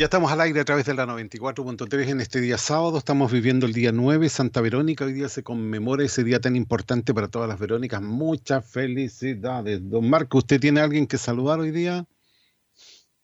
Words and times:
Ya 0.00 0.06
estamos 0.06 0.32
al 0.32 0.40
aire 0.40 0.60
a 0.60 0.64
través 0.64 0.86
de 0.86 0.94
la 0.94 1.04
94.3 1.04 2.08
en 2.08 2.22
este 2.22 2.40
día 2.40 2.56
sábado. 2.56 2.96
Estamos 2.96 3.30
viviendo 3.30 3.66
el 3.66 3.74
día 3.74 3.92
9, 3.92 4.30
Santa 4.30 4.62
Verónica. 4.62 5.04
Hoy 5.04 5.12
día 5.12 5.28
se 5.28 5.42
conmemora 5.42 6.02
ese 6.02 6.24
día 6.24 6.40
tan 6.40 6.56
importante 6.56 7.12
para 7.12 7.28
todas 7.28 7.46
las 7.50 7.58
Verónicas. 7.58 8.00
Muchas 8.00 8.64
felicidades. 8.64 9.90
Don 9.90 10.08
Marco, 10.08 10.38
¿usted 10.38 10.58
tiene 10.58 10.80
a 10.80 10.84
alguien 10.84 11.06
que 11.06 11.18
saludar 11.18 11.60
hoy 11.60 11.70
día? 11.70 12.06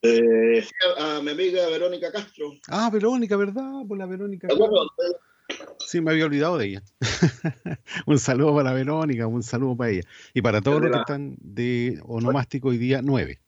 Eh, 0.02 0.66
a 0.98 1.22
mi 1.22 1.30
amiga 1.30 1.66
Verónica 1.70 2.12
Castro. 2.12 2.52
Ah, 2.68 2.90
Verónica, 2.92 3.38
¿verdad? 3.38 3.80
Por 3.88 3.96
la 3.96 4.04
Verónica. 4.04 4.46
Sí, 5.78 6.02
me 6.02 6.10
había 6.10 6.26
olvidado 6.26 6.58
de 6.58 6.66
ella. 6.66 6.82
un 8.06 8.18
saludo 8.18 8.54
para 8.54 8.74
Verónica, 8.74 9.26
un 9.26 9.42
saludo 9.42 9.78
para 9.78 9.92
ella. 9.92 10.02
Y 10.34 10.42
para 10.42 10.60
todos 10.60 10.82
los 10.82 10.92
que 10.92 10.98
están 10.98 11.36
de 11.40 11.98
onomástico 12.04 12.68
hoy 12.68 12.76
día 12.76 13.00
9. 13.02 13.40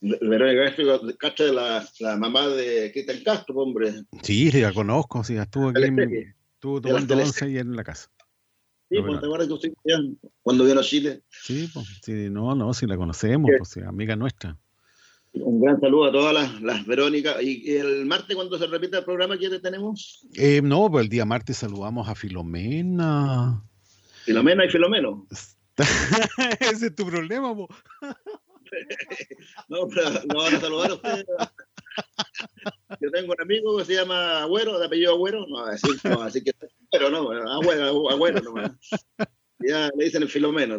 Verónica 0.00 0.74
Castro, 1.18 1.46
de 1.46 1.52
la, 1.52 1.86
la 2.00 2.16
mamá 2.16 2.48
de 2.48 2.90
Cristian 2.92 3.22
Castro, 3.22 3.56
hombre. 3.56 4.04
Sí, 4.22 4.50
la 4.52 4.72
conozco, 4.72 5.22
sí, 5.22 5.36
estuvo 5.36 5.68
aquí, 5.68 5.82
en, 5.82 6.34
estuvo 6.54 6.80
tomando 6.80 7.16
once 7.16 7.44
ahí 7.44 7.58
en 7.58 7.76
la 7.76 7.84
casa. 7.84 8.08
Sí, 8.88 8.96
pues 9.06 9.20
te 9.20 9.26
acuerdas 9.26 9.46
que 9.46 9.54
usted 9.54 9.72
cuando 10.42 10.64
vino 10.64 10.80
a 10.80 10.82
Chile. 10.82 11.22
Sí, 11.28 11.70
pues, 11.72 11.86
sí, 12.02 12.28
no, 12.30 12.54
no, 12.54 12.74
sí 12.74 12.86
la 12.86 12.96
conocemos, 12.96 13.50
pues, 13.56 13.68
sí, 13.68 13.80
amiga 13.80 14.16
nuestra. 14.16 14.58
Un 15.32 15.60
gran 15.60 15.80
saludo 15.80 16.06
a 16.06 16.12
todas 16.12 16.34
las, 16.34 16.60
las 16.60 16.84
Verónicas. 16.86 17.40
¿Y 17.40 17.76
el 17.76 18.04
martes 18.06 18.34
cuando 18.34 18.58
se 18.58 18.66
repite 18.66 18.98
el 18.98 19.04
programa 19.04 19.38
qué 19.38 19.48
tenemos? 19.60 20.26
Eh, 20.34 20.60
no, 20.60 20.90
pues 20.90 21.04
el 21.04 21.08
día 21.08 21.24
martes 21.24 21.58
saludamos 21.58 22.08
a 22.08 22.16
Filomena. 22.16 23.62
Filomena 24.24 24.64
y 24.64 24.70
Filomeno. 24.70 25.26
Ese 26.60 26.86
es 26.86 26.94
tu 26.94 27.06
problema, 27.06 27.54
po. 27.54 27.68
no, 29.68 29.88
pero 29.88 30.10
no 30.26 30.36
van 30.36 30.54
a 30.54 30.60
saludar 30.60 30.90
a 30.90 30.94
ustedes. 30.94 31.26
Yo 33.00 33.10
tengo 33.10 33.32
un 33.32 33.40
amigo 33.40 33.78
que 33.78 33.84
se 33.84 33.94
llama 33.94 34.42
Agüero, 34.42 34.78
de 34.78 34.86
apellido 34.86 35.14
Agüero, 35.14 35.46
no, 35.46 35.64
así, 35.64 35.88
no, 36.04 36.22
así 36.22 36.42
que, 36.42 36.52
pero 36.90 37.10
no, 37.10 37.30
Agüero, 37.30 38.10
Agüero 38.10 38.40
no, 38.40 38.78
Ya 39.60 39.90
le 39.96 40.04
dicen 40.04 40.22
el 40.22 40.28
Filomeno. 40.28 40.78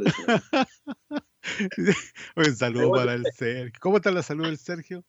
Un 2.35 2.55
saludo 2.55 2.91
para 2.91 3.13
el 3.15 3.25
Sergio. 3.33 3.79
¿Cómo 3.79 3.97
está 3.97 4.11
la 4.11 4.23
salud 4.23 4.45
del 4.45 4.57
Sergio? 4.57 5.03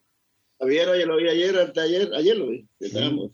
Bien, 0.65 0.89
oye, 0.89 1.05
lo 1.07 1.17
vi 1.17 1.29
ayer, 1.29 1.59
antes 1.59 1.83
ayer, 1.83 2.11
ayer 2.15 2.37
lo 2.37 2.49
vi. 2.49 2.69
Estábamos, 2.79 3.33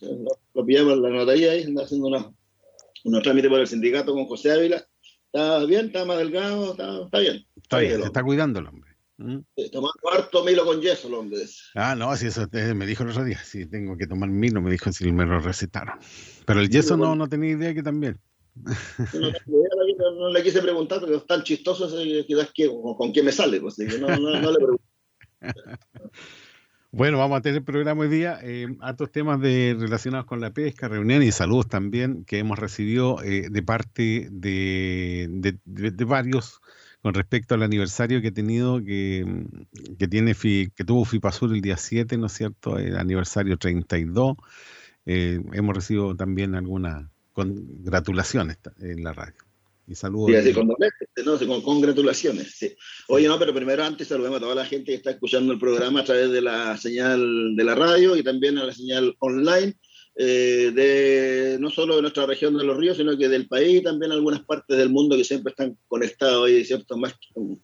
lo, 0.54 0.64
pillamos 0.64 0.94
en 0.94 1.02
la 1.02 1.10
notaría 1.10 1.52
ahí, 1.52 1.64
anda 1.64 1.84
haciendo 1.84 2.08
unos, 2.08 2.32
unos 3.04 3.22
trámites 3.22 3.50
por 3.50 3.60
el 3.60 3.66
sindicato 3.66 4.14
con 4.14 4.26
José 4.26 4.52
Ávila. 4.52 4.86
Está 5.26 5.64
bien, 5.66 5.86
está 5.86 6.06
más 6.06 6.19
delgado, 6.19 6.72
está, 6.72 7.04
está 7.04 7.19
bien. 7.19 7.47
Está 7.56 7.78
bien, 7.80 8.00
se 8.00 8.06
está 8.06 8.22
cuidando 8.22 8.60
el 8.60 8.66
hombre. 8.66 8.88
¿Mm? 9.18 9.38
Tomar 9.72 9.90
cuarto 10.00 10.44
milo 10.44 10.64
con 10.64 10.80
yeso, 10.80 11.08
el 11.08 11.14
hombre. 11.14 11.40
Ah, 11.74 11.96
no, 11.96 12.16
si 12.16 12.28
eso 12.28 12.46
me 12.52 12.86
dijo 12.86 13.02
el 13.02 13.10
otro 13.10 13.24
día, 13.24 13.42
si 13.42 13.66
tengo 13.66 13.96
que 13.96 14.06
tomar 14.06 14.28
milo, 14.28 14.62
me 14.62 14.70
dijo 14.70 14.92
si 14.92 15.10
me 15.10 15.26
lo 15.26 15.40
recetaron. 15.40 15.98
Pero 16.46 16.60
el 16.60 16.70
yeso 16.70 16.96
no, 16.96 17.16
no 17.16 17.28
tenía 17.28 17.50
idea 17.50 17.74
que 17.74 17.82
también. 17.82 18.20
No, 18.54 20.30
le 20.30 20.42
quise 20.42 20.62
preguntar 20.62 21.00
porque 21.00 21.16
es 21.16 21.26
tan 21.26 21.42
chistoso 21.42 21.88
que, 21.96 22.70
con, 22.96 23.12
quién 23.12 23.26
me 23.26 23.32
sale. 23.32 23.60
Pues, 23.60 23.78
no, 23.78 24.06
no, 24.06 24.52
le 24.52 24.56
pregunto. 24.56 24.82
Bueno, 26.90 27.18
vamos 27.18 27.38
a 27.38 27.42
tener 27.42 27.58
el 27.58 27.64
programa 27.64 28.00
hoy 28.00 28.08
día, 28.08 28.38
eh, 28.42 28.66
hartos 28.80 29.12
temas 29.12 29.38
de, 29.42 29.76
relacionados 29.78 30.24
con 30.24 30.40
la 30.40 30.54
pesca, 30.54 30.88
reunión 30.88 31.22
y 31.22 31.30
saludos 31.32 31.68
también 31.68 32.24
que 32.24 32.38
hemos 32.38 32.58
recibido 32.58 33.22
eh, 33.22 33.48
de 33.50 33.62
parte 33.62 34.28
de, 34.30 35.28
de, 35.66 36.04
varios 36.06 36.62
con 37.08 37.14
respecto 37.14 37.54
al 37.54 37.62
aniversario 37.62 38.20
que 38.20 38.28
ha 38.28 38.32
tenido, 38.32 38.84
que, 38.84 39.24
que, 39.98 40.08
tiene 40.08 40.34
que 40.34 40.84
tuvo 40.84 41.06
FIPASUR 41.06 41.54
el 41.54 41.62
día 41.62 41.78
7, 41.78 42.19
¿no 42.19 42.26
es 42.26 42.34
cierto? 42.34 42.76
El 42.76 42.98
aniversario 42.98 43.56
32. 43.56 44.36
Eh, 45.06 45.41
hemos 45.54 45.74
recibido 45.74 46.14
también 46.14 46.54
algunas 46.54 47.06
congratulaciones 47.32 48.58
en 48.82 49.02
la 49.02 49.14
radio. 49.14 49.38
Y 49.86 49.94
saludos. 49.94 50.44
Sí, 50.44 50.52
con, 50.52 50.68
no, 50.68 51.38
con 51.38 51.62
congratulaciones. 51.62 52.54
Sí. 52.54 52.76
Oye, 53.06 53.26
no, 53.26 53.38
pero 53.38 53.54
primero 53.54 53.82
antes 53.84 54.08
saludemos 54.08 54.36
a 54.36 54.42
toda 54.42 54.54
la 54.56 54.66
gente 54.66 54.92
que 54.92 54.97
está 54.97 55.12
escuchando 55.12 55.54
el 55.54 55.58
programa 55.58 56.00
a 56.00 56.04
través 56.04 56.30
de 56.30 56.42
la 56.42 56.76
señal 56.76 57.56
de 57.56 57.64
la 57.64 57.74
radio 57.74 58.16
y 58.16 58.22
también 58.22 58.58
a 58.58 58.64
la 58.64 58.74
señal 58.74 59.16
online. 59.20 59.74
Eh, 60.20 60.72
de 60.74 61.58
no 61.60 61.70
solo 61.70 61.94
de 61.94 62.02
nuestra 62.02 62.26
región 62.26 62.58
de 62.58 62.64
los 62.64 62.76
ríos, 62.76 62.96
sino 62.96 63.16
que 63.16 63.28
del 63.28 63.46
país 63.46 63.78
y 63.78 63.84
también 63.84 64.10
algunas 64.10 64.40
partes 64.40 64.76
del 64.76 64.90
mundo 64.90 65.16
que 65.16 65.22
siempre 65.22 65.52
están 65.52 65.78
conectados 65.86 66.50
y 66.50 66.64
cierto 66.64 66.96
más 66.96 67.14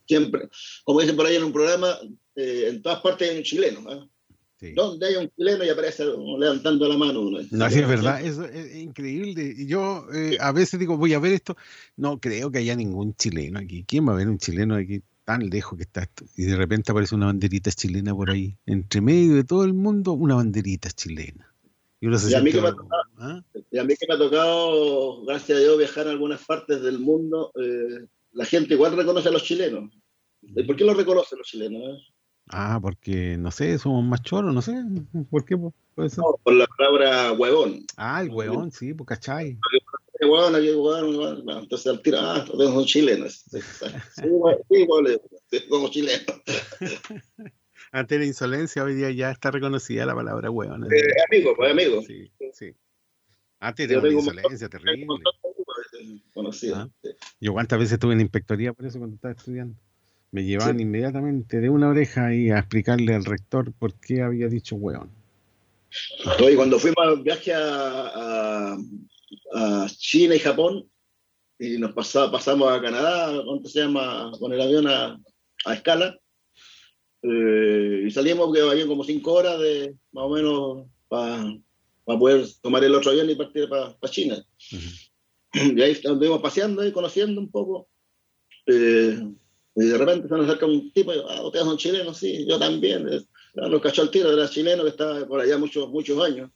siempre, 0.07 0.49
como 0.85 1.01
dicen 1.01 1.17
por 1.17 1.27
ahí 1.27 1.35
en 1.35 1.43
un 1.43 1.53
programa, 1.53 1.99
eh, 2.37 2.67
en 2.69 2.81
todas 2.81 3.01
partes 3.01 3.29
hay 3.29 3.39
un 3.39 3.43
chileno. 3.43 3.81
¿eh? 3.93 4.73
Donde 4.73 5.05
hay 5.05 5.17
un 5.17 5.29
chileno 5.37 5.65
y 5.65 5.69
aparece 5.69 6.05
levantando 6.39 6.89
la 6.89 6.97
mano. 6.97 7.29
No, 7.51 7.71
sí, 7.71 7.81
es 7.81 7.89
verdad, 7.89 8.25
es, 8.25 8.39
es 8.39 8.77
increíble. 8.77 9.67
Yo 9.67 10.07
eh, 10.15 10.37
a 10.39 10.53
veces 10.53 10.79
digo, 10.79 10.97
voy 10.97 11.13
a 11.13 11.19
ver 11.19 11.33
esto, 11.33 11.57
no 11.97 12.21
creo 12.21 12.53
que 12.53 12.59
haya 12.59 12.77
ningún 12.77 13.17
chileno 13.17 13.59
aquí. 13.59 13.85
¿Quién 13.85 14.09
va 14.09 14.13
a 14.13 14.17
ver 14.17 14.29
un 14.29 14.39
chileno 14.39 14.77
aquí 14.77 15.03
tan 15.25 15.51
lejos 15.51 15.77
que 15.77 15.83
está 15.83 16.05
esto? 16.05 16.25
Y 16.37 16.45
de 16.45 16.57
repente 16.57 16.93
aparece 16.93 17.17
una 17.17 17.27
banderita 17.27 17.73
chilena 17.73 18.15
por 18.15 18.31
ahí, 18.31 18.57
entre 18.65 19.01
medio 19.01 19.35
de 19.35 19.43
todo 19.43 19.65
el 19.65 19.75
mundo, 19.75 20.13
una 20.13 20.37
banderita 20.37 20.93
chilena. 20.93 21.54
Y, 22.05 22.35
a 22.35 22.41
mí 22.43 22.53
que 22.53 22.61
me 22.61 22.69
ha 22.69 22.73
tocado, 22.73 23.03
¿ah? 23.19 23.43
y 23.71 23.79
a 23.79 23.85
mí 23.85 23.95
que 23.97 24.07
me 24.07 24.15
ha 24.15 24.19
tocado, 24.19 25.25
gracias 25.25 25.57
a 25.57 25.61
Dios, 25.63 25.79
viajar 25.79 26.07
a 26.07 26.11
algunas 26.11 26.45
partes 26.45 26.83
del 26.83 26.99
mundo, 26.99 27.51
eh, 27.59 28.07
la 28.33 28.45
gente 28.45 28.75
igual 28.75 28.95
reconoce 28.95 29.29
a 29.29 29.33
los 29.33 29.43
chilenos. 29.43 29.91
¿Por 30.67 30.77
qué 30.77 30.85
lo 30.85 30.93
reconocen 30.93 31.39
los 31.39 31.49
chilenos? 31.49 32.13
Ah, 32.49 32.79
porque, 32.83 33.39
no 33.39 33.51
sé, 33.51 33.79
somos 33.79 34.05
más 34.05 34.23
choros, 34.23 34.53
no 34.53 34.61
sé. 34.61 34.75
¿Por 35.31 35.45
qué? 35.47 35.57
Ser? 36.09 36.19
No, 36.19 36.39
por 36.43 36.53
la 36.53 36.67
palabra 36.67 37.33
huevón. 37.33 37.87
Ah, 37.97 38.21
el 38.23 38.31
huevón, 38.31 38.71
sí, 38.71 38.93
pues 38.93 39.09
cachai. 39.09 39.59
Huevón, 40.21 40.55
aquí 40.55 40.75
huevón, 40.75 41.49
entonces 41.49 41.87
al 41.87 42.03
tirar, 42.03 42.23
ah, 42.25 42.47
son 42.47 42.85
chilenos. 42.85 43.45
Sí, 44.69 44.77
igual, 44.77 45.21
como 45.71 45.89
chilenos. 45.89 46.25
Ante 47.95 48.19
la 48.19 48.25
insolencia, 48.25 48.83
hoy 48.83 48.97
día 48.97 49.09
ya 49.13 49.31
está 49.31 49.53
reconocida 49.53 50.05
la 50.05 50.17
palabra 50.17 50.51
huevón. 50.51 50.85
Eh, 50.93 50.99
amigo, 51.31 51.55
pues 51.55 51.71
amigo. 51.71 52.03
Sí, 52.03 52.29
sí. 52.53 52.75
Antes 53.61 53.89
era 53.89 54.01
una 54.01 54.11
insolencia 54.11 54.69
terrible. 54.69 55.07
¿Ah? 56.75 56.89
Yo 57.41 57.53
cuántas 57.53 57.79
veces 57.79 57.93
estuve 57.93 58.15
en 58.15 58.21
inspectoría 58.23 58.73
por 58.73 58.85
eso 58.87 58.99
cuando 58.99 59.15
estaba 59.15 59.33
estudiando 59.33 59.77
me 60.33 60.43
llevaban 60.43 60.81
inmediatamente 60.81 61.61
de 61.61 61.71
una 61.71 61.89
oreja 61.89 62.27
ahí 62.27 62.51
a 62.51 62.59
explicarle 62.59 63.15
al 63.15 63.25
rector 63.25 63.73
por 63.73 63.95
qué 63.95 64.23
había 64.23 64.49
dicho 64.49 64.75
hueón. 64.75 65.09
Oye, 66.41 66.57
cuando 66.57 66.81
fuimos 66.81 66.99
al 66.99 67.23
viaje 67.23 67.53
a, 67.55 68.77
China 69.87 70.35
y 70.35 70.41
Japón, 70.41 70.91
y 71.61 71.79
nos 71.79 71.93
pasamos 71.93 72.73
a 72.73 72.83
Canadá, 72.83 73.41
¿cuánto 73.47 73.69
se 73.69 73.83
llama? 73.83 74.33
Con 74.41 74.53
el 74.53 74.61
avión 74.61 74.89
a, 74.89 75.21
escala, 75.73 76.19
eh, 77.27 78.05
y 78.07 78.11
salimos 78.11 78.53
que 78.53 78.61
habían 78.61 78.87
como 78.87 79.03
cinco 79.03 79.33
horas 79.33 79.59
de 79.59 79.97
más 80.13 80.25
o 80.25 80.29
menos 80.29 80.87
para 81.09 82.19
poder 82.19 82.45
tomar 82.61 82.85
el 82.85 82.95
otro 82.95 83.13
avión 83.13 83.31
y 83.31 83.35
partir 83.35 83.69
para 83.69 83.97
China. 84.11 84.45
Y 85.57 85.81
ahí 85.81 85.93
estuvimos 85.93 86.43
paseando 86.43 86.85
y 86.85 86.91
conociendo 86.91 87.41
un 87.41 87.49
poco. 87.49 87.89
Eh, 88.67 89.17
y 89.77 89.85
de 89.85 89.99
repente 89.99 90.27
se 90.27 90.35
nos 90.35 90.47
acerca 90.47 90.67
un 90.67 90.93
tipo 90.93 91.15
y 91.15 91.19
ah, 91.29 91.47
ustedes 91.47 91.65
son 91.65 91.77
chilenos, 91.77 92.19
sí, 92.19 92.45
yo 92.45 92.59
también. 92.59 93.07
Nos 93.55 93.81
cachó 93.81 94.03
el 94.03 94.11
tiro, 94.11 94.33
era 94.33 94.51
chileno 94.51 94.83
que 94.83 94.89
estaba 94.89 95.25
por 95.29 95.41
allá 95.41 95.57
muchos, 95.57 95.89
muchos 95.91 96.21
años. 96.21 96.51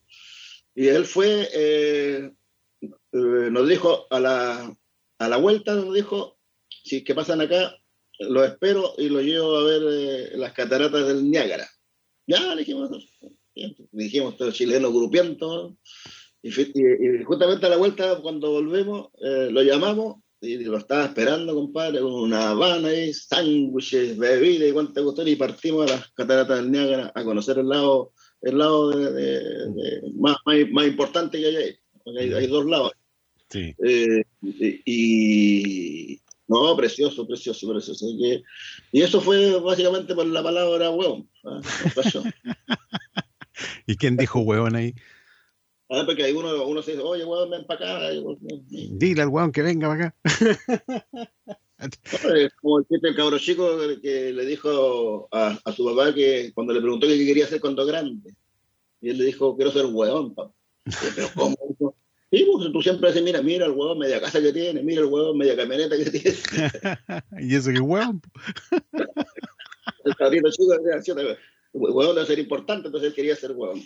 Y 0.74 0.88
él 0.88 1.04
fue, 1.04 1.48
eh, 1.54 2.32
eh, 2.80 2.88
nos 3.12 3.68
dijo 3.68 4.08
a 4.10 4.18
la, 4.18 4.76
a 5.18 5.28
la 5.28 5.36
vuelta, 5.36 5.76
nos 5.76 5.94
dijo, 5.94 6.38
si 6.68 7.04
que 7.04 7.14
pasan 7.14 7.40
acá, 7.40 7.76
lo 8.18 8.44
espero 8.44 8.94
y 8.98 9.08
lo 9.08 9.20
llevo 9.20 9.56
a 9.56 9.64
ver 9.64 9.82
eh, 9.90 10.30
las 10.36 10.52
cataratas 10.52 11.06
del 11.06 11.30
Niágara. 11.30 11.68
Ya, 12.26 12.54
le 12.54 12.60
dijimos, 12.60 12.90
dijimos, 13.92 14.36
todo 14.36 14.52
chileno 14.52 14.92
grupiento. 14.92 15.76
Y, 16.42 16.52
justamente 17.24 17.66
a 17.66 17.70
la 17.70 17.76
vuelta, 17.76 18.20
cuando 18.20 18.50
volvemos, 18.52 19.08
eh, 19.22 19.48
lo 19.50 19.62
llamamos 19.62 20.22
y 20.40 20.58
lo 20.58 20.78
estaba 20.78 21.06
esperando, 21.06 21.54
compadre, 21.54 22.00
con 22.00 22.12
una 22.12 22.50
habana 22.50 22.92
y 22.92 23.12
sándwiches, 23.12 24.16
bebida 24.16 24.68
y 24.68 24.72
cuánta 24.72 25.02
cuestión, 25.02 25.26
y 25.26 25.36
partimos 25.36 25.90
a 25.90 25.96
las 25.96 26.12
cataratas 26.12 26.58
del 26.58 26.70
Niágara 26.70 27.12
a 27.14 27.24
conocer 27.24 27.58
el 27.58 27.68
lado, 27.68 28.12
el 28.42 28.58
lado 28.58 28.90
de, 28.90 30.02
más, 30.14 30.36
más, 30.70 30.86
importante 30.86 31.40
que 31.40 31.46
hay 31.46 31.56
ahí. 31.56 31.76
Hay, 32.18 32.32
hay 32.32 32.46
dos 32.46 32.64
lados. 32.66 32.92
Sí. 33.50 33.74
Eh, 33.82 34.22
y, 34.84 36.20
no, 36.48 36.76
precioso, 36.76 37.26
precioso, 37.26 37.68
precioso. 37.68 38.06
Y, 38.08 38.42
y 38.90 39.02
eso 39.02 39.20
fue 39.20 39.60
básicamente 39.60 40.14
por 40.14 40.26
la 40.26 40.42
palabra 40.42 40.90
hueón. 40.90 41.28
¿ah? 41.44 41.60
¿Y 43.86 43.96
quién 43.96 44.16
dijo 44.16 44.40
hueón 44.40 44.74
ahí? 44.74 44.94
Ah, 45.90 46.02
porque 46.06 46.24
ahí 46.24 46.32
uno, 46.32 46.66
uno 46.66 46.82
se 46.82 46.92
dice, 46.92 47.02
oye, 47.02 47.24
hueón, 47.24 47.50
ven 47.50 47.66
para 47.66 47.98
acá. 47.98 48.10
Dile 48.70 49.22
al 49.22 49.28
hueón 49.28 49.52
que 49.52 49.62
venga 49.62 49.88
para 49.88 50.06
acá. 50.06 50.16
como 52.60 52.78
el 52.78 53.16
cabro 53.16 53.38
chico 53.38 53.78
que 54.02 54.32
le 54.32 54.46
dijo 54.46 55.28
a, 55.30 55.58
a, 55.64 55.72
su 55.72 55.84
papá 55.84 56.12
que 56.14 56.50
cuando 56.54 56.72
le 56.72 56.80
preguntó 56.80 57.06
qué 57.06 57.24
quería 57.24 57.44
hacer 57.44 57.60
cuando 57.60 57.86
grande, 57.86 58.34
y 59.00 59.10
él 59.10 59.18
le 59.18 59.24
dijo, 59.24 59.54
quiero 59.54 59.70
ser 59.70 59.86
hueón, 59.86 60.34
papá. 60.34 60.52
Pero 61.14 61.28
¿cómo? 61.34 61.94
Sí, 62.30 62.46
pues 62.52 62.72
tú 62.72 62.82
siempre 62.82 63.08
dices, 63.08 63.22
mira, 63.22 63.40
mira 63.40 63.64
el 63.64 63.72
huevón 63.72 63.98
media 63.98 64.20
casa 64.20 64.40
que 64.40 64.52
tiene, 64.52 64.82
mira 64.82 65.00
el 65.00 65.06
huevón 65.06 65.38
media 65.38 65.56
camioneta 65.56 65.96
que 65.96 66.10
tiene. 66.10 66.36
¿Y 67.40 67.54
eso 67.54 67.70
qué 67.70 67.80
huevón? 67.80 68.20
el 70.04 70.14
cabrito 70.16 70.50
chico 70.50 70.75
el 70.75 71.36
huevón 71.72 72.14
debe 72.14 72.26
ser 72.26 72.38
importante, 72.38 72.88
entonces 72.88 73.10
él 73.10 73.14
quería 73.14 73.34
ser 73.34 73.52
huevón. 73.52 73.80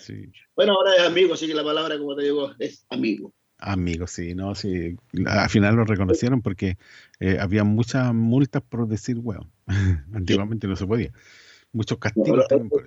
Sí. 0.00 0.30
Bueno, 0.56 0.72
ahora 0.74 0.96
es 0.96 1.02
amigo, 1.02 1.34
así 1.34 1.46
que 1.46 1.54
la 1.54 1.62
palabra, 1.62 1.98
como 1.98 2.16
te 2.16 2.24
digo, 2.24 2.52
es 2.58 2.84
amigo. 2.90 3.32
Amigo, 3.58 4.06
sí, 4.06 4.34
no, 4.34 4.54
sí. 4.54 4.96
Al 5.26 5.48
final 5.48 5.76
lo 5.76 5.84
reconocieron 5.84 6.42
porque 6.42 6.76
eh, 7.20 7.38
había 7.40 7.64
muchas 7.64 8.12
multas 8.12 8.62
por 8.62 8.88
decir 8.88 9.18
huevón. 9.18 9.50
Antiguamente 10.12 10.66
no 10.66 10.76
se 10.76 10.86
podía. 10.86 11.12
Muchos 11.72 11.98
castigos 11.98 12.46
también 12.48 12.68
por 12.68 12.84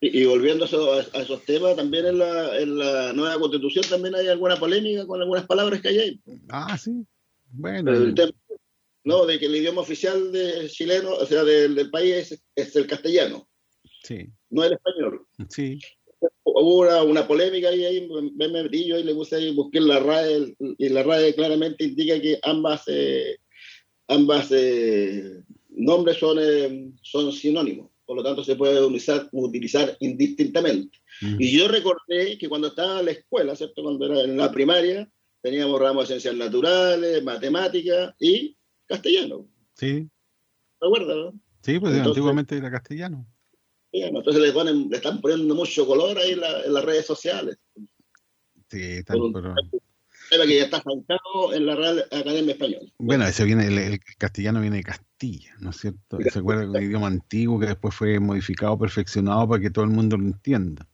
eso. 0.00 0.16
Y, 0.16 0.24
volviendo 0.24 0.64
a, 0.64 1.20
esos 1.20 1.44
temas, 1.44 1.76
también 1.76 2.06
en 2.06 2.18
la, 2.18 2.58
en 2.58 2.78
la, 2.78 3.12
nueva 3.12 3.38
constitución 3.38 3.84
también 3.88 4.14
hay 4.14 4.28
alguna 4.28 4.56
polémica 4.56 5.06
con 5.06 5.20
algunas 5.20 5.46
palabras 5.46 5.80
que 5.80 5.88
hay 5.88 5.98
ahí. 5.98 6.20
Ah, 6.48 6.76
sí. 6.76 7.06
Bueno. 7.50 7.92
no, 9.04 9.26
de 9.26 9.38
que 9.38 9.46
el 9.46 9.56
idioma 9.56 9.80
oficial 9.80 10.32
de 10.32 10.68
chileno, 10.68 11.14
o 11.14 11.24
sea, 11.24 11.44
del, 11.44 11.90
país 11.90 12.38
es, 12.54 12.76
el 12.76 12.86
castellano. 12.86 13.48
Sí. 14.02 14.26
No 14.50 14.64
el 14.64 14.74
español. 14.74 15.26
Sí. 15.48 15.78
Hubo 16.44 17.04
una, 17.04 17.26
polémica 17.26 17.68
ahí, 17.68 17.84
ahí 17.84 18.08
me 18.36 18.48
metí 18.48 18.86
yo 18.86 18.98
y 18.98 19.04
le 19.04 19.14
puse 19.14 19.36
ahí, 19.36 19.54
busqué 19.54 19.80
la 19.80 20.00
RAE, 20.00 20.56
y 20.78 20.88
la 20.88 21.02
RAE 21.02 21.34
claramente 21.34 21.84
indica 21.84 22.20
que 22.20 22.38
ambas, 22.42 22.84
eh, 22.86 23.36
ambas 24.08 24.50
eh, 24.52 25.42
nombres 25.68 26.18
son, 26.18 26.38
eh, 26.40 26.90
son 27.02 27.32
sinónimos 27.32 27.90
por 28.06 28.16
lo 28.16 28.22
tanto 28.22 28.44
se 28.44 28.56
puede 28.56 28.80
utilizar, 28.80 29.28
utilizar 29.32 29.96
indistintamente. 30.00 30.98
Y 31.20 31.58
yo 31.58 31.68
recordé 31.68 32.38
que 32.38 32.48
cuando 32.48 32.68
estaba 32.68 33.00
en 33.00 33.06
la 33.06 33.10
escuela, 33.10 33.56
¿cierto? 33.56 33.82
Cuando 33.82 34.06
era 34.06 34.20
en 34.22 34.36
la 34.36 34.50
primaria, 34.50 35.10
teníamos 35.42 35.80
ramos 35.80 36.04
de 36.04 36.14
ciencias 36.14 36.36
naturales, 36.36 37.22
matemáticas 37.24 38.14
y 38.20 38.56
castellano. 38.86 39.48
Sí. 39.74 40.08
¿Recuerdas, 40.80 41.16
no? 41.16 41.40
Sí, 41.62 41.78
pues 41.80 41.98
antiguamente 41.98 42.56
era 42.56 42.70
castellano. 42.70 43.26
Entonces 43.90 44.42
le, 44.42 44.52
ponen, 44.52 44.88
le 44.88 44.96
están 44.96 45.20
poniendo 45.20 45.54
mucho 45.54 45.86
color 45.86 46.18
ahí 46.18 46.32
en, 46.32 46.40
las 46.40 46.84
redes 46.84 47.06
sociales. 47.06 47.58
Sí, 48.68 49.02
tal, 49.04 49.18
pero 49.32 49.54
que 50.44 50.56
ya 50.56 50.64
está 50.64 50.82
faltado 50.82 51.54
en 51.54 51.66
la 51.66 51.74
Real 51.76 52.04
Academia 52.10 52.52
Española. 52.52 52.86
Bueno, 52.98 53.26
ese 53.26 53.44
viene, 53.44 53.66
el, 53.66 54.00
castellano 54.18 54.60
viene 54.60 54.78
de 54.78 54.82
Castilla, 54.82 55.54
¿no 55.60 55.70
es 55.70 55.76
cierto? 55.76 56.18
Se 56.30 56.38
acuerda 56.38 56.68
un 56.68 56.82
idioma 56.82 57.06
antiguo 57.06 57.58
que 57.58 57.66
después 57.66 57.94
fue 57.94 58.18
modificado, 58.20 58.78
perfeccionado 58.78 59.48
para 59.48 59.62
que 59.62 59.70
todo 59.70 59.84
el 59.84 59.90
mundo 59.90 60.16
lo 60.16 60.24
entienda. 60.24 60.86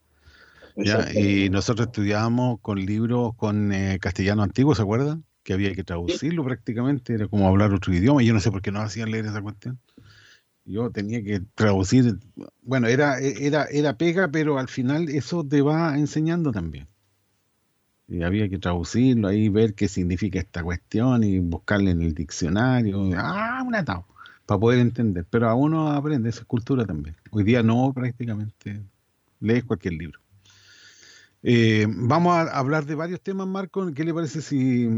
Y 1.14 1.50
nosotros 1.50 1.88
estudiábamos 1.88 2.60
con 2.60 2.84
libros 2.84 3.34
con 3.36 3.72
eh, 3.72 3.98
castellano 4.00 4.42
antiguo, 4.42 4.74
¿se 4.74 4.82
acuerdan? 4.82 5.24
Que 5.42 5.52
había 5.52 5.74
que 5.74 5.84
traducirlo 5.84 6.44
prácticamente, 6.44 7.14
era 7.14 7.28
como 7.28 7.48
hablar 7.48 7.72
otro 7.74 7.92
idioma, 7.92 8.22
y 8.22 8.26
yo 8.26 8.34
no 8.34 8.40
sé 8.40 8.50
por 8.50 8.62
qué 8.62 8.70
no 8.70 8.80
hacían 8.80 9.10
leer 9.10 9.26
esa 9.26 9.42
cuestión. 9.42 9.78
Yo 10.64 10.90
tenía 10.90 11.22
que 11.22 11.40
traducir, 11.54 12.18
bueno, 12.62 12.86
era, 12.86 13.18
era, 13.18 13.64
era 13.64 13.98
pega, 13.98 14.30
pero 14.30 14.58
al 14.58 14.68
final 14.68 15.08
eso 15.08 15.44
te 15.46 15.60
va 15.60 15.98
enseñando 15.98 16.52
también. 16.52 16.86
Y 18.12 18.22
había 18.24 18.46
que 18.46 18.58
traducirlo 18.58 19.28
ahí, 19.28 19.48
ver 19.48 19.72
qué 19.72 19.88
significa 19.88 20.38
esta 20.38 20.62
cuestión 20.62 21.24
y 21.24 21.38
buscarle 21.38 21.92
en 21.92 22.02
el 22.02 22.12
diccionario. 22.14 23.10
Ah, 23.16 23.62
un 23.66 23.74
atado, 23.74 24.04
para 24.44 24.60
poder 24.60 24.80
entender. 24.80 25.24
Pero 25.30 25.48
a 25.48 25.54
uno 25.54 25.90
aprende 25.90 26.28
esa 26.28 26.44
cultura 26.44 26.84
también. 26.84 27.16
Hoy 27.30 27.42
día 27.42 27.62
no, 27.62 27.90
prácticamente. 27.94 28.82
Lees 29.40 29.64
cualquier 29.64 29.94
libro. 29.94 30.20
Eh, 31.42 31.86
vamos 31.88 32.36
a 32.36 32.42
hablar 32.58 32.84
de 32.84 32.96
varios 32.96 33.22
temas, 33.22 33.46
Marco. 33.48 33.90
¿Qué 33.94 34.04
le 34.04 34.12
parece 34.12 34.42
si 34.42 34.90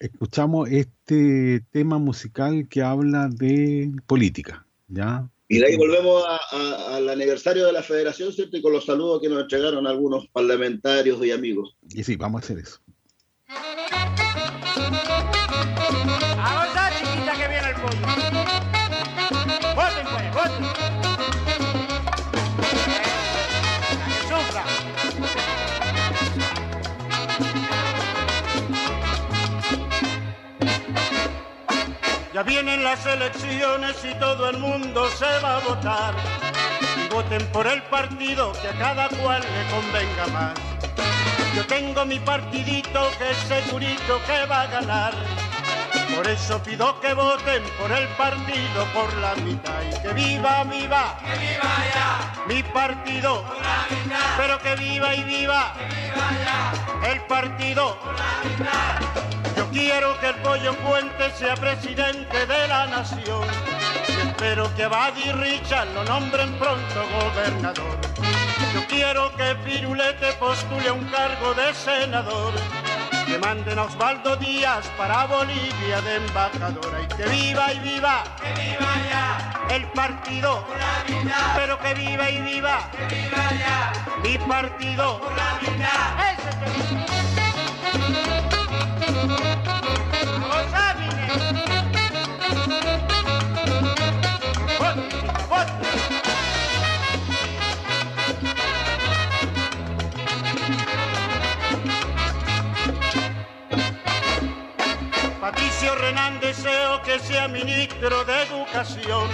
escuchamos 0.00 0.70
este 0.70 1.60
tema 1.72 1.98
musical 1.98 2.68
que 2.68 2.82
habla 2.82 3.28
de 3.28 3.92
política? 4.06 4.64
¿Ya? 4.88 5.28
Y 5.52 5.58
de 5.58 5.66
ahí 5.66 5.76
volvemos 5.76 6.24
al 6.50 7.10
aniversario 7.10 7.66
de 7.66 7.74
la 7.74 7.82
federación, 7.82 8.32
¿cierto? 8.32 8.56
Y 8.56 8.62
con 8.62 8.72
los 8.72 8.86
saludos 8.86 9.20
que 9.20 9.28
nos 9.28 9.42
entregaron 9.42 9.86
algunos 9.86 10.26
parlamentarios 10.28 11.22
y 11.26 11.30
amigos. 11.30 11.76
Y 11.90 12.02
sí, 12.02 12.16
vamos 12.16 12.40
a 12.40 12.44
hacer 12.46 12.58
eso. 12.60 12.80
Ya 32.32 32.42
vienen 32.42 32.82
las 32.82 33.04
elecciones 33.04 34.02
y 34.04 34.14
todo 34.18 34.48
el 34.48 34.56
mundo 34.56 35.06
se 35.10 35.38
va 35.40 35.58
a 35.58 35.60
votar. 35.60 36.14
Y 36.96 37.12
voten 37.12 37.46
por 37.48 37.66
el 37.66 37.82
partido 37.82 38.52
que 38.52 38.68
a 38.68 38.78
cada 38.78 39.08
cual 39.10 39.42
le 39.42 39.70
convenga 39.70 40.26
más. 40.28 40.54
Yo 41.54 41.66
tengo 41.66 42.06
mi 42.06 42.18
partidito 42.18 43.10
que 43.18 43.32
es 43.32 43.36
segurito 43.36 44.18
que 44.26 44.46
va 44.46 44.62
a 44.62 44.66
ganar. 44.66 45.12
Por 46.16 46.26
eso 46.26 46.62
pido 46.62 46.98
que 47.00 47.12
voten 47.12 47.62
por 47.78 47.92
el 47.92 48.08
partido 48.16 48.86
por 48.94 49.12
la 49.18 49.34
mitad 49.34 49.82
y 49.82 50.02
que 50.02 50.14
viva, 50.14 50.64
viva, 50.64 51.18
que 51.20 51.38
viva 51.38 51.74
ya 51.94 52.44
mi 52.46 52.62
partido, 52.62 53.42
por 53.44 53.56
la 53.56 53.86
mitad, 53.90 54.36
pero 54.38 54.58
que 54.58 54.76
viva 54.76 55.14
y 55.14 55.24
viva, 55.24 55.74
que 55.78 55.84
viva 55.84 56.30
ya 56.44 57.10
el 57.12 57.20
partido 57.22 57.98
por 57.98 58.14
la 58.14 58.40
mitad. 58.44 59.41
Quiero 59.70 60.18
que 60.20 60.28
el 60.28 60.34
pollo 60.36 60.74
Puente 60.78 61.30
sea 61.36 61.54
presidente 61.54 62.46
de 62.46 62.68
la 62.68 62.86
nación. 62.86 63.46
Y 64.08 64.28
espero 64.28 64.74
que 64.74 64.84
Abad 64.84 65.12
y 65.16 65.30
Richard 65.32 65.88
lo 65.94 66.04
nombren 66.04 66.52
pronto 66.58 67.04
gobernador. 67.20 67.98
Yo 68.74 68.86
quiero 68.88 69.34
que 69.36 69.54
Pirulete 69.64 70.32
postule 70.34 70.90
un 70.90 71.04
cargo 71.06 71.54
de 71.54 71.74
senador. 71.74 72.52
Que 73.26 73.38
manden 73.38 73.78
a 73.78 73.84
Osvaldo 73.84 74.36
Díaz 74.36 74.86
para 74.98 75.26
Bolivia 75.26 76.00
de 76.02 76.16
embajadora. 76.16 77.02
Y 77.02 77.06
que 77.08 77.24
viva 77.24 77.72
y 77.72 77.78
viva, 77.78 78.24
que 78.42 78.60
viva 78.60 78.92
ya 79.10 79.74
el 79.74 79.86
partido. 79.92 80.66
Por 80.66 80.76
la 80.76 81.04
mitad, 81.08 81.56
pero 81.56 81.78
que 81.78 81.94
viva 81.94 82.30
y 82.30 82.40
viva, 82.42 82.90
que 82.90 83.14
viva 83.14 83.50
ya 83.58 83.92
mi 84.22 84.38
partido. 84.38 85.20
Por 85.20 85.36
la 85.36 85.58
mitad. 85.62 86.32
Ese 86.32 87.51
Patricio 105.82 106.00
Renán 106.00 106.38
deseo 106.38 107.02
que 107.02 107.18
sea 107.18 107.48
ministro 107.48 108.24
de 108.24 108.42
Educación. 108.42 109.28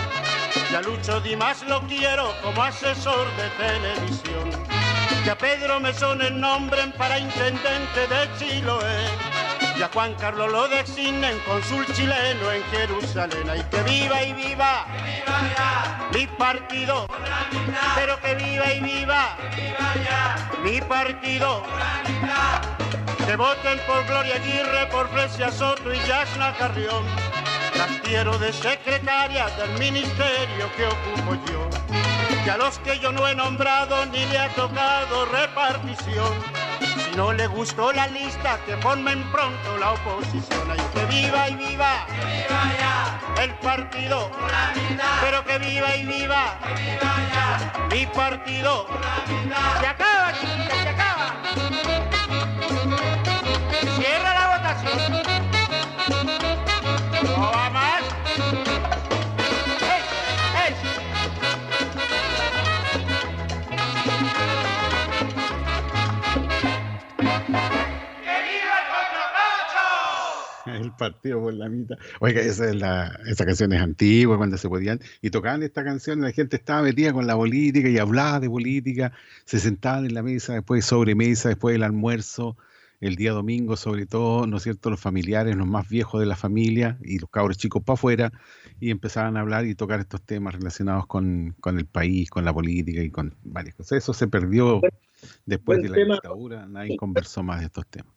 Ya 0.72 0.80
Lucho 0.80 1.20
Dimas 1.20 1.62
lo 1.68 1.82
quiero 1.82 2.32
como 2.42 2.62
asesor 2.62 3.26
de 3.36 3.50
televisión. 3.50 4.64
Que 5.24 5.30
a 5.30 5.36
Pedro 5.36 5.78
Mesones 5.78 6.32
nombren 6.32 6.92
para 6.92 7.18
intendente 7.18 8.06
de 8.06 8.30
Chiloé 8.38 9.08
Y 9.76 9.82
a 9.82 9.90
Juan 9.92 10.14
Carlos 10.14 10.50
lo 10.50 10.68
designen 10.68 11.38
cónsul 11.40 11.84
chileno 11.92 12.50
en 12.50 12.62
Jerusalén. 12.70 13.50
Ay, 13.50 13.62
que 13.70 13.82
viva 13.82 14.22
y 14.22 14.32
viva, 14.32 14.86
viva 15.04 15.40
ya, 15.54 16.08
mi 16.14 16.26
partido, 16.28 17.08
pero 17.94 18.18
que 18.22 18.34
viva 18.36 18.72
y 18.72 18.80
viva 18.80 19.36
viva 19.54 19.94
ya, 20.02 20.50
mi 20.62 20.80
partido. 20.80 21.62
Que 23.28 23.36
voten 23.36 23.78
por 23.86 24.06
Gloria 24.06 24.36
Aguirre, 24.36 24.86
por 24.86 25.06
Fresia 25.10 25.52
Soto 25.52 25.92
y 25.92 25.98
Yasna 26.06 26.54
Carrión. 26.54 27.04
Las 27.76 27.90
quiero 28.00 28.38
de 28.38 28.50
secretaria 28.54 29.50
del 29.50 29.78
ministerio 29.78 30.72
que 30.74 30.86
ocupo 30.86 31.34
yo. 31.52 31.68
Que 32.42 32.50
a 32.50 32.56
los 32.56 32.78
que 32.78 32.98
yo 32.98 33.12
no 33.12 33.28
he 33.28 33.34
nombrado 33.34 34.06
ni 34.06 34.24
le 34.24 34.38
ha 34.38 34.48
tocado 34.54 35.26
repartición. 35.26 36.32
Si 36.80 37.16
no 37.18 37.34
le 37.34 37.46
gustó 37.48 37.92
la 37.92 38.06
lista, 38.06 38.58
que 38.64 38.78
formen 38.78 39.22
pronto 39.30 39.76
la 39.76 39.92
oposición. 39.92 40.70
Ay, 40.70 40.80
que 40.94 41.04
viva 41.04 41.50
y 41.50 41.54
viva 41.56 42.06
viva 42.08 42.62
ya, 42.80 43.42
el 43.42 43.50
partido, 43.56 44.30
pero 45.20 45.44
que 45.44 45.58
viva 45.58 45.94
y 45.96 46.06
viva 46.06 46.58
viva 46.64 47.14
ya, 47.34 47.88
mi 47.90 48.06
partido. 48.06 48.86
Se 49.80 49.86
acaba, 49.86 50.32
chiquita, 50.32 50.82
se 50.82 50.88
acaba. 50.88 51.87
Partido 70.98 71.40
por 71.40 71.54
la 71.54 71.70
mitad. 71.70 71.96
Oiga, 72.20 72.42
esa, 72.42 72.68
es 72.68 72.76
la, 72.76 73.18
esa 73.26 73.46
canción 73.46 73.72
es 73.72 73.80
antigua, 73.80 74.36
cuando 74.36 74.58
se 74.58 74.68
podían. 74.68 75.00
Y 75.22 75.30
tocaban 75.30 75.62
esta 75.62 75.82
canción, 75.82 76.20
la 76.20 76.32
gente 76.32 76.56
estaba 76.56 76.82
metida 76.82 77.14
con 77.14 77.26
la 77.26 77.36
política 77.36 77.88
y 77.88 77.96
hablaba 77.96 78.40
de 78.40 78.50
política. 78.50 79.12
Se 79.46 79.58
sentaban 79.58 80.04
en 80.04 80.14
la 80.14 80.22
mesa, 80.22 80.52
después 80.52 80.84
sobremesa, 80.84 81.48
después 81.48 81.72
del 81.72 81.84
almuerzo, 81.84 82.58
el 83.00 83.16
día 83.16 83.32
domingo, 83.32 83.76
sobre 83.76 84.06
todo, 84.06 84.46
¿no 84.46 84.56
es 84.56 84.64
cierto? 84.64 84.90
Los 84.90 85.00
familiares, 85.00 85.56
los 85.56 85.66
más 85.66 85.88
viejos 85.88 86.20
de 86.20 86.26
la 86.26 86.36
familia 86.36 86.98
y 87.02 87.18
los 87.18 87.30
cabros 87.30 87.56
chicos 87.56 87.82
para 87.84 87.94
afuera, 87.94 88.32
y 88.80 88.90
empezaban 88.90 89.36
a 89.36 89.40
hablar 89.40 89.66
y 89.66 89.74
tocar 89.74 90.00
estos 90.00 90.22
temas 90.22 90.54
relacionados 90.54 91.06
con, 91.06 91.54
con 91.60 91.78
el 91.78 91.86
país, 91.86 92.30
con 92.30 92.44
la 92.44 92.52
política 92.52 93.02
y 93.02 93.10
con 93.10 93.36
varias 93.42 93.76
cosas. 93.76 93.98
Eso 93.98 94.12
se 94.12 94.26
perdió 94.26 94.80
después 95.46 95.82
de 95.82 95.88
la 95.88 95.94
tema. 95.94 96.14
dictadura, 96.14 96.66
nadie 96.66 96.96
conversó 96.96 97.42
más 97.42 97.60
de 97.60 97.66
estos 97.66 97.86
temas. 97.86 98.12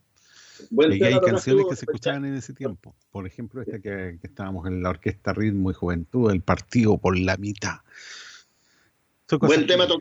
Buen 0.70 0.92
Y 0.92 0.98
tema 0.98 1.16
hay 1.16 1.20
canciones 1.20 1.66
que 1.68 1.76
se 1.76 1.84
escuchaban 1.86 2.24
en 2.24 2.34
ese 2.34 2.52
tiempo. 2.52 2.94
Por 3.10 3.26
ejemplo, 3.26 3.62
esta 3.62 3.80
que, 3.80 4.18
que 4.20 4.26
estábamos 4.26 4.66
en 4.66 4.82
la 4.82 4.90
Orquesta 4.90 5.32
Ritmo 5.32 5.70
y 5.70 5.74
Juventud, 5.74 6.30
el 6.30 6.42
partido 6.42 6.98
por 6.98 7.18
la 7.18 7.36
mitad. 7.36 7.78
Buen 9.40 9.66
tema 9.66 9.86
que-. 9.86 9.94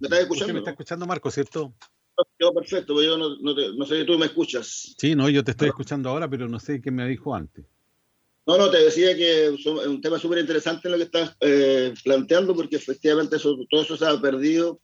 ¿Me 0.00 0.08
estás 0.08 0.48
está 0.48 0.70
escuchando, 0.70 1.06
Marco, 1.06 1.30
¿cierto? 1.30 1.72
Yo 2.38 2.52
perfecto, 2.52 2.94
pero 2.94 3.02
yo 3.02 3.18
no, 3.18 3.36
no, 3.40 3.54
te- 3.54 3.72
no 3.74 3.84
sé 3.86 4.00
si 4.00 4.06
tú 4.06 4.18
me 4.18 4.26
escuchas. 4.26 4.94
Sí, 4.98 5.14
no, 5.14 5.28
yo 5.28 5.44
te 5.44 5.50
estoy 5.50 5.68
escuchando 5.68 6.08
ahora, 6.08 6.28
pero 6.28 6.48
no 6.48 6.58
sé 6.58 6.80
qué 6.80 6.90
me 6.90 7.06
dijo 7.06 7.34
antes. 7.34 7.64
No, 8.46 8.56
no, 8.56 8.70
te 8.70 8.78
decía 8.78 9.16
que 9.16 9.46
es 9.48 9.66
un 9.66 10.00
tema 10.00 10.18
súper 10.18 10.38
interesante 10.38 10.88
lo 10.88 10.96
que 10.96 11.02
estás 11.02 11.36
eh, 11.40 11.92
planteando, 12.04 12.54
porque 12.54 12.76
efectivamente 12.76 13.36
eso- 13.36 13.56
todo 13.68 13.82
eso 13.82 13.96
se 13.96 14.06
ha 14.06 14.20
perdido 14.20 14.80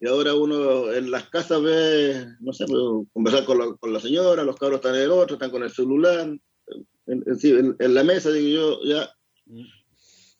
y 0.00 0.08
ahora 0.08 0.34
uno 0.34 0.92
en 0.92 1.10
las 1.10 1.28
casas 1.30 1.62
ve, 1.62 2.26
no 2.40 2.52
sé, 2.52 2.66
pues, 2.66 2.80
conversar 3.12 3.44
con 3.44 3.58
la, 3.58 3.72
con 3.76 3.92
la 3.92 4.00
señora, 4.00 4.42
los 4.42 4.56
cabros 4.56 4.78
están 4.78 4.96
en 4.96 5.02
el 5.02 5.10
otro, 5.12 5.34
están 5.36 5.50
con 5.52 5.62
el 5.62 5.70
celular, 5.70 6.36
en, 7.06 7.94
la 7.94 8.02
mesa, 8.04 8.30
digo 8.32 8.80
yo, 8.82 8.84
ya 8.84 9.10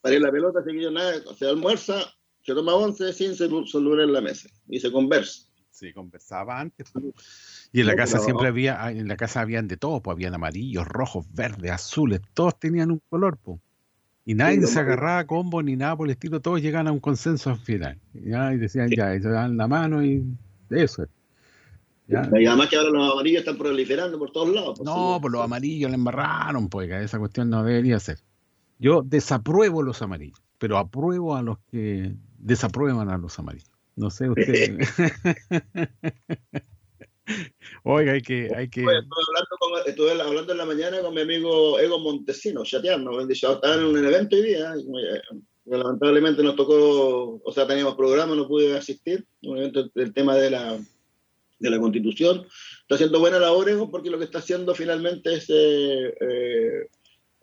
paré 0.00 0.18
la 0.18 0.32
pelota, 0.32 0.60
así 0.60 0.72
que 0.72 0.82
yo 0.82 0.90
nada, 0.90 1.14
se 1.38 1.46
almuerza, 1.46 2.12
se 2.42 2.54
toma 2.54 2.74
once 2.74 3.12
sin 3.12 3.32
celu- 3.32 3.66
celular 3.66 4.04
en 4.06 4.12
la 4.12 4.20
mesa 4.20 4.48
y 4.68 4.80
se 4.80 4.90
conversa. 4.90 5.43
Sí, 5.74 5.92
conversaba 5.92 6.60
antes. 6.60 6.88
pues. 6.92 7.68
Y 7.72 7.80
en 7.80 7.88
la 7.88 7.96
casa 7.96 8.20
siempre 8.20 8.46
había, 8.46 8.80
ah, 8.80 8.92
en 8.92 9.08
la 9.08 9.16
casa 9.16 9.40
habían 9.40 9.66
de 9.66 9.76
todo, 9.76 10.00
pues 10.00 10.14
habían 10.14 10.32
amarillos, 10.32 10.86
rojos, 10.86 11.26
verdes, 11.34 11.72
azules, 11.72 12.20
todos 12.32 12.56
tenían 12.60 12.92
un 12.92 13.02
color, 13.10 13.38
pues. 13.42 13.58
Y 14.24 14.34
nadie 14.34 14.64
se 14.68 14.78
agarraba 14.78 15.18
a 15.18 15.26
combo 15.26 15.64
ni 15.64 15.74
nada 15.74 15.96
por 15.96 16.06
el 16.06 16.12
estilo, 16.12 16.40
todos 16.40 16.62
llegaban 16.62 16.86
a 16.86 16.92
un 16.92 17.00
consenso 17.00 17.50
al 17.50 17.58
final. 17.58 17.98
¿ya? 18.12 18.54
Y 18.54 18.58
decían, 18.58 18.88
ya, 18.88 19.16
y 19.16 19.20
se 19.20 19.28
dan 19.28 19.56
la 19.56 19.66
mano 19.66 20.04
y 20.04 20.24
eso. 20.70 21.02
es. 21.02 21.08
¿ya? 22.06 22.30
Y 22.38 22.46
además 22.46 22.68
que 22.68 22.76
ahora 22.76 22.90
los 22.90 23.12
amarillos 23.12 23.40
están 23.40 23.58
proliferando 23.58 24.16
por 24.16 24.30
todos 24.30 24.54
lados. 24.54 24.78
pues, 24.78 24.86
No, 24.86 25.18
por 25.20 25.32
los 25.32 25.42
amarillos 25.42 25.90
le 25.90 25.96
embarraron, 25.96 26.68
pues, 26.68 26.88
que 26.88 27.02
esa 27.02 27.18
cuestión 27.18 27.50
no 27.50 27.64
debería 27.64 27.98
ser. 27.98 28.20
Yo 28.78 29.02
desapruebo 29.02 29.82
los 29.82 30.00
amarillos, 30.02 30.40
pero 30.58 30.78
apruebo 30.78 31.34
a 31.34 31.42
los 31.42 31.58
que 31.72 32.14
desaprueban 32.38 33.10
a 33.10 33.18
los 33.18 33.36
amarillos. 33.40 33.73
No 33.96 34.10
sé 34.10 34.28
usted. 34.28 34.78
Oiga, 37.84 38.12
hay 38.12 38.20
que, 38.22 38.50
hay 38.54 38.68
que. 38.68 38.84
Oye, 38.84 38.98
estuve, 38.98 39.22
hablando 39.28 39.56
con- 39.58 39.88
estuve 39.90 40.10
hablando 40.22 40.52
en 40.52 40.58
la 40.58 40.64
mañana 40.66 41.00
con 41.00 41.14
mi 41.14 41.22
amigo 41.22 41.78
Ego 41.78 41.98
Montesino, 41.98 42.64
chateando. 42.64 43.18
Han 43.18 43.28
dicho, 43.28 43.52
estaban 43.54 43.80
en 43.80 43.86
un 43.86 44.04
evento 44.04 44.36
hoy 44.36 44.42
día. 44.42 44.74
y, 44.76 44.82
eh, 44.82 45.20
lamentablemente 45.66 46.42
nos 46.42 46.56
tocó, 46.56 47.40
o 47.42 47.52
sea, 47.52 47.66
teníamos 47.66 47.94
programa, 47.94 48.34
no 48.34 48.46
pude 48.46 48.76
asistir. 48.76 49.24
Un 49.42 49.56
evento 49.58 49.88
del 49.94 50.12
tema 50.12 50.36
de 50.36 50.50
la, 50.50 50.78
de 51.58 51.70
la 51.70 51.78
constitución. 51.80 52.46
Está 52.82 52.96
haciendo 52.96 53.18
buena 53.20 53.38
labor 53.38 53.70
Ego 53.70 53.90
porque 53.90 54.10
lo 54.10 54.18
que 54.18 54.24
está 54.24 54.38
haciendo 54.40 54.74
finalmente 54.74 55.34
es 55.34 55.46
eh, 55.48 56.14
eh, 56.20 56.88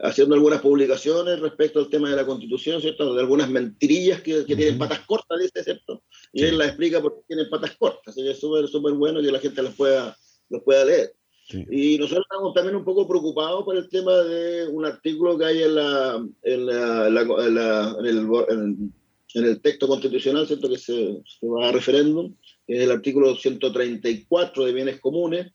haciendo 0.04 0.36
algunas 0.36 0.62
publicaciones 0.62 1.40
respecto 1.40 1.80
al 1.80 1.90
tema 1.90 2.10
de 2.10 2.16
la 2.16 2.26
constitución, 2.26 2.82
¿cierto? 2.82 3.14
De 3.14 3.22
algunas 3.22 3.50
mentirillas 3.50 4.22
que, 4.22 4.46
que 4.46 4.56
tienen 4.56 4.78
patas 4.78 5.02
cortas, 5.02 5.40
dice, 5.40 5.64
¿cierto? 5.64 6.04
Y 6.34 6.40
Sí. 6.40 6.46
él 6.46 6.58
las 6.58 6.70
explica 6.70 7.02
por 7.02 7.16
qué 7.16 7.22
tienen 7.28 7.50
patas 7.50 7.76
cortas. 7.78 8.08
Así 8.08 8.24
que 8.24 8.32
es 8.32 8.40
súper, 8.40 8.68
súper 8.68 8.94
bueno 8.94 9.22
que 9.22 9.32
la 9.32 9.40
gente 9.40 9.62
las 9.62 9.76
pueda, 9.76 10.18
los 10.50 10.64
pueda 10.64 10.86
leer. 10.86 11.14
Sí. 11.48 11.66
Y 11.70 11.98
nosotros 11.98 12.26
estamos 12.30 12.54
también 12.54 12.76
un 12.78 12.86
poco 12.86 13.08
preocupados 13.08 13.64
por 13.64 13.76
el 13.76 13.90
tema 13.90 14.16
de 14.18 14.68
un 14.70 14.86
artículo 14.86 15.38
que 15.38 15.46
hay 15.46 15.64
en, 15.64 15.76
la, 15.76 16.26
en, 16.44 16.66
la- 16.66 17.08
en 17.08 17.56
la- 17.56 17.96
en 18.00 18.06
el, 18.06 18.92
en 19.34 19.46
el 19.46 19.62
texto 19.62 19.88
constitucional, 19.88 20.48
¿cierto? 20.48 20.68
Que 20.70 20.78
se, 20.78 21.22
se 21.26 21.48
va 21.48 21.70
a 21.70 21.72
referéndum, 21.72 22.34
que 22.66 22.78
es 22.78 22.84
el 22.84 22.92
artículo 22.92 23.36
134 23.36 24.66
de 24.66 24.74
bienes 24.74 25.00
comunes, 25.00 25.52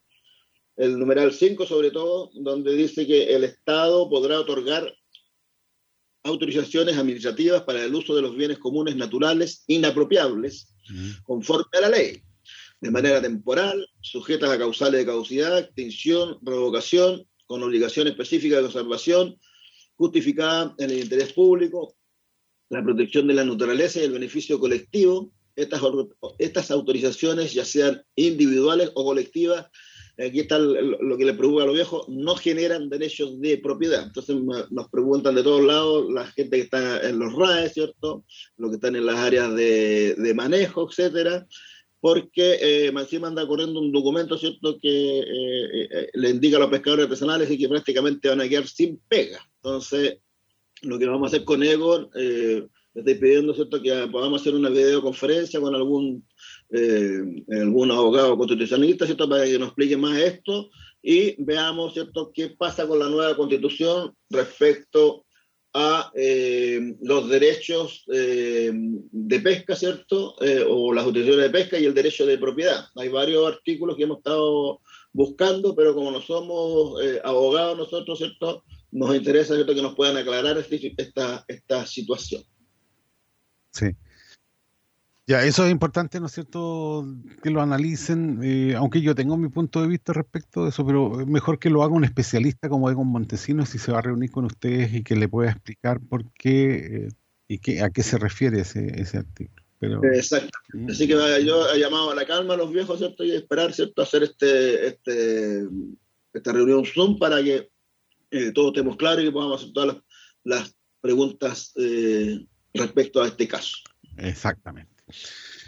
el 0.77 0.99
numeral 0.99 1.33
5 1.33 1.67
sobre 1.67 1.91
todo, 1.91 2.31
donde 2.35 2.75
dice 2.75 3.07
que 3.07 3.35
el 3.35 3.45
Estado 3.45 4.09
podrá 4.09 4.41
otorgar 4.41 4.95
autorizaciones 6.23 6.97
administrativas 6.97 7.63
para 7.63 7.85
el 7.85 7.95
uso 7.95 8.15
de 8.15 8.23
los 8.23 8.37
bienes 8.37 8.59
comunes 8.59 8.97
naturales 8.97 9.65
inapropiables 9.69 10.77
Mm. 10.89 11.11
conforme 11.25 11.79
a 11.79 11.81
la 11.81 11.89
ley, 11.89 12.23
de 12.81 12.91
manera 12.91 13.21
temporal, 13.21 13.87
sujetas 14.01 14.51
a 14.51 14.59
causales 14.59 15.01
de 15.01 15.07
caducidad, 15.07 15.59
extinción, 15.59 16.39
revocación, 16.43 17.27
con 17.47 17.63
obligación 17.63 18.07
específica 18.07 18.57
de 18.57 18.63
conservación, 18.63 19.39
justificada 19.97 20.75
en 20.79 20.91
el 20.91 20.99
interés 20.99 21.33
público, 21.33 21.97
la 22.69 22.83
protección 22.83 23.27
de 23.27 23.35
la 23.35 23.45
naturaleza 23.45 24.01
y 24.01 24.05
el 24.05 24.13
beneficio 24.13 24.59
colectivo. 24.59 25.33
Estas, 25.55 25.81
estas 26.39 26.71
autorizaciones, 26.71 27.55
ya 27.55 27.65
sean 27.65 28.03
individuales 28.15 28.91
o 28.95 29.05
colectivas, 29.05 29.67
aquí 30.19 30.41
está 30.41 30.59
lo 30.59 31.17
que 31.19 31.25
le 31.25 31.35
preocupa 31.35 31.63
a 31.63 31.67
los 31.67 31.75
viejos, 31.75 32.09
no 32.09 32.37
generan 32.37 32.89
derechos 32.89 33.41
de 33.41 33.59
propiedad. 33.59 34.05
Entonces 34.05 34.37
nos 34.71 34.89
preguntan 34.89 35.35
de 35.35 35.43
todos 35.43 35.65
lados, 35.65 36.07
la 36.11 36.27
gente 36.27 36.57
que 36.57 36.63
está 36.63 37.07
en 37.09 37.19
los 37.19 37.35
RAE, 37.35 37.69
¿cierto? 37.69 38.25
Los 38.57 38.71
que 38.71 38.77
están 38.77 38.97
en 38.97 39.07
las 39.07 39.17
áreas 39.17 39.55
de, 39.55 40.33
manejo, 40.35 40.89
etcétera, 40.89 41.47
porque 42.01 42.59
eh, 42.61 42.93
anda 43.23 43.47
corriendo 43.47 43.81
un 43.81 43.93
documento, 43.93 44.39
¿cierto?, 44.39 44.79
que 44.79 45.19
eh, 45.19 45.89
eh, 45.91 46.09
le 46.15 46.31
indica 46.31 46.57
a 46.57 46.61
los 46.61 46.71
pescadores 46.71 47.05
artesanales 47.05 47.51
y 47.51 47.59
que 47.59 47.69
prácticamente 47.69 48.29
van 48.29 48.41
a 48.41 48.49
quedar 48.49 48.67
sin 48.67 48.99
pega. 49.09 49.41
Entonces, 49.57 50.19
lo 50.83 50.99
que 50.99 51.07
vamos 51.07 51.27
a 51.27 51.37
hacer 51.37 51.45
con 51.45 51.63
Egon, 51.63 52.09
eh, 52.15 52.67
le 52.95 53.01
estoy 53.01 53.15
pidiendo, 53.17 53.55
¿cierto?, 53.55 53.83
que 53.83 54.09
podamos 54.11 54.41
hacer 54.41 54.55
una 54.55 54.71
videoconferencia 54.71 55.61
con 55.61 55.75
algún, 55.75 56.27
eh, 56.71 57.21
algún 57.61 57.91
abogado 57.91 58.37
constitucionalista, 58.37 59.07
¿cierto?, 59.07 59.29
para 59.29 59.45
que 59.45 59.59
nos 59.59 59.69
explique 59.69 59.97
más 59.97 60.19
esto 60.19 60.71
y 61.03 61.35
veamos, 61.43 61.95
¿cierto?, 61.95 62.31
qué 62.35 62.49
pasa 62.51 62.87
con 62.87 62.99
la 62.99 63.09
nueva 63.09 63.37
constitución 63.37 64.15
respecto 64.31 65.25
a 65.79 66.11
eh, 66.15 66.97
los 67.03 67.29
derechos 67.29 68.05
eh, 68.11 68.71
de 68.73 69.41
pesca, 69.41 69.77
¿cierto? 69.77 70.35
Eh, 70.41 70.65
o 70.67 70.91
las 70.93 71.05
autorizaciones 71.05 71.45
de 71.45 71.59
pesca 71.59 71.79
y 71.79 71.85
el 71.85 71.93
derecho 71.93 72.25
de 72.25 72.39
propiedad. 72.39 72.87
Hay 72.95 73.11
varios 73.11 73.47
artículos 73.47 73.95
que 73.95 74.05
hemos 74.05 74.17
estado 74.19 74.81
buscando, 75.13 75.75
pero 75.75 75.95
como 75.95 76.11
no 76.11 76.23
somos 76.23 77.03
eh, 77.05 77.21
abogados 77.23 77.77
nosotros, 77.77 78.17
¿cierto? 78.19 78.65
Nos 78.91 79.15
interesa, 79.15 79.55
¿cierto?, 79.55 79.75
que 79.75 79.83
nos 79.83 79.95
puedan 79.95 80.17
aclarar 80.17 80.57
este- 80.57 80.95
esta, 80.97 81.45
esta 81.47 81.87
situación. 81.87 82.43
Sí. 83.71 83.87
Ya, 85.29 85.45
eso 85.45 85.65
es 85.65 85.73
importante, 85.73 86.21
¿no 86.21 86.27
es 86.27 86.33
cierto?, 86.33 87.05
que 87.43 87.51
lo 87.51 87.61
analicen, 87.61 88.39
eh, 88.45 88.77
aunque 88.77 89.01
yo 89.01 89.13
tengo 89.17 89.37
mi 89.37 89.49
punto 89.49 89.83
de 89.83 89.89
vista 89.89 90.13
respecto 90.13 90.63
de 90.63 90.69
eso, 90.69 90.87
pero 90.87 91.21
es 91.21 91.27
mejor 91.27 91.59
que 91.59 91.69
lo 91.69 91.83
haga 91.83 91.95
un 91.95 92.05
especialista 92.05 92.69
como 92.69 92.89
Egon 92.91 93.09
Montesinos 93.09 93.71
si 93.71 93.79
se 93.79 93.91
va 93.91 93.99
a 93.99 94.03
reunir 94.03 94.31
con 94.31 94.45
ustedes 94.45 94.95
y 94.95 95.03
que 95.03 95.17
le 95.17 95.29
pueda 95.29 95.51
explicar 95.51 96.01
por 96.01 96.33
qué 96.33 97.07
eh, 97.07 97.09
y 97.49 97.59
qué, 97.59 97.83
a 97.83 97.91
qué 97.91 98.05
se 98.05 98.19
refiere 98.19 98.61
ese, 98.61 99.01
ese 99.01 99.19
artículo. 99.19 99.63
Pero, 99.81 100.05
Exacto. 100.05 100.59
Mm. 100.73 100.91
Así 100.91 101.09
que 101.09 101.15
yo 101.45 101.71
he 101.73 101.79
llamado 101.81 102.13
a 102.13 102.15
la 102.15 102.25
calma 102.25 102.55
a 102.55 102.57
los 102.57 102.73
viejos, 102.73 102.99
¿cierto? 102.99 103.25
Y 103.25 103.33
esperar, 103.33 103.73
¿cierto? 103.73 104.03
Hacer 104.03 104.23
este, 104.23 104.87
este, 104.87 105.65
esta 106.33 106.53
reunión 106.53 106.85
Zoom 106.85 107.19
para 107.19 107.43
que 107.43 107.69
eh, 108.31 108.53
todos 108.53 108.69
estemos 108.69 108.97
claros 108.97 109.23
y 109.23 109.27
que 109.27 109.33
podamos 109.33 109.61
hacer 109.61 109.73
todas 109.73 109.95
las, 109.95 110.03
las 110.45 110.77
preguntas 111.01 111.73
eh, 111.77 112.47
respecto 112.75 113.23
a 113.23 113.27
este 113.27 113.47
caso. 113.49 113.77
Exactamente. 114.17 114.96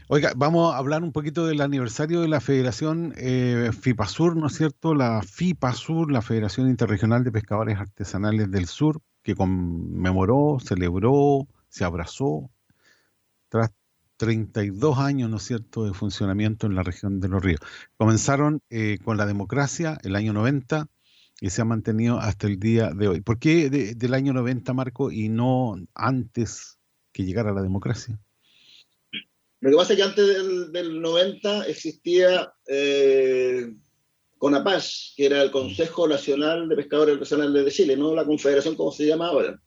Oiga, 0.09 0.33
vamos 0.37 0.75
a 0.75 0.79
hablar 0.79 1.03
un 1.03 1.13
poquito 1.13 1.47
del 1.47 1.61
aniversario 1.61 2.23
de 2.23 2.29
la 2.29 2.41
Federación 2.41 3.13
eh, 3.19 3.71
FIPASUR, 3.79 4.37
¿no 4.37 4.47
es 4.47 4.55
cierto? 4.55 4.95
La 4.95 5.21
FIPASUR, 5.23 6.11
la 6.11 6.23
Federación 6.23 6.69
Interregional 6.71 7.25
de 7.25 7.33
Pescadores 7.33 7.79
Artesanales 7.79 8.51
del 8.51 8.67
Sur, 8.67 9.03
que 9.23 9.35
conmemoró, 9.35 10.59
celebró, 10.65 11.47
se 11.69 11.85
abrazó 11.85 12.51
tras 13.51 13.71
32 14.17 14.99
años, 14.99 15.29
¿no 15.31 15.37
es 15.37 15.43
cierto?, 15.43 15.85
de 15.85 15.93
funcionamiento 15.93 16.67
en 16.67 16.75
la 16.75 16.83
región 16.83 17.21
de 17.21 17.29
los 17.29 17.43
ríos. 17.43 17.61
Comenzaron 17.99 18.63
eh, 18.71 18.99
con 19.05 19.19
la 19.19 19.27
democracia 19.27 19.99
el 20.03 20.17
año 20.17 20.33
90 20.33 20.89
y 21.41 21.51
se 21.51 21.61
ha 21.61 21.65
mantenido 21.67 22.19
hasta 22.19 22.47
el 22.47 22.59
día 22.59 22.91
de 22.95 23.09
hoy. 23.09 23.21
¿Por 23.21 23.39
qué 23.39 23.69
de- 23.69 23.95
del 23.95 24.15
año 24.15 24.33
90, 24.33 24.73
Marco, 24.73 25.13
y 25.13 25.29
no 25.29 25.77
antes 25.95 26.79
que 27.13 27.25
llegara 27.25 27.53
la 27.53 27.63
democracia? 27.63 28.19
Lo 29.61 29.71
que 29.71 29.77
pasa 29.77 29.93
es 29.93 29.97
que 29.99 30.03
antes 30.05 30.27
del, 30.27 30.73
del 30.73 31.01
90 31.01 31.67
existía 31.67 32.53
eh, 32.69 33.73
CONAPAS, 34.39 35.15
que 35.17 35.27
era 35.27 35.43
el 35.43 35.51
Consejo 35.51 36.07
Nacional 36.07 36.69
de 36.69 36.77
Pescadores 36.77 37.15
Artesanales 37.15 37.65
de 37.65 37.71
Chile, 37.73 37.97
no 37.97 38.15
la 38.15 38.25
Confederación 38.25 38.77
como 38.77 38.93
se 38.93 39.07
llama 39.07 39.29
ahora. 39.29 39.61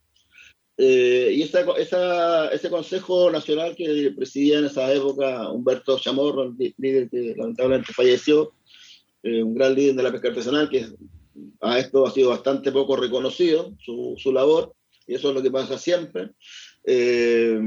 Eh, 0.78 1.34
y 1.36 1.42
esa, 1.44 1.62
esa- 1.78 2.48
ese 2.50 2.70
Consejo 2.70 3.30
Nacional 3.30 3.76
que 3.76 4.14
presidía 4.16 4.60
en 4.60 4.66
esa 4.66 4.92
época 4.94 5.52
Humberto 5.52 6.00
Chamorro, 6.00 6.56
líder 6.78 7.10
que 7.10 7.36
lamentablemente 7.38 7.92
falleció, 7.94 8.54
eh, 9.24 9.44
un 9.44 9.54
gran 9.54 9.76
líder 9.76 9.96
de 9.96 10.04
la 10.04 10.12
pesca 10.12 10.30
artesanal, 10.30 10.70
que 10.70 10.88
a 11.60 11.78
esto 11.80 12.08
ha 12.08 12.12
sido 12.12 12.30
bastante 12.30 12.72
poco 12.72 12.96
reconocido, 12.96 13.76
su, 13.84 14.16
su 14.18 14.32
labor, 14.32 14.74
y 15.06 15.16
eso 15.16 15.30
es 15.30 15.36
lo 15.36 15.42
que 15.44 15.52
pasa 15.52 15.78
siempre. 15.78 16.30
Eh, 16.86 17.60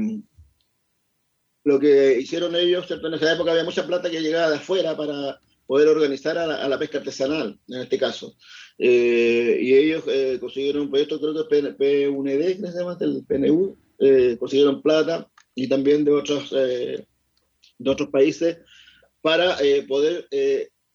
lo 1.65 1.79
que 1.79 2.19
hicieron 2.19 2.55
ellos, 2.55 2.85
¿cierto? 2.85 3.07
en 3.07 3.15
esa 3.15 3.33
época 3.33 3.51
había 3.51 3.63
mucha 3.63 3.85
plata 3.85 4.09
que 4.09 4.21
llegaba 4.21 4.51
de 4.51 4.57
afuera 4.57 4.95
para 4.95 5.39
poder 5.65 5.87
organizar 5.87 6.37
a 6.37 6.67
la, 6.67 6.79
pesca 6.79 6.99
artesanal, 6.99 7.59
en 7.67 7.81
este 7.81 7.97
caso. 7.97 8.37
Eh, 8.77 9.57
y 9.59 9.73
ellos 9.73 10.03
eh, 10.07 10.37
consiguieron 10.39 10.83
un 10.83 10.89
proyecto, 10.91 11.19
creo 11.19 11.33
que 11.33 11.57
es 11.57 11.75
PUND, 11.75 12.27
que 12.27 12.71
se 12.71 12.77
llama, 12.77 12.95
del 12.95 13.25
PNU, 13.25 13.75
eh, 13.97 14.37
consiguieron 14.39 14.83
plata 14.83 15.27
y 15.55 15.67
también 15.67 16.05
de 16.05 16.11
otros, 16.11 16.53
eh, 16.55 17.03
de 17.79 17.89
otros 17.89 18.09
países 18.09 18.59
para 19.21 19.57
poder 19.87 20.27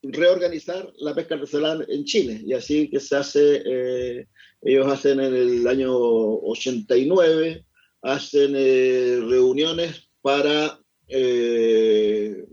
reorganizar 0.02 0.88
la 1.00 1.16
pesca 1.16 1.34
artesanal 1.34 1.84
en 1.88 2.04
Chile. 2.04 2.40
Y 2.46 2.52
así 2.52 2.88
que 2.88 3.00
se 3.00 3.16
hace, 3.16 4.28
ellos 4.62 4.86
hacen 4.86 5.18
en 5.18 5.34
el 5.34 5.66
año 5.66 5.92
89, 5.92 7.64
hacen 8.02 8.52
reuniones 8.54 10.09
para 10.22 10.78
eh, 11.08 12.44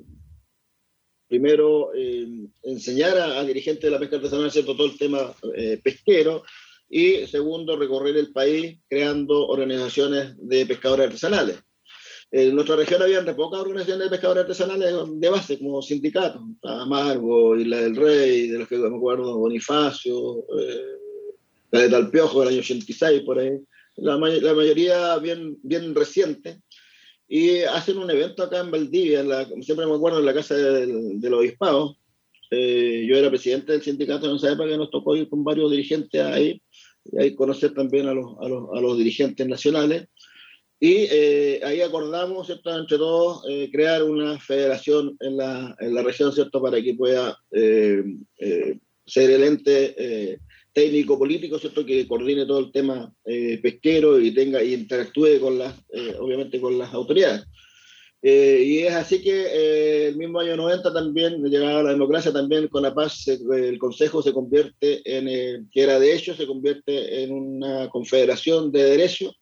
primero 1.27 1.93
eh, 1.93 2.47
enseñar 2.63 3.17
a, 3.17 3.39
a, 3.39 3.43
dirigentes 3.43 3.83
de 3.83 3.91
la 3.91 3.99
pesca 3.99 4.15
artesanal 4.15 4.51
¿cierto? 4.51 4.75
todo 4.75 4.87
el 4.87 4.97
tema 4.97 5.33
eh, 5.55 5.79
pesquero 5.83 6.43
y 6.89 7.27
segundo 7.27 7.75
recorrer 7.75 8.15
el 8.17 8.31
país 8.31 8.79
creando 8.89 9.47
organizaciones 9.47 10.35
de 10.37 10.65
pescadores 10.65 11.07
artesanales. 11.07 11.59
En 12.31 12.55
nuestra 12.55 12.75
región 12.75 13.01
había 13.01 13.21
de 13.21 13.33
pocas 13.33 13.61
organizaciones 13.61 14.05
de 14.05 14.09
pescadores 14.09 14.41
artesanales 14.41 14.93
de 15.13 15.29
base, 15.29 15.59
como 15.59 15.81
sindicatos, 15.81 16.41
Amargo, 16.63 17.55
Isla 17.57 17.77
del 17.77 17.95
Rey, 17.95 18.47
de 18.49 18.59
los 18.59 18.67
que 18.67 18.77
me 18.77 18.97
acuerdo, 18.97 19.37
Bonifacio, 19.37 20.39
eh, 20.59 20.97
Caleta 21.71 21.97
del 21.97 22.09
Piojo 22.09 22.41
del 22.41 22.49
año 22.49 22.59
86, 22.59 23.21
por 23.21 23.39
ahí. 23.39 23.51
La, 23.95 24.17
may 24.17 24.41
la 24.41 24.53
mayoría 24.53 25.17
bien, 25.17 25.57
bien 25.63 25.95
reciente 25.95 26.61
y 27.27 27.59
hacen 27.61 27.97
un 27.97 28.09
evento 28.09 28.43
acá 28.43 28.59
en 28.59 28.71
Valdivia, 28.71 29.19
en 29.19 29.29
la, 29.29 29.45
siempre 29.61 29.85
me 29.85 29.95
acuerdo 29.95 30.19
en 30.19 30.25
la 30.25 30.33
casa 30.33 30.55
del, 30.55 31.19
del 31.19 31.33
obispado. 31.33 31.97
Eh, 32.49 33.05
yo 33.07 33.17
era 33.17 33.29
presidente 33.29 33.73
del 33.73 33.81
sindicato 33.81 34.29
en 34.29 34.37
esa 34.37 34.53
época 34.53 34.69
que 34.69 34.77
nos 34.77 34.89
tocó 34.89 35.15
ir 35.15 35.27
con 35.27 35.43
varios 35.43 35.69
dirigentes 35.69 36.21
ahí, 36.21 36.61
y 37.03 37.19
ahí 37.19 37.35
conocer 37.35 37.73
también 37.73 38.07
a 38.07 38.13
los, 38.13 38.37
a 38.39 38.47
los, 38.47 38.69
a 38.73 38.79
los 38.79 38.97
dirigentes 38.97 39.45
nacionales. 39.45 40.07
Y 40.79 41.07
eh, 41.09 41.59
ahí 41.63 41.81
acordamos, 41.81 42.45
¿cierto? 42.45 42.77
entre 42.77 42.97
todos, 42.97 43.43
eh, 43.49 43.69
crear 43.71 44.03
una 44.03 44.39
federación 44.39 45.17
en 45.19 45.37
la, 45.37 45.75
en 45.79 45.95
la 45.95 46.03
región, 46.03 46.31
¿cierto? 46.31 46.61
para 46.61 46.81
que 46.81 46.93
pueda 46.93 47.37
eh, 47.51 48.03
ser 49.05 49.31
el 49.31 49.43
ente 49.43 50.39
técnico 50.77 51.17
político, 51.17 51.57
¿cierto? 51.57 51.83
que 51.83 52.07
coordine 52.07 52.45
todo 52.45 52.59
el 52.59 52.71
tema 52.71 53.11
eh, 53.25 53.57
pesquero 53.59 54.19
y 54.19 54.31
tenga 54.31 54.61
y 54.61 54.75
interactúe 54.75 55.39
con 55.41 55.57
las, 55.57 55.73
eh, 55.91 56.15
obviamente 56.19 56.61
con 56.61 56.77
las 56.77 56.93
autoridades. 56.93 57.47
Eh, 58.21 58.61
y 58.63 58.79
es 58.81 58.93
así 58.93 59.23
que 59.23 60.09
el 60.09 60.17
mismo 60.17 60.39
año 60.39 60.55
90 60.55 60.93
también, 60.93 61.43
llegada 61.43 61.81
la 61.81 61.93
democracia, 61.93 62.31
también 62.31 62.67
con 62.67 62.83
la 62.83 62.93
paz, 62.93 63.27
el 63.27 63.79
Consejo 63.79 64.21
se 64.21 64.33
convierte 64.33 65.01
en, 65.03 65.67
que 65.71 65.81
era 65.81 65.99
de 65.99 66.15
hecho, 66.15 66.35
se 66.35 66.45
convierte 66.45 67.23
en 67.23 67.31
una 67.31 67.89
confederación 67.89 68.71
de 68.71 68.83
derechos 68.83 69.35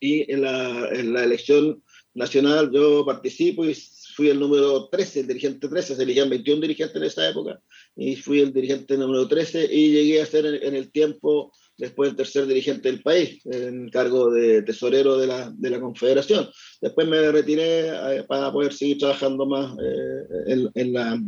y 0.00 0.32
en 0.32 0.40
la, 0.40 0.88
en 0.92 1.12
la 1.12 1.24
elección 1.24 1.82
nacional 2.14 2.70
yo 2.72 3.04
participo 3.04 3.66
y 3.66 3.74
fui 4.14 4.28
el 4.28 4.38
número 4.38 4.88
13, 4.88 5.20
el 5.20 5.26
dirigente 5.26 5.68
13, 5.68 5.96
se 5.96 6.02
elegían 6.02 6.30
21 6.30 6.60
dirigentes 6.60 6.96
en 6.96 7.04
esa 7.04 7.28
época, 7.28 7.60
y 7.96 8.16
fui 8.16 8.40
el 8.40 8.52
dirigente 8.52 8.96
número 8.96 9.26
13 9.26 9.68
y 9.72 9.90
llegué 9.92 10.22
a 10.22 10.26
ser 10.26 10.46
en, 10.46 10.62
en 10.62 10.74
el 10.76 10.90
tiempo 10.90 11.52
después 11.76 12.10
el 12.10 12.16
tercer 12.16 12.46
dirigente 12.46 12.90
del 12.90 13.02
país, 13.02 13.44
en 13.46 13.88
cargo 13.90 14.30
de 14.30 14.62
tesorero 14.62 15.16
de 15.18 15.26
la, 15.26 15.50
de 15.50 15.70
la 15.70 15.80
confederación. 15.80 16.48
Después 16.80 17.08
me 17.08 17.30
retiré 17.30 17.88
eh, 17.88 18.24
para 18.28 18.52
poder 18.52 18.72
seguir 18.72 18.98
trabajando 18.98 19.46
más 19.46 19.72
eh, 19.82 20.26
en, 20.46 20.70
en, 20.74 20.92
la, 20.92 21.20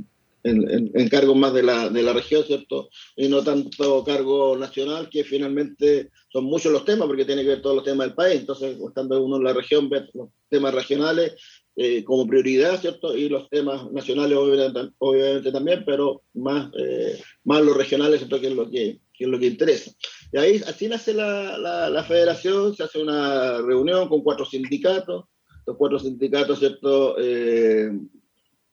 en, 0.44 0.90
en, 0.94 1.08
cargos 1.08 1.36
más 1.36 1.52
de 1.52 1.64
la, 1.64 1.88
de 1.88 2.02
la 2.02 2.12
región, 2.12 2.44
¿cierto? 2.44 2.88
Y 3.16 3.28
no 3.28 3.42
tanto 3.42 4.04
cargo 4.04 4.56
nacional, 4.56 5.08
que 5.10 5.24
finalmente 5.24 6.10
son 6.32 6.44
muchos 6.44 6.72
los 6.72 6.84
temas, 6.84 7.08
porque 7.08 7.24
tiene 7.24 7.42
que 7.42 7.48
ver 7.48 7.62
todos 7.62 7.76
los 7.76 7.84
temas 7.84 8.06
del 8.06 8.14
país. 8.14 8.40
Entonces, 8.40 8.76
estando 8.86 9.22
uno 9.22 9.36
en 9.36 9.44
la 9.44 9.52
región, 9.52 9.88
ver 9.88 10.08
los 10.14 10.28
temas 10.48 10.74
regionales 10.74 11.34
eh, 11.78 12.04
como 12.04 12.26
prioridad, 12.26 12.80
¿cierto? 12.80 13.14
Y 13.14 13.28
los 13.28 13.50
temas 13.50 13.92
nacionales, 13.92 14.38
obviamente, 14.38 15.52
también, 15.52 15.84
pero 15.84 16.22
más, 16.32 16.70
eh, 16.78 17.20
más 17.44 17.60
los 17.62 17.76
regionales, 17.76 18.20
¿cierto? 18.20 18.40
Que 18.40 18.46
es 18.46 18.54
lo 18.54 18.70
que, 18.70 19.00
que, 19.12 19.24
es 19.24 19.28
lo 19.28 19.38
que 19.38 19.48
interesa. 19.48 19.90
Y 20.32 20.38
ahí, 20.38 20.62
así 20.66 20.88
nace 20.88 21.12
la, 21.12 21.58
la, 21.58 21.90
la 21.90 22.02
federación, 22.02 22.74
se 22.74 22.82
hace 22.82 22.98
una 22.98 23.60
reunión 23.60 24.08
con 24.08 24.22
cuatro 24.22 24.46
sindicatos, 24.46 25.26
los 25.66 25.76
cuatro 25.76 25.98
sindicatos, 25.98 26.60
¿cierto? 26.60 27.16
Eh, 27.18 27.90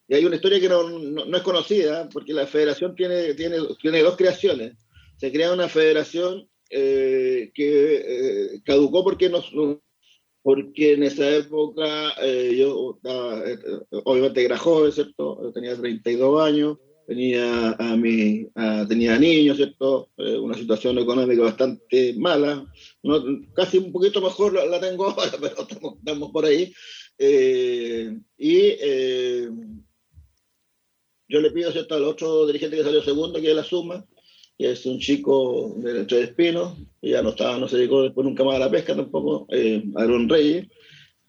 y 0.07 0.15
hay 0.15 0.23
una 0.23 0.35
historia 0.35 0.61
que 0.61 0.69
no, 0.69 0.87
no, 0.87 1.25
no, 1.25 1.37
es 1.37 1.43
conocida, 1.43 2.07
porque 2.07 2.31
la 2.31 2.47
federación 2.47 2.95
tiene, 2.95 3.33
tiene, 3.33 3.57
tiene 3.81 4.01
dos 4.01 4.15
creaciones. 4.15 4.77
Se 5.17 5.29
crea 5.29 5.51
una 5.51 5.67
federación 5.67 6.47
que 6.69 7.51
caducó 8.65 9.03
porque 9.03 9.29
nos, 9.29 9.51
porque 10.43 10.93
en 10.93 11.03
esa 11.03 11.37
época 11.37 12.13
eh, 12.21 12.55
yo 12.59 12.97
estaba, 12.97 13.41
obviamente 14.03 14.45
era 14.45 14.57
joven, 14.57 14.91
¿cierto? 14.91 15.41
Yo 15.41 15.51
tenía 15.53 15.75
32 15.75 16.41
años, 16.41 16.77
tenía 17.07 17.71
a 17.71 17.95
mi, 17.95 18.47
tenía 18.87 19.17
niños, 19.17 19.57
¿cierto? 19.57 20.09
Eh, 20.17 20.37
una 20.37 20.55
situación 20.55 20.97
económica 20.97 21.43
bastante 21.43 22.13
mala, 22.17 22.65
no, 23.03 23.23
casi 23.53 23.77
un 23.77 23.91
poquito 23.91 24.21
mejor 24.21 24.53
la, 24.53 24.79
tengo 24.79 25.05
ahora, 25.09 25.31
pero 25.39 25.67
estamos, 25.97 26.31
por 26.31 26.45
ahí. 26.45 26.73
Eh, 27.17 28.17
y 28.37 28.57
eh, 28.57 29.49
yo 31.27 31.41
le 31.41 31.51
pido, 31.51 31.71
¿cierto? 31.71 31.95
Al 31.95 32.03
otro 32.03 32.45
dirigente 32.47 32.77
que 32.77 32.83
salió 32.83 33.01
segundo, 33.01 33.39
que 33.39 33.49
es 33.49 33.55
la 33.55 33.63
Suma, 33.63 34.05
que 34.57 34.71
es 34.71 34.85
un 34.85 34.99
chico 34.99 35.73
de 35.77 36.05
Tres 36.05 36.29
Espinos, 36.29 36.77
que 37.01 37.09
ya 37.09 37.21
no 37.21 37.29
estaba, 37.29 37.57
no 37.57 37.67
se 37.67 37.77
dedicó 37.77 38.03
después 38.03 38.25
nunca 38.25 38.43
más 38.43 38.55
a 38.55 38.59
la 38.59 38.71
pesca 38.71 38.95
tampoco, 38.95 39.47
eh, 39.49 39.83
Aaron 39.95 40.29
Reyes, 40.29 40.67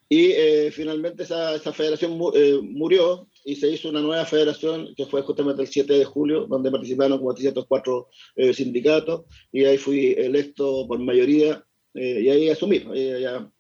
y 0.09 0.27
eh, 0.33 0.71
finalmente 0.71 1.23
esa, 1.23 1.55
esa 1.55 1.73
federación 1.73 2.19
eh, 2.35 2.61
murió 2.63 3.29
y 3.45 3.57
se 3.57 3.71
hizo 3.71 3.89
una 3.89 4.01
nueva 4.01 4.25
federación 4.27 4.95
que 4.95 5.07
fue 5.07 5.23
justamente 5.23 5.63
el 5.63 5.69
7 5.69 5.93
de 5.93 6.05
julio, 6.05 6.47
donde 6.49 6.71
participaron 6.71 7.19
404 7.19 8.09
sindicatos, 8.53 9.23
y 9.53 9.65
ahí 9.65 9.79
fui 9.79 10.15
electo 10.17 10.87
por 10.87 10.99
mayoría, 10.99 11.65
eh, 11.95 12.21
y 12.23 12.29
ahí 12.29 12.49
asumí, 12.49 12.81
ya, 12.81 13.51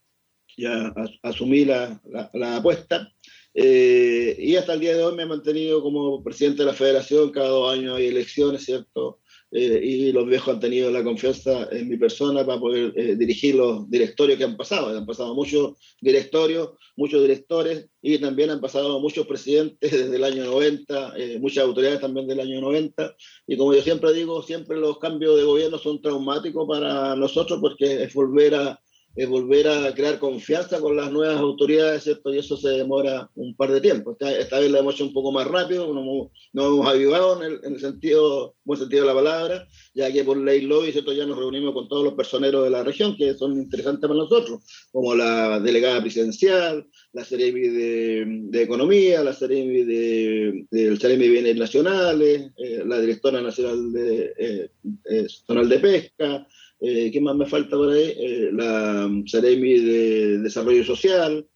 ya 0.56 0.88
as 0.96 1.10
asumí 1.22 1.64
la, 1.64 2.00
la, 2.32 2.56
apuesta, 2.56 3.10
Eh, 3.56 4.34
y 4.36 4.56
hasta 4.56 4.74
el 4.74 4.80
día 4.80 4.96
de 4.96 5.04
hoy 5.04 5.14
me 5.14 5.22
he 5.22 5.26
mantenido 5.26 5.80
como 5.80 6.24
presidente 6.24 6.62
de 6.62 6.66
la 6.66 6.74
federación, 6.74 7.30
cada 7.30 7.50
dos 7.50 7.72
años 7.72 7.96
hay 7.96 8.08
elecciones, 8.08 8.64
¿cierto? 8.64 9.20
Eh, 9.56 9.80
y 9.84 10.10
los 10.10 10.26
viejos 10.26 10.52
han 10.52 10.58
tenido 10.58 10.90
la 10.90 11.04
confianza 11.04 11.68
en 11.70 11.88
mi 11.88 11.96
persona 11.96 12.44
para 12.44 12.58
poder 12.58 12.92
eh, 12.96 13.14
dirigir 13.14 13.54
los 13.54 13.88
directorios 13.88 14.36
que 14.36 14.42
han 14.42 14.56
pasado. 14.56 14.88
Han 14.88 15.06
pasado 15.06 15.32
muchos 15.32 15.78
directorios, 16.00 16.70
muchos 16.96 17.22
directores 17.22 17.88
y 18.02 18.18
también 18.18 18.50
han 18.50 18.60
pasado 18.60 18.98
muchos 18.98 19.28
presidentes 19.28 19.92
desde 19.92 20.16
el 20.16 20.24
año 20.24 20.44
90, 20.44 21.12
eh, 21.16 21.38
muchas 21.38 21.62
autoridades 21.62 22.00
también 22.00 22.26
del 22.26 22.40
año 22.40 22.60
90. 22.60 23.14
Y 23.46 23.56
como 23.56 23.72
yo 23.72 23.82
siempre 23.82 24.12
digo, 24.12 24.42
siempre 24.42 24.76
los 24.76 24.98
cambios 24.98 25.36
de 25.36 25.44
gobierno 25.44 25.78
son 25.78 26.02
traumáticos 26.02 26.66
para 26.66 27.14
nosotros 27.14 27.60
porque 27.60 28.02
es 28.02 28.12
volver 28.12 28.56
a 28.56 28.80
es 29.16 29.28
volver 29.28 29.68
a 29.68 29.94
crear 29.94 30.18
confianza 30.18 30.80
con 30.80 30.96
las 30.96 31.10
nuevas 31.12 31.38
autoridades, 31.38 32.04
¿cierto? 32.04 32.34
Y 32.34 32.38
eso 32.38 32.56
se 32.56 32.70
demora 32.70 33.30
un 33.36 33.54
par 33.54 33.70
de 33.70 33.80
tiempo. 33.80 34.12
Esta, 34.12 34.36
esta 34.36 34.58
vez 34.58 34.70
lo 34.70 34.78
hemos 34.78 34.94
hecho 34.94 35.04
un 35.04 35.12
poco 35.12 35.30
más 35.30 35.46
rápido, 35.46 35.92
nos, 35.92 36.04
nos 36.52 36.66
hemos 36.66 36.86
avivado 36.86 37.42
en 37.42 37.52
el, 37.52 37.60
en 37.64 37.74
el, 37.74 37.80
sentido, 37.80 38.56
buen 38.64 38.80
sentido 38.80 39.02
de 39.02 39.08
la 39.08 39.14
palabra, 39.14 39.68
ya 39.94 40.12
que 40.12 40.24
por 40.24 40.36
ley 40.36 40.62
lobby, 40.62 40.92
¿cierto? 40.92 41.12
Ya 41.12 41.26
nos 41.26 41.38
reunimos 41.38 41.74
con 41.74 41.88
todos 41.88 42.04
los 42.04 42.14
personeros 42.14 42.64
de 42.64 42.70
la 42.70 42.82
región, 42.82 43.16
que 43.16 43.34
son 43.34 43.52
interesantes 43.52 44.08
para 44.08 44.18
nosotros, 44.18 44.62
como 44.90 45.14
la 45.14 45.60
delegada 45.60 46.00
presidencial, 46.00 46.86
la 47.12 47.24
Ceremi 47.24 47.68
de, 47.68 48.24
de 48.26 48.62
Economía, 48.62 49.22
la 49.22 49.32
Ceremi 49.32 49.84
de, 49.84 50.66
del 50.70 50.98
Ceremi 50.98 51.24
de 51.24 51.30
Bienes 51.30 51.56
Nacionales, 51.56 52.50
eh, 52.56 52.82
la 52.84 53.00
Directora 53.00 53.40
Nacional 53.40 53.92
de, 53.92 54.34
eh, 54.36 54.70
eh, 55.04 55.22
Nacional 55.22 55.68
de 55.68 55.78
Pesca, 55.78 56.46
eh, 56.86 57.10
¿Qué 57.10 57.20
más 57.20 57.34
me 57.34 57.46
falta 57.46 57.76
por 57.76 57.90
ahí? 57.90 58.12
Eh, 58.16 58.50
la 58.52 59.10
Ceremi 59.26 59.78
de 59.80 60.38
Desarrollo 60.38 60.84
Social, 60.84 61.46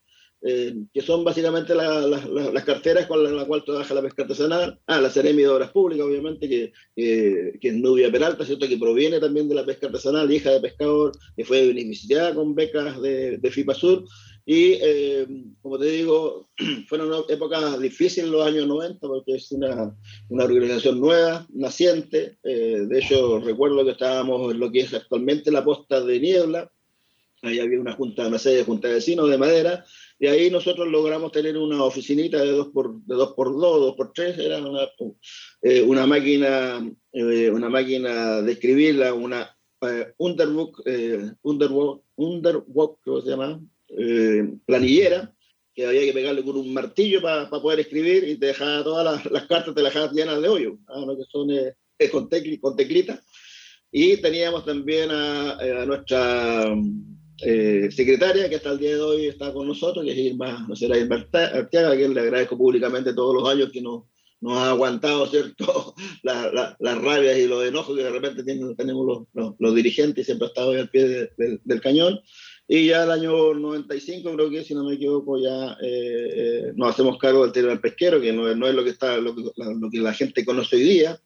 eh, 0.41 0.75
que 0.95 1.03
son 1.03 1.23
básicamente 1.23 1.75
la, 1.75 2.01
la, 2.01 2.25
la, 2.27 2.51
las 2.51 2.65
carteras 2.65 3.07
con 3.07 3.23
las 3.23 3.33
la 3.33 3.45
cual 3.45 3.63
trabaja 3.63 3.93
la 3.93 4.01
pesca 4.01 4.23
artesanal. 4.23 4.81
Ah, 4.87 5.03
la 5.03 5.11
Ceremi 5.11 5.43
de 5.43 5.49
Obras 5.49 5.71
Públicas, 5.71 6.07
obviamente, 6.07 6.49
que, 6.49 6.73
que, 6.97 7.59
que, 7.61 7.69
es 7.69 7.75
Nubia 7.75 8.11
Peralta, 8.11 8.45
¿cierto? 8.47 8.67
que 8.67 8.79
proviene 8.79 9.21
también 9.21 9.51
de 9.51 9.55
la 9.55 9.67
pesca 9.67 9.89
artesanal, 9.89 10.33
hija 10.33 10.51
de 10.51 10.61
pescador, 10.61 11.13
que 11.37 11.45
fue 11.45 11.67
beneficiada 11.67 12.35
con 12.35 12.55
becas 12.55 12.99
de, 13.03 13.37
de 13.37 13.51
FIPASUR. 13.51 14.05
Y 14.51 14.79
eh, 14.81 15.27
como 15.61 15.79
te 15.79 15.85
digo, 15.91 16.49
fueron 16.89 17.23
épocas 17.29 17.79
difíciles 17.81 18.31
los 18.31 18.47
años 18.47 18.67
90 18.67 19.07
porque 19.07 19.35
es 19.35 19.53
una, 19.53 19.95
una 20.31 20.45
organización 20.45 20.99
nueva, 20.99 21.47
naciente. 21.53 22.39
Eh, 22.43 22.87
de 22.89 22.99
hecho, 22.99 23.41
recuerdo 23.41 23.85
que 23.85 23.91
estábamos 23.91 24.51
en 24.51 24.59
lo 24.59 24.73
que 24.73 24.81
es 24.81 24.95
actualmente 24.95 25.53
la 25.53 25.63
posta 25.63 26.01
de 26.01 26.19
Niebla. 26.19 26.73
Ahí 27.43 27.59
había 27.59 27.79
una 27.79 27.93
junta, 27.93 28.27
una 28.27 28.39
serie 28.39 28.61
de 28.61 28.65
juntas 28.65 28.91
de 28.91 28.95
vecinos 28.95 29.29
de 29.29 29.37
madera. 29.37 29.85
Y 30.19 30.29
ahí 30.29 30.51
nosotros 30.51 30.89
logramos 30.89 31.31
tener 31.31 31.59
una 31.59 31.85
oficinita 31.85 32.41
de 32.41 32.53
2 32.53 32.69
por, 32.69 33.03
de 33.03 33.17
dos 33.17 33.35
por 33.35 33.53
2 33.53 33.61
2 33.61 33.97
por 33.97 34.15
3 34.15 34.39
era 34.39 34.67
una, 34.67 34.89
eh, 35.61 35.83
una 35.83 36.07
máquina, 36.07 36.91
eh, 37.13 37.51
una 37.51 37.69
máquina 37.69 38.41
de 38.41 38.53
escribirla, 38.53 39.13
una 39.13 39.55
Underbook, 40.17 40.83
Underbook, 41.43 42.03
Underbook, 42.17 43.01
¿cómo 43.05 43.21
se 43.21 43.29
llama? 43.29 43.61
Eh, 43.97 44.49
planillera, 44.67 45.35
que 45.75 45.87
había 45.87 46.03
que 46.03 46.13
pegarle 46.13 46.43
con 46.43 46.57
un 46.57 46.73
martillo 46.73 47.23
para 47.23 47.49
pa 47.49 47.63
poder 47.63 47.81
escribir 47.81 48.25
y 48.29 48.37
te 48.37 48.47
dejaba 48.47 48.83
todas 48.83 49.05
las, 49.05 49.31
las 49.31 49.47
cartas, 49.47 49.75
te 49.75 49.83
las 49.83 49.95
dejaba 49.95 50.13
llenas 50.13 50.43
de 50.43 50.49
hoyo, 50.49 50.79
¿ah? 50.89 51.05
lo 51.07 51.17
que 51.17 51.25
son 51.31 51.51
eh, 51.51 51.75
con, 52.11 52.29
con 52.61 52.77
teclita. 52.77 53.23
Y 53.91 54.19
teníamos 54.19 54.65
también 54.65 55.11
a, 55.11 55.53
a 55.53 55.87
nuestra 55.87 56.75
eh, 57.41 57.89
secretaria, 57.93 58.49
que 58.49 58.57
hasta 58.57 58.73
el 58.73 58.79
día 58.79 58.97
de 58.97 59.01
hoy 59.01 59.27
está 59.27 59.53
con 59.53 59.69
nosotros, 59.69 60.05
que 60.05 60.11
es 60.11 60.19
Irma, 60.19 60.67
no 60.69 60.75
será 60.75 60.99
Irma 60.99 61.25
Arteaga, 61.33 61.97
que 61.97 62.09
le 62.09 62.21
agradezco 62.21 62.59
públicamente 62.59 63.15
todos 63.15 63.35
los 63.35 63.49
años 63.49 63.71
que 63.73 63.81
nos, 63.81 64.05
nos 64.41 64.55
ha 64.55 64.71
aguantado, 64.71 65.27
¿cierto? 65.29 65.95
Las 66.23 66.53
la, 66.53 66.77
la 66.81 66.95
rabias 66.97 67.39
y 67.39 67.47
los 67.47 67.65
enojos 67.65 67.97
que 67.97 68.03
de 68.03 68.11
repente 68.11 68.43
tienen, 68.43 68.75
tenemos 68.75 69.07
los, 69.07 69.19
los, 69.33 69.55
los, 69.59 69.75
dirigentes 69.75 70.27
siempre 70.27 70.47
ha 70.47 70.49
estado 70.49 70.73
ahí 70.73 70.81
al 70.81 70.91
pie 70.91 71.09
de, 71.09 71.31
de, 71.37 71.61
del 71.63 71.81
cañón. 71.81 72.21
Y 72.71 72.89
ya 72.89 73.05
el 73.05 73.11
año 73.11 73.55
95, 73.55 74.35
creo 74.35 74.51
que 74.51 74.63
si 74.63 74.75
no 74.75 74.85
me 74.85 74.97
equivoco, 74.97 75.41
ya 75.41 75.79
eh, 75.81 76.29
eh, 76.35 76.73
nos 76.77 76.91
hacemos 76.91 77.17
cargo 77.17 77.43
del 77.43 77.53
terminal 77.53 77.81
pesquero, 77.81 78.21
que 78.21 78.31
no, 78.31 78.55
no 78.55 78.69
es 78.69 78.75
lo 78.75 78.85
que, 78.85 78.91
está, 78.91 79.17
lo 79.17 79.35
que, 79.35 79.43
lo, 79.57 79.91
que, 79.91 79.99
la 79.99 80.13
gente 80.13 80.45
conoce 80.45 80.77
hoy 80.77 80.83
día, 80.83 81.19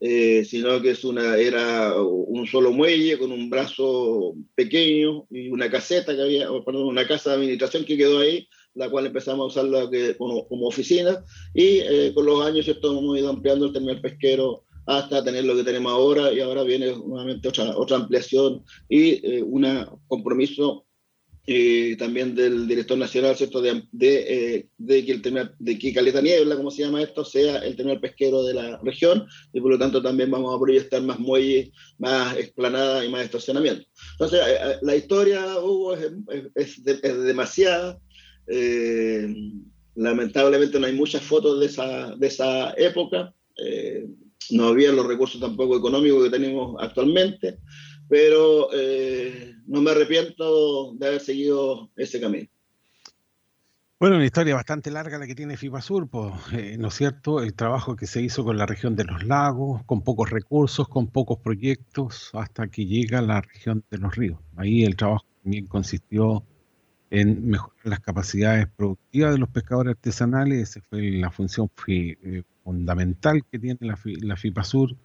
eh, 0.00 0.44
sino 0.44 0.82
que 0.82 0.90
es 0.90 1.02
una, 1.04 1.38
era 1.38 1.98
un 1.98 2.46
solo 2.46 2.72
muelle 2.72 3.16
con 3.18 3.32
un 3.32 3.48
brazo 3.48 4.34
pequeño 4.54 5.26
y 5.30 5.48
una 5.48 5.70
caseta 5.70 6.14
que 6.14 6.20
había, 6.20 6.48
perdón, 6.62 6.88
una 6.88 7.08
casa 7.08 7.30
de 7.30 7.36
administración 7.36 7.86
que 7.86 7.96
quedó 7.96 8.18
ahí, 8.18 8.46
la 8.74 8.90
cual 8.90 9.06
empezamos 9.06 9.44
a 9.44 9.60
usarla 9.60 9.88
como, 10.18 10.46
como, 10.46 10.66
oficina, 10.66 11.24
y 11.54 11.78
eh, 11.78 12.12
con 12.14 12.26
los 12.26 12.44
años 12.44 12.66
¿cierto? 12.66 12.90
hemos 12.90 13.18
ido 13.18 13.30
ampliando 13.30 13.64
el 13.64 13.72
terminal 13.72 14.02
pesquero 14.02 14.64
hasta 14.86 15.24
tener 15.24 15.44
lo 15.44 15.54
que 15.56 15.64
tenemos 15.64 15.92
ahora 15.92 16.32
y 16.32 16.40
ahora 16.40 16.62
viene 16.62 16.94
nuevamente 16.96 17.48
otra, 17.48 17.76
otra 17.76 17.96
ampliación 17.96 18.64
y 18.88 19.26
eh, 19.26 19.42
un 19.42 19.86
compromiso 20.06 20.86
eh, 21.44 21.96
también 21.98 22.36
del 22.36 22.68
director 22.68 22.96
nacional, 22.96 23.34
¿cierto? 23.34 23.60
De, 23.60 23.82
de, 23.90 24.54
eh, 24.54 24.68
de, 24.78 25.04
que 25.04 25.10
el 25.10 25.22
terminal, 25.22 25.52
de 25.58 25.76
que 25.76 25.92
Caleta 25.92 26.20
Niebla, 26.20 26.54
como 26.54 26.70
se 26.70 26.84
llama 26.84 27.02
esto, 27.02 27.24
sea 27.24 27.58
el 27.58 27.74
terminal 27.74 28.00
pesquero 28.00 28.44
de 28.44 28.54
la 28.54 28.78
región 28.84 29.26
y 29.52 29.60
por 29.60 29.72
lo 29.72 29.78
tanto 29.78 30.00
también 30.00 30.30
vamos 30.30 30.54
a 30.54 30.60
proyectar 30.60 31.02
más 31.02 31.18
muelles, 31.18 31.70
más 31.98 32.36
explanada 32.36 33.04
y 33.04 33.08
más 33.08 33.24
estacionamiento. 33.24 33.84
Entonces, 34.12 34.40
eh, 34.40 34.76
la 34.82 34.94
historia, 34.94 35.58
Hugo, 35.58 35.94
es, 35.94 36.12
es, 36.54 36.78
es, 36.86 37.00
es 37.02 37.22
demasiada. 37.24 37.98
lamentablemente 39.96 40.78
no 40.78 40.86
hay 40.86 40.94
muchas 40.94 41.22
fotos 41.22 41.58
de 41.58 41.66
esa, 41.66 42.14
de 42.14 42.26
esa 42.28 42.72
época 42.74 43.34
no 44.50 44.68
había 44.68 44.92
los 44.92 45.06
recursos 45.06 45.40
tampoco 45.40 45.76
económicos 45.76 46.24
que 46.24 46.30
tenemos 46.30 46.76
actualmente, 46.80 47.58
pero 48.08 48.68
eh, 48.72 49.54
no 49.66 49.80
me 49.80 49.90
arrepiento 49.90 50.94
de 50.94 51.06
haber 51.06 51.20
seguido 51.20 51.90
ese 51.96 52.20
camino. 52.20 52.48
Bueno, 54.02 54.16
una 54.16 54.24
historia 54.24 54.56
bastante 54.56 54.90
larga 54.90 55.16
la 55.16 55.28
que 55.28 55.36
tiene 55.36 55.56
FIPASUR, 55.56 56.08
pues, 56.08 56.34
eh, 56.54 56.76
¿no 56.76 56.88
es 56.88 56.94
cierto? 56.94 57.40
El 57.40 57.54
trabajo 57.54 57.94
que 57.94 58.08
se 58.08 58.20
hizo 58.20 58.42
con 58.42 58.58
la 58.58 58.66
región 58.66 58.96
de 58.96 59.04
los 59.04 59.22
lagos, 59.22 59.84
con 59.84 60.02
pocos 60.02 60.28
recursos, 60.28 60.88
con 60.88 61.06
pocos 61.06 61.38
proyectos, 61.38 62.30
hasta 62.32 62.66
que 62.66 62.84
llega 62.84 63.20
a 63.20 63.22
la 63.22 63.40
región 63.40 63.84
de 63.92 63.98
los 63.98 64.16
ríos. 64.16 64.40
Ahí 64.56 64.82
el 64.82 64.96
trabajo 64.96 65.24
también 65.44 65.66
consistió 65.68 66.44
en 67.10 67.46
mejorar 67.46 67.76
las 67.84 68.00
capacidades 68.00 68.66
productivas 68.74 69.34
de 69.34 69.38
los 69.38 69.50
pescadores 69.50 69.92
artesanales, 69.92 70.70
esa 70.70 70.80
fue 70.90 71.10
la 71.12 71.30
función 71.30 71.70
eh, 71.86 72.42
fundamental 72.64 73.44
que 73.50 73.58
tiene 73.58 73.78
la, 73.80 73.98
la 74.22 74.36
FIPASUR, 74.36 74.96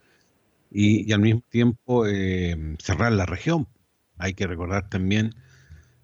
y, 0.69 1.09
y, 1.09 1.13
al 1.13 1.21
mismo 1.21 1.43
tiempo 1.49 2.05
eh, 2.07 2.75
cerrar 2.79 3.13
la 3.13 3.25
región. 3.25 3.67
Hay 4.17 4.33
que 4.33 4.47
recordar 4.47 4.89
también 4.89 5.35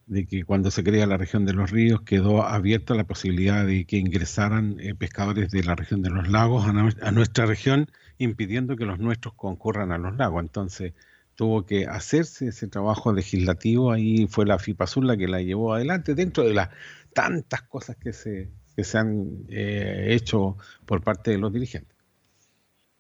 de 0.05 0.25
que 0.25 0.43
cuando 0.43 0.71
se 0.71 0.83
crea 0.83 1.07
la 1.07 1.17
región 1.17 1.45
de 1.45 1.53
los 1.53 1.71
ríos 1.71 2.01
quedó 2.01 2.43
abierta 2.43 2.93
la 2.93 3.05
posibilidad 3.05 3.65
de 3.65 3.85
que 3.85 3.97
ingresaran 3.97 4.77
eh, 4.79 4.95
pescadores 4.95 5.49
de 5.51 5.63
la 5.63 5.75
región 5.75 6.01
de 6.01 6.09
los 6.09 6.27
lagos 6.27 6.65
a, 6.65 7.07
a, 7.07 7.11
nuestra 7.11 7.45
región, 7.45 7.87
impidiendo 8.17 8.75
que 8.75 8.85
los 8.85 8.99
nuestros 8.99 9.33
concurran 9.33 9.91
a 9.91 9.97
los 9.97 10.15
lagos. 10.17 10.41
Entonces 10.43 10.93
tuvo 11.35 11.65
que 11.65 11.87
hacerse 11.87 12.47
ese 12.47 12.67
trabajo 12.67 13.13
legislativo, 13.13 13.91
ahí 13.91 14.27
fue 14.27 14.45
la 14.45 14.59
FIPASUR 14.59 15.05
la 15.05 15.17
que 15.17 15.27
la 15.27 15.41
llevó 15.41 15.73
adelante, 15.73 16.15
dentro 16.15 16.43
de 16.43 16.53
las 16.53 16.69
tantas 17.13 17.63
cosas 17.63 17.95
que 17.95 18.13
se, 18.13 18.49
que 18.75 18.83
se 18.83 18.97
han 18.97 19.45
eh, 19.49 20.07
hecho 20.09 20.57
por 20.85 21.03
parte 21.03 21.31
de 21.31 21.37
los 21.37 21.53
dirigentes. 21.53 21.93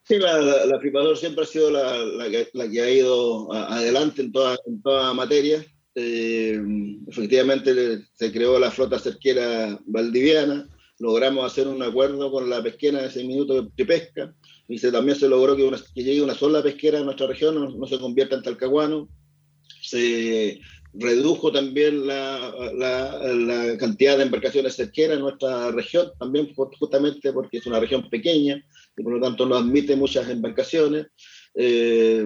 Sí, 0.05 0.17
la, 0.19 0.37
la, 0.37 1.15
siempre 1.15 1.43
ha 1.43 1.47
sido 1.47 1.71
la, 1.71 2.29
que, 2.29 2.81
ha 2.81 2.89
ido 2.89 3.51
adelante 3.53 4.21
en 4.21 4.31
toda, 4.33 4.57
en 4.67 4.81
toda 4.81 5.13
materia. 5.13 5.65
Eh, 5.95 6.59
efectivamente 7.07 8.01
se 8.13 8.31
creó 8.31 8.59
la 8.59 8.71
flota 8.71 8.99
cerquera 8.99 9.79
valdiviana, 9.85 10.67
logramos 10.99 11.45
hacer 11.45 11.67
un 11.67 11.81
acuerdo 11.83 12.31
con 12.31 12.49
la 12.49 12.61
pesquera 12.61 12.99
en 12.99 13.05
ese 13.05 13.23
minuto 13.23 13.69
de 13.75 13.85
pesca, 13.85 14.33
y 14.67 14.79
también 14.79 15.17
se 15.17 15.29
logró 15.29 15.55
que, 15.55 15.69
llegue 16.01 16.21
una 16.21 16.33
sola 16.33 16.63
pesquera 16.63 16.99
a 16.99 17.03
nuestra 17.03 17.27
región, 17.27 17.55
no, 17.55 17.69
no 17.69 17.87
se 17.87 17.99
convierta 17.99 18.35
en 18.35 18.43
talcahuano. 18.43 19.07
Se 19.81 20.59
redujo 20.93 21.51
también 21.51 22.05
la, 22.05 22.53
la, 22.75 23.33
la, 23.33 23.77
cantidad 23.77 24.17
de 24.17 24.23
embarcaciones 24.23 24.75
cerqueras 24.75 25.17
en 25.17 25.23
nuestra 25.23 25.71
región, 25.71 26.11
también 26.19 26.53
justamente 26.53 27.33
porque 27.33 27.57
es 27.57 27.65
una 27.65 27.79
región 27.79 28.09
pequeña 28.09 28.63
y 28.95 29.03
por 29.03 29.13
lo 29.13 29.21
tanto 29.21 29.45
no 29.45 29.55
admite 29.55 29.95
muchas 29.95 30.29
embarcaciones. 30.29 31.07
Eh, 31.55 32.25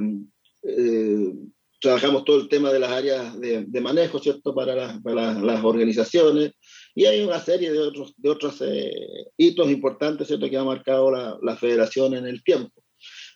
eh, 0.63 1.34
trabajamos 1.80 2.25
todo 2.25 2.41
el 2.41 2.49
tema 2.49 2.71
de 2.71 2.80
las 2.80 2.91
áreas 2.91 3.39
de, 3.39 3.65
de 3.65 3.82
manejo, 3.82 4.19
¿cierto?, 4.19 4.53
para, 4.53 4.75
la, 4.75 4.99
para 5.03 5.34
las 5.34 5.63
organizaciones. 5.63 6.53
Y 6.95 7.06
hay 7.06 7.21
una 7.21 7.39
serie 7.39 7.71
de 7.71 7.80
otros, 7.80 8.13
de 8.17 8.30
otros 8.30 8.62
eh, 8.62 8.91
hitos 9.38 9.69
importantes 9.69 10.27
¿cierto? 10.27 10.49
que 10.49 10.58
ha 10.58 10.63
marcado 10.63 11.12
la, 11.12 11.38
la 11.41 11.56
federación 11.56 12.15
en 12.15 12.25
el 12.25 12.43
tiempo. 12.43 12.82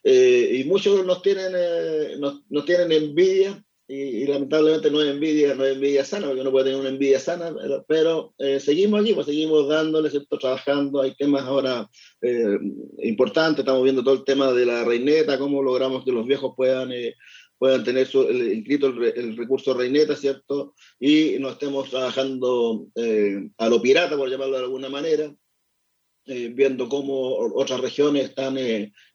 Eh, 0.03 0.57
y 0.59 0.63
muchos 0.63 1.05
nos 1.05 1.21
tienen, 1.21 1.53
eh, 1.55 2.15
nos, 2.17 2.41
nos, 2.49 2.65
tienen 2.65 2.91
envidia 2.91 3.63
y, 3.87 4.25
lamentablemente 4.25 4.89
no 4.89 5.01
es 5.01 5.09
envidia, 5.09 5.53
no 5.53 5.65
es 5.65 5.75
envidia 5.75 6.05
sana, 6.05 6.27
porque 6.27 6.41
uno 6.41 6.51
puede 6.51 6.65
tener 6.65 6.79
una 6.79 6.89
envidia 6.89 7.19
sana, 7.19 7.53
pero, 7.87 8.33
eh, 8.37 8.59
seguimos 8.59 9.01
aquí, 9.01 9.13
pues 9.13 9.25
seguimos 9.25 9.67
dándole, 9.67 10.09
¿cierto? 10.09 10.37
trabajando, 10.37 11.01
hay 11.01 11.13
temas 11.15 11.43
ahora 11.43 11.89
eh, 12.21 12.57
importantes, 12.99 13.59
estamos 13.59 13.83
viendo 13.83 14.03
todo 14.03 14.13
el 14.13 14.23
tema 14.23 14.53
de 14.53 14.65
la 14.65 14.85
reineta, 14.85 15.37
cómo 15.37 15.61
logramos 15.61 16.05
que 16.05 16.11
los 16.11 16.25
viejos 16.25 16.53
puedan... 16.55 16.91
Eh, 16.91 17.15
puedan 17.57 17.83
tener 17.83 18.07
su, 18.07 18.23
el, 18.23 18.53
inscrito 18.53 18.87
el, 18.87 19.37
recurso 19.37 19.75
reineta, 19.75 20.15
¿cierto? 20.15 20.73
Y 20.99 21.35
no 21.37 21.51
estemos 21.51 21.91
trabajando 21.91 22.87
a 23.59 23.69
lo 23.69 23.79
pirata, 23.79 24.17
por 24.17 24.31
llamarlo 24.31 24.57
de 24.57 24.63
alguna 24.63 24.89
manera, 24.89 25.31
viendo 26.25 26.89
cómo 26.89 27.35
otras 27.53 27.79
regiones 27.81 28.29
están 28.29 28.57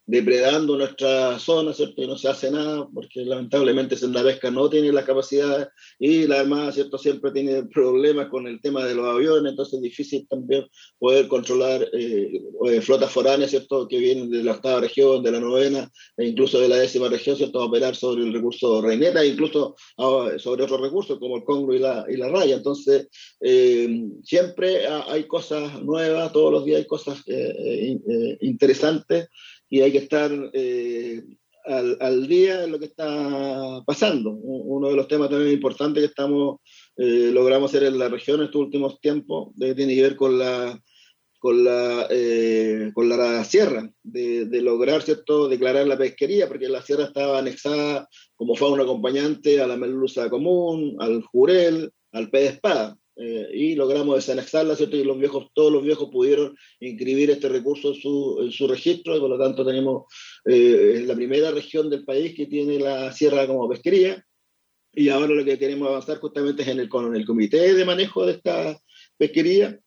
depredando 0.07 0.77
nuestra 0.77 1.37
zona, 1.41 1.73
¿cierto? 1.73 2.01
Y 2.01 2.07
no 2.07 2.17
se 2.17 2.29
hace 2.29 2.51
nada 2.51 2.89
porque 2.95 3.25
lamentablemente 3.25 3.97
Sendavesca 3.97 4.53
no 4.53 4.71
tiene 4.71 4.93
la 4.93 5.05
capacidad 5.05 5.69
y 5.99 6.29
la 6.29 6.41
Armada, 6.41 6.71
¿cierto? 6.71 6.97
Siempre 6.97 7.33
tiene 7.33 7.65
problemas 7.65 8.29
con 8.29 8.47
el 8.47 8.61
tema 8.61 8.85
de 8.85 8.95
los 8.95 9.05
aviones, 9.05 9.51
entonces 9.51 9.75
es 9.75 9.83
difícil 9.83 10.27
también 10.29 10.65
poder 11.01 11.27
controlar 11.27 11.89
eh, 11.93 12.41
eh, 12.67 12.81
flotas 12.81 13.11
foráneas, 13.11 13.51
¿cierto? 13.51 13.89
Que 13.89 13.99
vienen 13.99 14.31
de 14.31 14.45
la 14.45 14.53
octava 14.53 14.81
región, 14.81 15.25
de 15.25 15.33
la 15.33 15.41
novena 15.41 15.91
e 16.17 16.27
incluso 16.29 16.61
de 16.61 16.69
la 16.69 16.77
décima 16.77 17.09
región, 17.09 17.37
¿cierto? 17.37 17.65
Operar 17.65 17.97
sobre 17.97 18.23
el 18.23 18.33
recurso 18.33 18.81
reineta 18.81 19.23
e 19.23 19.29
incluso 19.29 19.75
ah, 19.99 20.31
sobre 20.39 20.63
otros 20.63 20.81
recursos 20.81 21.19
como 21.19 21.37
el 21.37 21.45
Congo 21.45 21.75
y 21.75 21.81
la, 21.81 22.05
y 22.09 22.17
la 22.17 22.29
raya. 22.29 22.55
Entonces, 22.55 23.09
eh, 23.41 24.05
siempre 24.23 24.87
hay 24.87 25.25
cosas 25.25 25.83
nuevas, 25.83 26.33
todos 26.33 26.53
los 26.53 26.65
días 26.65 26.79
hay 26.79 26.87
cosas 26.87 27.25
interesantes 28.41 29.29
y 29.69 29.81
hay 29.81 29.93
que 29.93 29.99
estar 29.99 30.31
eh, 30.53 31.25
al, 31.65 31.97
al, 32.01 32.29
día 32.29 32.65
en 32.65 32.73
lo 32.73 32.79
que 32.79 32.87
está 32.87 33.83
pasando. 33.85 34.31
Uno 34.31 34.89
de 34.89 34.97
los 34.97 35.09
temas 35.09 35.31
también 35.31 35.53
importantes 35.53 36.03
que 36.03 36.09
estamos 36.09 36.61
eh, 36.97 37.31
logramos 37.33 37.71
hacer 37.71 37.89
en 37.89 37.99
la 37.99 38.09
región 38.09 38.41
en 38.41 38.47
estos 38.47 38.63
últimos 38.63 39.01
tiempos 39.01 39.49
tiene 39.59 39.95
que 39.95 40.03
ver 40.03 40.17
con 40.17 40.39
la 40.39 40.81
con 41.39 41.63
la, 41.63 42.09
eh, 42.11 42.91
con 42.93 43.09
la 43.09 43.45
sierra, 43.45 43.89
de, 44.03 44.47
de, 44.47 44.63
lograr 44.63 45.03
cierto 45.03 45.49
declarar 45.49 45.87
la 45.87 45.97
pesquería, 45.97 46.49
porque 46.49 46.69
la 46.69 46.83
sierra 46.83 47.05
estaba 47.05 47.39
anexada 47.39 48.09
como 48.35 48.57
fauna 48.57 48.83
acompañante 48.83 49.61
a 49.61 49.67
la 49.69 49.77
merluza 49.77 50.29
común, 50.29 50.97
al 50.99 51.23
jurel, 51.23 51.93
al 52.11 52.31
pez 52.31 52.55
espada. 52.55 52.97
Eh, 53.19 53.49
y 53.51 53.75
logramos 53.75 54.17
desanexarla, 54.17 54.77
¿cierto? 54.77 54.97
Y 54.97 55.05
los 55.05 55.19
viejos, 55.19 55.47
todos 55.55 55.73
los 55.73 55.83
viejos 55.83 56.11
pudieron 56.11 56.55
inscribir 56.81 57.31
este 57.31 57.49
recurso 57.49 57.95
en 57.95 57.95
su, 57.95 58.39
en 58.43 58.53
su 58.53 58.69
registro, 58.69 59.17
y 59.17 59.21
por 59.21 59.31
lo 59.31 59.39
tanto 59.39 59.65
tenemos 59.65 60.05
eh, 60.45 61.03
la 61.07 61.15
primera 61.15 61.51
región 61.51 61.89
del 61.89 62.05
país 62.05 62.35
que 62.37 62.45
tiene 62.45 62.79
la 62.79 63.11
sierra 63.13 63.47
como 63.47 63.71
pesquería, 63.71 64.23
y 64.93 65.09
ahora 65.09 65.35
lo 65.35 65.47
que 65.47 65.59
queremos 65.59 65.89
avanzar 65.89 66.19
justamente 66.19 66.63
es 66.63 66.69
en 66.69 66.81
el, 66.81 66.91
con 66.91 67.17
el 67.17 67.25
comité 67.25 67.73
de 67.73 67.85
manejo 67.87 68.27
de 68.27 68.33
esta 68.33 68.79
pesquería, 69.17 69.81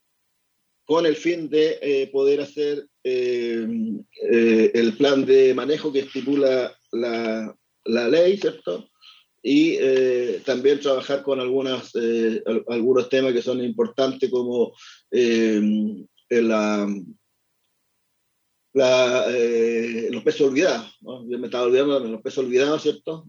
con 0.84 1.06
el 1.06 1.16
fin 1.16 1.50
de 1.50 1.78
eh, 1.84 2.10
poder 2.12 2.42
hacer 2.42 2.88
el 3.04 4.94
plan 4.98 5.26
de 5.26 5.54
manejo 5.54 5.94
que 5.94 6.00
estipula 6.00 6.76
la, 6.92 7.56
la 7.86 8.08
ley, 8.08 8.38
¿cierto? 8.38 8.89
Y 9.42 9.78
eh, 9.80 10.42
también 10.46 10.80
trabajar 10.80 11.24
con 11.24 11.40
algunas, 11.40 11.92
eh, 11.96 12.44
algunos 12.68 13.10
temas 13.10 13.34
que 13.34 13.42
son 13.42 13.64
importantes 13.64 14.30
como 14.30 14.74
eh, 15.12 15.62
la, 16.30 16.88
la, 18.74 19.28
los 20.10 20.24
pesos 20.24 20.50
olvidados. 20.50 20.98
Yo 21.02 21.40
me 21.40 21.48
estaba 21.48 21.66
olvidando 21.66 22.00
de 22.00 22.10
los 22.10 22.22
pesos 22.22 22.46
olvidados, 22.46 22.84
¿cierto? 22.84 23.26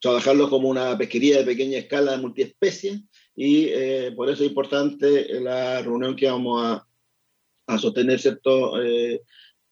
trabajarlos 0.00 0.50
como 0.50 0.68
una 0.68 0.98
pesquería 0.98 1.38
de 1.38 1.44
pequeña 1.44 1.78
escala 1.78 2.12
de 2.12 2.18
multiespecie 2.18 3.04
y 3.34 3.70
por 4.14 4.28
eso 4.28 4.42
es 4.42 4.50
importante 4.50 5.40
la 5.40 5.80
reunión 5.80 6.14
que 6.14 6.30
vamos 6.30 6.62
a, 6.62 6.86
a 7.66 7.78
sostener, 7.78 8.20
¿cierto? 8.20 8.74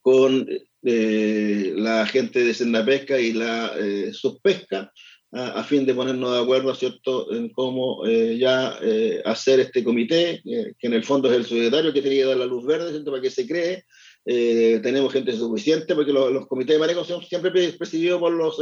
Con 0.02 0.46
eh, 0.82 1.72
la 1.76 2.06
gente 2.06 2.44
de 2.44 2.52
Sendapesca 2.52 3.18
y 3.18 3.32
la 3.32 3.72
eh, 3.78 4.12
Subpesca, 4.12 4.92
a, 5.34 5.64
fin 5.64 5.86
de 5.86 5.94
ponernos 5.94 6.30
de 6.30 6.42
acuerdo, 6.42 6.74
¿cierto?, 6.74 7.32
en 7.32 7.48
cómo 7.48 8.06
eh, 8.06 8.36
ya 8.36 8.78
eh, 8.82 9.22
hacer 9.24 9.60
este 9.60 9.82
comité, 9.82 10.42
que 10.44 10.86
en 10.86 10.92
el 10.92 11.04
fondo 11.04 11.30
es 11.30 11.38
el 11.38 11.46
secretario 11.46 11.90
que 11.90 12.02
tiene 12.02 12.18
que 12.18 12.24
dar 12.26 12.36
la 12.36 12.44
luz 12.44 12.66
verde, 12.66 12.90
¿cierto?, 12.90 13.10
para 13.10 13.22
que 13.22 13.30
se 13.30 13.46
cree. 13.46 13.86
tenemos 14.82 15.10
gente 15.10 15.32
suficiente, 15.32 15.94
porque 15.94 16.12
los, 16.12 16.30
los, 16.30 16.46
comités 16.46 16.74
de 16.76 16.80
manejo 16.80 17.02
son 17.02 17.22
siempre 17.22 17.50
presididos 17.50 18.20
por 18.20 18.32
los 18.32 18.60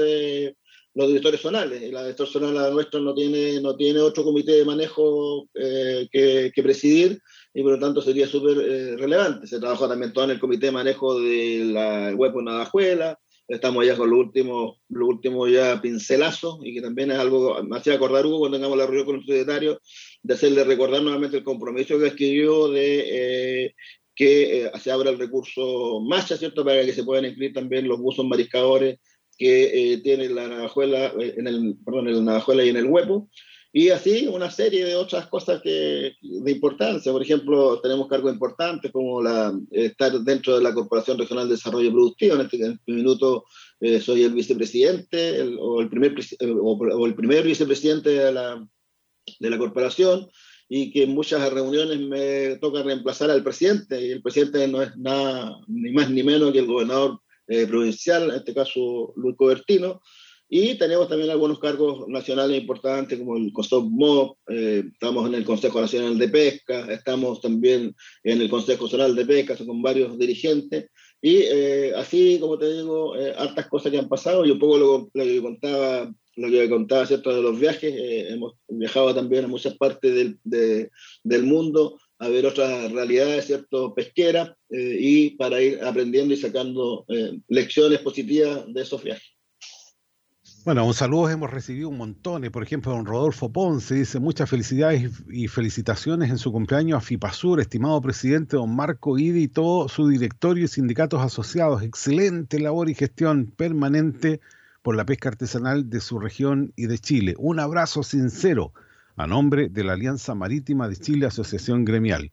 los 0.94 1.08
directores 1.08 1.40
zonales. 1.40 1.82
Y 1.82 1.90
la 1.90 2.02
director 2.02 2.26
zonal 2.26 2.72
nuestra 2.72 3.00
no 3.00 3.14
tiene, 3.14 3.60
no 3.60 3.76
tiene 3.76 4.00
otro 4.00 4.24
comité 4.24 4.52
de 4.52 4.64
manejo 4.64 5.48
eh, 5.54 6.08
que, 6.10 6.52
que, 6.54 6.62
presidir 6.62 7.20
y 7.52 7.62
por 7.62 7.72
lo 7.72 7.78
tanto 7.78 8.00
sería 8.00 8.26
súper 8.26 8.58
eh, 8.58 8.96
relevante. 8.96 9.46
Se 9.46 9.58
trabajó 9.58 9.88
también 9.88 10.12
todo 10.12 10.24
en 10.24 10.30
el 10.32 10.40
comité 10.40 10.66
de 10.66 10.72
manejo 10.72 11.18
de 11.20 12.14
web 12.16 12.32
de 12.32 12.42
Nadajuela. 12.42 13.18
Estamos 13.48 13.84
ya 13.84 13.96
con 13.96 14.10
los 14.10 14.18
últimos, 14.20 14.78
lo 14.90 15.06
último 15.08 15.48
ya 15.48 15.80
pincelazos 15.80 16.60
y 16.62 16.72
que 16.72 16.80
también 16.80 17.10
es 17.10 17.18
algo, 17.18 17.60
me 17.64 17.78
hacía 17.78 17.94
acordar 17.94 18.24
Hugo 18.24 18.38
cuando 18.38 18.58
tengamos 18.58 18.78
la 18.78 18.86
reunión 18.86 19.06
con 19.06 19.16
el 19.16 19.26
secretario, 19.26 19.80
de 20.22 20.34
hacerle 20.34 20.62
recordar 20.62 21.02
nuevamente 21.02 21.38
el 21.38 21.44
compromiso 21.44 21.98
que 21.98 22.06
escribió 22.06 22.68
de 22.68 23.64
eh, 23.64 23.74
que 24.14 24.70
se 24.80 24.92
abra 24.92 25.10
el 25.10 25.18
recurso 25.18 26.00
MACHA, 26.00 26.36
¿cierto? 26.36 26.64
Para 26.64 26.84
que 26.84 26.92
se 26.92 27.02
puedan 27.02 27.24
inscribir 27.24 27.54
también 27.54 27.88
los 27.88 27.98
buzos 27.98 28.24
mariscadores 28.26 28.98
que 29.40 29.94
eh, 29.94 29.98
tiene 30.02 30.28
la 30.28 30.46
navajuela, 30.46 31.14
eh, 31.18 31.34
en 31.38 31.46
el, 31.46 31.78
perdón, 31.82 32.08
en 32.08 32.16
la 32.16 32.32
navajuela 32.32 32.62
y 32.62 32.68
en 32.68 32.76
el 32.76 32.84
huevo, 32.84 33.30
y 33.72 33.90
así 33.90 34.26
una 34.26 34.50
serie 34.50 34.84
de 34.84 34.96
otras 34.96 35.28
cosas 35.28 35.60
que, 35.62 36.16
de 36.20 36.50
importancia. 36.50 37.12
Por 37.12 37.22
ejemplo, 37.22 37.80
tenemos 37.80 38.08
cargos 38.08 38.32
importantes 38.32 38.90
como 38.90 39.22
la, 39.22 39.56
estar 39.70 40.12
dentro 40.20 40.56
de 40.56 40.62
la 40.62 40.74
Corporación 40.74 41.18
Regional 41.18 41.48
de 41.48 41.54
Desarrollo 41.54 41.92
Productivo. 41.92 42.34
En 42.34 42.40
este, 42.40 42.56
en 42.56 42.72
este 42.72 42.92
minuto 42.92 43.44
eh, 43.80 44.00
soy 44.00 44.24
el 44.24 44.32
vicepresidente 44.32 45.42
o, 45.58 45.80
el 45.80 45.88
primer, 45.88 46.16
o, 46.40 46.72
o, 46.72 47.06
el 47.06 47.14
primer 47.14 47.44
vicepresidente 47.44 48.10
de 48.10 48.32
la, 48.32 48.68
de 49.38 49.50
la 49.50 49.58
corporación 49.58 50.28
y 50.68 50.92
que 50.92 51.04
en 51.04 51.14
muchas 51.14 51.52
reuniones 51.52 52.00
me 52.00 52.56
toca 52.56 52.82
reemplazar 52.82 53.30
al 53.30 53.42
presidente 53.42 54.04
y 54.04 54.10
el 54.10 54.22
presidente 54.22 54.66
no 54.68 54.82
es 54.82 54.96
nada 54.96 55.56
ni 55.68 55.92
más 55.92 56.10
ni 56.10 56.22
menos 56.22 56.52
que 56.52 56.60
el 56.60 56.66
gobernador 56.66 57.20
eh, 57.48 57.66
provincial, 57.66 58.30
en 58.30 58.36
este 58.36 58.54
caso 58.54 59.12
Luis 59.16 59.36
Cobertino, 59.36 60.00
y 60.52 60.74
tenemos 60.74 61.08
también 61.08 61.30
algunos 61.30 61.60
cargos 61.60 62.08
nacionales 62.08 62.60
importantes 62.60 63.16
como 63.16 63.36
el 63.36 63.52
COSOP 63.52 64.36
eh, 64.48 64.82
estamos 64.92 65.28
en 65.28 65.36
el 65.36 65.44
Consejo 65.44 65.80
Nacional 65.80 66.18
de 66.18 66.28
Pesca, 66.28 66.92
estamos 66.92 67.40
también 67.40 67.94
en 68.24 68.40
el 68.40 68.50
Consejo 68.50 68.84
Nacional 68.84 69.14
de 69.14 69.24
Pesca, 69.24 69.56
con 69.64 69.80
varios 69.80 70.18
dirigentes, 70.18 70.90
y 71.22 71.36
eh, 71.36 71.92
así, 71.94 72.38
como 72.40 72.58
te 72.58 72.72
digo, 72.72 73.16
eh, 73.16 73.32
hartas 73.38 73.68
cosas 73.68 73.92
que 73.92 73.98
han 73.98 74.08
pasado, 74.08 74.44
y 74.44 74.50
un 74.50 74.58
poco 74.58 74.78
lo, 74.78 75.10
lo 75.14 75.24
que 75.24 75.40
contaba 75.40 76.10
lo 76.36 76.48
que 76.48 76.70
contaba, 76.70 77.06
¿cierto?, 77.06 77.34
de 77.34 77.42
los 77.42 77.58
viajes, 77.58 77.92
hemos 78.30 78.54
viajado 78.68 79.14
también 79.14 79.44
a 79.44 79.48
muchas 79.48 79.76
partes 79.76 80.14
del, 80.14 80.38
de, 80.44 80.90
del 81.22 81.42
mundo, 81.42 81.98
a 82.18 82.28
ver 82.28 82.46
otras 82.46 82.90
realidades, 82.92 83.46
¿cierto?, 83.46 83.94
pesqueras, 83.94 84.50
eh, 84.70 84.96
y 84.98 85.30
para 85.30 85.60
ir 85.60 85.82
aprendiendo 85.82 86.34
y 86.34 86.36
sacando 86.36 87.04
eh, 87.08 87.38
lecciones 87.48 88.00
positivas 88.00 88.64
de 88.72 88.82
esos 88.82 89.02
viajes. 89.02 89.29
Bueno, 90.62 90.84
un 90.84 90.92
saludo 90.92 91.30
hemos 91.30 91.50
recibido 91.50 91.88
un 91.88 91.96
montón. 91.96 92.42
Por 92.52 92.62
ejemplo, 92.62 92.92
don 92.92 93.06
Rodolfo 93.06 93.50
Ponce 93.50 93.94
dice 93.94 94.20
muchas 94.20 94.50
felicidades 94.50 95.10
y 95.30 95.48
felicitaciones 95.48 96.28
en 96.28 96.36
su 96.36 96.52
cumpleaños 96.52 96.98
a 96.98 97.00
FIPASUR, 97.00 97.60
estimado 97.60 97.98
presidente 98.02 98.58
don 98.58 98.76
Marco 98.76 99.18
Idi 99.18 99.44
y 99.44 99.48
todo 99.48 99.88
su 99.88 100.06
directorio 100.08 100.66
y 100.66 100.68
sindicatos 100.68 101.24
asociados. 101.24 101.82
Excelente 101.82 102.60
labor 102.60 102.90
y 102.90 102.94
gestión 102.94 103.46
permanente 103.46 104.42
por 104.82 104.96
la 104.96 105.06
pesca 105.06 105.30
artesanal 105.30 105.88
de 105.88 106.00
su 106.00 106.18
región 106.18 106.74
y 106.76 106.88
de 106.88 106.98
Chile. 106.98 107.34
Un 107.38 107.58
abrazo 107.58 108.02
sincero 108.02 108.74
a 109.16 109.26
nombre 109.26 109.70
de 109.70 109.82
la 109.82 109.94
Alianza 109.94 110.34
Marítima 110.34 110.88
de 110.88 110.96
Chile 110.96 111.24
Asociación 111.24 111.86
Gremial. 111.86 112.32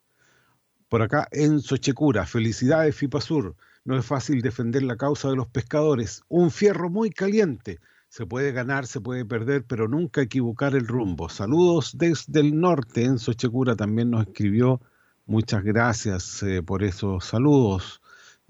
Por 0.89 1.01
acá, 1.01 1.29
en 1.31 1.61
Sochecura, 1.61 2.25
felicidades 2.25 2.93
FIPASUR. 2.93 3.55
No 3.85 3.97
es 3.97 4.05
fácil 4.05 4.41
defender 4.41 4.83
la 4.83 4.97
causa 4.97 5.29
de 5.29 5.37
los 5.37 5.47
pescadores. 5.47 6.23
Un 6.27 6.51
fierro 6.51 6.89
muy 6.89 7.09
caliente. 7.09 7.79
Se 8.17 8.25
puede 8.25 8.51
ganar, 8.51 8.87
se 8.87 8.99
puede 8.99 9.25
perder, 9.25 9.63
pero 9.63 9.87
nunca 9.87 10.23
equivocar 10.23 10.73
el 10.73 10.87
rumbo. 10.87 11.29
Saludos 11.29 11.91
desde 11.99 12.39
el 12.39 12.59
norte. 12.59 13.03
En 13.03 13.19
Sochecura 13.19 13.75
también 13.75 14.09
nos 14.09 14.25
escribió. 14.25 14.81
Muchas 15.27 15.63
gracias 15.63 16.41
eh, 16.41 16.63
por 16.63 16.83
esos 16.83 17.25
saludos. 17.25 18.01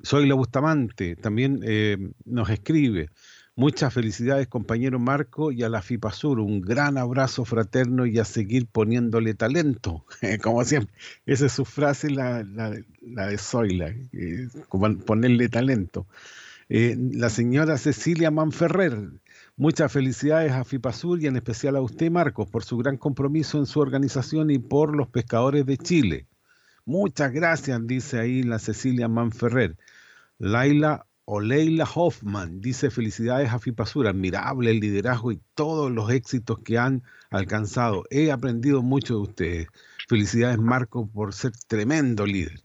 Soy 0.02 0.26
la 0.26 0.36
Bustamante, 0.36 1.18
también 1.18 1.60
eh, 1.66 1.98
nos 2.24 2.50
escribe. 2.50 3.10
Muchas 3.58 3.94
felicidades, 3.94 4.48
compañero 4.48 5.00
Marco, 5.00 5.52
y 5.52 5.64
a 5.64 5.68
la 5.68 5.82
FIPASUR. 5.82 6.40
Un 6.40 6.62
gran 6.62 6.98
abrazo 6.98 7.44
fraterno 7.44 8.06
y 8.06 8.20
a 8.20 8.24
seguir 8.24 8.68
poniéndole 8.68 9.34
talento. 9.34 10.06
Como 10.42 10.64
siempre, 10.64 10.96
esa 11.26 11.48
es 11.48 11.52
su 11.52 11.66
frase, 11.66 12.10
la, 12.10 12.42
la, 12.42 13.28
de 13.28 13.38
Zoila, 13.38 13.94
ponerle 15.06 15.50
talento. 15.50 16.08
Eh, 16.70 16.98
la 16.98 17.30
señora 17.30 17.78
Cecilia 17.78 18.32
Manferrer, 18.32 19.10
Muchas 19.60 19.92
felicidades 19.92 20.52
a 20.52 20.64
FIPASUR 20.64 21.20
y 21.20 21.26
en 21.26 21.36
especial 21.36 21.76
a 21.78 21.82
usted, 21.82 22.12
Marcos, 22.12 22.48
por 22.48 22.64
su 22.64 22.78
gran 22.78 22.96
compromiso 22.96 23.58
en 23.58 23.66
su 23.66 23.80
organización 23.80 24.52
y 24.52 24.60
por 24.60 24.96
los 24.96 25.08
pescadores 25.08 25.66
de 25.66 25.80
Chile. 25.80 26.28
Muchas 26.86 27.32
gracias, 27.32 27.82
dice 27.88 28.20
ahí 28.20 28.44
la 28.44 28.60
Cecilia 28.60 29.08
Manferrer. 29.08 29.76
Laila 30.38 31.08
o 31.26 31.42
Hoffman 31.96 32.62
dice 32.62 32.92
felicidades 32.92 33.50
a 33.50 33.58
FIPASUR, 33.58 34.06
admirable 34.06 34.70
el 34.70 34.80
liderazgo 34.80 35.32
y 35.32 35.42
todos 35.56 35.92
los 35.92 36.12
éxitos 36.12 36.60
que 36.60 36.78
han 36.78 37.02
alcanzado. 37.32 38.04
He 38.12 38.32
aprendido 38.32 38.84
mucho 38.84 39.16
de 39.16 39.22
ustedes. 39.22 39.68
Felicidades 40.08 40.60
Marcos 40.60 41.10
por 41.12 41.34
ser 41.34 41.54
tremendo 41.66 42.28
líder. 42.28 42.62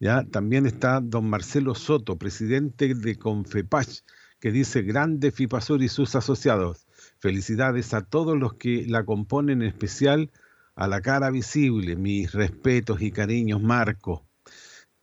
¿Ya? 0.00 0.24
También 0.24 0.66
está 0.66 1.00
don 1.00 1.30
Marcelo 1.30 1.76
Soto, 1.76 2.18
presidente 2.18 2.96
de 2.96 3.16
Confepach 3.16 4.02
que 4.42 4.50
dice 4.50 4.82
Grande 4.82 5.30
FIPASUR 5.30 5.84
y 5.84 5.88
sus 5.88 6.16
asociados. 6.16 6.88
Felicidades 7.20 7.94
a 7.94 8.00
todos 8.00 8.36
los 8.36 8.54
que 8.54 8.84
la 8.88 9.04
componen, 9.04 9.62
en 9.62 9.68
especial 9.68 10.32
a 10.74 10.88
la 10.88 11.00
cara 11.00 11.30
visible. 11.30 11.94
Mis 11.94 12.32
respetos 12.32 13.00
y 13.02 13.12
cariños, 13.12 13.62
Marco. 13.62 14.26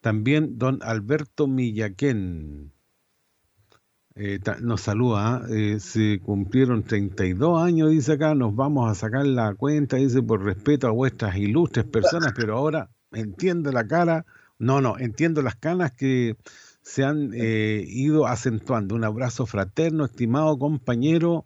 También 0.02 0.58
don 0.58 0.80
Alberto 0.82 1.48
Millaquén 1.48 2.74
eh, 4.16 4.40
nos 4.60 4.82
saluda. 4.82 5.36
¿ah? 5.36 5.46
Eh, 5.50 5.80
se 5.80 6.20
cumplieron 6.20 6.84
32 6.84 7.64
años, 7.64 7.92
dice 7.92 8.12
acá. 8.12 8.36
Nos 8.36 8.54
vamos 8.58 8.92
a 8.92 8.96
sacar 8.96 9.26
la 9.26 9.56
cuenta, 9.56 9.96
dice, 9.96 10.22
por 10.22 10.44
respeto 10.44 10.88
a 10.88 10.92
vuestras 10.92 11.38
ilustres 11.38 11.86
personas, 11.86 12.34
pero 12.36 12.58
ahora 12.58 12.90
entiendo 13.14 13.72
la 13.72 13.88
cara. 13.88 14.26
No, 14.58 14.82
no, 14.82 15.00
entiendo 15.00 15.42
las 15.42 15.56
canas 15.56 15.94
que 15.94 16.36
se 16.90 17.04
han 17.04 17.32
eh, 17.36 17.84
ido 17.88 18.26
acentuando. 18.26 18.96
Un 18.96 19.04
abrazo 19.04 19.46
fraterno, 19.46 20.06
estimado 20.06 20.58
compañero 20.58 21.46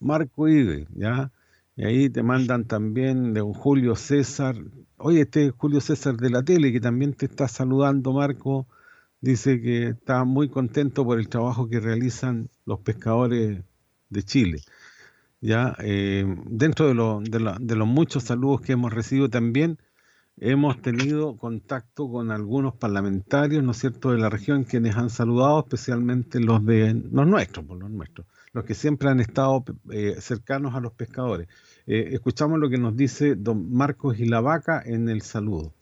Marco 0.00 0.48
Ibe, 0.48 0.86
¿ya? 0.94 1.30
Y 1.76 1.84
ahí 1.84 2.08
te 2.08 2.22
mandan 2.22 2.64
también 2.64 3.34
de 3.34 3.42
un 3.42 3.52
Julio 3.52 3.96
César. 3.96 4.56
Oye, 4.96 5.22
este 5.22 5.50
Julio 5.50 5.82
César 5.82 6.16
de 6.16 6.30
la 6.30 6.42
tele 6.42 6.72
que 6.72 6.80
también 6.80 7.12
te 7.12 7.26
está 7.26 7.48
saludando, 7.48 8.14
Marco. 8.14 8.66
Dice 9.20 9.60
que 9.60 9.88
está 9.88 10.24
muy 10.24 10.48
contento 10.48 11.04
por 11.04 11.18
el 11.18 11.28
trabajo 11.28 11.68
que 11.68 11.80
realizan 11.80 12.48
los 12.64 12.80
pescadores 12.80 13.62
de 14.08 14.22
Chile. 14.22 14.62
Ya, 15.42 15.76
eh, 15.80 16.24
dentro 16.46 16.88
de, 16.88 17.56
de 17.60 17.76
los 17.76 17.86
muchos 17.86 18.24
saludos 18.24 18.62
que 18.62 18.72
hemos 18.72 18.92
recibido 18.92 19.28
también, 19.28 19.78
hemos 20.40 20.80
tenido 20.80 21.36
contacto 21.36 22.10
con 22.10 22.30
algunos 22.30 22.74
parlamentarios, 22.74 23.62
¿no 23.62 23.72
es 23.72 23.78
cierto?, 23.78 24.12
de 24.12 24.18
la 24.18 24.28
región, 24.28 24.64
quienes 24.64 24.96
han 24.96 25.10
saludado, 25.10 25.60
especialmente 25.60 26.40
los 26.40 26.64
de 26.64 26.94
los 26.94 27.26
nuestros, 27.26 27.64
por 27.64 27.78
los 27.78 27.90
nuestros, 27.90 28.26
los 28.52 28.64
que 28.64 28.74
siempre 28.74 29.08
han 29.08 29.20
estado 29.20 29.64
eh, 29.90 30.16
cercanos 30.20 30.74
a 30.74 30.80
los 30.80 30.92
pescadores. 30.92 31.48
Eh, 31.86 32.10
escuchamos 32.12 32.58
lo 32.58 32.68
que 32.68 32.78
nos 32.78 32.96
dice 32.96 33.34
don 33.34 33.72
Marcos 33.72 34.16
Gilavaca 34.16 34.82
en 34.84 35.08
el 35.08 35.22
saludo. 35.22 35.72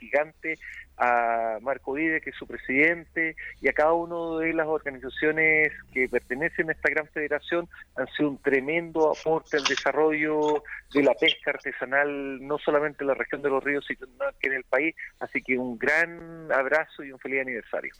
Gigante 0.00 0.58
a 0.96 1.58
Marco 1.62 1.92
Vive, 1.92 2.20
que 2.20 2.30
es 2.30 2.36
su 2.36 2.46
presidente, 2.46 3.36
y 3.60 3.68
a 3.68 3.72
cada 3.72 3.92
una 3.92 4.44
de 4.44 4.52
las 4.52 4.66
organizaciones 4.66 5.72
que 5.92 6.08
pertenecen 6.08 6.68
a 6.68 6.72
esta 6.72 6.90
gran 6.90 7.06
federación, 7.08 7.68
han 7.96 8.06
sido 8.08 8.30
un 8.30 8.38
tremendo 8.38 9.12
aporte 9.12 9.58
al 9.58 9.64
desarrollo 9.64 10.62
de 10.92 11.02
la 11.02 11.14
pesca 11.14 11.52
artesanal, 11.52 12.46
no 12.46 12.58
solamente 12.58 13.04
en 13.04 13.08
la 13.08 13.14
región 13.14 13.42
de 13.42 13.50
los 13.50 13.62
ríos, 13.62 13.84
sino 13.86 14.06
que 14.40 14.48
en 14.48 14.54
el 14.54 14.64
país. 14.64 14.94
Así 15.20 15.42
que 15.42 15.56
un 15.56 15.78
gran 15.78 16.50
abrazo 16.52 17.04
y 17.04 17.12
un 17.12 17.18
feliz 17.18 17.42
aniversario. 17.42 17.92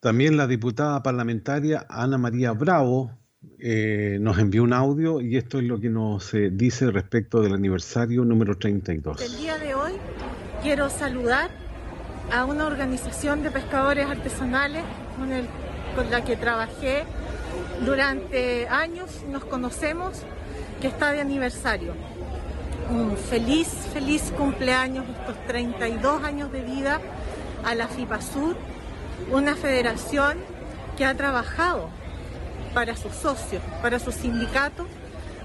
También 0.00 0.36
la 0.36 0.46
diputada 0.46 1.02
parlamentaria 1.02 1.86
Ana 1.88 2.18
María 2.18 2.52
Bravo 2.52 3.18
eh, 3.58 4.18
nos 4.20 4.38
envió 4.38 4.62
un 4.62 4.72
audio 4.72 5.20
y 5.20 5.36
esto 5.36 5.58
es 5.58 5.64
lo 5.64 5.80
que 5.80 5.88
nos 5.88 6.32
eh, 6.34 6.50
dice 6.52 6.90
respecto 6.90 7.40
del 7.40 7.54
aniversario 7.54 8.24
número 8.24 8.56
32. 8.56 9.20
El 9.20 9.36
día 9.36 9.58
de 9.58 9.74
hoy 9.74 9.92
quiero 10.62 10.90
saludar 10.90 11.50
a 12.32 12.44
una 12.44 12.66
organización 12.66 13.42
de 13.42 13.50
pescadores 13.50 14.06
artesanales 14.06 14.82
con, 15.94 16.10
la 16.10 16.24
que 16.24 16.36
trabajé 16.36 17.04
durante 17.84 18.68
años, 18.68 19.24
nos 19.28 19.44
conocemos, 19.44 20.22
que 20.80 20.88
está 20.88 21.12
de 21.12 21.20
aniversario. 21.20 21.94
Un 22.90 23.16
feliz, 23.16 23.68
feliz 23.92 24.32
cumpleaños, 24.36 25.04
estos 25.08 25.36
32 25.46 26.22
años 26.24 26.52
de 26.52 26.62
vida 26.62 27.00
a 27.64 27.74
la 27.74 27.88
FIPASUR, 27.88 28.56
una 29.32 29.56
federación 29.56 30.38
que 30.96 31.04
ha 31.04 31.14
trabajado 31.14 31.88
para 32.74 32.96
sus 32.96 33.12
socios, 33.12 33.62
para 33.82 33.98
sus 33.98 34.14
sindicatos, 34.14 34.86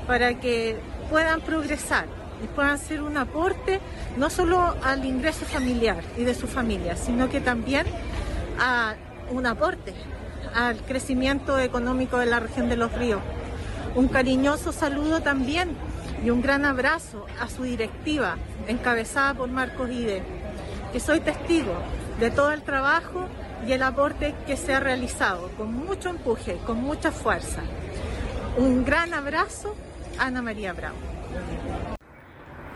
para 0.08 0.40
que 0.40 0.78
puedan 1.10 1.42
progresar 1.42 2.06
y 2.44 2.48
puedan 2.48 2.78
ser 2.78 3.02
un 3.02 3.18
aporte 3.18 3.80
no 4.18 4.30
solo 4.30 4.76
al 4.84 5.06
ingreso 5.06 5.46
familiar 5.46 6.04
y 6.18 6.24
de 6.24 6.36
su 6.36 6.48
familia, 6.48 6.96
sino 6.96 7.30
que 7.30 7.40
también 7.40 7.86
a 8.60 8.96
un 9.32 9.46
aporte 9.46 9.94
al 10.54 10.78
crecimiento 10.78 11.60
económico 11.60 12.18
de 12.18 12.26
la 12.26 12.40
región 12.40 12.70
de 12.70 12.78
los 12.78 12.92
ríos. 12.94 13.22
Un 13.96 14.08
cariñoso 14.08 14.72
saludo 14.72 15.22
también 15.22 15.76
y 16.24 16.30
un 16.30 16.42
gran 16.42 16.66
abrazo 16.66 17.26
a 17.40 17.50
su 17.50 17.64
directiva, 17.64 18.38
encabezada 18.68 19.34
por 19.34 19.50
Marcos 19.50 19.90
Ide, 19.90 20.24
que 20.92 21.00
soy 21.00 21.20
testigo 21.20 21.74
de 22.20 22.32
todo 22.32 22.52
el 22.52 22.62
trabajo 22.62 23.28
y 23.68 23.72
el 23.72 23.84
aporte 23.84 24.36
que 24.46 24.58
se 24.58 24.74
ha 24.74 24.80
realizado 24.80 25.50
con 25.58 25.74
mucho 25.74 26.10
empuje, 26.10 26.58
con 26.66 26.82
mucha 26.82 27.12
fuerza. 27.12 27.62
Un 28.58 28.84
gran 28.86 29.14
abrazo, 29.14 29.76
Ana 30.20 30.42
María 30.42 30.74
Bravo. 30.74 31.93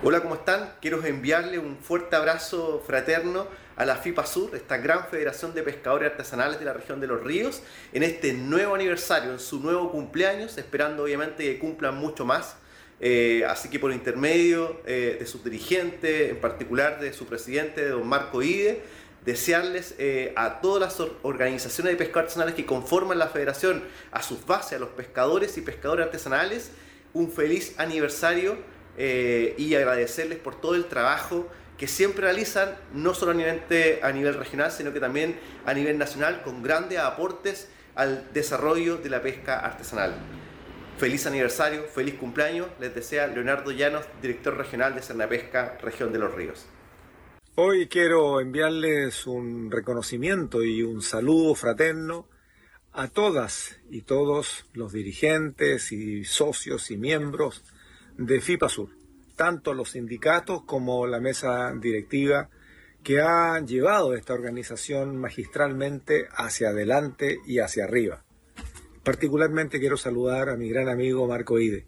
Hola, 0.04 0.22
¿cómo 0.22 0.36
están? 0.36 0.76
Quiero 0.80 1.04
enviarle 1.04 1.58
un 1.58 1.76
fuerte 1.76 2.16
abrazo 2.16 2.84
fraterno 2.86 3.48
a 3.76 3.84
la 3.84 3.96
FIPA 3.96 4.28
Sur, 4.28 4.56
esta 4.56 4.78
gran 4.78 5.08
federación 5.08 5.56
de 5.56 5.64
pescadores 5.64 6.12
artesanales 6.12 6.60
de 6.60 6.66
la 6.66 6.74
región 6.74 7.02
de 7.02 7.08
los 7.08 7.24
ríos, 7.24 7.64
en 7.94 8.04
este 8.04 8.34
nuevo 8.34 8.76
aniversario, 8.76 9.32
en 9.32 9.40
su 9.40 9.60
nuevo 9.60 9.92
cumpleaños, 9.92 10.60
esperando 10.60 11.02
obviamente 11.02 11.46
que 11.46 11.58
cumplan 11.58 11.96
mucho 11.96 12.26
más. 12.26 12.58
Eh, 13.00 13.44
así 13.50 13.72
que 13.72 13.80
por 13.80 13.92
intermedio 13.92 14.82
eh, 14.86 15.18
de 15.20 15.26
sus 15.26 15.44
dirigentes, 15.44 16.30
en 16.30 16.40
particular 16.40 17.00
de 17.00 17.12
su 17.12 17.26
presidente, 17.26 17.90
don 17.90 18.08
Marco 18.08 18.44
Ide, 18.44 18.84
desearles 19.26 19.96
eh, 19.98 20.32
a 20.36 20.62
todas 20.62 20.80
las 20.80 21.10
organizaciones 21.24 21.94
de 21.94 21.98
pescadores 21.98 22.28
artesanales 22.28 22.54
que 22.54 22.68
conforman 22.68 23.18
la 23.18 23.30
federación, 23.30 23.84
a 24.12 24.22
sus 24.22 24.46
bases, 24.46 24.74
a 24.74 24.80
los 24.80 24.90
pescadores 24.90 25.58
y 25.58 25.62
pescadores 25.62 26.06
artesanales, 26.06 26.70
un 27.16 27.32
feliz 27.32 27.74
aniversario 27.80 28.77
eh, 28.98 29.54
y 29.58 29.76
agradecerles 29.76 30.40
por 30.40 30.60
todo 30.60 30.76
el 30.76 30.86
trabajo 30.86 31.48
que 31.78 31.88
siempre 31.88 32.24
realizan, 32.24 32.76
no 32.94 33.14
solo 33.14 33.32
a 33.32 34.12
nivel, 34.12 34.34
regional, 34.34 34.72
sino 34.72 34.92
que 34.92 35.00
también 35.00 35.40
a 35.66 35.74
nivel 35.74 35.98
nacional, 35.98 36.42
con 36.42 36.64
grandes 36.64 36.98
aportes 36.98 37.70
al 37.94 38.34
desarrollo 38.34 38.98
de 38.98 39.10
la 39.10 39.22
pesca 39.22 39.60
artesanal. 39.60 40.16
Feliz 40.98 41.28
aniversario, 41.28 41.84
feliz 41.84 42.16
cumpleaños, 42.16 42.68
les 42.80 42.96
desea 42.96 43.28
Leonardo 43.28 43.72
Llanos, 43.72 44.06
director 44.20 44.58
regional 44.58 44.96
de 44.96 45.28
Pesca, 45.28 45.78
región 45.80 46.12
de 46.12 46.18
los 46.18 46.34
ríos. 46.34 46.66
Hoy 47.54 47.88
quiero 47.88 48.42
enviarles 48.42 49.28
un 49.28 49.70
reconocimiento 49.70 50.64
y 50.64 50.82
un 50.82 51.04
saludo 51.04 51.54
fraterno 51.54 52.28
a 52.94 53.08
todas 53.08 53.80
y 53.92 54.02
todos 54.02 54.66
los 54.74 54.92
dirigentes 54.92 55.92
y 55.92 56.26
socios 56.26 56.90
y 56.90 56.98
miembros 56.98 57.64
de 58.18 58.42
FIPASUR, 58.42 58.90
tanto 59.36 59.74
los 59.74 59.92
sindicatos 59.92 60.64
como 60.64 61.06
la 61.08 61.20
mesa 61.20 61.74
directiva 61.80 62.50
que 63.04 63.22
ha 63.22 63.60
llevado 63.60 64.16
esta 64.16 64.34
organización 64.34 65.18
magistralmente 65.18 66.28
hacia 66.32 66.70
adelante 66.70 67.40
y 67.46 67.60
hacia 67.60 67.86
arriba. 67.86 68.26
Particularmente 69.04 69.80
quiero 69.80 69.96
saludar 69.96 70.50
a 70.50 70.58
mi 70.58 70.70
gran 70.70 70.90
amigo 70.90 71.28
Marco 71.28 71.60
Ide, 71.60 71.86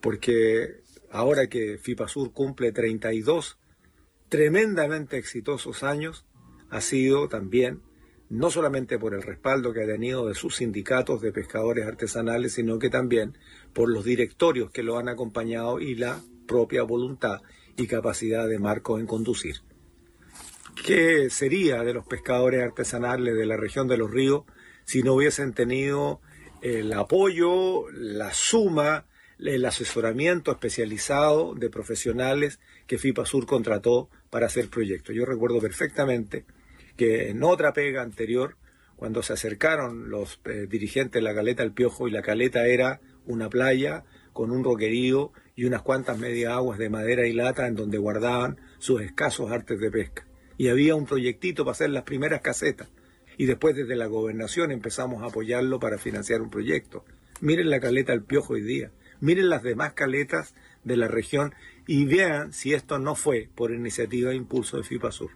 porque 0.00 0.82
ahora 1.10 1.48
que 1.48 1.78
FIPASUR 1.78 2.32
cumple 2.32 2.70
32 2.72 3.58
tremendamente 4.28 5.16
exitosos 5.16 5.82
años, 5.82 6.26
ha 6.70 6.80
sido 6.80 7.28
también 7.28 7.80
no 8.28 8.50
solamente 8.50 8.98
por 8.98 9.14
el 9.14 9.22
respaldo 9.22 9.72
que 9.72 9.84
ha 9.84 9.86
tenido 9.86 10.26
de 10.28 10.34
sus 10.34 10.56
sindicatos 10.56 11.20
de 11.20 11.32
pescadores 11.32 11.86
artesanales, 11.86 12.54
sino 12.54 12.78
que 12.78 12.90
también 12.90 13.38
por 13.76 13.90
los 13.90 14.06
directorios 14.06 14.70
que 14.70 14.82
lo 14.82 14.96
han 14.96 15.10
acompañado 15.10 15.80
y 15.80 15.96
la 15.96 16.22
propia 16.48 16.82
voluntad 16.82 17.42
y 17.76 17.86
capacidad 17.86 18.48
de 18.48 18.58
Marcos 18.58 19.00
en 19.00 19.06
conducir. 19.06 19.56
¿Qué 20.82 21.28
sería 21.28 21.82
de 21.82 21.92
los 21.92 22.06
pescadores 22.06 22.62
artesanales 22.62 23.36
de 23.36 23.44
la 23.44 23.58
región 23.58 23.86
de 23.86 23.98
los 23.98 24.10
ríos 24.10 24.44
si 24.86 25.02
no 25.02 25.12
hubiesen 25.12 25.52
tenido 25.52 26.22
el 26.62 26.90
apoyo, 26.94 27.90
la 27.92 28.32
suma, 28.32 29.04
el 29.38 29.62
asesoramiento 29.66 30.52
especializado 30.52 31.54
de 31.54 31.68
profesionales 31.68 32.60
que 32.86 32.96
FIPASUR 32.96 33.44
contrató 33.44 34.08
para 34.30 34.46
hacer 34.46 34.70
proyectos? 34.70 35.14
Yo 35.14 35.26
recuerdo 35.26 35.60
perfectamente 35.60 36.46
que 36.96 37.28
en 37.28 37.42
otra 37.42 37.74
pega 37.74 38.00
anterior 38.00 38.56
cuando 38.96 39.22
se 39.22 39.34
acercaron 39.34 40.08
los 40.08 40.40
eh, 40.46 40.66
dirigentes 40.66 41.20
de 41.20 41.28
la 41.28 41.34
caleta 41.34 41.62
El 41.62 41.72
Piojo 41.72 42.08
y 42.08 42.10
la 42.10 42.22
caleta 42.22 42.66
era 42.66 43.02
una 43.26 43.48
playa 43.48 44.04
con 44.32 44.50
un 44.50 44.64
roquerío 44.64 45.32
y 45.54 45.64
unas 45.64 45.82
cuantas 45.82 46.18
media 46.18 46.54
aguas 46.54 46.78
de 46.78 46.90
madera 46.90 47.26
y 47.26 47.32
lata 47.32 47.66
en 47.66 47.74
donde 47.74 47.98
guardaban 47.98 48.58
sus 48.78 49.00
escasos 49.00 49.50
artes 49.50 49.80
de 49.80 49.90
pesca. 49.90 50.26
Y 50.58 50.68
había 50.68 50.94
un 50.94 51.06
proyectito 51.06 51.64
para 51.64 51.72
hacer 51.72 51.90
las 51.90 52.04
primeras 52.04 52.40
casetas. 52.40 52.88
Y 53.38 53.46
después 53.46 53.74
desde 53.76 53.96
la 53.96 54.06
gobernación 54.06 54.70
empezamos 54.70 55.22
a 55.22 55.26
apoyarlo 55.26 55.80
para 55.80 55.98
financiar 55.98 56.42
un 56.42 56.50
proyecto. 56.50 57.04
Miren 57.40 57.70
la 57.70 57.80
caleta 57.80 58.12
El 58.12 58.22
Piojo 58.22 58.54
hoy 58.54 58.62
día. 58.62 58.92
Miren 59.20 59.48
las 59.48 59.62
demás 59.62 59.92
caletas 59.94 60.54
de 60.84 60.96
la 60.96 61.08
región 61.08 61.54
y 61.86 62.04
vean 62.04 62.52
si 62.52 62.74
esto 62.74 62.98
no 62.98 63.14
fue 63.14 63.48
por 63.54 63.72
iniciativa 63.72 64.32
e 64.32 64.36
impulso 64.36 64.76
de 64.76 64.84
FIPASUR. 64.84 65.30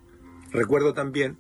Recuerdo 0.53 0.95
también 0.95 1.39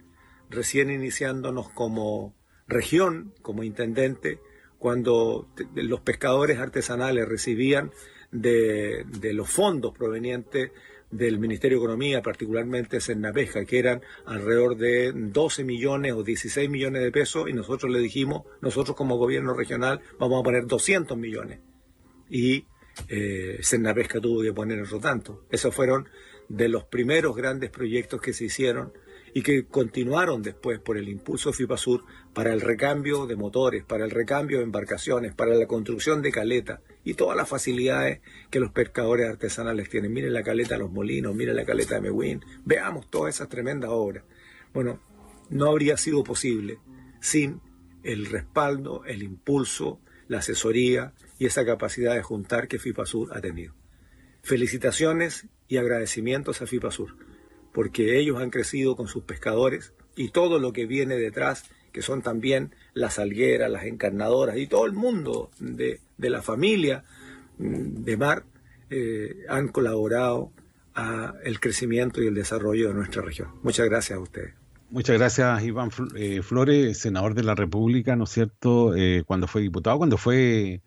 recién 0.48 0.90
iniciándonos 0.90 1.68
como 1.70 2.34
región, 2.66 3.34
como 3.42 3.62
intendente, 3.62 4.40
cuando 4.80 5.46
los 5.74 6.00
pescadores 6.00 6.58
artesanales 6.58 7.28
recibían 7.28 7.92
de, 8.32 9.04
los 9.34 9.50
fondos 9.50 9.92
provenientes 9.92 10.72
del 11.10 11.38
Ministerio 11.38 11.76
de 11.76 11.84
Economía, 11.84 12.22
particularmente 12.22 12.98
Cernapesca, 12.98 13.66
que 13.66 13.78
eran 13.78 14.00
alrededor 14.24 14.78
de 14.78 15.12
12 15.12 15.64
millones 15.64 16.14
o 16.14 16.22
16 16.22 16.70
millones 16.70 17.02
de 17.02 17.12
pesos, 17.12 17.46
y 17.50 17.52
nosotros 17.52 17.92
le 17.92 17.98
dijimos, 17.98 18.44
nosotros 18.62 18.96
como 18.96 19.18
gobierno 19.18 19.52
regional 19.52 20.00
vamos 20.18 20.40
a 20.40 20.44
poner 20.44 20.66
200 20.66 21.16
millones. 21.18 21.60
Y 22.30 22.64
eh, 23.08 23.58
Cernapesca 23.62 24.18
tuvo 24.18 24.40
que 24.40 24.54
poner 24.54 24.80
otro 24.80 24.98
tanto. 24.98 25.44
Esos 25.50 25.74
fueron 25.74 26.08
de 26.48 26.70
los 26.70 26.84
primeros 26.84 27.36
grandes 27.36 27.68
proyectos 27.68 28.22
que 28.22 28.32
se 28.32 28.46
hicieron 28.46 28.94
y 29.34 29.42
que 29.42 29.66
continuaron 29.66 30.42
después 30.42 30.78
por 30.80 30.96
el 30.96 31.08
impulso 31.08 31.52
FIPASUR 31.52 32.04
para 32.32 32.52
el 32.52 32.60
recambio 32.60 33.26
de 33.26 33.36
motores, 33.36 33.84
para 33.84 34.04
el 34.04 34.10
recambio 34.10 34.58
de 34.58 34.64
embarcaciones, 34.64 35.34
para 35.34 35.54
la 35.54 35.66
construcción 35.66 36.22
de 36.22 36.32
caleta 36.32 36.80
y 37.04 37.14
todas 37.14 37.36
las 37.36 37.48
facilidades 37.48 38.20
que 38.50 38.60
los 38.60 38.72
pescadores 38.72 39.28
artesanales 39.28 39.88
tienen. 39.88 40.12
Miren 40.12 40.32
la 40.32 40.42
caleta 40.42 40.74
de 40.74 40.80
los 40.80 40.90
molinos, 40.90 41.34
miren 41.34 41.56
la 41.56 41.64
caleta 41.64 41.96
de 41.96 42.00
Mewin, 42.02 42.44
veamos 42.64 43.08
todas 43.10 43.34
esas 43.34 43.48
tremendas 43.48 43.90
obras. 43.92 44.24
Bueno, 44.72 45.00
no 45.48 45.66
habría 45.66 45.96
sido 45.96 46.24
posible 46.24 46.78
sin 47.20 47.60
el 48.02 48.26
respaldo, 48.26 49.04
el 49.04 49.22
impulso, 49.22 50.00
la 50.28 50.38
asesoría 50.38 51.12
y 51.38 51.46
esa 51.46 51.64
capacidad 51.64 52.14
de 52.14 52.22
juntar 52.22 52.68
que 52.68 52.78
FIPASUR 52.78 53.36
ha 53.36 53.40
tenido. 53.40 53.74
Felicitaciones 54.42 55.46
y 55.68 55.76
agradecimientos 55.76 56.62
a 56.62 56.66
FIPASUR 56.66 57.29
porque 57.72 58.18
ellos 58.18 58.40
han 58.40 58.50
crecido 58.50 58.96
con 58.96 59.08
sus 59.08 59.24
pescadores 59.24 59.92
y 60.16 60.28
todo 60.30 60.58
lo 60.58 60.72
que 60.72 60.86
viene 60.86 61.16
detrás, 61.16 61.64
que 61.92 62.02
son 62.02 62.22
también 62.22 62.74
las 62.94 63.18
algueras, 63.18 63.70
las 63.70 63.84
encarnadoras 63.84 64.56
y 64.56 64.66
todo 64.66 64.86
el 64.86 64.92
mundo 64.92 65.50
de, 65.58 66.00
la 66.18 66.42
familia 66.42 67.04
mm, 67.58 68.04
de 68.04 68.16
mar, 68.16 68.44
eh, 68.90 69.44
han 69.48 69.68
colaborado 69.68 70.52
a 70.94 71.34
el 71.44 71.60
crecimiento 71.60 72.22
y 72.22 72.26
el 72.26 72.34
desarrollo 72.34 72.88
de 72.88 72.94
nuestra 72.94 73.22
región. 73.22 73.48
Muchas 73.62 73.88
gracias 73.88 74.18
a 74.18 74.20
ustedes. 74.20 74.54
Muchas 74.90 75.16
gracias, 75.16 75.62
Iván 75.62 75.90
eh, 76.16 76.42
Flores, 76.42 76.98
senador 76.98 77.34
de 77.34 77.44
la 77.44 77.54
República, 77.54 78.16
¿no 78.16 78.24
es 78.24 78.30
cierto? 78.30 78.96
Eh, 78.96 79.22
cuando 79.24 79.46
fue 79.46 79.62
diputado, 79.62 79.98
cuando 79.98 80.16
fue, 80.16 80.80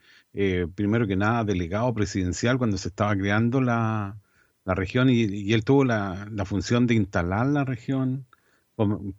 primero 0.76 1.08
que 1.08 1.16
nada, 1.16 1.46
delegado 1.46 1.94
presidencial, 1.94 2.58
cuando 2.58 2.78
se 2.78 2.90
estaba 2.90 3.16
creando 3.16 3.62
la, 3.62 4.18
la 4.66 4.76
región 4.76 5.10
y, 5.10 5.54
él 5.54 5.64
tuvo 5.64 5.84
la, 5.84 6.28
función 6.46 6.88
de 6.88 6.96
instalar 6.96 7.48
la 7.48 7.66
región, 7.66 8.26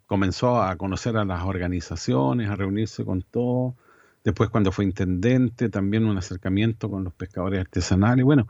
comenzó 0.05 0.61
a 0.61 0.75
conocer 0.75 1.17
a 1.17 1.25
las 1.25 1.43
organizaciones, 1.43 2.49
a 2.49 2.55
reunirse 2.55 3.05
con 3.05 3.21
todos, 3.21 3.75
después 4.23 4.49
cuando 4.49 4.71
fue 4.71 4.85
intendente, 4.85 5.69
también 5.69 6.05
un 6.05 6.17
acercamiento 6.17 6.89
con 6.89 7.03
los 7.03 7.13
pescadores 7.13 7.61
artesanales. 7.61 8.25
Bueno, 8.25 8.47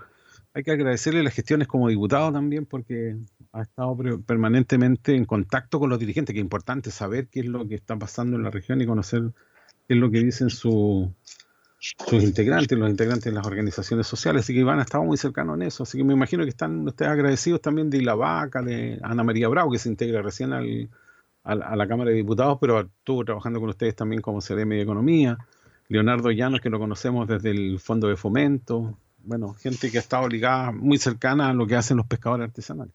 hay 0.53 0.63
que 0.63 0.71
agradecerle 0.71 1.21
las 1.21 1.33
gestiones 1.33 1.67
como 1.67 1.89
diputado 1.89 2.31
también 2.31 2.65
porque 2.65 3.17
ha 3.51 3.61
estado 3.61 3.97
permanentemente 4.25 5.15
en 5.15 5.25
contacto 5.25 5.79
con 5.79 5.89
los 5.89 5.99
dirigentes, 5.99 6.33
que 6.33 6.39
es 6.39 6.43
importante 6.43 6.91
saber 6.91 7.27
qué 7.27 7.41
es 7.41 7.45
lo 7.45 7.67
que 7.67 7.75
está 7.75 7.97
pasando 7.97 8.37
en 8.37 8.43
la 8.43 8.51
región 8.51 8.81
y 8.81 8.85
conocer 8.85 9.33
qué 9.87 9.95
es 9.95 9.99
lo 9.99 10.09
que 10.09 10.19
dicen 10.23 10.49
su, 10.49 11.13
sus 12.07 12.23
integrantes, 12.23 12.77
los 12.77 12.89
integrantes 12.89 13.25
de 13.25 13.31
las 13.31 13.45
organizaciones 13.45 14.07
sociales, 14.07 14.43
así 14.43 14.53
que 14.53 14.59
Iván 14.61 14.79
ha 14.79 14.83
estado 14.83 15.03
muy 15.03 15.17
cercano 15.17 15.53
en 15.55 15.63
eso, 15.63 15.83
así 15.83 15.97
que 15.97 16.03
me 16.03 16.13
imagino 16.13 16.43
que 16.43 16.49
están 16.49 16.87
ustedes 16.87 17.11
agradecidos 17.11 17.61
también 17.61 17.89
de 17.89 18.01
La 18.01 18.15
Vaca, 18.15 18.61
de 18.61 18.99
Ana 19.03 19.23
María 19.23 19.47
Bravo, 19.47 19.71
que 19.71 19.79
se 19.79 19.89
integra 19.89 20.21
recién 20.21 20.53
al, 20.53 20.89
a 21.43 21.75
la 21.75 21.87
Cámara 21.87 22.09
de 22.09 22.17
Diputados, 22.17 22.57
pero 22.59 22.79
estuvo 22.81 23.23
trabajando 23.23 23.59
con 23.59 23.69
ustedes 23.69 23.95
también 23.95 24.21
como 24.21 24.41
CDM 24.41 24.69
de 24.69 24.81
Economía, 24.81 25.37
Leonardo 25.87 26.31
Llanos, 26.31 26.61
que 26.61 26.69
lo 26.69 26.79
conocemos 26.79 27.27
desde 27.27 27.51
el 27.51 27.79
Fondo 27.79 28.07
de 28.07 28.15
Fomento, 28.15 28.97
bueno, 29.25 29.53
gente 29.53 29.91
que 29.91 29.97
ha 29.97 30.01
estado 30.01 30.27
ligada 30.27 30.71
muy 30.71 30.97
cercana 30.97 31.49
a 31.49 31.53
lo 31.53 31.67
que 31.67 31.75
hacen 31.75 31.97
los 31.97 32.05
pescadores 32.07 32.45
artesanales. 32.45 32.93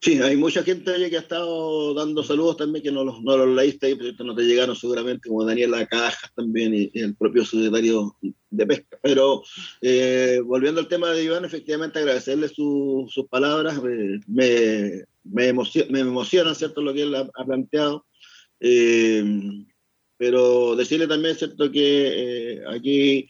Sí, 0.00 0.20
hay 0.20 0.36
mucha 0.36 0.62
gente 0.62 0.92
que 1.10 1.16
ha 1.16 1.20
estado 1.20 1.94
dando 1.94 2.22
saludos 2.22 2.56
también 2.56 2.82
que 2.82 2.90
no 2.90 3.04
los, 3.04 3.22
no 3.22 3.36
los 3.36 3.48
leíste 3.54 3.94
pero 3.96 4.24
no 4.24 4.34
te 4.34 4.44
llegaron 4.44 4.74
seguramente, 4.74 5.28
como 5.28 5.44
Daniela 5.44 5.86
Cajas 5.86 6.32
también 6.34 6.74
y, 6.74 6.90
el 6.94 7.14
propio 7.14 7.44
secretario 7.44 8.16
de 8.50 8.66
Pesca. 8.66 8.98
Pero 9.02 9.42
eh, 9.82 10.40
volviendo 10.44 10.80
al 10.80 10.88
tema 10.88 11.10
de 11.10 11.24
Iván, 11.24 11.44
efectivamente 11.44 11.98
agradecerle 11.98 12.48
sus 12.48 13.26
palabras, 13.30 13.78
eh, 13.78 14.20
me, 14.26 15.04
me, 15.24 16.00
emociona, 16.00 16.54
¿cierto?, 16.54 16.80
lo 16.80 16.94
que 16.94 17.02
él 17.02 17.14
ha, 17.14 17.44
planteado. 17.44 18.06
Eh, 18.58 19.24
pero 20.16 20.76
decirle 20.76 21.06
también, 21.06 21.36
¿cierto?, 21.36 21.70
que 21.70 22.62
aquí 22.68 23.28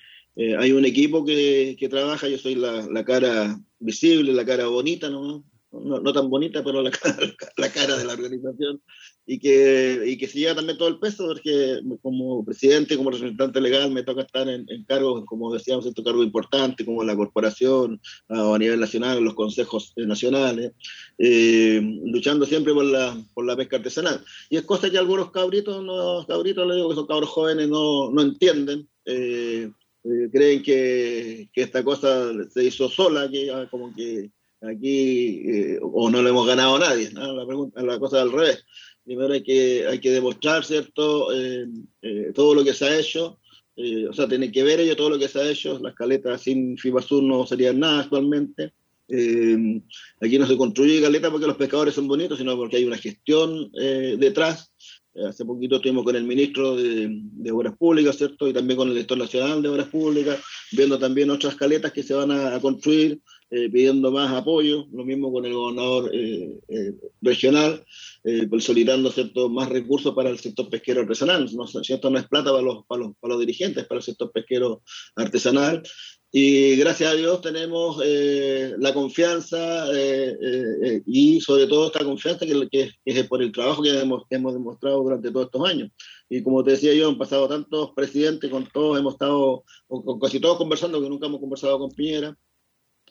hay 0.59 0.73
un 0.73 0.85
equipo 0.85 1.25
que, 1.25 1.77
que, 1.79 1.89
trabaja, 1.89 2.29
yo 2.29 2.39
soy 2.39 2.55
la, 2.55 2.87
la 2.91 3.05
cara 3.05 3.61
visible, 3.79 4.33
la 4.33 4.47
cara 4.47 4.67
bonita, 4.69 5.11
¿no? 5.11 5.45
No, 5.73 6.13
tan 6.13 6.29
bonita, 6.29 6.65
pero 6.65 6.83
la, 6.83 6.91
la, 7.57 7.73
cara 7.73 7.97
de 7.97 8.05
la 8.05 8.15
organización, 8.15 8.83
y 9.25 9.39
que, 9.39 10.03
y 10.05 10.19
que 10.19 10.27
se 10.27 10.41
lleva 10.41 10.57
también 10.57 10.77
todo 10.77 10.89
el 10.89 10.99
peso, 10.99 11.27
porque 11.29 11.81
como 12.03 12.45
presidente, 12.45 12.97
como 12.97 13.11
representante 13.11 13.61
legal, 13.61 13.91
me 13.93 14.03
toca 14.03 14.23
estar 14.23 14.49
en, 14.49 14.67
cargos, 14.87 15.25
como 15.27 15.53
decíamos, 15.53 15.87
estos 15.87 16.05
cargos 16.05 16.25
importantes, 16.25 16.85
como 16.85 17.05
la 17.05 17.15
corporación 17.15 18.01
o 18.29 18.55
a 18.55 18.59
nivel 18.59 18.81
nacional, 18.81 19.23
los 19.23 19.35
consejos 19.35 19.93
nacionales, 19.97 20.73
eh, 21.19 21.81
luchando 22.05 22.47
siempre 22.47 22.75
por 22.75 22.85
la, 22.85 23.17
por 23.33 23.45
la 23.45 23.57
pesca 23.57 23.77
artesanal. 23.77 24.25
Y 24.49 24.57
es 24.57 24.63
cosa 24.63 24.91
que 24.91 24.99
algunos 24.99 25.31
cabritos, 25.31 25.85
no, 25.85 26.27
cabritos, 26.27 26.67
le 26.67 26.75
digo 26.75 26.89
que 26.89 26.97
son 26.97 27.07
cabros 27.07 27.31
jóvenes, 27.31 27.69
no, 27.69 28.11
no 28.11 28.23
entienden. 28.23 28.89
Eh, 29.05 29.71
eh, 30.03 30.29
creen 30.33 30.63
que, 30.63 31.51
que, 31.53 31.63
esta 31.63 31.85
cosa 31.85 32.33
se 32.49 32.65
hizo 32.65 32.89
sola, 32.89 33.31
que 33.31 33.53
como 33.71 33.95
que 33.95 34.31
aquí 34.63 35.43
eh, 35.49 35.79
o 35.81 36.11
no 36.11 36.23
le 36.23 36.31
hemos 36.31 36.47
ganado 36.47 36.77
a 36.77 36.81
nadie, 36.81 37.11
la, 37.13 37.47
pregunta, 37.47 37.83
la 37.83 37.99
cosa 37.99 38.23
al 38.23 38.33
revés. 38.33 38.65
Primero 39.05 39.33
hay 39.33 39.43
que, 39.43 39.87
hay 39.87 39.99
que 39.99 40.11
demostrar, 40.11 40.65
¿cierto?, 40.65 41.33
eh, 41.33 41.67
eh, 42.03 42.33
todo 42.35 42.55
lo 42.55 42.65
que 42.65 42.75
se 42.75 42.85
ha 42.85 42.99
hecho, 42.99 43.39
o 44.11 44.13
sea, 44.13 44.29
tiene 44.29 44.53
que 44.53 44.63
ver 44.63 44.79
ello 44.81 44.95
todo 44.95 45.09
lo 45.09 45.19
que 45.19 45.29
se 45.29 45.41
ha 45.41 45.51
hecho, 45.51 45.79
las 45.79 45.95
caletas 45.95 46.43
sin 46.43 46.77
FIBASUR 46.77 47.23
no 47.23 47.47
serían 47.47 47.81
nada 47.81 48.01
actualmente. 48.01 48.75
aquí 50.21 50.39
no 50.39 50.47
se 50.47 50.57
construye 50.57 51.01
caleta 51.01 51.31
porque 51.31 51.47
los 51.47 51.57
pescadores 51.57 51.95
son 51.95 52.07
bonitos, 52.07 52.37
sino 52.37 52.57
porque 52.57 52.77
hay 52.77 52.85
una 52.85 52.99
gestión 52.99 53.73
detrás. 53.73 54.71
Hace 55.27 55.47
poquito 55.47 55.77
estuvimos 55.77 56.05
con 56.05 56.15
el 56.15 56.25
ministro 56.25 56.77
de, 56.77 57.09
de, 57.11 57.53
Obras 57.53 57.75
Públicas, 57.79 58.19
¿cierto? 58.19 58.47
Y 58.47 58.53
también 58.53 58.77
con 58.77 58.89
el 58.89 58.95
director 58.95 59.17
nacional 59.17 59.63
de 59.63 59.71
Obras 59.71 59.89
Públicas, 59.89 60.39
viendo 60.73 60.99
también 60.99 61.31
otras 61.31 61.57
caletas 61.57 61.91
que 61.93 62.03
se 62.03 62.13
van 62.13 62.33
a 62.33 62.61
construir 62.61 63.19
eh, 63.53 63.69
pidiendo 63.69 64.13
más 64.13 64.33
apoyo, 64.33 64.87
lo 64.93 65.05
mismo 65.05 65.33
con 65.33 65.45
el 65.45 65.53
gobernador 65.53 66.15
eh, 66.15 66.57
eh, 66.69 66.93
regional, 67.21 67.85
pues 68.49 68.63
solicitando 68.63 69.11
¿cierto? 69.11 69.49
más 69.49 69.69
recursos 69.69 70.15
para 70.15 70.31
el 70.31 70.39
sector 70.39 70.71
pesquero 70.71 71.01
artesanal. 71.01 71.51
No, 71.57 71.67
¿cierto? 71.67 72.11
no 72.11 72.19
es 72.21 72.29
plata 72.29 72.53
para 72.53 72.63
los, 72.63 72.87
para, 72.87 73.03
los, 73.03 73.17
para 73.19 73.33
los 73.35 73.41
dirigentes, 73.41 73.87
para 73.87 73.99
el 73.99 74.05
sector 74.05 74.31
pesquero 74.31 74.83
artesanal. 75.17 75.83
Y 76.31 76.77
gracias 76.77 77.13
a 77.13 77.17
Dios 77.17 77.41
tenemos 77.41 78.01
la 78.79 78.95
confianza 78.95 79.87
y 81.05 81.41
sobre 81.41 81.67
todo 81.67 81.87
esta 81.87 82.05
confianza 82.05 82.47
que, 82.47 82.69
que, 82.69 82.93
es 83.05 83.27
por 83.27 83.43
el 83.43 83.51
trabajo 83.51 83.83
que 83.83 83.99
hemos, 83.99 84.23
hemos, 84.31 84.53
demostrado 84.53 85.03
durante 85.03 85.33
todos 85.33 85.47
estos 85.47 85.69
años. 85.69 85.91
Y 86.29 86.45
como 86.45 86.63
te 86.63 86.73
decía 86.73 86.95
yo, 86.95 87.09
han 87.09 87.19
pasado 87.19 87.49
tantos 87.49 87.91
presidentes, 87.97 88.49
con 88.49 88.69
todos 88.69 88.97
hemos 88.97 89.15
estado, 89.15 89.65
con 89.89 90.21
casi 90.21 90.39
todos 90.39 90.57
conversando, 90.57 91.03
que 91.03 91.09
nunca 91.09 91.27
hemos 91.27 91.41
conversado 91.41 91.81
con 91.81 91.91
Piñera. 91.91 92.37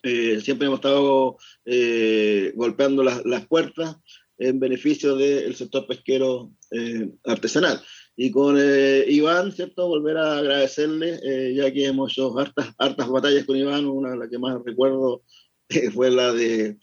Eh, 0.04 0.40
siempre 0.42 0.68
hemos 0.68 0.80
estado 0.80 1.38
eh, 1.66 2.52
golpeando 2.56 3.04
las, 3.04 3.46
puertas 3.48 3.98
en 4.38 4.60
beneficio 4.60 5.16
del 5.16 5.56
sector 5.56 5.86
pesquero 5.88 6.52
eh, 6.72 7.10
artesanal. 7.26 7.82
Y 8.16 8.32
con 8.32 8.58
Iván, 8.58 9.54
¿cierto? 9.54 9.88
Volver 9.88 10.18
a 10.18 10.40
agradecerle, 10.40 11.54
ya 11.56 11.72
que 11.72 11.86
hemos 11.86 12.12
hecho 12.12 12.38
hartas, 12.38 12.74
hartas 12.78 13.08
batallas 13.08 13.46
con 13.46 13.56
Iván, 13.56 13.86
una 13.86 14.12
de 14.12 14.18
las 14.18 14.30
que 14.30 14.38
más 14.38 14.62
recuerdo 14.66 15.24
fue 15.94 16.12
la 16.12 16.34
de, 16.34 16.78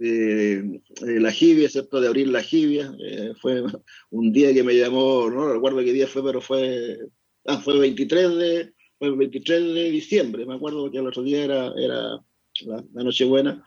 de, 0.00 0.80
la 1.20 1.30
jibia, 1.30 1.68
¿cierto? 1.68 2.00
De 2.00 2.08
abrir 2.08 2.28
la 2.28 2.42
jibia. 2.42 2.94
Eh, 3.04 3.32
fue 3.40 3.62
un 4.10 4.32
día 4.32 4.52
que 4.52 4.62
me 4.62 4.74
llamó, 4.74 5.30
no 5.30 5.52
recuerdo 5.52 5.78
qué 5.80 5.92
día 5.92 6.06
fue, 6.06 6.24
pero 6.24 6.40
fue, 6.40 6.98
ah, 7.46 7.58
fue 7.58 7.78
23 7.78 8.36
de, 8.36 8.74
fue 8.98 9.14
23 9.14 9.74
de 9.74 9.90
diciembre, 9.90 10.46
me 10.46 10.54
acuerdo 10.54 10.90
que 10.90 10.98
el 10.98 11.06
otro 11.06 11.22
día 11.22 11.44
era, 11.44 11.72
era 11.76 12.18
la, 12.62 12.84
Nochebuena. 12.92 13.64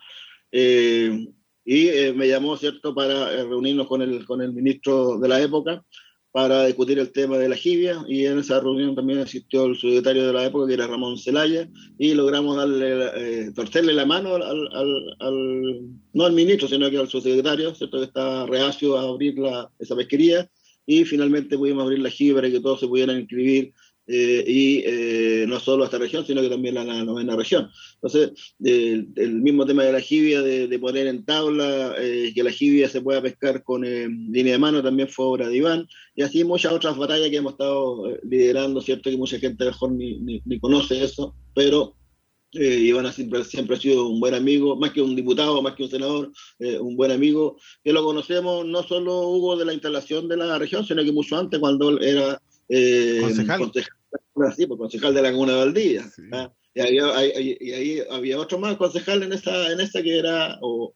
Eh, 0.51 1.27
y 1.65 1.87
eh, 1.87 2.13
me 2.13 2.27
llamó, 2.27 2.57
¿cierto?, 2.57 2.93
para 2.93 3.43
reunirnos 3.43 3.87
con 3.87 4.01
el, 4.01 4.25
con 4.25 4.41
el 4.41 4.53
ministro 4.53 5.17
de 5.17 5.27
la 5.27 5.41
época 5.41 5.83
para 6.33 6.65
discutir 6.65 6.97
el 6.97 7.11
tema 7.11 7.37
de 7.37 7.47
la 7.47 7.55
jibia 7.55 8.03
y 8.07 8.25
en 8.25 8.39
esa 8.39 8.59
reunión 8.59 8.95
también 8.95 9.19
asistió 9.19 9.65
el 9.65 9.77
secretario 9.77 10.25
de 10.25 10.33
la 10.33 10.43
época 10.43 10.65
que 10.65 10.73
era 10.73 10.87
Ramón 10.87 11.15
Zelaya 11.15 11.69
y 11.99 12.15
logramos 12.15 12.57
darle, 12.57 13.11
eh, 13.15 13.51
torcerle 13.53 13.93
la 13.93 14.07
mano 14.07 14.33
al, 14.33 14.43
al, 15.19 15.81
no 16.11 16.25
al 16.25 16.33
ministro 16.33 16.67
sino 16.67 16.89
que 16.89 16.97
al 16.97 17.07
subsecretario, 17.07 17.75
¿cierto? 17.75 17.99
que 17.99 18.05
estaba 18.05 18.47
reacio 18.47 18.97
a 18.97 19.03
abrir 19.03 19.37
la, 19.37 19.69
esa 19.77 19.95
pesquería 19.95 20.49
y 20.87 21.05
finalmente 21.05 21.55
pudimos 21.55 21.83
abrir 21.83 21.99
la 21.99 22.09
jibia 22.09 22.33
para 22.33 22.49
que 22.49 22.59
todos 22.59 22.79
se 22.79 22.87
pudieran 22.87 23.19
inscribir 23.19 23.71
eh, 24.05 24.43
y 24.45 24.83
eh, 24.85 25.45
no 25.47 25.61
solo 25.61 25.83
a 25.83 25.85
esta 25.85 25.97
región, 25.97 26.25
sino 26.25 26.41
que 26.41 26.49
también 26.49 26.77
a 26.77 26.83
la 26.83 27.03
novena 27.05 27.37
región. 27.37 27.69
Entonces, 27.95 28.31
el, 28.61 29.41
mismo 29.41 29.65
tema 29.65 29.83
de 29.83 29.93
la 29.93 30.01
jibia, 30.01 30.41
de, 30.41 30.79
poner 30.79 31.07
en 31.07 31.23
tabla, 31.23 31.95
eh, 31.97 32.33
que 32.35 32.43
la 32.43 32.51
jibia 32.51 32.89
se 32.89 33.01
pueda 33.01 33.21
pescar 33.21 33.63
con 33.63 33.81
línea 33.81 34.53
de 34.53 34.59
mano, 34.59 34.83
también 34.83 35.07
fue 35.07 35.25
obra 35.25 35.47
de 35.47 35.57
Iván, 35.57 35.87
y 36.15 36.21
así 36.21 36.43
muchas 36.43 36.73
otras 36.73 36.97
batallas 36.97 37.29
que 37.29 37.37
hemos 37.37 37.53
estado 37.53 38.17
liderando, 38.23 38.81
¿cierto? 38.81 39.09
Que 39.09 39.17
mucha 39.17 39.39
gente 39.39 39.65
mejor 39.65 39.93
ni, 39.93 40.19
ni, 40.19 40.59
conoce 40.59 41.01
eso, 41.01 41.33
pero 41.55 41.95
Iván 42.51 43.11
siempre, 43.13 43.43
siempre 43.45 43.77
ha 43.77 43.79
sido 43.79 44.07
un 44.09 44.19
buen 44.19 44.33
amigo, 44.33 44.75
más 44.75 44.91
que 44.91 45.01
un 45.01 45.15
diputado, 45.15 45.61
más 45.61 45.75
que 45.75 45.83
un 45.83 45.89
senador, 45.89 46.31
un 46.59 46.95
buen 46.97 47.11
amigo, 47.11 47.57
que 47.83 47.93
lo 47.93 48.03
conocemos 48.03 48.65
no 48.65 48.83
solo 48.83 49.29
Hugo 49.29 49.55
de 49.55 49.65
la 49.65 49.73
instalación 49.73 50.27
de 50.27 50.37
la 50.37 50.59
región, 50.59 50.85
sino 50.85 51.03
que 51.03 51.11
mucho 51.11 51.37
antes, 51.37 51.59
cuando 51.59 51.89
él 51.89 52.03
era 52.03 52.39
eh, 52.69 53.19
concejal. 53.21 53.59
Concejal, 53.59 53.97
pues, 54.33 54.57
concejal 54.77 55.13
de 55.13 55.21
la 55.21 55.31
Comuna 55.31 55.53
de 55.53 55.59
Valdivia. 55.59 56.11
¿ah? 56.31 56.51
Y, 56.73 56.79
ahí 56.79 58.03
había 58.09 58.39
otro 58.39 58.57
más 58.57 58.77
concejal 58.77 59.23
en 59.23 59.33
esta, 59.33 59.71
en 59.71 59.79
esta 59.79 60.01
que 60.01 60.17
era, 60.17 60.57
o, 60.61 60.93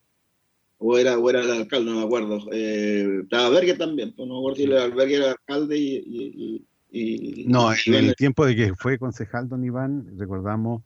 o 0.79 0.97
era, 0.97 1.17
o 1.17 1.29
era 1.29 1.41
el 1.41 1.51
alcalde, 1.51 1.91
no 1.91 1.99
me 1.99 2.05
acuerdo. 2.05 2.39
Eh, 2.51 3.21
estaba 3.23 3.49
Berger 3.49 3.77
también, 3.77 4.13
pues, 4.15 4.27
no 4.27 4.35
me 4.35 4.39
acuerdo 4.39 4.55
si 4.55 4.63
el 4.63 4.93
Berger 4.93 5.21
era 5.21 5.31
alcalde 5.31 5.77
y... 5.77 6.65
y 6.89 7.45
no, 7.47 7.71
en 7.73 7.93
el 7.93 8.15
tiempo 8.15 8.45
de 8.45 8.55
que 8.55 8.73
fue 8.75 8.97
concejal 8.97 9.47
don 9.49 9.63
Iván, 9.63 10.17
recordamos 10.17 10.81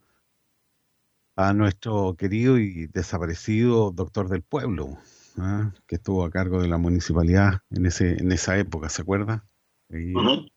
a 1.36 1.54
nuestro 1.54 2.14
querido 2.16 2.58
y 2.58 2.86
desaparecido 2.88 3.90
doctor 3.90 4.28
del 4.28 4.42
pueblo, 4.42 4.98
¿ah? 5.38 5.72
que 5.86 5.96
estuvo 5.96 6.24
a 6.24 6.30
cargo 6.30 6.60
de 6.60 6.68
la 6.68 6.78
municipalidad 6.78 7.60
en, 7.70 7.86
ese, 7.86 8.20
en 8.20 8.30
esa 8.32 8.58
época, 8.58 8.88
¿se 8.88 9.02
acuerda? 9.02 9.46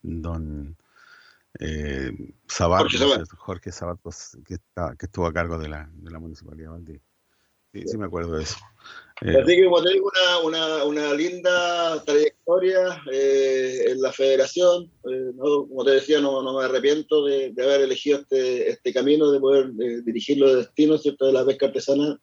Don 0.02 0.76
eh, 1.58 2.12
Jorge 3.38 3.72
Sabat, 3.72 3.98
pues, 4.02 4.36
que, 4.46 4.54
está, 4.54 4.94
que 4.98 5.06
estuvo 5.06 5.26
a 5.26 5.32
cargo 5.32 5.58
de 5.58 5.68
la, 5.68 5.88
de 5.92 6.10
la 6.10 6.18
Municipalidad 6.18 6.68
de 6.68 6.72
Valdivia. 6.72 7.02
Sí, 7.72 7.82
sí, 7.86 7.98
me 7.98 8.06
acuerdo 8.06 8.36
de 8.36 8.42
eso. 8.42 8.56
Eh, 9.22 9.36
Así 9.42 9.56
que 9.56 9.64
como 9.64 9.82
te 9.82 9.92
digo, 9.92 10.10
una, 10.10 10.38
una, 10.40 10.84
una 10.84 11.14
linda 11.14 12.02
trayectoria 12.04 13.02
eh, 13.12 13.84
en 13.88 14.00
la 14.00 14.12
federación. 14.12 14.90
Eh, 15.10 15.32
como 15.36 15.84
te 15.84 15.92
decía, 15.92 16.20
no, 16.20 16.42
no 16.42 16.58
me 16.58 16.64
arrepiento 16.64 17.24
de, 17.24 17.52
de, 17.52 17.62
haber 17.62 17.82
elegido 17.82 18.20
este, 18.20 18.70
este 18.70 18.92
camino, 18.92 19.30
de 19.30 19.40
poder 19.40 19.72
dirigir 20.04 20.38
los 20.38 20.56
destinos 20.56 21.02
¿cierto? 21.02 21.26
de 21.26 21.32
la 21.32 21.44
pesca 21.44 21.66
artesanal, 21.66 22.20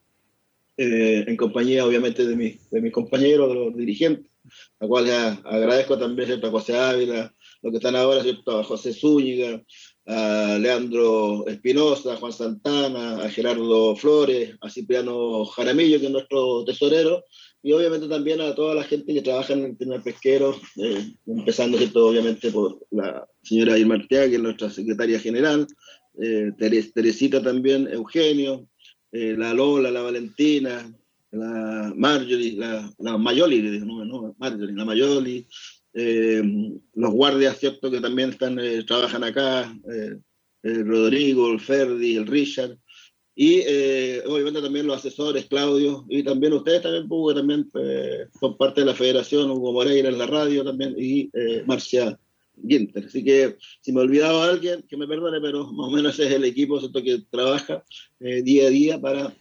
en 0.76 1.38
compañía 1.38 1.86
obviamente 1.86 2.26
de, 2.26 2.36
mi, 2.36 2.58
de 2.72 2.82
mis 2.82 2.92
compañeros, 2.92 3.50
de 3.50 3.56
los 3.56 3.78
dirigentes 3.78 4.33
a 4.80 4.88
cual 4.88 5.10
agradezco 5.44 5.98
también 5.98 6.44
a 6.44 6.50
José 6.50 6.78
Ávila, 6.78 7.34
lo 7.62 7.72
que 7.72 7.78
están 7.78 7.96
ahora, 7.96 8.24
¿cierto? 8.24 8.60
a 8.60 8.64
José 8.64 8.94
Zúñiga, 8.94 9.62
a 10.06 10.58
Leandro 10.60 11.48
Espinosa, 11.48 12.14
a 12.14 12.18
Juan 12.18 12.34
Santana, 12.34 13.24
a 13.24 13.30
Gerardo 13.30 13.96
Flores, 13.96 14.56
a 14.62 14.70
Cipriano 14.70 15.46
Jaramillo, 15.46 16.00
que 16.00 16.08
es 16.08 16.12
nuestro 16.12 16.66
tesorero, 16.66 17.24
y 17.62 17.72
obviamente 17.72 18.10
también 18.10 18.42
a 18.42 18.54
toda 18.54 18.76
la 18.76 18.84
gente 18.84 19.14
que 19.14 19.22
trabaja 19.22 19.54
en 19.54 19.64
el 19.64 19.78
tema 19.78 20.04
pesquero, 20.04 20.60
eh, 20.76 21.14
empezando 21.26 21.78
¿cierto? 21.78 22.08
obviamente 22.08 22.52
por 22.52 22.86
la 22.92 23.26
señora 23.42 23.78
Irma 23.78 23.96
Arteaga, 23.96 24.28
que 24.28 24.36
es 24.36 24.42
nuestra 24.42 24.70
secretaria 24.70 25.20
general, 25.20 25.66
eh, 26.22 26.52
Teresita 26.58 27.42
también, 27.42 27.88
Eugenio, 27.88 28.68
eh, 29.14 29.36
la 29.38 29.54
Lola, 29.54 29.90
la 29.92 30.02
Valentina, 30.02 30.94
la 31.34 31.92
Marjorie, 31.96 32.56
la, 32.56 32.94
la 33.00 33.18
Mayoli, 33.18 33.80
no, 33.80 34.36
Marjorie, 34.38 34.76
la 34.76 34.86
Mayoli, 34.86 35.48
eh, 35.94 36.44
los 36.96 37.12
guardias, 37.12 37.60
¿cierto? 37.60 37.90
Que 37.90 38.00
también 38.00 38.30
están, 38.30 38.60
eh, 38.60 38.84
trabajan 38.84 39.24
acá, 39.24 39.76
eh, 39.92 40.18
el 40.62 40.88
Rodrigo, 40.88 41.52
el 41.52 41.60
Ferdi, 41.60 42.16
el 42.16 42.28
Richard, 42.28 42.78
y 43.36 43.62
obviamente 44.28 44.62
también 44.62 44.86
los 44.86 44.98
asesores, 44.98 45.48
Claudio, 45.48 46.06
y 46.08 46.22
también 46.22 46.54
ustedes 46.54 46.84
también, 46.84 47.06
Hugo, 47.10 47.34
también 47.34 47.70
son 48.40 48.56
parte 48.58 48.82
de 48.82 48.86
la 48.86 48.94
federación, 48.94 49.50
Hugo 49.50 49.74
Moreira 49.74 50.10
en 50.10 50.20
la 50.20 50.28
radio 50.28 50.64
también, 50.64 50.94
y 50.96 51.32
Marcia 51.66 52.20
Ginter. 52.56 53.06
Así 53.06 53.24
que 53.24 53.58
si 53.82 53.92
me 53.92 54.02
he 54.02 54.04
olvidado 54.04 54.44
a 54.44 54.50
alguien, 54.50 54.84
que 54.88 54.98
me 54.98 55.08
perdone, 55.08 55.42
pero 55.42 55.66
más 55.74 55.88
o 55.88 55.92
menos 55.92 56.20
es 56.20 56.32
el 56.32 56.46
equipo 56.46 56.80
¿cierto? 56.80 57.02
que 57.02 57.24
trabaja 57.32 57.84
día 58.20 58.68
a 58.68 58.70
día 58.70 59.02
para 59.02 59.34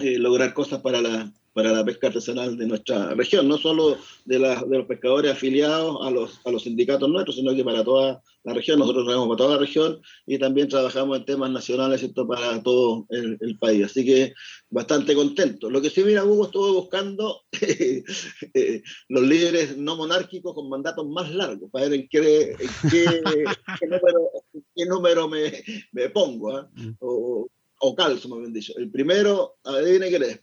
eh, 0.00 0.18
lograr 0.18 0.54
cosas 0.54 0.80
para 0.80 1.00
la, 1.00 1.32
para 1.52 1.72
la 1.72 1.84
pesca 1.84 2.06
artesanal 2.06 2.56
de 2.56 2.66
nuestra 2.66 3.14
región, 3.14 3.46
no 3.46 3.58
solo 3.58 3.98
de, 4.24 4.38
la, 4.38 4.62
de 4.64 4.78
los 4.78 4.86
pescadores 4.86 5.32
afiliados 5.32 5.98
a 6.06 6.10
los, 6.10 6.40
a 6.44 6.50
los 6.50 6.62
sindicatos 6.62 7.08
nuestros, 7.08 7.36
sino 7.36 7.54
que 7.54 7.64
para 7.64 7.84
toda 7.84 8.22
la 8.44 8.54
región. 8.54 8.78
Nosotros 8.78 9.04
trabajamos 9.04 9.28
para 9.28 9.46
toda 9.46 9.56
la 9.56 9.60
región 9.60 10.00
y 10.26 10.38
también 10.38 10.68
trabajamos 10.68 11.18
en 11.18 11.24
temas 11.24 11.50
nacionales 11.50 12.02
esto 12.02 12.26
para 12.26 12.62
todo 12.62 13.06
el, 13.10 13.58
país. 13.58 13.84
Así 13.84 14.04
que 14.04 14.32
bastante 14.70 15.14
contento. 15.14 15.68
Lo 15.68 15.80
que 15.80 15.90
sí, 15.90 16.02
mira, 16.02 16.24
Hugo, 16.24 16.46
estuve 16.46 16.72
buscando 16.72 17.42
eh, 17.60 18.82
los 19.08 19.22
líderes 19.22 19.76
no 19.76 19.96
monárquicos 19.96 20.54
con 20.54 20.68
mandatos 20.68 21.06
más 21.06 21.30
largos, 21.32 21.70
para 21.70 21.88
ver 21.88 22.00
en 22.00 22.08
qué, 22.08 22.56
qué, 22.90 24.86
número, 24.86 25.28
me, 25.28 25.52
me 25.92 26.08
pongo. 26.08 26.68
O, 27.00 27.48
o 27.82 27.94
calzo, 27.94 28.28
me 28.28 28.36
habían 28.36 28.52
dicho. 28.52 28.72
El 28.76 28.90
primero, 28.90 29.56
adivine 29.64 30.08
quién 30.08 30.22
es. 30.22 30.40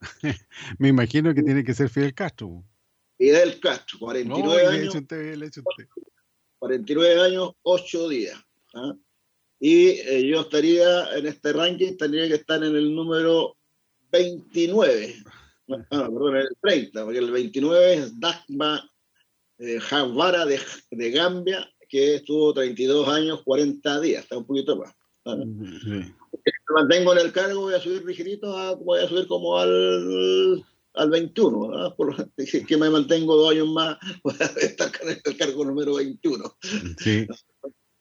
me 0.78 0.88
imagino 0.88 1.32
que 1.32 1.42
tiene 1.42 1.62
que 1.62 1.74
ser 1.74 1.88
Fidel 1.88 2.12
Castro. 2.12 2.64
Fidel 3.16 3.60
Castro, 3.60 4.00
49 4.00 4.66
años. 4.66 4.96
49 6.58 7.20
años, 7.20 7.52
8 7.62 8.08
días. 8.08 8.38
¿ah? 8.74 8.94
Y 9.60 9.90
eh, 9.90 10.26
yo 10.26 10.40
estaría 10.40 11.16
en 11.16 11.26
este 11.26 11.52
ranking, 11.52 11.96
tendría 11.96 12.26
que 12.26 12.34
estar 12.34 12.62
en 12.64 12.74
el 12.74 12.92
número 12.92 13.56
29. 14.10 15.14
Ah, 15.68 16.08
perdón, 16.12 16.36
el 16.36 16.48
30, 16.60 17.04
porque 17.04 17.18
el 17.18 17.30
29 17.30 17.94
es 17.94 18.18
Dagma 18.18 18.90
eh, 19.58 19.78
Javara 19.78 20.44
de, 20.46 20.58
de, 20.90 21.10
Gambia, 21.12 21.70
que 21.88 22.16
estuvo 22.16 22.52
32 22.52 23.06
años, 23.06 23.42
40 23.44 24.00
días, 24.00 24.24
está 24.24 24.36
un 24.36 24.46
poquito 24.46 24.76
más. 24.76 24.92
¿ah? 25.26 25.36
Me 26.44 26.74
mantengo 26.74 27.12
en 27.12 27.18
el 27.18 27.32
cargo, 27.32 27.62
voy 27.62 27.74
a 27.74 27.80
subir 27.80 28.04
ligerito, 28.04 28.56
a, 28.56 28.74
voy 28.74 29.00
a 29.00 29.08
subir 29.08 29.26
como 29.26 29.58
al, 29.58 30.64
al 30.94 31.10
21, 31.10 31.94
Por, 31.96 32.30
que 32.34 32.76
me 32.76 32.90
mantengo 32.90 33.36
dos 33.36 33.52
años 33.52 33.68
más, 33.68 33.98
voy 34.24 34.34
a 34.40 34.44
estar 34.44 34.90
con 34.98 35.08
el 35.08 35.36
cargo 35.36 35.64
número 35.64 35.96
21. 35.96 36.56
Sí. 36.98 37.26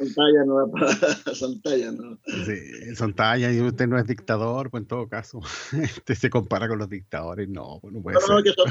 Santalla 0.01 0.45
no 0.45 0.71
para 0.71 0.87
Santalla, 1.35 1.91
¿no? 1.91 2.19
Sí, 2.45 2.95
Santalla, 2.95 3.51
y 3.51 3.61
usted 3.61 3.87
no 3.87 3.99
es 3.99 4.07
dictador, 4.07 4.71
pues 4.71 4.81
en 4.81 4.87
todo 4.87 5.07
caso, 5.07 5.39
usted 5.97 6.15
se 6.15 6.29
compara 6.29 6.67
con 6.67 6.79
los 6.79 6.89
dictadores, 6.89 7.47
no, 7.49 7.79
pues 7.81 7.93
no 7.93 8.01
puede 8.01 8.15
no, 8.15 8.21
ser. 8.21 8.29
No, 8.29 8.43
que 8.43 8.53
son, 8.53 8.69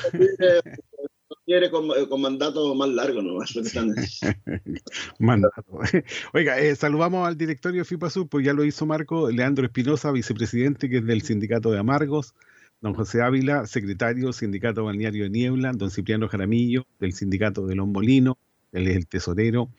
quiere 1.50 1.68
con, 1.68 1.86
eh, 1.86 2.08
con 2.08 2.20
mandato 2.20 2.72
más 2.76 2.88
largo 2.90 3.20
nomás. 3.22 3.52
mandato. 5.18 5.64
Oiga, 6.32 6.60
eh, 6.60 6.76
saludamos 6.76 7.26
al 7.26 7.36
directorio 7.36 7.84
FIPASUR, 7.84 8.28
pues 8.28 8.46
ya 8.46 8.52
lo 8.52 8.64
hizo 8.64 8.86
Marco, 8.86 9.28
Leandro 9.28 9.66
Espinosa, 9.66 10.12
vicepresidente, 10.12 10.88
que 10.88 10.98
es 10.98 11.06
del 11.06 11.22
Sindicato 11.22 11.72
de 11.72 11.80
Amargos, 11.80 12.36
don 12.80 12.94
José 12.94 13.22
Ávila, 13.22 13.66
secretario, 13.66 14.32
Sindicato 14.32 14.84
Balneario 14.84 15.24
de 15.24 15.30
Niebla, 15.30 15.72
don 15.72 15.90
Cipriano 15.90 16.28
Jaramillo, 16.28 16.86
del 17.00 17.14
Sindicato 17.14 17.66
de 17.66 17.74
Lombolino, 17.74 18.38
él 18.70 18.86
es 18.86 18.96
el 18.96 19.08
tesorero, 19.08 19.70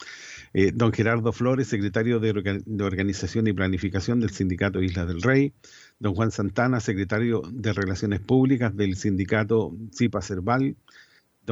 eh, 0.53 0.71
don 0.73 0.91
Gerardo 0.91 1.31
Flores, 1.31 1.69
secretario 1.69 2.19
de, 2.19 2.61
de, 2.65 2.83
Organización 2.83 3.47
y 3.47 3.53
Planificación 3.53 4.19
del 4.19 4.31
Sindicato 4.31 4.81
Islas 4.81 5.07
del 5.07 5.21
Rey, 5.21 5.53
don 5.99 6.13
Juan 6.15 6.31
Santana, 6.31 6.81
secretario 6.81 7.41
de 7.49 7.71
Relaciones 7.71 8.19
Públicas 8.19 8.75
del 8.75 8.97
Sindicato 8.97 9.73
CIPA 9.93 10.21
Cerval, 10.21 10.75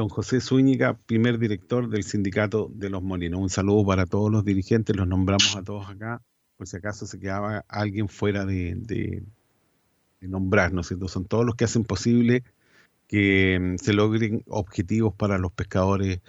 don 0.00 0.08
José 0.08 0.40
Zúñiga, 0.40 0.94
primer 0.94 1.38
director 1.38 1.90
del 1.90 2.04
sindicato 2.04 2.70
de 2.72 2.88
los 2.88 3.02
Molinos. 3.02 3.38
Un 3.38 3.50
saludo 3.50 3.84
para 3.84 4.06
todos 4.06 4.30
los 4.30 4.46
dirigentes, 4.46 4.96
los 4.96 5.06
nombramos 5.06 5.54
a 5.56 5.62
todos 5.62 5.90
acá, 5.90 6.22
por 6.56 6.66
si 6.66 6.78
acaso 6.78 7.06
se 7.06 7.20
quedaba 7.20 7.66
alguien 7.68 8.08
fuera 8.08 8.46
de, 8.46 8.76
de, 8.76 9.22
nombrar, 10.22 10.72
¿no 10.72 10.80
es 10.80 10.88
cierto? 10.88 11.06
Son 11.06 11.26
todos 11.26 11.44
los 11.44 11.54
que 11.54 11.64
hacen 11.64 11.84
posible 11.84 12.44
que 13.08 13.58
mm, 13.60 13.76
se 13.76 13.92
logren 13.92 14.42
objetivos 14.48 15.14
para 15.14 15.36
los 15.36 15.52
pescadores 15.52 16.20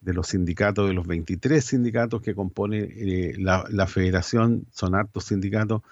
de 0.00 0.12
los 0.12 0.26
sindicatos, 0.26 0.88
de 0.88 0.94
los 0.94 1.06
23 1.06 1.64
sindicatos 1.64 2.22
que 2.22 2.34
compone 2.34 2.78
eh, 2.78 3.34
la, 3.38 3.86
federación, 3.86 4.66
son 4.72 4.96
hartos 4.96 5.26
sindicatos, 5.26 5.82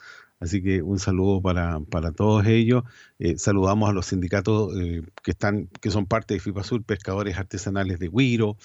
así 0.41 0.63
que 0.63 0.83
un 0.83 0.99
saludo 0.99 1.41
para, 1.43 1.81
todos 2.13 2.47
ellos. 2.47 2.85
Eh, 3.19 3.39
saludamos 3.39 3.91
a 3.91 3.93
los 3.93 4.07
sindicatos 4.07 4.75
eh, 4.79 5.03
que 5.23 5.33
están, 5.33 5.69
que 5.81 5.91
son 5.91 6.07
parte 6.07 6.35
de 6.35 6.41
FIPASUR, 6.41 6.85
pescadores 6.85 7.37
artesanales 7.37 7.99
de 7.99 8.09
Huiro, 8.09 8.57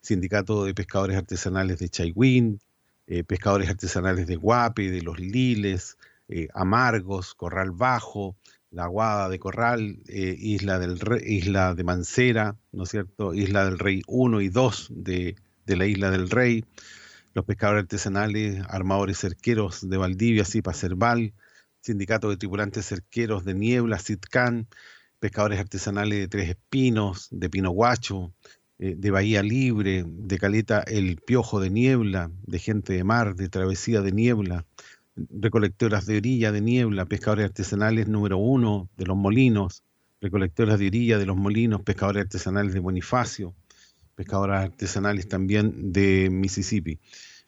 sindicato 0.00 0.64
de 0.64 0.74
pescadores 0.74 1.16
artesanales 1.16 1.78
de 1.78 1.88
Chaiwin, 1.88 2.60
pescadores 3.26 3.68
artesanales 3.68 4.28
de 4.28 4.36
Guape, 4.36 4.88
de 4.88 5.02
Los 5.02 5.18
Liles, 5.18 5.98
Amargos, 6.54 7.34
Corral 7.34 7.72
Bajo, 7.72 8.36
la 8.70 8.84
Aguada 8.84 9.28
de 9.28 9.38
Corral, 9.38 9.98
eh, 10.06 10.36
Isla, 10.38 10.78
del 10.78 10.98
Isla 11.26 11.74
de 11.74 11.84
Mancera, 11.84 12.56
¿no 12.72 12.84
es 12.84 12.90
cierto? 12.90 13.34
Isla 13.34 13.64
del 13.64 13.78
Rey 13.78 14.02
1 14.06 14.40
y 14.40 14.48
2 14.48 14.88
de, 14.94 15.36
la 15.66 15.86
Isla 15.86 16.10
del 16.10 16.30
Rey, 16.30 16.64
los 17.34 17.44
pescadores 17.44 17.82
artesanales, 17.82 18.62
armadores 18.68 19.18
cerqueros 19.18 19.88
de 19.88 19.96
Valdivia, 19.96 20.44
Cipa 20.44 20.72
Cerval, 20.72 21.32
Sindicato 21.80 22.28
de 22.28 22.36
Tripulantes 22.36 22.88
Cerqueros 22.88 23.44
de 23.44 23.54
Niebla, 23.54 23.98
Sitcán, 23.98 24.68
pescadores 25.18 25.60
artesanales 25.60 26.18
de 26.18 26.28
Tres 26.28 26.48
Espinos, 26.50 27.28
de 27.30 27.48
Pino 27.48 27.70
Guacho, 27.70 28.32
eh, 28.78 28.94
de 28.96 29.10
Bahía 29.10 29.42
Libre, 29.42 30.04
de 30.06 30.38
Caleta 30.38 30.80
El 30.80 31.16
Piojo 31.16 31.60
de 31.60 31.70
Niebla, 31.70 32.30
de 32.46 32.58
Gente 32.58 32.94
de 32.94 33.04
Mar, 33.04 33.34
de 33.34 33.48
Travesía 33.48 34.00
de 34.00 34.12
Niebla, 34.12 34.66
recolectoras 35.16 36.06
de 36.06 36.16
orilla 36.16 36.52
de 36.52 36.60
niebla, 36.60 37.04
pescadores 37.04 37.46
artesanales 37.46 38.08
número 38.08 38.38
uno 38.38 38.88
de 38.96 39.06
los 39.06 39.16
molinos, 39.16 39.82
recolectoras 40.20 40.78
de 40.78 40.86
orilla 40.86 41.18
de 41.18 41.26
los 41.26 41.36
molinos, 41.36 41.82
pescadores 41.82 42.22
artesanales 42.22 42.72
de 42.72 42.80
Bonifacio, 42.80 43.54
pescadores 44.20 44.56
artesanales 44.56 45.28
también 45.28 45.94
de 45.94 46.28
Mississippi. 46.30 46.98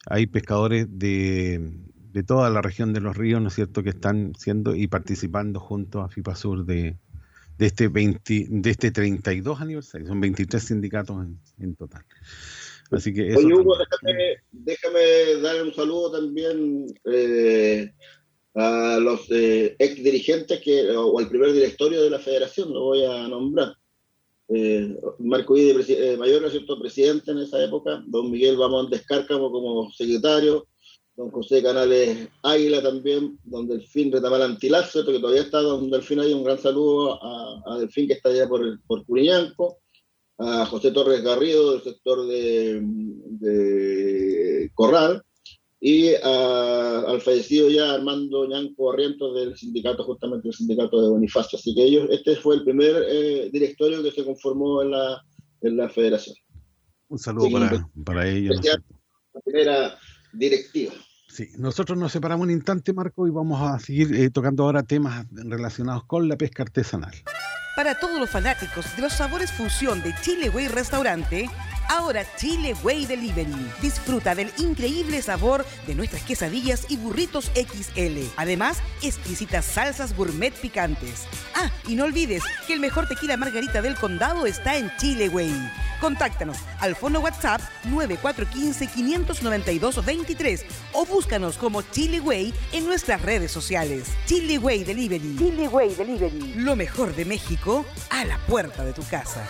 Hay 0.07 0.25
pescadores 0.25 0.87
de, 0.89 1.71
toda 2.25 2.49
la 2.49 2.63
región 2.63 2.93
de 2.93 2.99
los 2.99 3.15
ríos, 3.15 3.39
¿no 3.39 3.49
es 3.49 3.53
cierto?, 3.53 3.83
que 3.83 3.91
están 3.91 4.33
siendo 4.39 4.73
y 4.73 4.87
participando 4.87 5.59
junto 5.59 6.01
a 6.01 6.09
FIPASUR 6.09 6.65
de, 6.65 6.97
de 7.59 7.65
este 7.67 7.89
20, 7.89 8.47
de 8.49 8.69
este 8.71 8.89
32 8.89 9.61
aniversario, 9.61 10.07
son 10.07 10.19
23 10.19 10.63
sindicatos 10.63 11.27
en 11.59 11.75
total. 11.75 12.03
Así 12.89 13.13
que 13.13 13.35
Oye, 13.35 13.53
Hugo, 13.53 13.77
déjame, 14.51 15.41
dar 15.43 15.61
un 15.61 15.75
saludo 15.75 16.19
también 16.19 16.87
eh, 17.05 17.93
a 18.55 18.97
los 18.99 19.29
eh, 19.29 19.75
ex 19.77 20.03
dirigentes 20.03 20.59
que, 20.59 20.89
o 20.89 21.19
al 21.19 21.29
primer 21.29 21.53
directorio 21.53 22.01
de 22.01 22.09
la 22.09 22.17
federación, 22.17 22.73
lo 22.73 22.81
voy 22.85 23.05
a 23.05 23.27
nombrar. 23.27 23.75
Eh, 24.49 24.95
Marco 25.19 25.55
Ide, 25.55 25.83
eh, 25.87 26.17
mayor, 26.17 26.49
¿cierto? 26.51 26.79
presidente 26.79 27.31
en 27.31 27.39
esa 27.39 27.63
época, 27.63 28.03
don 28.07 28.29
Miguel 28.29 28.57
Bamón 28.57 28.89
Descárcamo 28.89 29.51
como 29.51 29.89
secretario, 29.91 30.67
don 31.15 31.31
José 31.31 31.63
Canales 31.63 32.27
Águila 32.41 32.81
también, 32.81 33.39
don 33.43 33.67
Delfín 33.67 34.11
Retamal 34.11 34.41
Antilazo, 34.41 35.05
que 35.05 35.19
todavía 35.19 35.43
está. 35.43 35.61
Don 35.61 35.89
Delfín 35.89 36.19
ahí, 36.19 36.33
un 36.33 36.43
gran 36.43 36.59
saludo 36.59 37.19
a, 37.23 37.77
Delfín 37.79 38.07
que 38.07 38.13
está 38.13 38.29
allá 38.29 38.47
por, 38.47 38.81
por 38.85 39.05
Curiñanco, 39.05 39.79
a 40.37 40.65
José 40.65 40.91
Torres 40.91 41.21
Garrido 41.23 41.73
del 41.73 41.83
sector 41.83 42.25
de, 42.27 42.81
Corral 44.73 45.23
y 45.85 46.15
al 46.15 47.19
fallecido 47.19 47.69
ya 47.69 47.95
Armando 47.95 48.47
Ñanco 48.47 48.93
Arrientos 48.93 49.35
del 49.35 49.57
sindicato, 49.57 50.05
justamente 50.05 50.47
el 50.47 50.53
sindicato 50.53 51.01
de 51.01 51.09
Bonifacio. 51.09 51.59
Así 51.59 51.75
que 51.75 51.83
ellos, 51.83 52.07
este 52.09 52.37
fue 52.37 52.55
el 52.55 52.63
primer 52.63 53.03
eh, 53.05 53.49
directorio 53.51 54.01
que 54.01 54.11
se 54.11 54.23
conformó 54.23 54.81
en 54.81 54.91
la, 54.91 55.21
en 55.59 55.75
la 55.75 55.89
federación. 55.89 56.37
Un 57.09 57.19
saludo 57.19 57.49
para, 58.05 58.29
ellos. 58.29 58.61
La 58.63 59.41
primera 59.41 59.97
directiva. 60.31 60.93
Sí, 61.27 61.49
nosotros 61.57 61.97
nos 61.97 62.13
separamos 62.13 62.45
un 62.45 62.51
instante, 62.51 62.93
Marco, 62.93 63.27
y 63.27 63.31
vamos 63.31 63.61
a 63.61 63.77
seguir 63.77 64.15
eh, 64.15 64.29
tocando 64.29 64.63
ahora 64.63 64.83
temas 64.83 65.27
relacionados 65.33 66.05
con 66.05 66.29
la 66.29 66.37
pesca 66.37 66.63
artesanal. 66.63 67.13
Para 67.75 67.95
todos 67.95 68.19
los 68.19 68.29
fanáticos 68.29 68.95
de 68.95 69.01
los 69.01 69.13
sabores 69.13 69.51
fusión 69.51 70.03
de 70.03 70.13
Chile 70.21 70.49
Way 70.49 70.67
Restaurante, 70.67 71.49
Ahora 71.89 72.25
Chile 72.37 72.75
Way 72.83 73.05
Delivery. 73.05 73.71
Disfruta 73.81 74.35
del 74.35 74.51
increíble 74.57 75.21
sabor 75.21 75.65
de 75.85 75.95
nuestras 75.95 76.23
quesadillas 76.23 76.85
y 76.89 76.95
burritos 76.97 77.51
XL. 77.55 78.19
Además, 78.37 78.77
exquisitas 79.01 79.65
salsas 79.65 80.15
gourmet 80.15 80.53
picantes. 80.53 81.25
Ah, 81.55 81.69
y 81.87 81.95
no 81.95 82.03
olvides 82.05 82.43
que 82.67 82.73
el 82.73 82.79
mejor 82.79 83.07
tequila 83.07 83.35
margarita 83.37 83.81
del 83.81 83.95
condado 83.95 84.45
está 84.45 84.77
en 84.77 84.95
Chile 84.97 85.29
Way. 85.29 85.71
Contáctanos 85.99 86.57
al 86.79 86.95
fono 86.97 87.21
WhatsApp 87.21 87.61
9415-592-23 87.85 90.65
o 90.91 91.05
búscanos 91.05 91.57
como 91.57 91.81
Chile 91.81 92.19
Way 92.19 92.53
en 92.73 92.85
nuestras 92.87 93.21
redes 93.21 93.51
sociales. 93.51 94.09
Chile 94.25 94.57
Way 94.57 94.83
Delivery. 94.83 95.37
Chile 95.37 95.69
Way 95.69 95.95
Delivery. 95.95 96.55
Lo 96.55 96.75
mejor 96.75 97.15
de 97.15 97.23
México 97.23 97.62
a 97.65 98.25
la 98.25 98.37
puerta 98.45 98.83
de 98.83 98.91
tu 98.91 99.03
casa. 99.03 99.47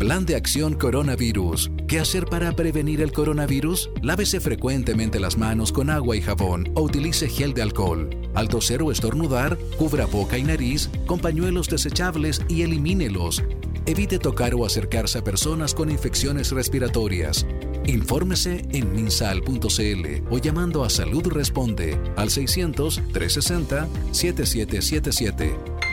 Plan 0.00 0.26
de 0.26 0.34
acción 0.34 0.74
coronavirus. 0.74 1.70
¿Qué 1.86 2.00
hacer 2.00 2.26
para 2.26 2.52
prevenir 2.52 3.00
el 3.00 3.12
coronavirus? 3.12 3.90
Lávese 4.02 4.40
frecuentemente 4.40 5.20
las 5.20 5.36
manos 5.36 5.72
con 5.72 5.88
agua 5.88 6.16
y 6.16 6.20
jabón 6.20 6.72
o 6.74 6.82
utilice 6.82 7.28
gel 7.28 7.54
de 7.54 7.62
alcohol. 7.62 8.10
Al 8.34 8.48
toser 8.48 8.82
o 8.82 8.90
estornudar, 8.90 9.56
cubra 9.76 10.06
boca 10.06 10.36
y 10.36 10.42
nariz 10.42 10.90
con 11.06 11.20
pañuelos 11.20 11.68
desechables 11.68 12.42
y 12.48 12.62
elimínelos. 12.62 13.42
Evite 13.86 14.18
tocar 14.18 14.54
o 14.54 14.66
acercarse 14.66 15.18
a 15.18 15.24
personas 15.24 15.74
con 15.74 15.90
infecciones 15.90 16.50
respiratorias. 16.50 17.46
Infórmese 17.86 18.64
en 18.70 18.92
minsal.cl 18.92 20.24
o 20.28 20.38
llamando 20.38 20.84
a 20.84 20.90
Salud 20.90 21.26
Responde 21.28 22.00
al 22.16 22.30
600 22.30 22.96
360 23.12 23.88
7777. 24.10 25.87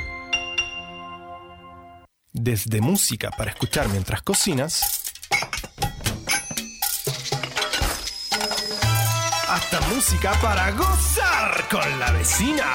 Desde 2.37 2.81
música 2.81 3.31
para 3.31 3.51
escuchar 3.51 3.87
mientras 3.87 4.21
cocinas, 4.21 4.81
hasta 9.47 9.79
música 9.93 10.33
para 10.41 10.69
gozar 10.71 11.65
con 11.71 11.97
la 11.97 12.11
vecina. 12.11 12.65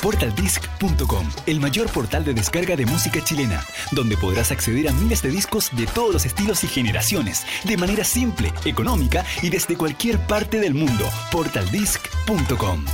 Portaldisc.com, 0.00 1.30
el 1.44 1.60
mayor 1.60 1.92
portal 1.92 2.24
de 2.24 2.32
descarga 2.32 2.76
de 2.76 2.86
música 2.86 3.22
chilena, 3.22 3.62
donde 3.92 4.16
podrás 4.16 4.50
acceder 4.50 4.88
a 4.88 4.92
miles 4.92 5.20
de 5.20 5.28
discos 5.28 5.68
de 5.72 5.86
todos 5.86 6.14
los 6.14 6.24
estilos 6.24 6.64
y 6.64 6.68
generaciones, 6.68 7.44
de 7.64 7.76
manera 7.76 8.04
simple, 8.04 8.54
económica 8.64 9.22
y 9.42 9.50
desde 9.50 9.76
cualquier 9.76 10.18
parte 10.18 10.60
del 10.60 10.72
mundo. 10.72 11.04
Portaldisc.com. 11.30 12.86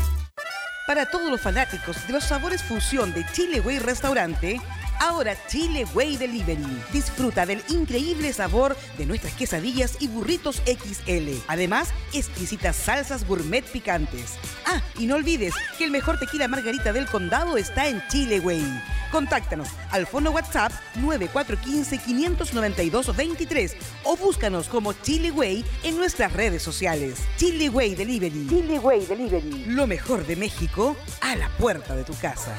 Para 0.88 1.06
todos 1.06 1.30
los 1.30 1.40
fanáticos 1.40 2.04
de 2.06 2.12
los 2.12 2.24
sabores 2.24 2.62
fusión 2.62 3.12
de 3.12 3.24
Chile 3.32 3.60
Way 3.60 3.80
Restaurante, 3.80 4.60
Ahora 5.00 5.36
Chile 5.48 5.84
Way 5.94 6.16
Delivery. 6.16 6.82
Disfruta 6.92 7.46
del 7.46 7.62
increíble 7.68 8.32
sabor 8.32 8.76
de 8.98 9.06
nuestras 9.06 9.34
quesadillas 9.34 9.96
y 10.00 10.08
burritos 10.08 10.62
XL. 10.66 11.30
Además, 11.48 11.90
exquisitas 12.12 12.76
salsas 12.76 13.26
gourmet 13.26 13.64
picantes. 13.64 14.34
Ah, 14.66 14.82
y 14.98 15.06
no 15.06 15.16
olvides 15.16 15.54
que 15.78 15.84
el 15.84 15.90
mejor 15.90 16.18
tequila 16.18 16.48
margarita 16.48 16.92
del 16.92 17.06
condado 17.06 17.56
está 17.56 17.88
en 17.88 18.02
Chile 18.08 18.40
Way. 18.40 18.82
Contáctanos 19.12 19.68
al 19.90 20.06
fono 20.06 20.30
WhatsApp 20.30 20.72
9415-592-23 21.00 23.74
o 24.04 24.16
búscanos 24.16 24.68
como 24.68 24.92
Chile 24.92 25.30
Way 25.30 25.64
en 25.84 25.96
nuestras 25.96 26.32
redes 26.32 26.62
sociales. 26.62 27.18
Chile 27.36 27.68
Way 27.68 27.94
Delivery. 27.94 28.46
Chile 28.48 28.78
Way 28.78 29.06
Delivery. 29.06 29.64
Lo 29.66 29.86
mejor 29.86 30.26
de 30.26 30.36
México 30.36 30.96
a 31.20 31.36
la 31.36 31.48
puerta 31.50 31.94
de 31.94 32.04
tu 32.04 32.14
casa. 32.18 32.58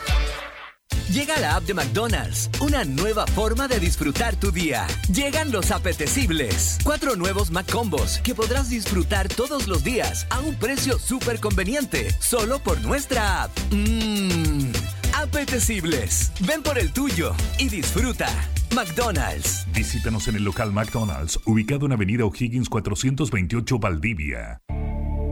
Llega 1.12 1.38
la 1.39 1.56
app 1.56 1.64
de 1.64 1.74
McDonald's, 1.74 2.50
una 2.60 2.84
nueva 2.84 3.26
forma 3.28 3.68
de 3.68 3.80
disfrutar 3.80 4.36
tu 4.36 4.52
día. 4.52 4.86
Llegan 5.14 5.52
los 5.52 5.72
apetecibles. 5.72 6.78
Cuatro 6.84 7.16
nuevos 7.16 7.52
McCombos 7.52 8.20
que 8.20 8.36
podrás 8.36 8.70
disfrutar 8.70 9.28
todos 9.28 9.68
los 9.68 9.84
días 9.84 10.28
a 10.30 10.39
un 10.39 10.56
precio 10.56 11.00
súper 11.00 11.39
conveniente, 11.39 12.10
solo 12.20 12.60
por 12.60 12.82
nuestra 12.82 13.43
app. 13.43 13.52
Mmm, 13.72 14.72
apetecibles. 15.16 16.32
Ven 16.41 16.62
por 16.62 16.78
el 16.78 16.91
tuyo 16.91 17.34
y 17.58 17.70
disfruta. 17.70 18.28
McDonald's. 18.76 19.66
Visítanos 19.74 20.28
en 20.28 20.36
el 20.36 20.43
local 20.43 20.72
McDonald's, 20.72 21.39
ubicado 21.45 21.86
en 21.86 21.93
Avenida 21.93 22.26
O'Higgins 22.26 22.70
428 22.70 23.80
Valdivia. 23.80 24.62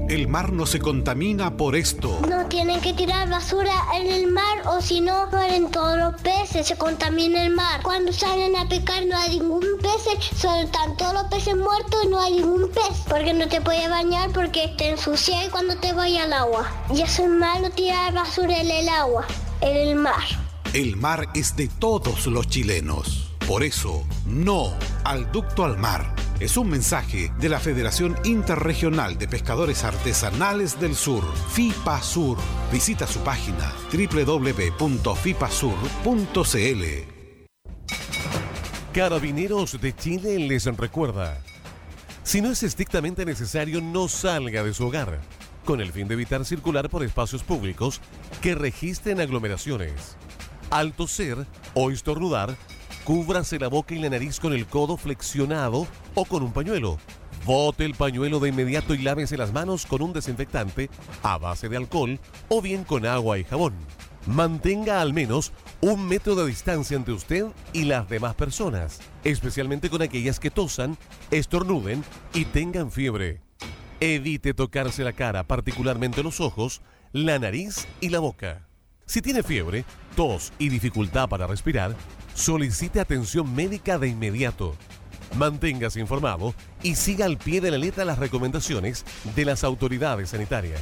El 0.07 0.27
mar 0.27 0.53
no 0.53 0.67
se 0.67 0.77
contamina 0.77 1.57
por 1.57 1.75
esto. 1.75 2.19
No 2.29 2.45
tienen 2.45 2.79
que 2.79 2.93
tirar 2.93 3.27
basura 3.27 3.73
en 3.95 4.05
el 4.05 4.31
mar 4.31 4.61
o 4.67 4.79
si 4.79 5.01
no 5.01 5.25
mueren 5.31 5.71
todos 5.71 5.97
los 5.97 6.21
peces, 6.21 6.67
se 6.67 6.77
contamina 6.77 7.43
el 7.43 7.55
mar. 7.55 7.81
Cuando 7.81 8.13
salen 8.13 8.55
a 8.55 8.69
pescar 8.69 9.03
no 9.07 9.17
hay 9.17 9.39
ningún 9.39 9.65
pez, 9.81 10.29
solo 10.37 10.61
están 10.61 10.95
todos 10.97 11.13
los 11.15 11.23
peces 11.23 11.57
muertos 11.57 12.03
y 12.03 12.07
no 12.07 12.19
hay 12.19 12.33
ningún 12.33 12.69
pez. 12.69 13.01
Porque 13.09 13.33
no 13.33 13.47
te 13.47 13.61
puedes 13.61 13.89
bañar 13.89 14.29
porque 14.31 14.75
te 14.77 14.89
ensucia 14.89 15.49
cuando 15.49 15.75
te 15.77 15.91
vaya 15.91 16.25
al 16.25 16.33
agua. 16.33 16.71
Y 16.93 17.01
eso 17.01 17.23
es 17.23 17.29
malo 17.29 17.71
tirar 17.71 18.13
basura 18.13 18.61
en 18.61 18.69
el 18.69 18.87
agua, 18.87 19.25
en 19.61 19.75
el 19.75 19.95
mar. 19.95 20.23
El 20.73 20.97
mar 20.97 21.29
es 21.33 21.55
de 21.55 21.67
todos 21.67 22.27
los 22.27 22.47
chilenos. 22.47 23.31
Por 23.47 23.63
eso, 23.63 24.03
no 24.27 24.71
al 25.03 25.31
ducto 25.31 25.65
al 25.65 25.79
mar. 25.79 26.24
Es 26.39 26.57
un 26.57 26.69
mensaje 26.69 27.31
de 27.39 27.47
la 27.47 27.61
Federación 27.61 28.17
Interregional 28.25 29.17
de 29.17 29.25
Pescadores 29.25 29.85
Artesanales 29.85 30.77
del 30.81 30.93
Sur, 30.93 31.23
FIPA 31.53 32.01
Sur. 32.01 32.37
Visita 32.73 33.07
su 33.07 33.21
página 33.21 33.71
www.fipasur.cl. 33.93 36.83
Carabineros 38.93 39.79
de 39.79 39.95
Chile 39.95 40.37
les 40.39 40.65
recuerda, 40.65 41.41
si 42.23 42.41
no 42.41 42.51
es 42.51 42.63
estrictamente 42.63 43.23
necesario, 43.23 43.79
no 43.79 44.09
salga 44.09 44.61
de 44.61 44.73
su 44.73 44.87
hogar, 44.87 45.21
con 45.63 45.79
el 45.79 45.93
fin 45.93 46.09
de 46.09 46.15
evitar 46.15 46.43
circular 46.43 46.89
por 46.89 47.05
espacios 47.05 47.43
públicos 47.43 48.01
que 48.41 48.55
registren 48.55 49.21
aglomeraciones. 49.21 50.17
Al 50.69 50.91
toser 50.91 51.47
o 51.75 51.91
estornudar, 51.91 52.57
cúbrase 53.05 53.59
la 53.59 53.67
boca 53.67 53.93
y 53.93 53.99
la 53.99 54.09
nariz 54.09 54.39
con 54.39 54.51
el 54.51 54.65
codo 54.65 54.97
flexionado 54.97 55.87
o 56.15 56.25
con 56.25 56.41
un 56.41 56.51
pañuelo. 56.51 56.97
Bote 57.45 57.85
el 57.85 57.93
pañuelo 57.93 58.39
de 58.39 58.49
inmediato 58.49 58.95
y 58.95 58.97
lávese 58.97 59.37
las 59.37 59.53
manos 59.53 59.85
con 59.85 60.01
un 60.01 60.11
desinfectante 60.11 60.89
a 61.21 61.37
base 61.37 61.69
de 61.69 61.77
alcohol 61.77 62.19
o 62.49 62.63
bien 62.63 62.83
con 62.83 63.05
agua 63.05 63.37
y 63.37 63.43
jabón. 63.43 63.75
Mantenga 64.25 65.01
al 65.01 65.13
menos 65.13 65.53
un 65.81 66.07
metro 66.07 66.33
de 66.33 66.47
distancia 66.47 66.97
entre 66.97 67.13
usted 67.13 67.45
y 67.73 67.83
las 67.83 68.09
demás 68.09 68.33
personas, 68.33 68.99
especialmente 69.23 69.91
con 69.91 70.01
aquellas 70.01 70.39
que 70.39 70.49
tosan, 70.49 70.97
estornuden 71.29 72.03
y 72.33 72.45
tengan 72.45 72.91
fiebre. 72.91 73.39
Evite 73.99 74.55
tocarse 74.55 75.03
la 75.03 75.13
cara, 75.13 75.43
particularmente 75.43 76.23
los 76.23 76.41
ojos, 76.41 76.81
la 77.13 77.37
nariz 77.37 77.87
y 78.01 78.09
la 78.09 78.17
boca. 78.17 78.67
Si 79.05 79.21
tiene 79.21 79.43
fiebre, 79.43 79.85
tos 80.15 80.51
y 80.57 80.69
dificultad 80.69 81.29
para 81.29 81.45
respirar, 81.45 81.95
solicite 82.35 82.99
atención 82.99 83.55
médica 83.55 83.97
de 83.97 84.09
inmediato. 84.09 84.75
Manténgase 85.35 85.99
informado 85.99 86.53
y 86.83 86.95
siga 86.95 87.25
al 87.25 87.37
pie 87.37 87.61
de 87.61 87.71
la 87.71 87.77
letra 87.77 88.05
las 88.05 88.19
recomendaciones 88.19 89.05
de 89.35 89.45
las 89.45 89.63
autoridades 89.63 90.29
sanitarias. 90.29 90.81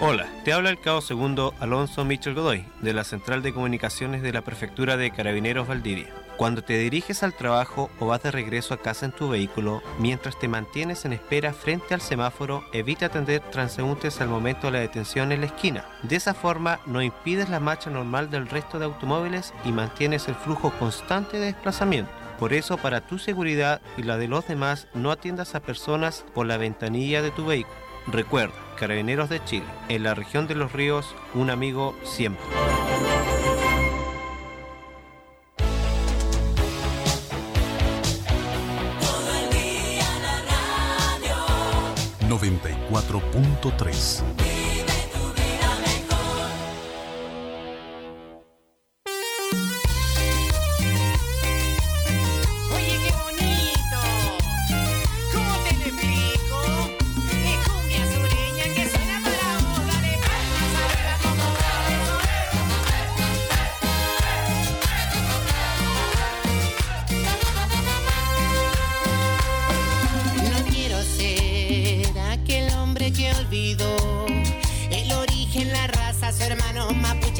Hola, 0.00 0.26
te 0.44 0.52
habla 0.52 0.70
el 0.70 0.80
cabo 0.80 1.00
segundo 1.00 1.54
Alonso 1.60 2.04
Michel 2.04 2.34
Godoy, 2.34 2.64
de 2.82 2.92
la 2.92 3.04
Central 3.04 3.42
de 3.42 3.54
Comunicaciones 3.54 4.22
de 4.22 4.32
la 4.32 4.42
Prefectura 4.42 4.96
de 4.96 5.10
Carabineros 5.10 5.66
Valdivia. 5.66 6.23
Cuando 6.36 6.64
te 6.64 6.76
diriges 6.78 7.22
al 7.22 7.32
trabajo 7.32 7.90
o 8.00 8.06
vas 8.06 8.22
de 8.22 8.32
regreso 8.32 8.74
a 8.74 8.78
casa 8.78 9.06
en 9.06 9.12
tu 9.12 9.28
vehículo, 9.28 9.82
mientras 10.00 10.36
te 10.36 10.48
mantienes 10.48 11.04
en 11.04 11.12
espera 11.12 11.52
frente 11.52 11.94
al 11.94 12.00
semáforo, 12.00 12.64
evita 12.72 13.06
atender 13.06 13.40
transeúntes 13.52 14.20
al 14.20 14.28
momento 14.28 14.66
de 14.66 14.72
la 14.72 14.78
detención 14.80 15.30
en 15.30 15.40
la 15.40 15.46
esquina. 15.46 15.84
De 16.02 16.16
esa 16.16 16.34
forma, 16.34 16.80
no 16.86 17.02
impides 17.02 17.48
la 17.48 17.60
marcha 17.60 17.88
normal 17.88 18.30
del 18.30 18.48
resto 18.48 18.80
de 18.80 18.86
automóviles 18.86 19.54
y 19.64 19.70
mantienes 19.70 20.26
el 20.26 20.34
flujo 20.34 20.72
constante 20.72 21.38
de 21.38 21.46
desplazamiento. 21.46 22.10
Por 22.40 22.52
eso, 22.52 22.78
para 22.78 23.06
tu 23.06 23.18
seguridad 23.20 23.80
y 23.96 24.02
la 24.02 24.16
de 24.16 24.26
los 24.26 24.48
demás, 24.48 24.88
no 24.92 25.12
atiendas 25.12 25.54
a 25.54 25.60
personas 25.60 26.24
por 26.34 26.46
la 26.46 26.56
ventanilla 26.56 27.22
de 27.22 27.30
tu 27.30 27.46
vehículo. 27.46 27.76
Recuerda, 28.08 28.54
Carabineros 28.76 29.28
de 29.28 29.42
Chile, 29.44 29.66
en 29.88 30.02
la 30.02 30.14
región 30.14 30.48
de 30.48 30.56
los 30.56 30.72
ríos, 30.72 31.14
un 31.32 31.48
amigo 31.48 31.94
siempre. 32.02 32.44
94.3 42.38 44.43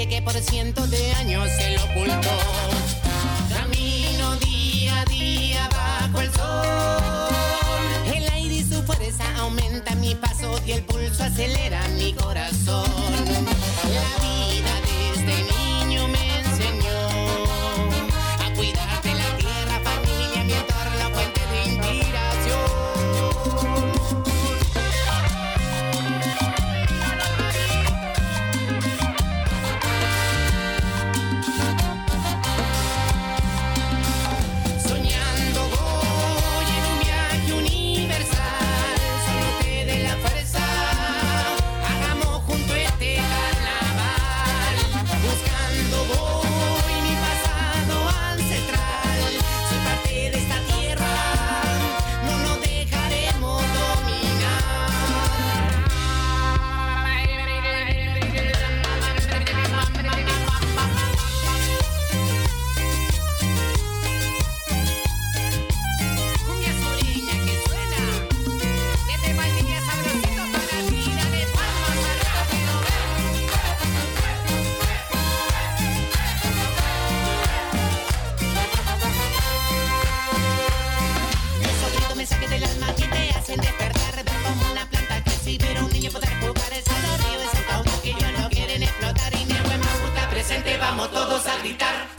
que 0.06 0.20
por 0.20 0.34
cientos 0.34 0.90
de 0.90 1.12
años 1.12 1.48
se 1.56 1.70
lo 1.70 1.84
ocultó. 1.84 2.36
Camino 3.48 4.36
día 4.36 5.00
a 5.00 5.04
día 5.06 5.68
bajo 5.70 6.20
el 6.20 6.32
sol. 6.32 8.14
El 8.14 8.28
aire 8.32 8.54
y 8.56 8.64
su 8.64 8.82
fuerza 8.82 9.24
aumenta 9.38 9.94
mi 9.94 10.14
paso 10.14 10.60
y 10.66 10.72
el 10.72 10.82
pulso 10.82 11.24
acelera 11.24 11.86
mi 11.96 12.12
corazón. 12.12 13.43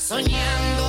soñando. 0.05 0.84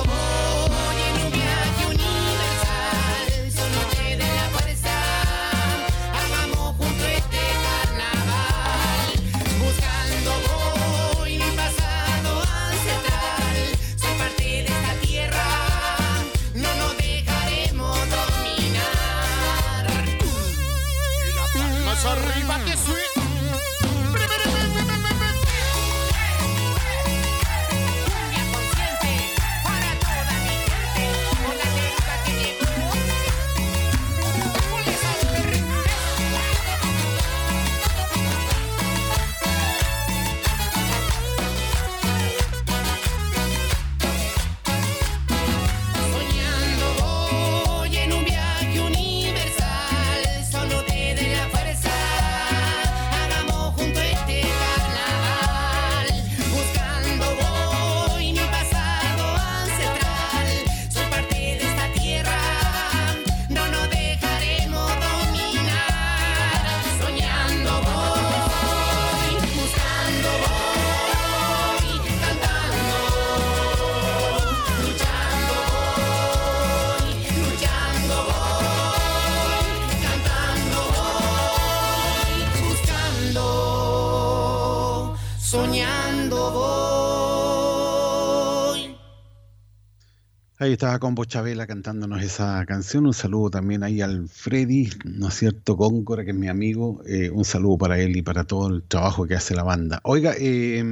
Estaba 90.73 90.99
Combo 90.99 91.25
Chabela 91.25 91.65
cantándonos 91.65 92.21
esa 92.21 92.65
canción. 92.65 93.05
Un 93.05 93.13
saludo 93.13 93.49
también 93.49 93.83
ahí 93.83 94.01
al 94.01 94.27
Freddy, 94.27 94.89
¿no 95.05 95.29
es 95.29 95.33
cierto? 95.35 95.75
Góngora, 95.75 96.23
que 96.23 96.31
es 96.31 96.37
mi 96.37 96.47
amigo. 96.47 97.01
Eh, 97.05 97.29
un 97.29 97.45
saludo 97.45 97.77
para 97.77 97.99
él 97.99 98.15
y 98.17 98.21
para 98.21 98.43
todo 98.43 98.67
el 98.67 98.83
trabajo 98.83 99.25
que 99.25 99.35
hace 99.35 99.55
la 99.55 99.63
banda. 99.63 99.99
Oiga, 100.03 100.33
eh, 100.37 100.83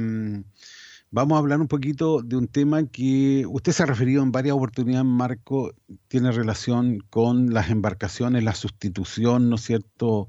vamos 1.10 1.36
a 1.36 1.38
hablar 1.38 1.60
un 1.60 1.68
poquito 1.68 2.22
de 2.22 2.36
un 2.36 2.48
tema 2.48 2.86
que 2.86 3.44
usted 3.46 3.72
se 3.72 3.82
ha 3.82 3.86
referido 3.86 4.22
en 4.22 4.32
varias 4.32 4.56
oportunidades, 4.56 5.06
Marco, 5.06 5.72
tiene 6.08 6.32
relación 6.32 7.00
con 7.10 7.52
las 7.52 7.70
embarcaciones, 7.70 8.44
la 8.44 8.54
sustitución, 8.54 9.48
¿no 9.48 9.56
es 9.56 9.62
cierto? 9.62 10.28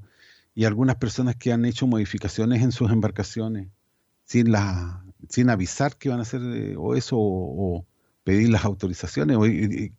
Y 0.54 0.64
algunas 0.64 0.96
personas 0.96 1.36
que 1.36 1.52
han 1.52 1.64
hecho 1.64 1.86
modificaciones 1.86 2.62
en 2.62 2.72
sus 2.72 2.90
embarcaciones 2.90 3.68
sin, 4.24 4.52
la, 4.52 5.04
sin 5.28 5.50
avisar 5.50 5.96
que 5.96 6.10
van 6.10 6.18
a 6.18 6.22
hacer 6.22 6.40
eh, 6.42 6.74
o 6.76 6.94
eso 6.94 7.16
o, 7.18 7.86
pedir 8.28 8.50
las 8.50 8.66
autorizaciones 8.66 9.38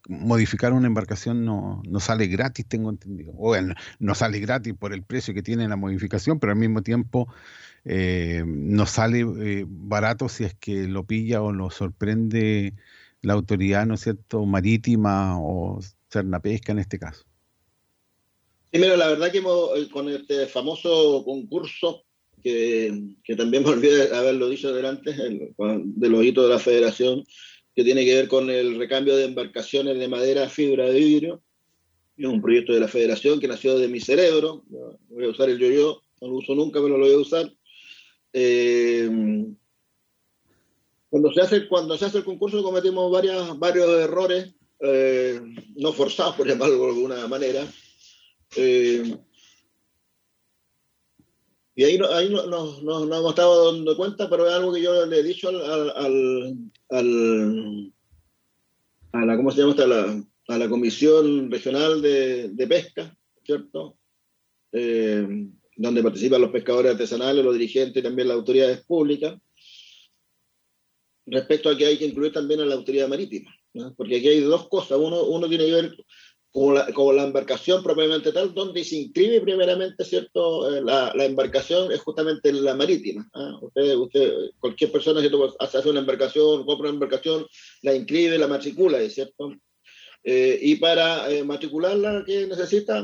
modificar 0.08 0.72
una 0.72 0.86
embarcación 0.86 1.46
no, 1.46 1.82
no 1.88 2.00
sale 2.00 2.28
gratis, 2.28 2.64
tengo 2.68 2.92
entendido. 2.92 3.32
O 3.32 3.48
bueno, 3.48 3.74
no 3.98 4.14
sale 4.14 4.40
gratis 4.40 4.76
por 4.80 4.94
el 4.94 5.02
precio 5.02 5.34
que 5.34 5.42
tiene 5.42 5.68
la 5.68 5.76
modificación, 5.76 6.40
pero 6.40 6.54
al 6.54 6.60
mismo 6.60 6.84
tiempo 6.84 7.28
eh, 7.86 8.44
no 8.46 8.86
sale 8.86 9.22
eh, 9.22 9.66
barato 9.68 10.30
si 10.30 10.44
es 10.44 10.54
que 10.54 10.88
lo 10.88 11.06
pilla 11.06 11.42
o 11.42 11.52
lo 11.52 11.72
sorprende 11.72 12.76
la 13.24 13.34
autoridad, 13.34 13.88
¿no 13.88 13.96
es 13.96 14.02
cierto?, 14.02 14.46
marítima 14.46 15.42
o 15.42 15.80
Cernapesca 16.12 16.72
en 16.72 16.80
este 16.80 17.00
caso. 17.00 17.26
Sí, 18.72 18.78
la 18.78 19.08
verdad 19.08 19.32
que 19.32 19.40
eh, 19.40 19.90
con 19.92 20.08
este 20.08 20.46
famoso 20.46 21.24
concurso, 21.26 22.04
que, 22.44 23.16
que 23.24 23.36
también 23.36 23.64
me 23.64 23.72
olvidé 23.72 24.16
haberlo 24.16 24.50
dicho 24.50 24.72
delante, 24.72 25.10
el, 25.14 25.56
de 25.58 26.10
los 26.10 26.24
hitos 26.24 26.44
de 26.44 26.54
la 26.54 26.60
federación, 26.60 27.24
que 27.80 27.86
tiene 27.86 28.04
que 28.04 28.14
ver 28.14 28.28
con 28.28 28.50
el 28.50 28.78
recambio 28.78 29.16
de 29.16 29.24
embarcaciones 29.24 29.98
de 29.98 30.10
madera 30.10 30.44
a 30.44 30.50
fibra 30.50 30.84
de 30.90 31.00
vidrio. 31.00 31.42
Es 32.18 32.26
un 32.26 32.42
proyecto 32.42 32.74
de 32.74 32.82
la 32.82 32.90
federación 32.90 33.40
que 33.40 33.48
nació 33.48 33.78
de 33.78 33.88
mi 33.88 34.02
cerebro. 34.02 34.66
Voy 35.08 35.24
a 35.24 35.30
usar 35.30 35.50
el 35.50 35.58
yo-yo, 35.58 36.04
no 36.20 36.28
lo 36.28 36.34
uso 36.36 36.54
nunca, 36.56 36.82
pero 36.82 36.98
lo 36.98 37.06
voy 37.06 37.16
a 37.16 37.20
usar. 37.20 37.50
Eh, 38.34 39.10
cuando, 41.10 41.32
se 41.32 41.40
hace, 41.40 41.70
cuando 41.70 41.98
se 41.98 42.04
hace 42.04 42.18
el 42.18 42.26
concurso 42.26 42.62
cometimos 42.62 43.10
varias, 43.10 43.58
varios 43.58 43.88
errores, 43.92 44.54
eh, 44.82 45.40
no 45.78 45.94
forzados, 45.94 46.36
por 46.36 46.50
llamarlo 46.50 46.80
de 46.80 46.86
alguna 46.86 47.28
manera. 47.30 47.66
Eh, 48.58 49.18
y 51.76 51.84
ahí, 51.86 51.98
ahí 52.12 52.30
no, 52.30 52.46
nos 52.46 52.82
hemos 52.82 53.30
estado 53.30 53.72
dando 53.72 53.96
cuenta, 53.96 54.30
pero 54.30 54.46
es 54.50 54.54
algo 54.54 54.74
que 54.74 54.82
yo 54.82 55.06
le 55.06 55.20
he 55.20 55.24
dicho 55.24 55.48
al, 55.48 56.58
a 56.90 57.02
la, 59.26 59.38
¿cómo 59.38 59.52
se 59.52 59.62
llama? 59.62 59.76
la, 59.86 60.24
a 60.48 60.58
la 60.58 60.70
Comisión 60.70 61.52
Regional 61.52 62.02
de, 62.02 62.50
de 62.50 62.68
Pesca, 62.68 63.16
¿cierto? 63.44 63.98
Eh, 64.72 65.48
donde 65.76 66.04
participan 66.04 66.42
los 66.42 66.52
pescadores 66.52 66.92
artesanales, 66.92 67.44
los 67.44 67.54
dirigentes 67.54 68.02
y 68.02 68.04
también 68.04 68.28
las 68.28 68.38
autoridades 68.38 68.84
públicas, 68.86 69.40
respecto 71.26 71.70
a 71.70 71.78
que 71.78 71.86
hay 71.86 71.98
que 71.98 72.06
incluir 72.06 72.34
también 72.34 72.60
a 72.60 72.66
la 72.66 72.76
autoridad 72.76 73.08
marítima, 73.08 73.56
porque 73.96 74.18
aquí 74.18 74.28
hay 74.28 74.42
dos 74.42 74.68
cosas. 74.68 74.98
Uno, 74.98 75.24
uno 75.24 75.48
tiene 75.48 75.66
que 75.66 75.72
ver 75.72 76.06
con 76.52 76.74
la, 76.74 76.92
con 76.94 77.16
la 77.16 77.24
embarcación 77.24 77.84
propiamente 77.84 78.32
tal, 78.32 78.54
donde 78.54 78.84
se 78.84 78.98
inscribe 78.98 79.40
primeramente, 79.42 80.04
¿cierto? 80.04 80.76
Eh, 80.76 80.82
la, 80.82 81.14
la 81.16 81.26
embarcación 81.26 81.92
es 81.92 82.02
justamente 82.02 82.52
la 82.52 82.76
marítima. 82.76 83.30
Usted, 83.62 83.96
usted, 83.96 84.34
cualquier 84.60 84.92
persona 84.92 85.22
que 85.22 85.32
hace 85.60 85.90
una 85.90 86.00
embarcación, 86.00 86.66
compra 86.66 86.90
una 86.90 86.96
embarcación, 86.96 87.46
la 87.84 87.94
inscribe, 87.94 88.38
la 88.38 88.48
matricula, 88.48 89.00
¿cierto? 89.10 89.54
Eh, 90.24 90.60
y 90.62 90.76
para 90.76 91.32
eh, 91.32 91.44
matricularla, 91.44 92.24
¿qué 92.26 92.46
necesita? 92.46 93.02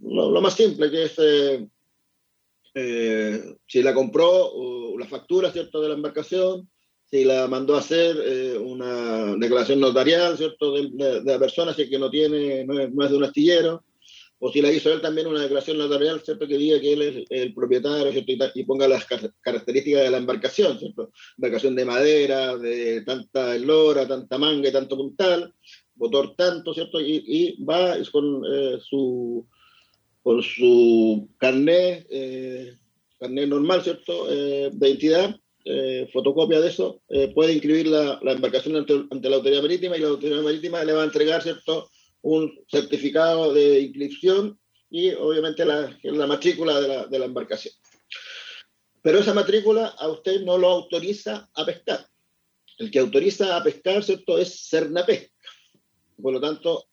Lo, 0.00 0.30
lo, 0.30 0.40
más 0.40 0.54
simple, 0.54 0.90
que 0.90 1.04
es 1.04 1.14
eh, 2.74 3.54
si 3.66 3.82
la 3.82 3.94
compró, 3.94 4.96
la 4.98 5.06
factura, 5.06 5.50
¿cierto?, 5.50 5.80
de 5.80 5.88
la 5.88 5.94
embarcación, 5.94 6.68
si 7.10 7.24
la 7.24 7.46
mandó 7.46 7.76
a 7.76 7.80
hacer 7.80 8.16
eh, 8.24 8.58
una 8.58 9.36
declaración 9.36 9.80
notarial, 9.80 10.36
¿cierto?, 10.36 10.72
de, 10.72 11.22
la 11.24 11.38
persona, 11.38 11.72
si 11.72 11.82
es 11.82 11.90
que 11.90 11.98
no 11.98 12.10
tiene, 12.10 12.64
no 12.64 13.04
es, 13.04 13.10
de 13.10 13.16
un 13.16 13.24
astillero, 13.24 13.84
o 14.38 14.52
si 14.52 14.60
la 14.60 14.70
hizo 14.70 14.92
él 14.92 15.00
también 15.00 15.28
una 15.28 15.40
declaración 15.40 15.78
notarial, 15.78 16.20
¿cierto?, 16.20 16.48
que 16.48 16.58
diga 16.58 16.80
que 16.80 16.92
él 16.92 17.02
es 17.02 17.24
el 17.30 17.54
propietario, 17.54 18.12
¿cierto?, 18.12 18.50
y, 18.54 18.64
ponga 18.64 18.88
las 18.88 19.06
características 19.40 20.02
de 20.02 20.10
la 20.10 20.18
embarcación, 20.18 20.78
¿cierto?, 20.78 21.12
embarcación 21.38 21.76
de 21.76 21.84
madera, 21.84 22.56
de 22.56 23.02
tanta 23.02 23.54
eslora, 23.54 24.08
tanta 24.08 24.36
manga 24.36 24.68
y 24.68 24.72
tanto 24.72 24.96
puntal, 24.96 25.54
motor 25.94 26.34
tanto, 26.36 26.74
¿cierto?, 26.74 27.00
y, 27.00 27.56
va 27.62 27.96
con 28.10 28.42
eh, 28.52 28.78
su 28.82 29.46
con 30.22 30.42
su 30.42 31.28
carnet, 31.38 32.04
eh, 32.10 32.74
carnet 33.16 33.48
normal, 33.48 33.82
¿cierto?, 33.84 34.28
eh, 34.28 34.70
de 34.72 34.88
identidad, 34.88 35.36
eh, 35.66 36.08
fotocopia 36.12 36.60
de 36.60 36.68
eso, 36.68 37.02
puede 37.34 37.52
inscribir 37.52 37.88
la, 37.88 38.20
embarcación 38.22 38.76
ante, 38.76 39.28
la 39.28 39.36
autoridad 39.36 39.62
marítima 39.62 39.96
y 39.96 40.00
la 40.00 40.08
autoridad 40.08 40.42
marítima 40.42 40.84
le 40.84 40.92
va 40.92 41.02
a 41.02 41.06
entregar, 41.06 41.42
¿cierto?, 41.42 41.90
un 42.22 42.52
certificado 42.68 43.52
de 43.52 43.80
inscripción 43.80 44.58
y 44.90 45.12
obviamente 45.12 45.64
la, 45.64 45.96
la 46.02 46.26
matrícula 46.26 46.80
de 46.80 46.88
la, 46.88 47.06
de 47.06 47.18
la 47.18 47.26
embarcación. 47.26 47.74
Pero 49.02 49.20
esa 49.20 49.34
matrícula 49.34 49.86
a 49.86 50.08
usted 50.08 50.40
no 50.42 50.58
lo 50.58 50.68
autoriza 50.68 51.48
a 51.54 51.64
pescar. 51.64 52.06
El 52.78 52.90
que 52.90 52.98
autoriza 52.98 53.56
a 53.56 53.62
pescar, 53.62 54.02
¿cierto?, 54.02 54.38
es 54.38 54.68
Cernapesca. 54.68 55.32
Por 56.20 56.32
lo 56.32 56.40
tanto, 56.40 56.86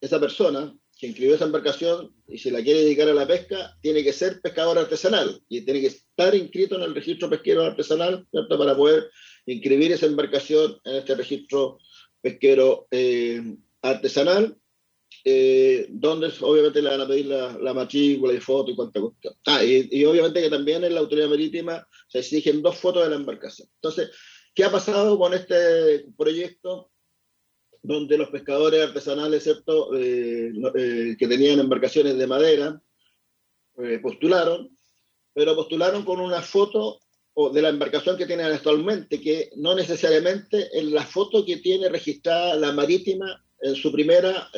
esa 0.00 0.20
persona 0.20 0.72
que 0.98 1.08
inscribió 1.08 1.34
esa 1.34 1.44
embarcación 1.44 2.14
y 2.26 2.38
si 2.38 2.50
la 2.50 2.62
quiere 2.62 2.80
dedicar 2.80 3.08
a 3.08 3.14
la 3.14 3.26
pesca, 3.26 3.76
tiene 3.82 4.02
que 4.02 4.12
ser 4.12 4.40
pescador 4.40 4.78
artesanal 4.78 5.42
y 5.48 5.60
tiene 5.62 5.82
que 5.82 5.88
estar 5.88 6.34
inscrito 6.34 6.76
en 6.76 6.82
el 6.82 6.94
registro 6.94 7.28
pesquero 7.28 7.64
artesanal, 7.64 8.26
¿cierto? 8.30 8.58
Para 8.58 8.76
poder 8.76 9.10
inscribir 9.44 9.92
esa 9.92 10.06
embarcación 10.06 10.78
en 10.84 10.96
este 10.96 11.14
registro 11.14 11.78
pesquero 12.22 12.88
eh, 12.90 13.42
artesanal, 13.82 14.56
eh, 15.24 15.86
donde 15.90 16.32
obviamente 16.40 16.80
le 16.80 16.90
van 16.90 17.00
a 17.00 17.06
pedir 17.06 17.26
la, 17.26 17.74
matrícula 17.74 18.32
y 18.32 18.40
foto 18.40 18.70
y 18.70 18.76
cuánta 18.76 19.00
cuestión. 19.00 19.34
Ah, 19.46 19.62
y, 19.62 19.88
y, 19.90 20.04
obviamente 20.04 20.40
que 20.40 20.50
también 20.50 20.82
en 20.82 20.94
la 20.94 21.00
autoridad 21.00 21.28
marítima 21.28 21.86
se 22.08 22.20
exigen 22.20 22.62
dos 22.62 22.78
fotos 22.78 23.04
de 23.04 23.10
la 23.10 23.16
embarcación. 23.16 23.68
Entonces, 23.74 24.10
¿qué 24.54 24.64
ha 24.64 24.70
pasado 24.70 25.18
con 25.18 25.34
este 25.34 26.06
proyecto? 26.16 26.90
Donde 27.86 28.18
los 28.18 28.30
pescadores 28.30 28.82
artesanales, 28.82 29.44
¿cierto?, 29.44 29.94
eh, 29.94 30.52
eh, 30.74 31.16
que 31.16 31.28
tenían 31.28 31.60
embarcaciones 31.60 32.18
de 32.18 32.26
madera, 32.26 32.82
eh, 33.78 34.00
postularon, 34.02 34.76
pero 35.32 35.54
postularon 35.54 36.04
con 36.04 36.20
una 36.20 36.42
foto 36.42 37.00
de 37.52 37.60
la 37.60 37.68
embarcación 37.68 38.16
que 38.16 38.24
tienen 38.24 38.46
actualmente, 38.46 39.20
que 39.20 39.50
no 39.56 39.74
necesariamente 39.74 40.70
es 40.72 40.84
la 40.84 41.04
foto 41.04 41.44
que 41.44 41.58
tiene 41.58 41.90
registrada 41.90 42.56
la 42.56 42.72
marítima 42.72 43.44
en 43.60 43.74
su 43.74 43.92
primera 43.92 44.48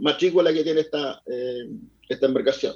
matrícula 0.00 0.52
que 0.52 0.64
tiene 0.64 0.80
esta, 0.80 1.22
esta 2.08 2.26
embarcación. 2.26 2.74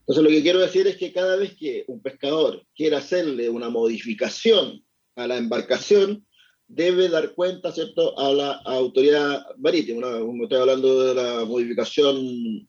Entonces 0.00 0.24
lo 0.24 0.30
que 0.30 0.42
quiero 0.42 0.58
decir 0.58 0.84
es 0.88 0.96
que 0.96 1.12
cada 1.12 1.36
vez 1.36 1.54
que 1.56 1.84
un 1.86 2.02
pescador 2.02 2.66
quiera 2.74 2.98
hacerle 2.98 3.48
una 3.48 3.68
modificación 3.68 4.84
a 5.14 5.28
la 5.28 5.36
embarcación, 5.36 6.26
debe 6.66 7.08
dar 7.08 7.34
cuenta, 7.34 7.72
¿cierto?, 7.72 8.18
a 8.18 8.32
la 8.32 8.52
autoridad 8.64 9.44
marítima. 9.58 10.18
Como 10.18 10.44
estoy 10.44 10.58
hablando 10.58 11.04
de 11.04 11.14
la 11.14 11.44
modificación 11.44 12.16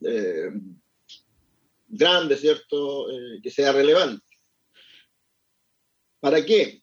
eh, 0.02 0.50
grande, 1.88 2.38
¿cierto?, 2.38 3.10
eh, 3.12 3.40
que 3.42 3.50
sea 3.50 3.72
relevante. 3.72 4.24
¿Para 6.20 6.44
qué? 6.46 6.82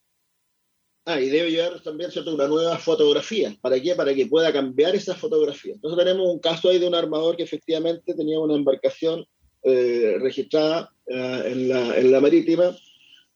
Ah, 1.04 1.20
y 1.20 1.28
debe 1.28 1.50
llevar 1.50 1.82
también, 1.82 2.10
¿cierto?, 2.10 2.34
una 2.34 2.48
nueva 2.48 2.78
fotografía. 2.78 3.56
¿Para 3.60 3.80
qué? 3.80 3.94
Para 3.94 4.14
que 4.14 4.26
pueda 4.26 4.52
cambiar 4.52 4.94
esa 4.94 5.14
fotografía. 5.14 5.74
Entonces 5.74 5.98
tenemos 6.04 6.26
un 6.28 6.38
caso 6.38 6.68
ahí 6.68 6.78
de 6.78 6.86
un 6.86 6.94
armador 6.94 7.36
que 7.36 7.42
efectivamente 7.42 8.14
tenía 8.14 8.38
una 8.38 8.54
embarcación 8.54 9.24
eh, 9.64 10.16
registrada 10.20 10.92
en 11.06 11.68
la 12.12 12.20
marítima 12.20 12.74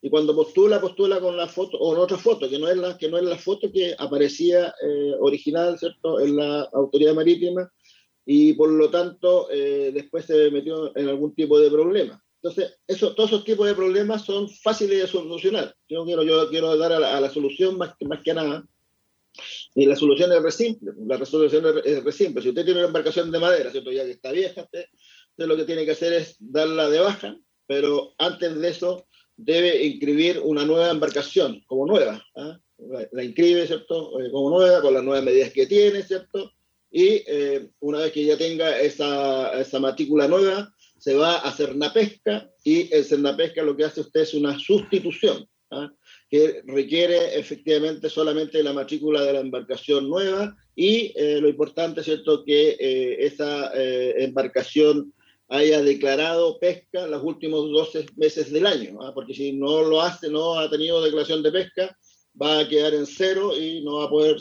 y 0.06 0.08
cuando 0.08 0.36
postula, 0.36 0.80
postula 0.80 1.18
con 1.18 1.36
la 1.36 1.48
foto, 1.48 1.78
o 1.78 1.92
en 1.92 1.98
otra 1.98 2.16
foto, 2.16 2.48
que 2.48 2.60
no 2.60 2.68
es 2.68 2.76
la, 2.76 2.96
que 2.96 3.08
no 3.08 3.18
es 3.18 3.24
la 3.24 3.36
foto 3.36 3.72
que 3.72 3.92
aparecía 3.98 4.72
eh, 4.80 5.14
original, 5.18 5.76
¿cierto?, 5.80 6.20
en 6.20 6.36
la 6.36 6.60
autoridad 6.72 7.12
marítima, 7.12 7.68
y 8.24 8.52
por 8.52 8.70
lo 8.70 8.88
tanto 8.88 9.48
eh, 9.50 9.90
después 9.92 10.24
se 10.24 10.48
metió 10.52 10.96
en 10.96 11.08
algún 11.08 11.34
tipo 11.34 11.58
de 11.58 11.72
problema. 11.72 12.22
Entonces, 12.40 12.78
eso, 12.86 13.16
todos 13.16 13.30
esos 13.30 13.44
tipos 13.44 13.66
de 13.66 13.74
problemas 13.74 14.24
son 14.24 14.48
fáciles 14.48 15.00
de 15.00 15.08
solucionar. 15.08 15.74
Yo 15.88 16.04
quiero, 16.04 16.22
yo 16.22 16.48
quiero 16.50 16.76
dar 16.76 16.92
a 16.92 17.20
la, 17.20 17.30
solución 17.30 17.76
más, 17.76 17.96
más 18.02 18.22
que 18.22 18.32
nada, 18.32 18.64
y 19.74 19.86
la 19.86 19.96
solución 19.96 20.30
es 20.30 20.40
re 20.40 20.52
simple, 20.52 20.92
la 21.04 21.16
resolución 21.16 21.64
es 21.84 22.04
re 22.04 22.12
simple. 22.12 22.42
Si 22.42 22.50
usted 22.50 22.64
tiene 22.64 22.78
una 22.78 22.86
embarcación 22.86 23.32
de 23.32 23.40
madera, 23.40 23.72
¿cierto? 23.72 23.90
ya 23.90 24.04
que 24.04 24.12
está 24.12 24.30
vieja, 24.30 24.62
usted, 24.62 24.84
usted 25.30 25.46
lo 25.46 25.56
que 25.56 25.64
tiene 25.64 25.84
que 25.84 25.90
hacer 25.90 26.12
es 26.12 26.36
darla 26.38 26.88
de 26.88 27.00
baja, 27.00 27.36
pero 27.66 28.14
antes 28.18 28.56
de 28.60 28.68
eso 28.68 29.05
debe 29.36 29.84
inscribir 29.84 30.40
una 30.42 30.64
nueva 30.64 30.90
embarcación 30.90 31.62
como 31.66 31.86
nueva. 31.86 32.24
¿ah? 32.36 32.58
La, 33.12 33.24
inscribe, 33.24 33.66
¿cierto? 33.66 34.20
Eh, 34.20 34.30
como 34.30 34.50
nueva, 34.50 34.80
con 34.80 34.94
las 34.94 35.02
nuevas 35.02 35.24
medidas 35.24 35.52
que 35.52 35.66
tiene, 35.66 36.02
¿cierto? 36.02 36.52
Y 36.90 37.22
eh, 37.26 37.68
una 37.80 37.98
vez 37.98 38.12
que 38.12 38.24
ya 38.24 38.36
tenga 38.36 38.78
esa, 38.78 39.60
esa 39.60 39.80
matrícula 39.80 40.28
nueva, 40.28 40.72
se 40.98 41.14
va 41.14 41.36
a 41.36 41.48
hacer 41.48 41.70
una 41.70 41.92
pesca 41.92 42.50
y 42.64 42.92
el 42.94 43.04
Cernapesca 43.04 43.62
lo 43.62 43.76
que 43.76 43.84
hace 43.84 44.00
usted 44.00 44.20
es 44.22 44.34
una 44.34 44.58
sustitución. 44.58 45.46
¿ah? 45.70 45.90
que 46.28 46.62
requiere 46.66 47.38
efectivamente 47.38 48.08
solamente 48.08 48.62
la 48.62 48.72
matrícula 48.72 49.22
de 49.22 49.32
la 49.32 49.40
embarcación 49.40 50.08
nueva 50.08 50.56
y 50.74 51.12
eh, 51.16 51.40
lo 51.40 51.48
importante 51.48 52.02
cierto 52.02 52.44
que 52.44 52.76
esa 53.20 53.72
eh, 53.74 54.14
embarcación 54.18 55.12
haya 55.48 55.82
declarado 55.82 56.58
pesca 56.58 57.06
los 57.06 57.22
últimos 57.22 57.70
12 57.70 58.06
meses 58.16 58.50
del 58.50 58.66
año, 58.66 58.98
¿ah? 59.02 59.12
porque 59.14 59.34
si 59.34 59.52
no 59.52 59.82
lo 59.82 60.00
hace, 60.00 60.28
no 60.28 60.58
ha 60.58 60.68
tenido 60.68 61.02
declaración 61.02 61.42
de 61.42 61.52
pesca, 61.52 61.96
va 62.40 62.60
a 62.60 62.68
quedar 62.68 62.94
en 62.94 63.06
cero 63.06 63.56
y 63.56 63.82
no 63.82 63.96
va 63.96 64.04
a 64.04 64.10
poder 64.10 64.38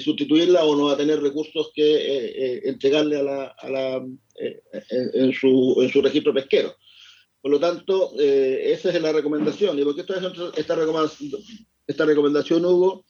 sustituirla 0.00 0.64
o 0.64 0.76
no 0.76 0.84
va 0.84 0.92
a 0.92 0.96
tener 0.96 1.20
recursos 1.20 1.72
que 1.74 2.60
entregarle 2.64 3.16
a 3.16 3.22
la, 3.22 3.44
a 3.58 3.70
la 3.70 4.06
en, 4.36 5.32
su, 5.32 5.78
en 5.82 5.90
su 5.90 6.00
registro 6.00 6.32
pesquero. 6.32 6.74
Por 7.40 7.52
lo 7.52 7.60
tanto, 7.60 8.12
eh, 8.18 8.72
esa 8.72 8.90
es 8.90 9.00
la 9.00 9.12
recomendación. 9.12 9.78
¿Y 9.78 9.84
por 9.84 9.94
qué 9.94 10.00
esta, 10.00 10.74
esta 11.86 12.04
recomendación, 12.04 12.64
Hugo? 12.64 13.04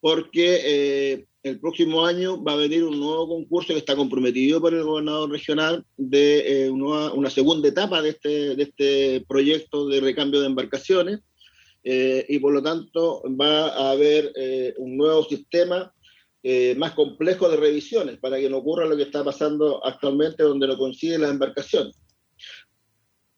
Porque 0.00 0.60
eh, 0.64 1.26
el 1.42 1.58
próximo 1.58 2.04
año 2.04 2.42
va 2.42 2.52
a 2.52 2.56
venir 2.56 2.84
un 2.84 3.00
nuevo 3.00 3.28
concurso 3.28 3.72
que 3.72 3.78
está 3.78 3.96
comprometido 3.96 4.60
por 4.60 4.74
el 4.74 4.82
gobernador 4.82 5.30
regional 5.30 5.84
de 5.96 6.66
eh, 6.66 6.70
una, 6.70 7.30
segunda 7.30 7.68
etapa 7.68 8.02
de 8.02 8.10
este, 8.10 8.56
de 8.56 8.62
este 8.62 9.24
proyecto 9.28 9.88
de 9.88 10.00
recambio 10.00 10.40
de 10.40 10.46
embarcaciones. 10.46 11.20
y 11.82 12.38
por 12.40 12.52
lo 12.52 12.62
tanto 12.62 13.22
va 13.40 13.68
a 13.68 13.92
haber 13.92 14.32
un 14.76 14.98
nuevo 14.98 15.24
sistema 15.24 15.90
más 16.76 16.92
complejo 16.92 17.48
de 17.48 17.56
revisiones 17.56 18.18
para 18.18 18.38
que 18.38 18.50
no 18.50 18.58
ocurra 18.58 18.84
lo 18.84 18.96
que 18.98 19.04
está 19.04 19.24
pasando 19.24 19.84
actualmente 19.84 20.42
donde 20.42 20.66
no 20.66 20.76
coinciden 20.76 21.22
las 21.22 21.30
embarcaciones. 21.30 21.96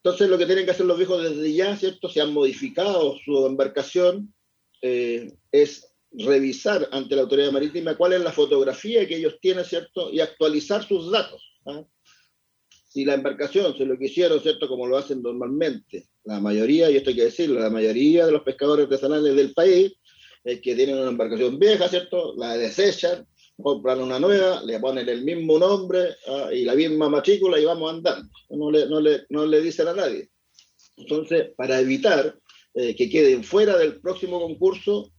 Entonces 0.05 0.29
lo 0.29 0.37
que 0.37 0.47
tienen 0.47 0.65
que 0.65 0.73
hacer 0.73 0.87
los 0.87 0.97
viejos 0.97 1.23
desde 1.23 1.53
ya, 1.53 1.77
¿cierto? 1.77 2.09
Si 2.09 2.19
han 2.19 2.33
modificado 2.33 3.17
su 3.25 3.47
embarcación, 3.47 4.35
eh, 4.81 5.33
es 5.53 5.92
revisar 6.15 6.89
ante 6.93 7.17
la 7.17 7.23
autoridad 7.23 7.53
marítima 7.53 7.97
cuál 7.97 8.15
es 8.15 8.21
la 8.21 8.33
fotografía 8.33 9.07
que 9.07 9.17
ellos 9.17 9.39
tienen, 9.41 9.65
¿cierto? 9.65 10.13
Y 10.13 10.21
actualizar 10.21 10.87
sus 10.87 11.11
datos. 11.11 11.43
¿ah? 11.67 11.85
Si 12.89 13.05
la 13.05 13.15
embarcación 13.15 13.77
se 13.77 13.87
lo 13.87 13.99
quisieron, 13.99 14.41
¿cierto? 14.41 14.69
Como 14.69 14.87
lo 14.87 14.99
hacen 14.99 15.23
normalmente, 15.23 16.09
la 16.25 16.41
mayoría, 16.41 16.91
y 16.91 16.97
esto 16.97 17.11
hay 17.11 17.17
que 17.17 17.25
decirlo, 17.25 17.61
la 17.61 17.71
mayoría 17.71 18.27
de 18.27 18.33
los 18.33 18.43
pescadores 18.43 18.85
artesanales 18.85 19.35
del 19.35 19.55
país, 19.55 19.93
es 20.45 20.61
que 20.61 20.75
tienen 20.75 20.99
una 20.99 21.09
embarcación 21.09 21.59
vieja, 21.59 21.89
¿cierto? 21.89 22.35
La 22.37 22.57
desechan, 22.57 23.27
compran 23.61 24.01
una 24.01 24.19
nueva, 24.19 24.63
le 24.63 24.79
ponen 24.81 25.09
el 25.09 25.23
mismo 25.23 25.59
nombre 25.59 26.17
ah, 26.27 26.49
y 26.53 26.65
la 26.65 26.75
misma 26.75 27.09
matrícula 27.09 27.59
y 27.59 27.65
vamos 27.65 27.93
andando. 27.93 28.29
No 28.51 28.71
le, 28.71 28.87
no 28.87 29.01
le, 29.01 29.25
no 29.31 29.47
le 29.47 29.61
dicen 29.61 29.89
a 29.89 29.95
nadie. 29.95 30.29
Entonces, 30.97 31.51
para 31.57 31.81
evitar 31.81 32.37
eh, 32.75 32.95
que 32.97 33.11
queden 33.11 33.45
fuera 33.45 33.77
del 33.77 34.01
próximo 34.01 34.41
concurso, 34.41 35.13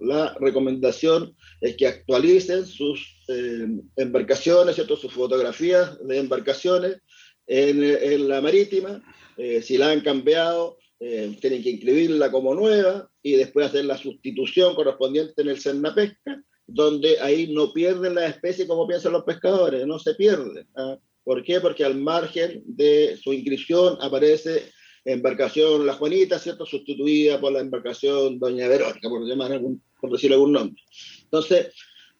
la 0.00 0.34
recomendación 0.40 1.34
es 1.60 1.76
que 1.76 1.86
actualicen 1.86 2.66
sus 2.66 3.16
eh, 3.28 3.66
embarcaciones, 3.96 4.74
¿cierto? 4.74 4.96
sus 4.96 5.12
fotografías 5.12 5.98
de 6.06 6.18
embarcaciones 6.18 6.98
en, 7.46 7.82
en 7.82 8.28
la 8.28 8.40
marítima. 8.40 9.02
Eh, 9.36 9.62
si 9.62 9.78
la 9.78 9.90
han 9.90 10.00
cambiado, 10.00 10.78
tienen 10.98 11.62
que 11.62 11.70
inscribirla 11.70 12.30
como 12.30 12.54
nueva 12.54 13.10
y 13.22 13.32
después 13.32 13.66
hacer 13.66 13.84
la 13.84 13.98
sustitución 13.98 14.74
correspondiente 14.74 15.42
en 15.42 15.48
el 15.48 15.60
Pesca 15.94 16.42
donde 16.66 17.20
ahí 17.20 17.52
no 17.52 17.72
pierden 17.72 18.14
la 18.14 18.26
especie 18.26 18.66
como 18.66 18.86
piensan 18.86 19.12
los 19.12 19.24
pescadores, 19.24 19.86
no 19.86 19.98
se 19.98 20.14
pierde. 20.14 20.66
¿ah? 20.76 20.98
¿Por 21.22 21.42
qué? 21.42 21.60
Porque 21.60 21.84
al 21.84 21.96
margen 21.96 22.62
de 22.66 23.18
su 23.22 23.32
inscripción 23.32 23.96
aparece 24.00 24.70
embarcación 25.04 25.86
La 25.86 25.94
Juanita, 25.94 26.38
¿cierto? 26.38 26.64
Sustituida 26.64 27.40
por 27.40 27.52
la 27.52 27.60
embarcación 27.60 28.38
Doña 28.38 28.68
Verónica, 28.68 29.08
por, 29.08 29.26
llamar 29.26 29.52
algún, 29.52 29.82
por 30.00 30.10
decirle 30.10 30.34
algún 30.34 30.52
nombre. 30.52 30.82
Entonces, 31.24 31.68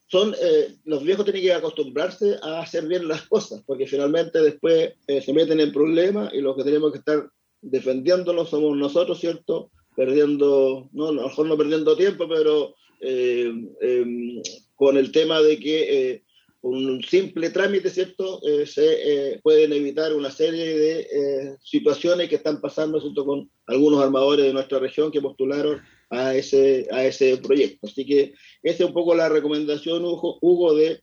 son, 0.07 0.35
eh, 0.41 0.74
los 0.85 1.03
viejos 1.03 1.24
tienen 1.24 1.43
que 1.43 1.53
acostumbrarse 1.53 2.37
a 2.43 2.61
hacer 2.61 2.87
bien 2.87 3.09
las 3.09 3.22
cosas, 3.22 3.62
porque 3.66 3.87
finalmente 3.87 4.41
después 4.41 4.93
eh, 5.07 5.20
se 5.22 5.32
meten 5.32 5.61
en 5.61 5.72
problemas 5.72 6.32
y 6.35 6.41
los 6.41 6.57
que 6.57 6.64
tenemos 6.64 6.93
que 6.93 6.99
estar 6.99 7.28
defendiéndolos 7.62 8.51
somos 8.51 8.76
nosotros, 8.76 9.18
¿cierto? 9.18 9.70
Perdiendo, 9.97 10.89
no, 10.93 11.09
a 11.09 11.12
lo 11.12 11.22
mejor 11.28 11.47
no 11.47 11.57
perdiendo 11.57 11.97
tiempo, 11.97 12.28
pero 12.28 12.74
eh, 13.01 13.53
em, 13.80 14.43
con 14.74 14.97
el 14.99 15.11
tema 15.11 15.41
de 15.41 15.59
que 15.59 16.22
eh, 16.64 16.68
un 16.68 17.02
simple 17.02 17.50
trámite, 17.50 17.90
¿cierto? 17.90 18.40
Eh, 18.46 18.66
se 18.66 19.40
pueden 19.42 19.72
evitar 19.72 20.14
una 20.14 20.30
serie 20.30 20.78
de 20.78 21.56
situaciones 21.62 22.28
que 22.28 22.36
están 22.36 22.60
pasando, 22.60 23.00
¿cierto? 23.00 23.24
Con 23.24 23.50
algunos 23.66 24.02
armadores 24.02 24.46
de 24.46 24.52
nuestra 24.52 24.78
región 24.78 25.10
que 25.10 25.20
postularon 25.20 25.80
a 26.10 26.34
ese, 26.34 26.86
a 26.90 27.04
ese 27.04 27.36
proyecto. 27.38 27.86
Así 27.86 28.04
que 28.06 28.34
esa 28.62 28.84
es 28.84 28.88
un 28.88 28.94
poco 28.94 29.14
la 29.14 29.28
recomendación, 29.28 30.02
Hugo, 30.04 30.74
de 30.74 31.02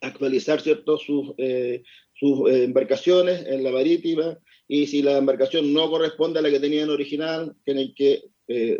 actualizar, 0.00 0.60
¿cierto? 0.60 0.98
Sus, 0.98 1.32
sus 2.14 2.50
embarcaciones 2.50 3.46
en 3.46 3.64
la 3.64 3.70
marítima 3.70 4.38
y 4.68 4.86
si 4.86 5.02
la 5.02 5.18
embarcación 5.18 5.72
no 5.72 5.90
corresponde 5.90 6.38
a 6.38 6.42
la 6.42 6.50
que 6.50 6.60
tenían 6.60 6.90
original, 6.90 7.54
tienen 7.64 7.94
que 7.94 8.24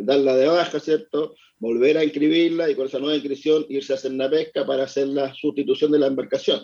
darla 0.01 0.35
de 0.35 0.47
baja, 0.47 0.79
¿cierto? 0.79 1.35
volver 1.63 1.97
a 1.97 2.03
inscribirla 2.03 2.69
y 2.69 2.75
con 2.75 2.87
esa 2.87 2.99
nueva 2.99 3.15
inscripción 3.15 3.65
irse 3.69 3.93
a 3.93 3.95
hacer 3.95 4.11
una 4.11 4.29
pesca 4.29 4.65
para 4.65 4.83
hacer 4.83 5.07
la 5.07 5.33
sustitución 5.33 5.91
de 5.91 5.99
la 5.99 6.07
embarcación. 6.07 6.59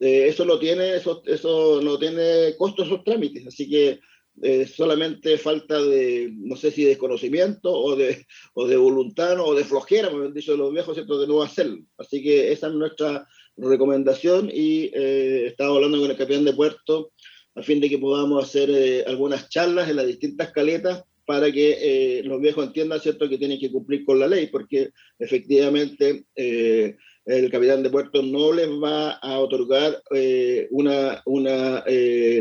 Eh, 0.00 0.26
eso 0.26 0.44
no 0.44 0.58
tiene, 0.58 0.96
eso, 0.96 1.22
eso 1.26 1.80
no 1.80 1.96
tiene 1.96 2.56
costos 2.58 2.88
esos 2.88 3.04
trámites, 3.04 3.46
así 3.46 3.70
que 3.70 4.00
eh, 4.42 4.66
solamente 4.66 5.38
falta 5.38 5.80
de, 5.80 6.30
no 6.32 6.56
sé 6.56 6.72
si 6.72 6.84
desconocimiento 6.84 7.70
o 7.70 7.94
de, 7.94 8.26
o 8.54 8.66
de 8.66 8.76
voluntad 8.76 9.38
o 9.40 9.54
de 9.54 9.64
flojera, 9.64 10.10
como 10.10 10.24
han 10.24 10.34
dicho 10.34 10.56
los 10.56 10.72
viejos, 10.72 10.94
¿cierto? 10.94 11.20
de 11.20 11.28
no 11.28 11.40
hacerlo. 11.40 11.78
Así 11.96 12.20
que 12.20 12.50
esa 12.50 12.66
es 12.66 12.72
nuestra 12.72 13.28
recomendación 13.56 14.50
y 14.52 14.90
eh, 14.92 15.46
estaba 15.46 15.76
hablando 15.76 16.00
con 16.00 16.10
el 16.10 16.16
capitán 16.16 16.44
de 16.44 16.54
puerto 16.54 17.12
a 17.54 17.62
fin 17.62 17.80
de 17.80 17.88
que 17.88 17.98
podamos 17.98 18.42
hacer 18.42 18.70
eh, 18.70 19.04
algunas 19.06 19.48
charlas 19.50 19.88
en 19.88 19.96
las 19.96 20.06
distintas 20.06 20.50
caletas 20.50 21.04
para 21.24 21.52
que 21.52 21.78
eh, 21.80 22.22
los 22.24 22.40
viejos 22.40 22.66
entiendan, 22.66 23.00
¿cierto?, 23.00 23.28
que 23.28 23.38
tienen 23.38 23.58
que 23.58 23.70
cumplir 23.70 24.04
con 24.04 24.18
la 24.18 24.26
ley, 24.26 24.46
porque 24.48 24.90
efectivamente 25.18 26.24
eh, 26.34 26.96
el 27.24 27.50
capitán 27.50 27.82
de 27.82 27.90
puerto 27.90 28.22
no 28.22 28.52
les 28.52 28.68
va 28.68 29.12
a 29.12 29.38
otorgar 29.38 30.02
eh, 30.12 30.66
una, 30.70 31.22
una, 31.26 31.84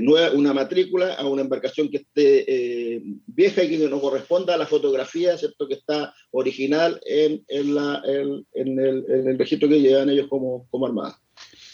nueva, 0.01 0.31
una 0.31 0.53
matrícula 0.53 1.13
a 1.13 1.27
una 1.27 1.43
embarcación 1.43 1.89
que 1.89 1.97
esté 1.97 3.03
vieja 3.27 3.63
y 3.63 3.69
que 3.69 3.89
no 3.89 4.01
corresponda 4.01 4.55
a 4.55 4.57
la 4.57 4.65
fotografía, 4.65 5.37
¿cierto?, 5.37 5.67
que 5.67 5.75
está 5.75 6.13
original 6.31 6.99
en, 7.05 7.43
en, 7.47 7.75
la, 7.75 8.01
en, 8.05 8.79
el, 8.79 9.05
en 9.07 9.27
el, 9.27 9.37
registro 9.37 9.69
que 9.69 9.81
llevan 9.81 10.09
ellos 10.09 10.27
como, 10.27 10.67
como 10.71 10.87
armada. 10.87 11.19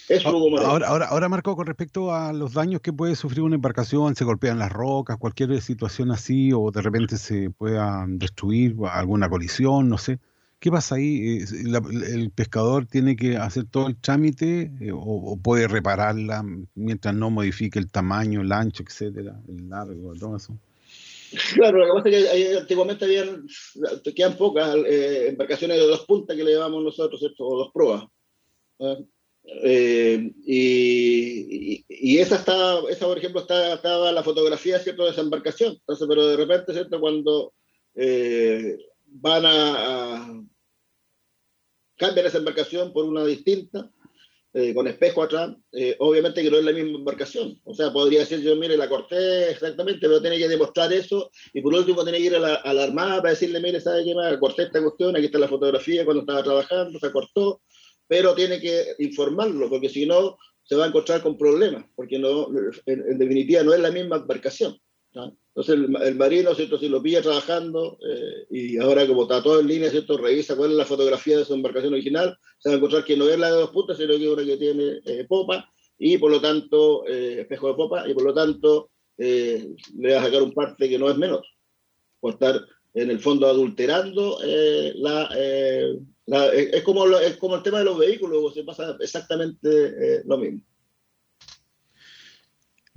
Ahora, 0.10 0.88
ahora, 0.88 1.06
ahora, 1.08 1.30
Marco, 1.30 1.56
con 1.56 1.68
respecto 1.68 2.14
a 2.14 2.32
los 2.32 2.54
daños 2.54 2.80
que 2.80 2.94
puede 2.94 3.16
sufrir 3.16 3.42
una 3.42 3.56
embarcación, 3.56 4.16
se 4.16 4.24
golpean 4.24 4.58
las 4.58 4.72
rocas, 4.72 5.18
cualquier 5.18 5.62
situación 5.62 6.12
así, 6.12 6.54
o 6.54 6.72
de 6.72 6.82
repente 6.82 7.18
se 7.18 7.50
pueda 7.50 8.06
destruir 8.08 8.76
alguna 8.90 9.30
colisión, 9.30 9.90
no 9.90 9.98
sé. 9.98 10.20
¿Qué 10.60 10.72
pasa 10.72 10.96
ahí? 10.96 11.40
¿El 11.40 12.32
pescador 12.32 12.88
tiene 12.88 13.16
que 13.16 13.38
hacer 13.38 13.66
todo 13.66 13.88
el 13.88 13.98
trámite 13.98 14.72
eh, 14.80 14.92
o, 14.94 15.38
puede 15.38 15.68
repararla 15.68 16.44
mientras 16.74 17.14
no 17.14 17.30
modifique 17.30 17.78
el 17.78 17.92
tamaño, 17.92 18.42
el 18.42 18.52
ancho, 18.52 18.84
etcétera, 18.84 19.40
el 19.48 19.70
largo, 19.70 20.14
todo 20.18 20.38
eso? 20.38 20.58
Claro, 21.54 21.80
lo 21.80 21.86
que 21.86 22.02
pasa 22.02 22.10
es 22.10 22.32
que 22.32 22.58
antiguamente 22.58 23.04
habían, 23.04 23.46
quedan 24.16 24.38
pocas 24.38 24.74
eh, 24.88 25.28
embarcaciones 25.28 25.78
de 25.78 25.86
dos 25.86 26.06
puntas 26.06 26.38
que 26.38 26.44
le 26.44 26.52
llevamos 26.52 26.82
nosotros, 26.82 27.20
¿cierto? 27.20 27.46
O 27.46 27.58
dos 27.58 27.72
proas. 27.74 28.06
Eh, 28.80 29.06
y, 29.48 30.36
y, 31.88 32.18
esa 32.20 32.36
está, 32.36 32.80
esa 32.90 33.06
por 33.06 33.18
ejemplo, 33.18 33.42
está, 33.42 33.76
estaba 33.76 34.12
la 34.12 34.24
fotografía, 34.24 34.80
¿cierto?, 34.80 35.06
de 35.06 35.12
esa 35.12 35.22
embarcación. 35.22 35.74
Entonces, 35.74 36.06
pero 36.08 36.28
de 36.28 36.38
repente, 36.38 36.74
¿cierto?, 36.74 37.00
cuando 37.00 37.54
eh, 37.96 38.78
van 39.06 39.44
a, 39.46 40.44
cambiar 41.96 42.28
esa 42.28 42.38
embarcación 42.38 42.94
por 42.94 43.06
una 43.06 43.24
distinta, 43.26 43.90
eh, 44.54 44.74
con 44.74 44.88
espejo 44.88 45.22
atrás, 45.22 45.56
obviamente 46.00 46.42
que 46.42 46.50
no 46.50 46.58
es 46.58 46.66
la 46.66 46.72
misma 46.72 46.98
embarcación. 46.98 47.60
O 47.64 47.74
sea, 47.74 47.92
podría 47.92 48.22
decir 48.22 48.42
yo, 48.42 48.56
mire, 48.56 48.76
la 48.76 48.90
corté 48.90 49.52
exactamente, 49.52 50.00
pero 50.02 50.22
tiene 50.22 50.38
que 50.38 50.48
demostrar 50.48 50.92
eso, 50.92 51.32
y 51.54 51.62
por 51.62 51.74
último 51.74 52.04
tiene 52.04 52.18
que 52.18 52.26
ir 52.26 52.36
a 52.36 52.40
la, 52.40 52.56
a 52.56 52.74
la 52.74 52.84
armada 52.84 53.18
para 53.18 53.32
decirle, 53.32 53.60
mire, 53.60 53.80
¿sabe 53.80 54.04
qué 54.04 54.14
más? 54.16 54.36
Corté 54.38 54.64
esta 54.64 54.82
cuestión, 54.82 55.16
aquí 55.16 55.26
está 55.26 55.40
la 55.40 55.48
fotografía 55.48 56.06
cuando 56.06 56.22
estaba 56.22 56.44
trabajando, 56.44 57.00
se 57.00 57.12
cortó, 57.12 57.62
pero 58.08 58.34
tiene 58.36 58.60
que 58.60 58.96
informarlo, 59.00 59.70
porque 59.70 59.90
si 59.90 60.06
no, 60.06 60.38
se 60.64 60.76
va 60.76 60.86
a 60.86 60.88
encontrar 60.88 61.22
con 61.22 61.38
problemas, 61.38 61.86
porque 61.96 62.20
no, 62.20 62.48
en, 62.86 63.18
definitiva 63.18 63.64
no 63.64 63.74
es 63.74 63.80
la 63.80 63.92
misma 63.92 64.18
embarcación. 64.18 64.78
Entonces 65.14 65.74
el, 65.74 65.96
el 66.04 66.16
marino, 66.16 66.54
¿cierto? 66.54 66.78
Si 66.78 66.90
lo 66.90 67.02
pilla 67.02 67.24
trabajando 67.24 67.98
eh, 68.08 68.46
y 68.52 68.78
ahora 68.78 69.08
como 69.08 69.24
está 69.24 69.42
todo 69.42 69.60
en 69.60 69.68
línea, 69.68 69.90
¿cierto? 69.90 70.18
Revisa 70.18 70.56
cuál 70.56 70.72
es 70.72 70.78
la 70.78 70.86
fotografía 70.86 71.38
de 71.38 71.46
su 71.46 71.56
embarcación 71.56 71.94
original, 71.94 72.38
se 72.60 72.70
va 72.70 72.76
a 72.76 72.78
encontrar 72.78 73.04
que 73.04 73.18
no 73.18 73.28
es 73.28 73.40
la 73.40 73.50
de 73.50 73.62
dos 73.62 73.72
puntas, 73.72 73.98
sino 73.98 74.10
que 74.10 74.26
es 74.26 74.30
una 74.30 74.46
que 74.46 74.58
tiene 74.58 75.00
eh, 75.06 75.26
popa 75.28 75.72
y 75.98 76.20
por 76.20 76.30
lo 76.30 76.40
tanto, 76.40 77.08
eh, 77.08 77.42
espejo 77.42 77.70
de 77.70 77.74
popa, 77.74 78.08
y 78.08 78.14
por 78.14 78.24
lo 78.24 78.34
tanto 78.34 78.92
le 79.18 80.14
va 80.14 80.20
a 80.20 80.26
sacar 80.26 80.44
un 80.44 80.54
parte 80.54 80.88
que 80.88 81.00
no 81.00 81.10
es 81.10 81.18
menor, 81.18 81.44
por 82.20 82.34
estar 82.34 82.62
en 82.94 83.10
el 83.10 83.20
fondo 83.20 83.48
adulterando 83.48 84.38
la, 84.94 85.28
la, 86.28 86.48
es, 86.50 86.84
como 86.84 87.08
es 87.18 87.38
como 87.38 87.56
el 87.56 87.64
tema 87.64 87.80
de 87.80 87.86
los 87.86 87.98
vehículos, 87.98 88.54
se 88.54 88.64
pasa 88.64 88.96
exactamente 89.00 90.24
lo 90.26 90.38
mismo. 90.38 90.62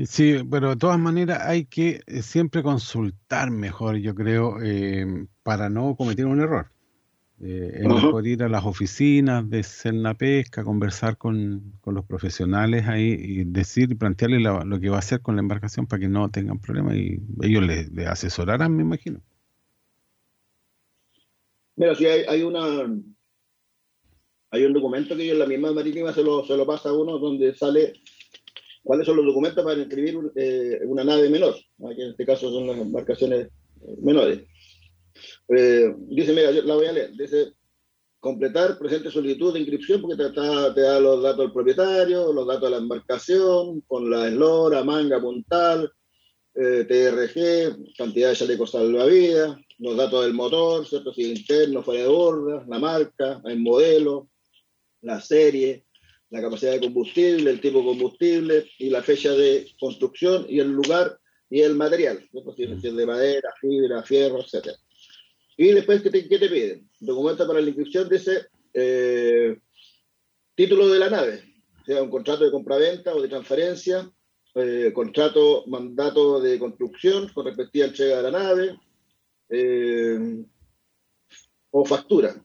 Sí, 0.06 0.38
pero 0.50 0.70
de 0.70 0.76
todas 0.76 0.98
maneras 0.98 1.40
hay 1.42 1.66
que 1.66 2.00
eh, 2.06 2.22
siempre 2.22 2.62
consultar 2.62 3.50
mejor, 3.50 3.96
yo 3.96 4.14
creo, 4.14 4.56
eh, 4.62 5.26
para 5.42 5.68
no 5.68 5.94
cometer 5.94 6.24
un 6.26 6.40
error. 6.40 6.70
Eh, 7.42 7.80
es 7.82 7.88
mejor 7.88 8.26
ir 8.26 8.42
a 8.42 8.48
las 8.48 8.64
oficinas 8.64 9.48
de 9.48 9.62
Cerna 9.62 10.14
Pesca, 10.14 10.64
conversar 10.64 11.18
con, 11.18 11.74
los 11.84 12.04
profesionales 12.06 12.86
ahí 12.86 13.14
y 13.18 13.44
decir, 13.44 13.96
plantearles 13.98 14.42
lo 14.42 14.80
que 14.80 14.88
va 14.88 14.96
a 14.96 15.00
hacer 15.00 15.20
con 15.20 15.36
la 15.36 15.42
embarcación 15.42 15.86
para 15.86 16.00
que 16.00 16.08
no 16.08 16.30
tengan 16.30 16.58
problemas 16.58 16.96
y 16.96 17.20
ellos 17.42 17.62
le, 17.62 18.06
asesorarán, 18.06 18.76
me 18.76 18.82
imagino. 18.82 19.20
Mira, 21.76 21.94
si 21.94 22.06
hay, 22.06 22.24
hay 22.28 22.42
una 22.42 22.86
hay 24.50 24.64
un 24.64 24.72
documento 24.72 25.16
que 25.16 25.30
en 25.30 25.38
la 25.38 25.46
misma 25.46 25.72
marítima 25.72 26.12
se 26.12 26.22
lo, 26.22 26.44
se 26.44 26.56
lo 26.56 26.66
pasa 26.66 26.88
a 26.88 26.92
uno 26.92 27.18
donde 27.18 27.54
sale 27.54 27.94
cuáles 28.82 29.06
son 29.06 29.16
los 29.16 29.26
documentos 29.26 29.64
para 29.64 29.78
inscribir 29.78 30.18
eh, 30.34 30.80
una 30.86 31.04
nave 31.04 31.28
menor, 31.30 31.54
aquí 31.54 32.02
en 32.02 32.10
este 32.10 32.26
caso 32.26 32.50
son 32.50 32.66
las 32.66 32.78
embarcaciones 32.78 33.46
eh, 33.46 33.96
menores. 34.02 34.40
Eh, 35.48 35.94
dice, 36.08 36.32
mira, 36.32 36.50
yo 36.50 36.62
la 36.62 36.74
voy 36.74 36.86
a 36.86 36.92
leer, 36.92 37.12
dice, 37.12 37.52
completar 38.18 38.78
presente 38.78 39.10
solicitud 39.10 39.52
de 39.52 39.60
inscripción 39.60 40.00
porque 40.00 40.16
te, 40.16 40.30
te, 40.30 40.80
da 40.80 41.00
los 41.00 41.22
datos 41.22 41.38
del 41.38 41.52
propietario, 41.52 42.32
los 42.32 42.46
datos 42.46 42.64
de 42.64 42.70
la 42.70 42.78
embarcación, 42.78 43.82
con 43.82 44.10
la 44.10 44.28
eslora, 44.28 44.82
manga, 44.82 45.20
puntal, 45.20 45.90
TRG, 46.52 47.94
cantidad 47.96 48.30
de 48.30 48.36
chalecos 48.36 48.72
salvavidas, 48.72 49.56
los 49.78 49.96
datos 49.96 50.24
del 50.24 50.34
motor, 50.34 50.86
¿cierto? 50.86 51.12
si 51.14 51.30
interno, 51.30 51.82
fuera 51.82 52.02
de 52.02 52.08
borda, 52.08 52.64
la 52.68 52.78
marca, 52.78 53.40
el 53.44 53.60
modelo, 53.60 54.29
la 55.02 55.20
serie, 55.20 55.84
la 56.30 56.40
capacidad 56.40 56.72
de 56.72 56.80
combustible, 56.80 57.50
el 57.50 57.60
tipo 57.60 57.78
de 57.78 57.84
combustible 57.86 58.70
y 58.78 58.90
la 58.90 59.02
fecha 59.02 59.32
de 59.32 59.68
construcción 59.78 60.46
y 60.48 60.60
el 60.60 60.70
lugar 60.70 61.18
y 61.48 61.62
el 61.62 61.74
material, 61.74 62.24
de 62.32 63.06
madera, 63.06 63.52
fibra, 63.60 64.02
fierro, 64.04 64.40
etc. 64.40 64.68
Y 65.56 65.72
después, 65.72 66.00
¿qué 66.00 66.10
te, 66.10 66.28
qué 66.28 66.38
te 66.38 66.48
piden? 66.48 66.88
Documento 67.00 67.46
para 67.46 67.60
la 67.60 67.66
inscripción 67.66 68.08
dice 68.08 68.46
eh, 68.72 69.58
título 70.54 70.88
de 70.88 70.98
la 71.00 71.10
nave, 71.10 71.42
sea 71.84 72.02
un 72.02 72.10
contrato 72.10 72.44
de 72.44 72.52
compraventa 72.52 73.12
o 73.12 73.20
de 73.20 73.28
transferencia, 73.28 74.08
eh, 74.54 74.92
contrato, 74.94 75.64
mandato 75.66 76.40
de 76.40 76.58
construcción 76.58 77.28
con 77.34 77.46
respectiva 77.46 77.86
entrega 77.86 78.22
de 78.22 78.30
la 78.30 78.38
nave, 78.38 78.78
eh, 79.48 80.44
o 81.72 81.84
factura 81.84 82.44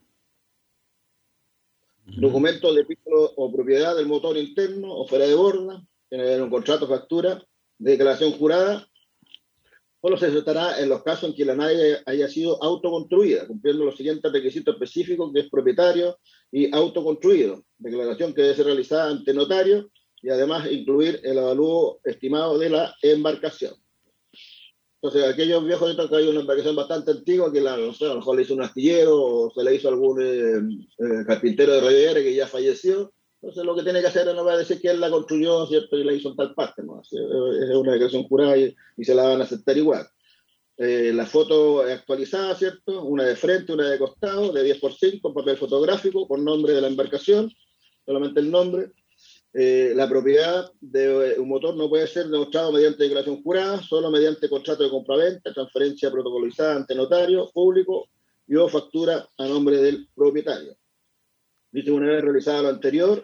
documento 2.06 2.74
de 2.74 2.86
título 2.86 3.32
o 3.36 3.52
propiedad 3.52 3.96
del 3.96 4.08
motor 4.08 4.38
interno 4.38 4.94
o 4.94 5.08
fuera 5.08 5.26
de 5.26 5.36
borda, 5.36 5.84
tiene 6.10 6.42
un 6.42 6.50
contrato, 6.50 6.88
factura, 6.88 7.44
de 7.78 7.92
declaración 7.92 8.32
jurada, 8.34 8.88
solo 10.02 10.18
se 10.18 10.28
aceptará 10.28 10.80
en 10.80 10.90
los 10.90 11.04
casos 11.04 11.30
en 11.30 11.36
que 11.36 11.46
la 11.46 11.56
nave 11.56 11.98
haya 12.06 12.28
sido 12.28 12.62
autoconstruida, 12.64 13.48
cumpliendo 13.48 13.86
los 13.86 13.98
siguientes 13.98 14.32
requisitos 14.32 14.76
específicos 14.76 15.32
que 15.34 15.42
es 15.42 15.50
propietario 15.50 16.20
y 16.52 16.74
autoconstruido, 16.74 17.64
declaración 17.80 18.34
que 18.34 18.44
debe 18.44 18.56
ser 18.56 18.68
realizada 18.68 19.10
ante 19.10 19.34
notario 19.34 19.90
y 20.22 20.30
además 20.30 20.72
incluir 20.72 21.20
el 21.24 21.40
avalúo 21.40 22.00
estimado 22.04 22.58
de 22.58 22.70
la 22.70 22.96
embarcación. 23.02 23.74
Entonces, 25.06 25.32
aquellos 25.32 25.64
viejos 25.64 25.96
que 26.10 26.16
hay 26.16 26.28
una 26.28 26.40
embarcación 26.40 26.76
bastante 26.76 27.12
antigua 27.12 27.54
que 27.54 27.62
la, 27.62 27.78
no 27.78 27.94
sé, 27.94 28.06
a 28.06 28.08
lo 28.08 28.16
mejor 28.16 28.36
le 28.36 28.42
hizo 28.42 28.56
un 28.56 28.64
astillero 28.64 29.24
o 29.24 29.52
se 29.54 29.64
le 29.64 29.76
hizo 29.76 29.88
algún 29.88 30.20
eh, 30.20 30.58
eh, 30.98 31.24
carpintero 31.28 31.74
de 31.74 31.82
Riviera 31.82 32.22
que 32.24 32.34
ya 32.34 32.48
falleció. 32.48 33.14
Entonces, 33.40 33.64
lo 33.66 33.76
que 33.76 33.84
tiene 33.84 34.02
que 34.02 34.08
hacer 34.08 34.26
no 34.34 34.44
va 34.44 34.54
a 34.54 34.58
decir 34.58 34.82
que 34.82 34.90
él 34.90 35.00
la 35.00 35.12
construyó, 35.12 35.68
¿cierto? 35.68 35.96
Y 35.96 36.04
la 36.06 36.14
hizo 36.14 36.30
en 36.30 36.36
tal 36.38 36.56
parte, 36.56 36.82
¿no? 36.82 37.04
Es 37.04 37.76
una 37.76 37.92
declaración 37.92 38.24
jurada 38.24 38.58
y, 38.58 38.74
se 39.04 39.14
la 39.14 39.28
van 39.28 39.42
a 39.42 39.44
aceptar 39.44 39.78
igual. 39.78 40.08
Eh, 40.76 41.12
la 41.14 41.28
foto 41.28 41.82
actualizada, 41.82 42.56
¿cierto? 42.56 43.04
Una 43.04 43.26
de 43.26 43.36
frente, 43.36 43.74
una 43.74 43.88
de 43.88 44.00
costado, 44.00 44.52
de 44.52 44.64
10 44.64 44.80
por 44.80 44.92
5, 44.92 45.36
papel 45.36 45.58
fotográfico 45.58 46.28
con 46.28 46.44
nombre 46.44 46.74
de 46.74 46.82
la 46.82 46.88
embarcación, 46.88 47.52
solamente 48.04 48.40
el 48.40 48.50
nombre 48.50 48.92
eh, 49.58 49.94
la 49.96 50.10
propiedad 50.10 50.70
de 50.82 51.40
un 51.40 51.48
motor 51.48 51.78
no 51.78 51.88
puede 51.88 52.08
ser 52.08 52.28
demostrado 52.28 52.74
mediante 52.74 53.04
declaración 53.04 53.42
jurada, 53.42 53.82
solo 53.82 54.12
mediante 54.12 54.50
contrato 54.50 54.84
de 54.84 54.90
compraventa, 54.90 55.54
transferencia 55.54 56.12
protocolizada 56.12 56.76
ante 56.76 56.94
notario 56.94 57.50
público 57.54 58.10
y 58.46 58.56
o 58.56 58.68
factura 58.68 59.26
a 59.38 59.48
nombre 59.48 59.78
del 59.78 60.10
propietario. 60.14 60.76
Dice 61.72 61.90
una 61.90 62.08
vez 62.08 62.22
realizada 62.22 62.64
lo 62.64 62.68
anterior 62.68 63.24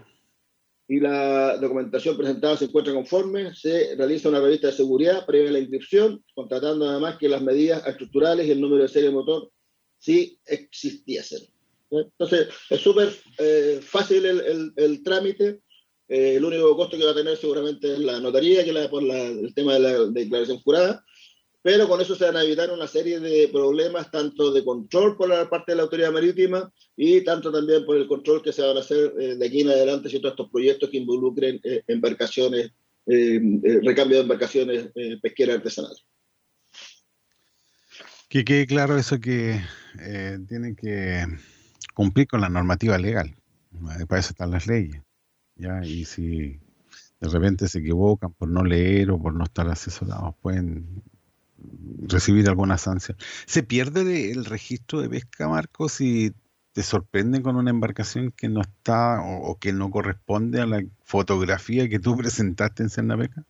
y 0.87 1.01
la 1.01 1.57
documentación 1.57 2.15
presentada 2.15 2.55
se 2.55 2.65
encuentra 2.65 2.93
conforme, 2.93 3.53
se 3.53 3.95
realiza 3.97 4.29
una 4.29 4.39
revista 4.39 4.67
de 4.67 4.73
seguridad 4.73 5.25
previa 5.25 5.49
a 5.49 5.53
la 5.53 5.59
inscripción, 5.59 6.23
contratando 6.33 6.89
además 6.89 7.17
que 7.17 7.27
las 7.27 7.41
medidas 7.41 7.85
estructurales 7.85 8.47
y 8.47 8.51
el 8.51 8.61
número 8.61 8.83
de 8.83 8.87
serie 8.87 9.09
de 9.09 9.15
motor 9.15 9.51
sí 9.99 10.39
existiesen. 10.45 11.41
Entonces, 11.89 12.47
es 12.69 12.79
súper 12.79 13.13
eh, 13.37 13.79
fácil 13.81 14.25
el, 14.25 14.39
el, 14.39 14.73
el 14.77 15.03
trámite 15.03 15.59
eh, 16.11 16.35
el 16.35 16.43
único 16.43 16.75
costo 16.75 16.97
que 16.97 17.05
va 17.05 17.11
a 17.11 17.15
tener 17.15 17.37
seguramente 17.37 17.93
es 17.93 17.99
la 17.99 18.19
notaría, 18.19 18.65
que 18.65 18.73
la, 18.73 18.89
por 18.89 19.01
el 19.01 19.53
tema 19.55 19.75
de 19.75 19.79
la 19.79 19.97
declaración 20.07 20.59
jurada, 20.59 21.05
pero 21.61 21.87
con 21.87 22.01
eso 22.01 22.15
se 22.15 22.25
van 22.25 22.35
a 22.35 22.43
evitar 22.43 22.69
una 22.69 22.85
serie 22.85 23.21
de 23.21 23.47
problemas, 23.47 24.11
tanto 24.11 24.51
de 24.51 24.61
control 24.65 25.15
por 25.15 25.29
la 25.29 25.49
parte 25.49 25.71
de 25.71 25.77
la 25.77 25.83
autoridad 25.83 26.11
marítima 26.11 26.69
y 26.97 27.21
tanto 27.21 27.49
también 27.49 27.85
por 27.85 27.95
el 27.95 28.07
control 28.07 28.41
que 28.43 28.51
se 28.51 28.61
van 28.61 28.75
a 28.75 28.81
hacer 28.81 29.13
eh, 29.21 29.35
de 29.35 29.47
aquí 29.47 29.61
en 29.61 29.69
adelante, 29.69 30.09
todos 30.09 30.33
estos 30.33 30.49
proyectos 30.49 30.89
que 30.89 30.97
involucren 30.97 31.61
eh, 31.63 31.81
embarcaciones, 31.87 32.71
recambio 33.05 34.17
de 34.17 34.23
embarcaciones 34.23 34.89
pesqueras 35.21 35.57
artesanales. 35.57 36.05
Que 38.29 38.43
quede 38.43 38.67
claro 38.67 38.97
eso 38.97 39.19
que 39.19 39.59
tienen 40.47 40.75
que 40.75 41.25
cumplir 41.93 42.27
con 42.27 42.41
la 42.41 42.49
normativa 42.49 42.97
legal. 42.97 43.35
Para 44.07 44.19
eso 44.19 44.29
están 44.29 44.51
las 44.51 44.67
leyes. 44.67 45.01
¿Ya? 45.61 45.85
Y 45.85 46.05
si 46.05 46.59
de 47.19 47.29
repente 47.29 47.67
se 47.67 47.79
equivocan 47.79 48.33
por 48.33 48.49
no 48.49 48.63
leer 48.63 49.11
o 49.11 49.21
por 49.21 49.33
no 49.33 49.43
estar 49.43 49.67
asesorados, 49.69 50.33
pueden 50.41 51.03
recibir 52.07 52.49
alguna 52.49 52.77
sanción. 52.77 53.17
¿Se 53.45 53.61
pierde 53.61 54.31
el 54.31 54.45
registro 54.45 55.01
de 55.01 55.09
pesca, 55.09 55.47
Marcos, 55.47 55.93
si 55.93 56.33
te 56.73 56.81
sorprende 56.81 57.41
con 57.41 57.57
una 57.57 57.69
embarcación 57.69 58.31
que 58.31 58.49
no 58.49 58.61
está 58.61 59.21
o, 59.21 59.57
que 59.59 59.71
no 59.71 59.91
corresponde 59.91 60.61
a 60.61 60.65
la 60.65 60.83
fotografía 61.03 61.87
que 61.87 61.99
tú 61.99 62.17
presentaste 62.17 62.81
en 62.83 62.89
Cernapeca? 62.89 63.45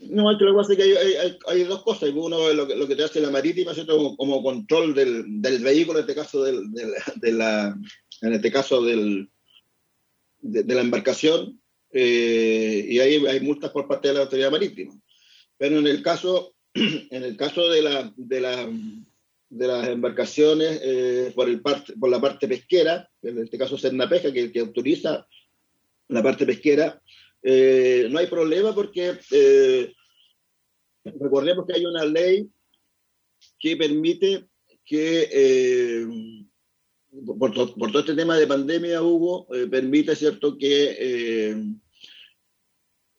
No, 0.00 0.30
lo 0.30 0.38
que 0.38 0.56
pasa 0.56 0.72
es 0.72 0.78
que 0.78 0.84
hay, 0.84 1.38
hay, 1.48 1.64
dos 1.64 1.82
cosas. 1.82 2.10
Uno 2.14 2.52
lo 2.52 2.66
que, 2.66 2.76
lo 2.76 2.86
que 2.86 2.96
te 2.96 3.04
hace 3.04 3.20
la 3.20 3.30
marítima, 3.30 3.72
¿cierto? 3.72 4.16
Como, 4.16 4.42
control 4.42 4.92
del, 4.92 5.40
del, 5.40 5.62
vehículo, 5.62 6.00
en 6.00 6.02
este 6.02 6.14
caso 6.14 6.42
del, 6.42 6.70
de 6.72 7.32
la, 7.32 7.74
en 8.20 8.32
este 8.34 8.52
caso 8.52 8.82
del, 8.82 9.30
de, 10.44 10.74
la 10.74 10.82
embarcación 10.82 11.60
eh, 11.90 12.86
y 12.88 12.98
ahí 12.98 13.26
hay 13.26 13.40
multas 13.40 13.70
por 13.70 13.88
parte 13.88 14.08
de 14.08 14.14
la 14.14 14.20
autoridad 14.20 14.50
marítima. 14.50 14.94
Pero 15.56 15.78
en 15.78 15.86
el 15.86 16.02
caso, 16.02 16.54
en 16.74 17.22
el 17.22 17.36
caso 17.36 17.68
de, 17.68 17.82
la, 17.82 18.12
de, 18.16 18.40
la, 18.40 18.68
de 19.48 19.66
las 19.66 19.88
embarcaciones 19.88 20.80
eh, 20.82 21.32
por, 21.34 21.48
el 21.48 21.62
parte, 21.62 21.94
por 21.94 22.10
la 22.10 22.20
parte 22.20 22.46
pesquera, 22.46 23.08
en 23.22 23.38
este 23.38 23.56
caso 23.56 23.76
Pesca, 23.76 24.32
que, 24.32 24.52
que 24.52 24.60
autoriza 24.60 25.26
la 26.08 26.22
parte 26.22 26.44
pesquera, 26.44 27.00
eh, 27.42 28.08
no 28.10 28.18
hay 28.18 28.26
problema 28.26 28.74
porque 28.74 29.18
recordemos 31.04 31.66
que 31.66 31.74
hay 31.74 31.86
una 31.86 32.04
ley 32.04 32.48
que 33.58 33.76
permite 33.76 34.46
que 34.84 36.04
por, 37.38 37.52
todo 37.52 38.00
este 38.00 38.14
tema 38.14 38.36
de 38.36 38.46
pandemia, 38.46 39.02
Hugo, 39.02 39.46
eh, 39.54 39.66
permite, 39.66 40.16
¿cierto?, 40.16 40.58
que, 40.58 40.96
eh, 40.98 41.56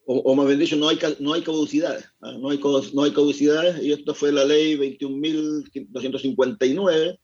o, 0.08 0.34
más 0.34 0.46
bien 0.46 0.60
dicho, 0.60 0.76
no 0.76 0.88
hay, 0.88 0.98
no 1.18 1.32
hay 1.32 1.42
caducidades, 1.42 2.04
¿ah? 2.20 2.36
no, 2.38 2.50
hay, 2.50 2.60
no 2.92 3.02
hay 3.02 3.12
caducidades, 3.12 3.82
y 3.82 3.90
esto 3.92 4.14
fue 4.14 4.30
la 4.32 4.44
ley 4.44 4.76
21.259, 4.76 7.18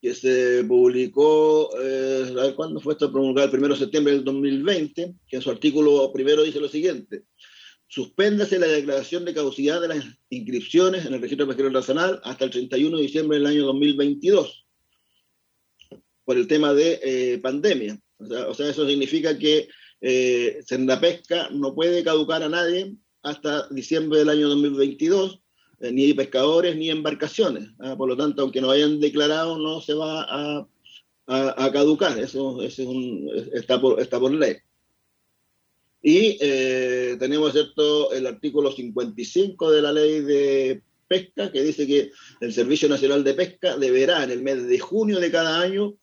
que 0.00 0.14
se 0.14 0.62
publicó, 0.64 1.70
eh, 1.80 2.52
¿cuándo 2.54 2.80
fue 2.80 2.92
esto 2.92 3.10
promulgado? 3.10 3.56
El 3.56 3.64
1 3.64 3.74
de 3.74 3.80
septiembre 3.80 4.12
del 4.12 4.24
2020, 4.24 5.14
que 5.26 5.36
en 5.36 5.42
su 5.42 5.50
artículo 5.50 6.12
primero 6.12 6.42
dice 6.42 6.60
lo 6.60 6.68
siguiente, 6.68 7.24
suspéndase 7.88 8.58
la 8.58 8.66
declaración 8.66 9.24
de 9.24 9.34
caducidad 9.34 9.80
de 9.80 9.88
las 9.88 10.04
inscripciones 10.28 11.06
en 11.06 11.14
el 11.14 11.22
registro 11.22 11.46
pesquero 11.46 11.70
nacional 11.70 12.20
hasta 12.22 12.44
el 12.44 12.50
31 12.50 12.96
de 12.96 13.02
diciembre 13.02 13.38
del 13.38 13.46
año 13.46 13.64
2022 13.64 14.63
por 16.24 16.36
el 16.36 16.46
tema 16.46 16.72
de 16.74 17.00
eh, 17.02 17.38
pandemia. 17.38 17.98
O 18.18 18.54
sea, 18.54 18.70
eso 18.70 18.86
significa 18.86 19.38
que 19.38 19.68
eh, 20.00 20.60
Senda 20.66 21.00
Pesca 21.00 21.48
no 21.50 21.74
puede 21.74 22.04
caducar 22.04 22.42
a 22.42 22.48
nadie 22.48 22.94
hasta 23.22 23.68
diciembre 23.70 24.18
del 24.18 24.28
año 24.28 24.48
2022, 24.50 25.40
eh, 25.80 25.92
ni 25.92 26.12
pescadores 26.12 26.76
ni 26.76 26.90
embarcaciones. 26.90 27.70
¿ah? 27.80 27.96
Por 27.96 28.08
lo 28.08 28.16
tanto, 28.16 28.42
aunque 28.42 28.60
no 28.60 28.70
hayan 28.70 29.00
declarado, 29.00 29.58
no 29.58 29.80
se 29.80 29.94
va 29.94 30.22
a, 30.28 30.68
a, 31.26 31.72
caducar. 31.72 32.18
Eso, 32.18 32.62
es 32.62 32.78
un, 32.78 33.30
está, 33.54 33.80
por, 33.80 34.00
está 34.00 34.20
por 34.20 34.32
ley. 34.32 34.56
Y 36.02 36.36
eh, 36.40 37.16
tenemos 37.18 37.52
¿cierto? 37.52 38.12
el 38.12 38.26
artículo 38.26 38.70
55 38.72 39.70
de 39.70 39.82
la 39.82 39.90
ley 39.90 40.20
de 40.20 40.82
pesca 41.08 41.50
que 41.50 41.62
dice 41.62 41.86
que 41.86 42.10
el 42.40 42.52
Servicio 42.52 42.90
Nacional 42.90 43.24
de 43.24 43.32
Pesca 43.32 43.78
deberá 43.78 44.22
en 44.22 44.30
el 44.30 44.42
mes 44.42 44.66
de 44.66 44.78
junio 44.78 45.18
de 45.18 45.30
cada 45.30 45.60
año 45.60 45.94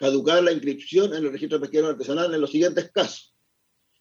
caducar 0.00 0.42
la 0.42 0.50
inscripción 0.50 1.14
en 1.14 1.26
el 1.26 1.30
registro 1.30 1.60
pesquero 1.60 1.88
artesanal 1.88 2.32
en 2.34 2.40
los 2.40 2.50
siguientes 2.50 2.90
casos. 2.90 3.34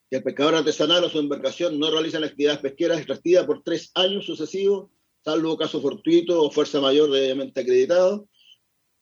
Que 0.10 0.18
el 0.18 0.24
pescador 0.24 0.56
artesanal 0.56 1.04
o 1.04 1.10
su 1.10 1.20
embarcación 1.20 1.78
no 1.78 1.92
realizan 1.92 2.24
actividades 2.24 2.62
pesqueras 2.62 3.00
extractivas 3.00 3.46
por 3.46 3.64
tres 3.64 3.92
años 3.96 4.26
sucesivos, 4.26 4.90
salvo 5.26 5.58
caso 5.58 5.82
fortuito 5.82 6.42
o 6.42 6.50
fuerza 6.50 6.80
mayor 6.80 7.12
debidamente 7.12 7.60
acreditado, 7.60 8.30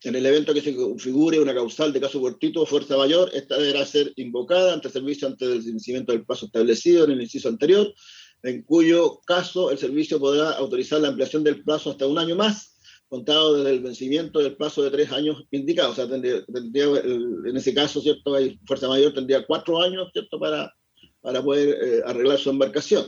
en 0.01 0.15
el 0.15 0.25
evento 0.25 0.55
que 0.55 0.61
se 0.61 0.75
configure 0.75 1.39
una 1.39 1.53
causal 1.53 1.93
de 1.93 2.01
caso 2.01 2.19
fortuito 2.19 2.61
o 2.61 2.65
fuerza 2.65 2.97
mayor, 2.97 3.29
esta 3.33 3.57
deberá 3.57 3.85
ser 3.85 4.11
invocada 4.15 4.73
ante 4.73 4.89
servicio 4.89 5.27
antes 5.27 5.47
del 5.47 5.61
vencimiento 5.61 6.13
del 6.13 6.25
plazo 6.25 6.47
establecido 6.47 7.05
en 7.05 7.11
el 7.11 7.21
inciso 7.21 7.47
anterior, 7.47 7.93
en 8.41 8.63
cuyo 8.63 9.19
caso 9.25 9.69
el 9.69 9.77
servicio 9.77 10.19
podrá 10.19 10.51
autorizar 10.53 10.99
la 10.99 11.09
ampliación 11.09 11.43
del 11.43 11.63
plazo 11.63 11.91
hasta 11.91 12.07
un 12.07 12.17
año 12.17 12.35
más, 12.35 12.76
contado 13.09 13.57
desde 13.57 13.71
el 13.71 13.81
vencimiento 13.81 14.39
del 14.39 14.55
plazo 14.55 14.83
de 14.83 14.91
tres 14.91 15.11
años 15.11 15.43
indicado. 15.51 15.91
O 15.91 15.95
sea, 15.95 16.07
tendría, 16.09 16.43
en 16.45 17.55
ese 17.55 17.73
caso, 17.73 18.01
¿cierto? 18.01 18.35
Hay 18.35 18.59
fuerza 18.65 18.87
mayor 18.87 19.13
tendría 19.13 19.45
cuatro 19.45 19.81
años, 19.81 20.09
¿cierto? 20.11 20.39
Para, 20.39 20.73
para 21.21 21.41
poder 21.41 21.77
eh, 21.81 22.01
arreglar 22.05 22.37
su 22.37 22.49
embarcación. 22.49 23.05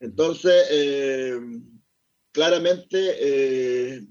Entonces, 0.00 0.66
eh, 0.70 1.38
claramente 2.32 3.16
eh, 3.20 4.06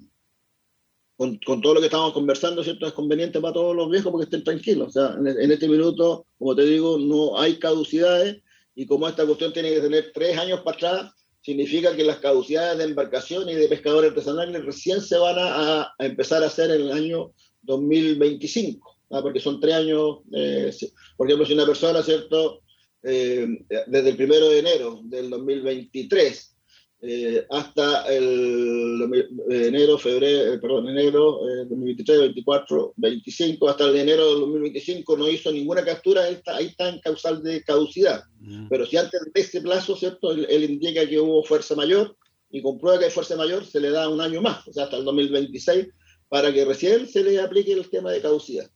con, 1.18 1.40
todo 1.40 1.74
lo 1.74 1.80
que 1.80 1.88
estamos 1.88 2.14
conversando, 2.14 2.64
¿cierto? 2.64 2.88
Es 2.88 2.94
conveniente 2.94 3.42
para 3.42 3.54
todos 3.54 3.76
los 3.76 3.90
viejos 3.90 4.12
porque 4.12 4.26
estén 4.26 4.44
tranquilos. 4.44 4.90
O 4.90 4.92
sea, 4.92 5.16
en, 5.18 5.52
este 5.52 5.68
minuto, 5.68 6.26
como 6.38 6.56
te 6.56 6.64
digo, 6.64 6.98
no 6.98 7.38
hay 7.38 7.60
caducidades 7.60 8.42
y 8.74 8.86
como 8.86 9.08
esta 9.08 9.26
cuestión 9.26 9.52
tiene 9.52 9.72
que 9.72 9.82
tener 9.82 10.12
tres 10.14 10.38
años 10.38 10.62
para 10.62 10.78
atrás, 10.78 11.19
significa 11.50 11.96
que 11.96 12.04
las 12.04 12.20
caducidades 12.20 12.78
de 12.78 12.84
embarcación 12.84 13.50
y 13.50 13.56
de 13.56 13.68
pescadores 13.68 14.12
artesanales 14.12 14.64
recién 14.64 15.02
se 15.02 15.18
van 15.18 15.36
a, 15.40 15.96
empezar 15.98 16.44
a 16.44 16.46
hacer 16.46 16.70
en 16.70 16.82
el 16.82 16.92
año 16.92 17.32
2025, 17.64 18.98
¿ah? 19.10 19.22
porque 19.24 19.40
son 19.40 19.60
tres 19.60 19.74
años, 19.74 20.20
eh, 20.32 20.72
por 21.18 21.26
ejemplo, 21.26 21.48
si 21.48 21.54
una 21.54 21.66
persona, 21.66 22.04
¿cierto? 22.04 22.62
Eh, 23.02 23.48
desde 23.88 24.10
el 24.10 24.16
primero 24.16 24.48
de 24.50 24.60
enero 24.60 25.00
del 25.04 25.32
2023 25.32 26.56
eh, 27.02 27.46
hasta 27.50 28.06
el 28.14 29.10
enero, 29.50 29.98
febrero, 29.98 30.54
eh, 30.54 30.60
perdón, 30.60 30.90
enero 30.90 31.40
2023, 31.70 32.20
24, 32.20 32.94
25, 32.98 33.70
hasta 33.70 33.86
el 33.86 33.96
enero 33.96 34.26
de 34.26 34.40
2025 34.42 35.18
no 35.18 35.30
hizo 35.30 35.50
ninguna 35.50 35.86
captura, 35.86 36.24
ahí 36.24 36.34
está, 36.34 36.58
ahí 36.58 36.66
está 36.66 36.90
en 36.90 37.00
causal 37.00 37.42
de 37.42 37.64
caducidad. 37.64 38.24
Mm. 38.42 38.68
Pero 38.68 38.86
si 38.86 38.98
antes 38.98 39.22
de 39.34 39.40
ese 39.40 39.62
plazo, 39.62 39.96
¿cierto? 39.96 40.32
Él, 40.32 40.64
indica 40.64 41.08
que 41.08 41.22
hubo 41.22 41.42
fuerza 41.44 41.74
mayor 41.74 42.18
y 42.52 42.62
comprueba 42.62 43.00
que 43.00 43.06
hay 43.06 43.12
fuerza 43.12 43.38
mayor, 43.38 43.66
se 43.66 43.80
le 43.80 43.92
da 43.92 44.10
un 44.10 44.20
año 44.20 44.42
más, 44.42 44.68
o 44.68 44.74
sea, 44.74 44.84
hasta 44.84 44.98
el 44.98 45.06
2026, 45.06 45.88
para 46.28 46.52
que 46.54 46.66
recién 46.66 47.08
se 47.08 47.24
le 47.24 47.40
aplique 47.40 47.72
el 47.72 47.90
tema 47.90 48.12
de 48.12 48.22
caducidad. 48.22 48.70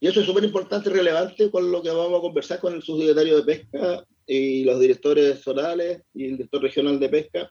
Y 0.00 0.08
eso 0.08 0.20
es 0.20 0.26
súper 0.26 0.42
importante 0.42 0.88
y 0.88 0.92
relevante 0.94 1.50
con 1.50 1.70
lo 1.70 1.82
que 1.82 1.90
vamos 1.90 2.18
a 2.18 2.22
conversar 2.22 2.60
con 2.60 2.74
el 2.74 2.82
subsecretario 2.82 3.36
de 3.36 3.42
Pesca 3.42 4.06
y 4.26 4.64
los 4.64 4.80
directores 4.80 5.40
zonales 5.40 6.02
y 6.14 6.26
el 6.26 6.36
director 6.36 6.62
regional 6.62 6.98
de 6.98 7.08
pesca 7.08 7.50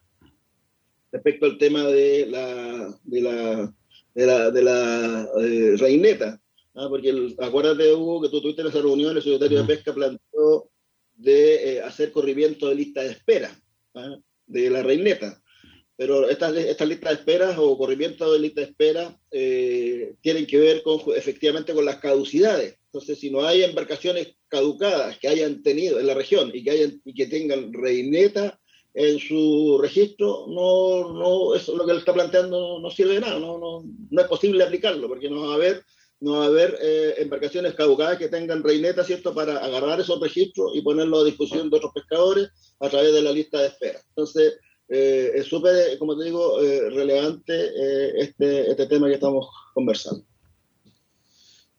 respecto 1.12 1.46
al 1.46 1.58
tema 1.58 1.84
de 1.88 2.26
la, 2.28 2.98
de 3.04 3.22
la, 3.22 3.74
de 4.14 4.26
la, 4.26 4.52
de 4.52 4.64
la 4.64 5.30
eh, 5.40 5.76
reineta. 5.78 6.40
¿ah? 6.76 6.88
Porque 6.90 7.36
acuérdate, 7.40 7.94
Hugo, 7.94 8.22
que 8.22 8.30
tú 8.30 8.42
tuviste 8.42 8.62
en 8.62 8.70
esa 8.70 8.82
reunión, 8.82 9.16
el 9.16 9.24
secretario 9.24 9.62
de 9.62 9.68
Pesca 9.68 9.94
planteó 9.94 10.70
de 11.16 11.76
eh, 11.76 11.82
hacer 11.82 12.12
corrimiento 12.12 12.70
de 12.70 12.76
lista 12.76 13.02
de 13.02 13.12
espera 13.12 13.60
¿ah? 13.96 14.18
de 14.48 14.70
la 14.70 14.84
reineta. 14.84 15.42
Pero 15.98 16.28
estas, 16.30 16.56
estas 16.56 16.88
listas 16.88 17.12
de 17.12 17.16
espera 17.20 17.62
o 17.62 17.78
corrimiento 17.78 18.32
de 18.34 18.40
lista 18.40 18.62
de 18.62 18.68
espera 18.68 19.20
eh, 19.30 20.16
tienen 20.22 20.48
que 20.48 20.58
ver 20.58 20.82
con, 20.82 21.00
efectivamente 21.16 21.74
con 21.74 21.86
las 21.86 21.98
caducidades. 21.98 22.78
Entonces, 22.94 23.20
si 23.20 23.32
no 23.32 23.46
hay 23.46 23.64
embarcaciones 23.64 24.36
caducadas 24.50 25.18
que 25.18 25.30
hayan 25.30 25.64
tenido 25.64 25.98
en 25.98 26.08
la 26.08 26.14
región 26.14 26.52
y 26.54 26.62
que, 26.62 26.72
hayan, 26.72 27.02
y 27.06 27.14
que 27.14 27.28
tengan 27.28 27.72
reineta 27.72 28.60
en 28.94 29.18
su 29.18 29.80
registro, 29.82 30.46
no, 30.50 31.14
no, 31.14 31.56
eso 31.56 31.74
lo 31.78 31.86
que 31.86 31.94
él 31.94 32.00
está 32.00 32.14
planteando 32.14 32.82
no 32.82 32.92
sirve 32.92 33.14
de 33.14 33.22
nada, 33.22 33.40
no, 33.40 33.58
no, 33.58 33.86
no 34.10 34.22
es 34.22 34.28
posible 34.28 34.66
aplicarlo, 34.66 35.08
porque 35.08 35.30
no 35.30 35.48
va 35.48 35.54
a 35.54 35.56
haber, 35.56 35.86
no 36.20 36.40
va 36.40 36.44
a 36.44 36.48
haber 36.48 36.78
eh, 36.82 37.14
embarcaciones 37.20 37.76
caducadas 37.76 38.18
que 38.18 38.28
tengan 38.28 38.62
reineta, 38.62 39.06
¿cierto?, 39.06 39.34
para 39.34 39.60
agarrar 39.60 40.02
esos 40.02 40.20
registros 40.20 40.74
y 40.76 40.82
ponerlo 40.82 41.20
a 41.20 41.24
discusión 41.24 41.70
de 41.70 41.78
otros 41.78 41.94
pescadores 41.94 42.50
a 42.82 42.90
través 42.90 43.14
de 43.14 43.22
la 43.22 43.32
lista 43.32 43.62
de 43.62 43.68
espera. 43.68 44.02
Entonces, 44.10 44.60
eh, 44.90 45.32
es 45.36 45.46
súper, 45.46 45.98
como 45.98 46.18
te 46.18 46.26
digo, 46.26 46.62
eh, 46.62 46.90
relevante 46.90 48.22
este, 48.22 48.70
este 48.70 48.88
tema 48.88 49.08
que 49.08 49.14
estamos 49.14 49.48
conversando. 49.74 50.26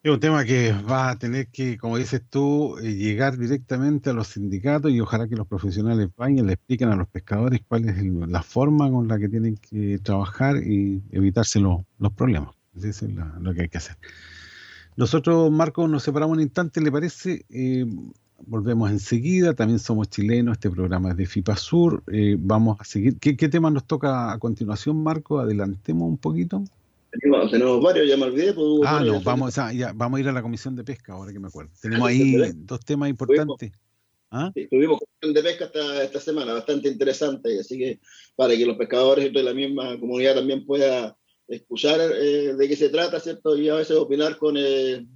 Es 0.05 0.11
un 0.11 0.19
tema 0.19 0.45
que 0.45 0.73
va 0.73 1.11
a 1.11 1.17
tener 1.17 1.47
que, 1.47 1.79
como 1.79 1.97
dices 1.97 2.23
tú, 2.29 2.77
eh, 2.79 2.93
llegar 2.93 3.39
directamente 3.39 4.11
a 4.11 4.13
los 4.13 4.27
sindicatos 4.29 4.91
y 4.91 5.01
ojalá 5.01 5.29
que 5.29 5.37
los 5.37 5.47
profesionales 5.47 6.09
vayan 6.17 6.39
y 6.39 6.43
le 6.43 6.55
expliquen 6.55 6.89
a 6.89 6.97
los 6.97 7.07
pescadores 7.07 7.61
cuál 7.69 7.89
es 7.89 8.03
la 8.03 8.43
forma 8.43 8.91
con 8.91 9.07
la 9.07 9.17
que 9.21 9.29
tienen 9.29 9.57
que 9.59 10.01
trabajar 10.01 10.57
y 10.57 11.01
evitarse 11.13 11.61
los 11.61 11.85
problemas. 12.17 12.53
Eso 12.75 13.07
es 13.07 13.13
lo 13.39 13.55
que 13.55 13.63
hay 13.63 13.69
que 13.69 13.79
hacer. 13.79 13.97
Nosotros, 14.97 15.53
Marco, 15.53 15.87
nos 15.87 16.03
separamos 16.03 16.37
un 16.37 16.43
instante, 16.43 16.81
¿le 16.81 16.91
parece? 16.91 17.47
Eh, 17.49 17.87
volvemos 18.45 18.91
enseguida, 18.91 19.55
también 19.55 19.79
somos 19.79 20.09
chilenos, 20.09 20.55
este 20.55 20.69
programa 20.69 21.11
es 21.11 21.17
de 21.17 21.27
FIPA 21.27 21.55
Sur, 21.55 22.03
eh, 22.09 22.37
vamos 22.41 22.77
a 22.81 22.85
seguir. 22.85 23.21
¿Qué, 23.21 23.37
¿Qué 23.37 23.49
tema 23.49 23.71
nos 23.71 23.87
toca 23.87 24.33
a 24.33 24.39
continuación, 24.41 25.01
Marco? 25.01 25.39
Adelantemos 25.39 26.09
un 26.09 26.19
poquito. 26.19 26.65
Tenemos, 27.51 27.83
varios, 27.83 28.09
ya 28.09 28.17
me 28.17 28.25
olvidé. 28.25 28.55
Pues, 28.55 28.67
ah, 28.87 29.03
no, 29.05 29.21
vamos 29.21 29.59
a, 29.59 29.73
ya, 29.73 29.93
vamos 29.95 30.19
a 30.19 30.21
ir 30.21 30.29
a 30.29 30.33
la 30.33 30.43
comisión 30.43 30.75
de 30.75 30.85
pesca 30.85 31.13
ahora 31.13 31.33
que 31.33 31.39
me 31.39 31.49
acuerdo. 31.49 31.71
Tenemos 31.81 32.09
ahí 32.09 32.53
dos 32.55 32.81
temas 32.81 33.11
importantes. 33.11 33.73
¿Ah? 34.35 34.51
tuvimos 34.71 34.99
comisión 34.99 35.35
de 35.35 35.43
pesca 35.43 35.67
esta, 35.67 36.05
esta 36.05 36.19
semana, 36.19 36.55
bastante 36.55 36.89
interesante, 36.89 37.61
así 37.61 37.77
que 37.77 38.01
para 38.35 38.57
que 38.57 38.65
los 38.65 38.79
pescadores 38.79 39.31
de 39.31 39.43
la 39.43 39.53
misma 39.53 40.01
comunidad 40.01 40.37
también 40.37 40.65
pueda 40.65 41.15
escuchar 41.49 42.01
eh, 42.01 42.55
de 42.55 42.69
qué 42.69 42.75
se 42.75 42.89
trata, 42.89 43.21
¿cierto? 43.21 43.57
Y 43.59 43.69
a 43.69 43.75
veces 43.75 43.97
opinar 43.97 44.39
con, 44.39 44.57
eh, 44.57 45.07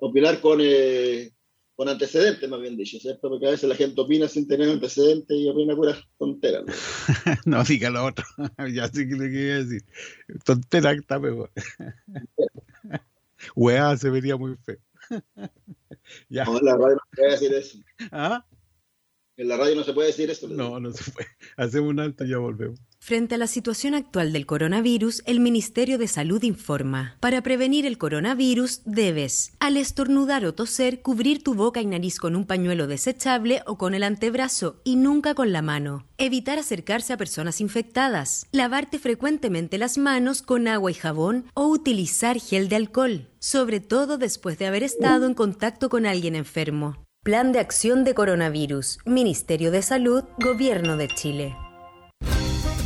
opinar 0.00 0.40
con, 0.40 0.60
eh, 0.62 1.30
con 1.78 1.88
antecedentes, 1.88 2.50
más 2.50 2.60
bien 2.60 2.76
dicho, 2.76 2.98
¿cierto? 2.98 3.28
Porque 3.28 3.46
a 3.46 3.50
veces 3.52 3.68
la 3.68 3.76
gente 3.76 4.00
opina 4.00 4.26
sin 4.26 4.48
tener 4.48 4.68
antecedentes 4.68 5.30
y 5.30 5.48
opina 5.48 5.76
puras 5.76 5.96
tonteras. 6.18 6.64
¿no? 6.66 6.74
no, 7.58 7.62
diga 7.62 7.88
lo 7.88 8.04
otro. 8.04 8.24
ya 8.74 8.88
sé 8.88 9.08
que 9.08 9.14
le 9.14 9.30
quería 9.30 9.58
decir. 9.58 9.84
Tontera 10.44 10.90
está 10.90 11.20
mejor. 11.20 11.52
Weá, 13.54 13.96
se 13.96 14.10
vería 14.10 14.36
muy 14.36 14.56
feo. 14.56 14.78
ya. 16.28 16.46
No, 16.46 16.58
la 16.58 16.72
radio 16.72 16.96
no 16.96 17.02
puede 17.14 17.30
decir 17.30 17.54
eso. 17.54 17.78
¿Ah? 18.10 18.44
En 19.38 19.46
la 19.46 19.56
radio 19.56 19.76
no 19.76 19.84
se 19.84 19.92
puede 19.92 20.08
decir 20.08 20.28
eso. 20.30 20.48
No, 20.48 20.80
no 20.80 20.90
se 20.90 21.12
puede. 21.12 21.28
Hacemos 21.56 21.90
un 21.90 22.00
alto 22.00 22.24
y 22.24 22.30
ya 22.30 22.38
volvemos. 22.38 22.80
Frente 22.98 23.36
a 23.36 23.38
la 23.38 23.46
situación 23.46 23.94
actual 23.94 24.32
del 24.32 24.46
coronavirus, 24.46 25.22
el 25.26 25.38
Ministerio 25.38 25.96
de 25.96 26.08
Salud 26.08 26.42
informa, 26.42 27.16
para 27.20 27.40
prevenir 27.40 27.86
el 27.86 27.98
coronavirus 27.98 28.82
debes, 28.84 29.52
al 29.60 29.76
estornudar 29.76 30.44
o 30.44 30.54
toser, 30.54 31.02
cubrir 31.02 31.44
tu 31.44 31.54
boca 31.54 31.80
y 31.80 31.86
nariz 31.86 32.18
con 32.18 32.34
un 32.34 32.46
pañuelo 32.46 32.88
desechable 32.88 33.62
o 33.64 33.78
con 33.78 33.94
el 33.94 34.02
antebrazo 34.02 34.80
y 34.82 34.96
nunca 34.96 35.34
con 35.34 35.52
la 35.52 35.62
mano. 35.62 36.08
Evitar 36.18 36.58
acercarse 36.58 37.12
a 37.12 37.16
personas 37.16 37.60
infectadas. 37.60 38.48
Lavarte 38.50 38.98
frecuentemente 38.98 39.78
las 39.78 39.98
manos 39.98 40.42
con 40.42 40.66
agua 40.66 40.90
y 40.90 40.94
jabón 40.94 41.46
o 41.54 41.68
utilizar 41.68 42.40
gel 42.40 42.68
de 42.68 42.74
alcohol, 42.74 43.28
sobre 43.38 43.78
todo 43.78 44.18
después 44.18 44.58
de 44.58 44.66
haber 44.66 44.82
estado 44.82 45.26
en 45.26 45.34
contacto 45.34 45.88
con 45.88 46.06
alguien 46.06 46.34
enfermo. 46.34 47.07
Plan 47.28 47.52
de 47.52 47.60
Acción 47.60 48.04
de 48.04 48.14
Coronavirus, 48.14 49.00
Ministerio 49.04 49.70
de 49.70 49.82
Salud, 49.82 50.24
Gobierno 50.38 50.96
de 50.96 51.08
Chile. 51.08 51.54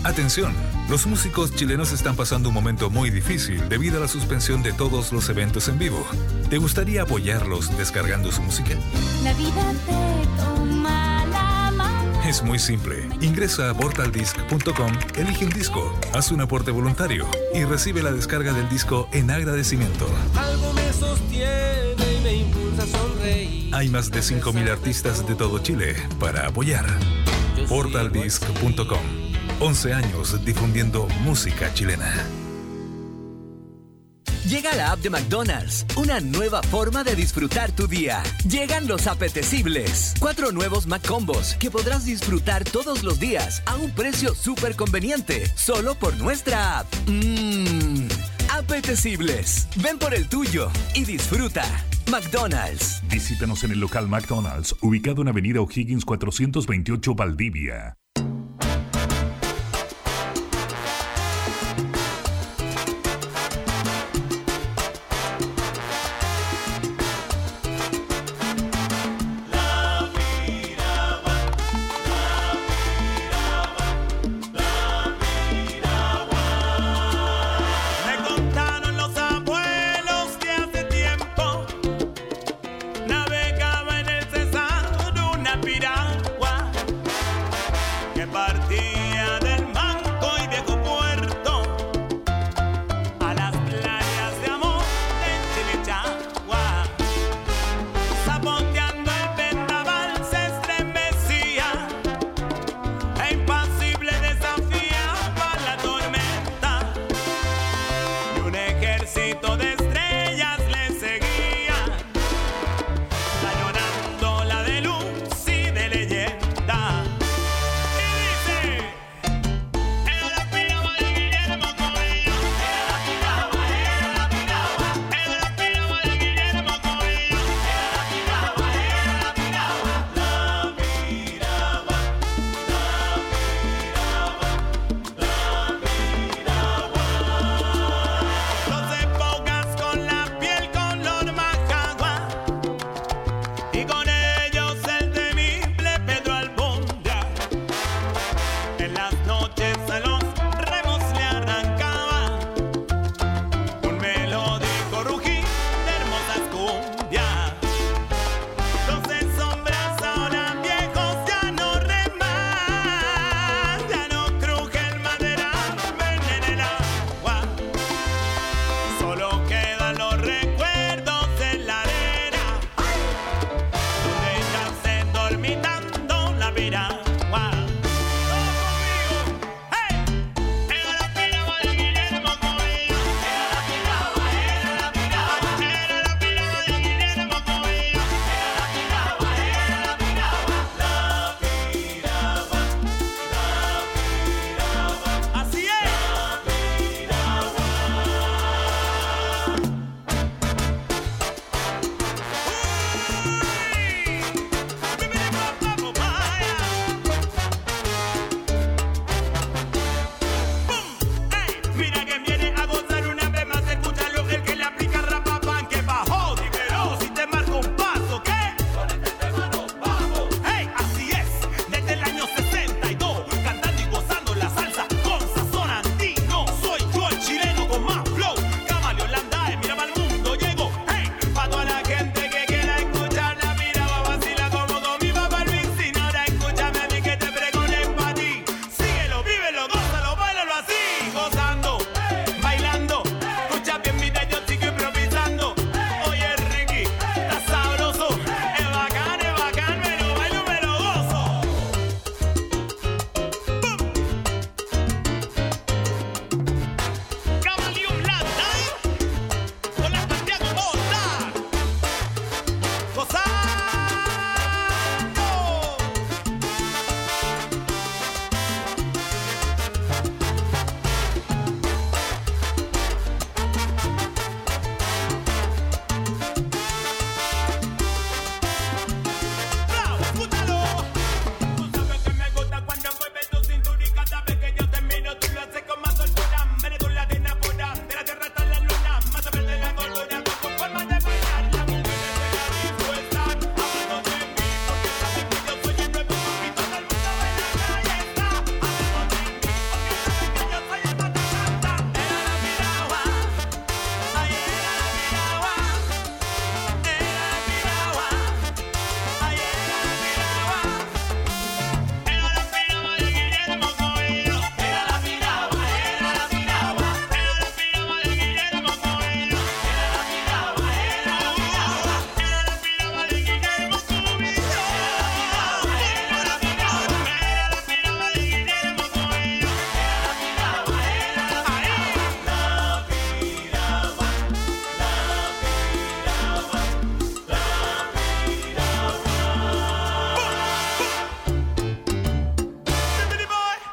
Atención, 0.03 0.53
los 0.91 1.07
músicos 1.07 1.55
chilenos 1.55 1.93
están 1.93 2.17
pasando 2.17 2.49
un 2.49 2.55
momento 2.57 2.91
muy 2.91 3.11
difícil 3.11 3.69
debido 3.69 3.99
a 3.99 4.01
la 4.01 4.09
suspensión 4.09 4.65
de 4.65 4.73
todos 4.73 5.13
los 5.13 5.29
eventos 5.29 5.69
en 5.69 5.79
vivo. 5.79 6.05
¿Te 6.51 6.59
gustaría 6.59 7.03
apoyarlos 7.03 7.79
descargando 7.79 8.33
su 8.33 8.43
música? 8.43 8.75
La 9.23 9.33
vida 9.35 9.63
te 9.87 10.43
toma 10.43 11.25
la 11.27 11.71
mano. 11.71 12.23
Es 12.29 12.43
muy 12.43 12.59
simple. 12.59 13.09
Ingresa 13.21 13.71
a 13.71 13.75
portaldisc.com, 13.75 14.93
elige 15.19 15.45
un 15.45 15.53
disco, 15.53 15.97
haz 16.15 16.33
un 16.33 16.41
aporte 16.41 16.73
voluntario 16.73 17.29
y 17.55 17.63
recibe 17.63 18.03
la 18.03 18.11
descarga 18.11 18.53
del 18.53 18.69
disco 18.69 19.09
en 19.13 19.31
agradecimiento. 19.31 20.09
Algo 20.35 20.73
me 20.73 20.93
sostiene 20.93 22.17
y 22.19 22.25
me 22.25 22.35
impulsa 22.39 22.83
a 22.83 22.87
sonreír. 22.87 23.62
Hay 23.73 23.89
más 23.89 24.11
de 24.11 24.21
5.000 24.21 24.71
artistas 24.71 25.27
de 25.27 25.35
todo 25.35 25.59
Chile 25.59 25.97
para 26.21 26.47
apoyar. 26.47 26.85
Portaldisc.com. 27.69 29.01
11 29.61 29.93
años 29.95 30.45
difundiendo 30.45 31.09
música 31.25 31.73
chilena. 31.73 32.13
Llega 34.47 34.75
la 34.75 34.93
app 34.93 34.99
de 34.99 35.09
McDonald's, 35.09 35.87
una 35.97 36.21
nueva 36.21 36.63
forma 36.65 37.05
de 37.05 37.15
disfrutar 37.15 37.71
tu 37.73 37.87
día. 37.87 38.23
Llegan 38.47 38.87
los 38.87 39.07
apetecibles. 39.07 40.15
Cuatro 40.19 40.53
nuevos 40.53 40.87
McCombos 40.87 41.55
que 41.55 41.71
podrás 41.71 42.05
disfrutar 42.05 42.65
todos 42.65 43.03
los 43.05 43.19
días 43.19 43.63
a 43.67 43.77
un 43.77 43.93
precio 43.93 44.35
súper 44.35 44.77
conveniente, 44.77 45.49
solo 45.57 45.95
por 45.95 46.17
nuestra 46.19 46.81
app. 46.81 46.87
Mmm, 47.07 48.09
apetecibles. 48.63 49.69
Ven 49.83 49.99
por 49.99 50.15
el 50.15 50.29
tuyo 50.29 50.71
y 50.95 51.05
disfruta. 51.05 51.65
McDonald's. 52.11 53.03
Visítanos 53.11 53.65
en 53.65 53.73
el 53.73 53.81
local 53.81 54.09
McDonald's, 54.09 54.75
ubicado 54.81 55.23
en 55.23 55.29
Avenida 55.29 55.61
O'Higgins 55.61 56.05
428 56.05 57.15
Valdivia. 57.15 57.97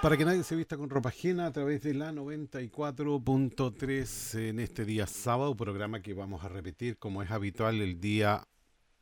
Para 0.02 0.16
que 0.16 0.24
nadie 0.24 0.44
se 0.44 0.56
vista 0.56 0.78
con 0.78 0.90
ropa 0.90 1.10
ajena 1.10 1.48
a 1.48 1.52
través 1.52 1.82
de 1.82 1.94
la 1.94 2.14
94.3 2.14 4.48
en 4.48 4.62
este 4.62 4.86
día 4.86 5.06
sábado, 5.06 5.58
programa 5.58 6.02
que 6.02 6.14
vamos 6.14 6.46
a 6.46 6.48
repetir 6.48 6.98
como 6.98 7.22
es 7.22 7.30
habitual 7.32 7.82
el 7.82 8.00
día 8.00 8.48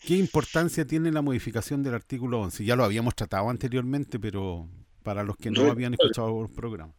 qué 0.00 0.16
importancia 0.16 0.86
tiene 0.86 1.12
la 1.12 1.22
modificación 1.22 1.82
del 1.82 1.94
artículo 1.94 2.40
11. 2.40 2.64
Ya 2.64 2.76
lo 2.76 2.84
habíamos 2.84 3.14
tratado 3.14 3.50
anteriormente, 3.50 4.18
pero 4.18 4.68
para 5.02 5.24
los 5.24 5.36
que 5.36 5.50
no 5.50 5.70
habían 5.70 5.94
escuchado 5.94 6.42
el 6.42 6.50
programa. 6.50 6.92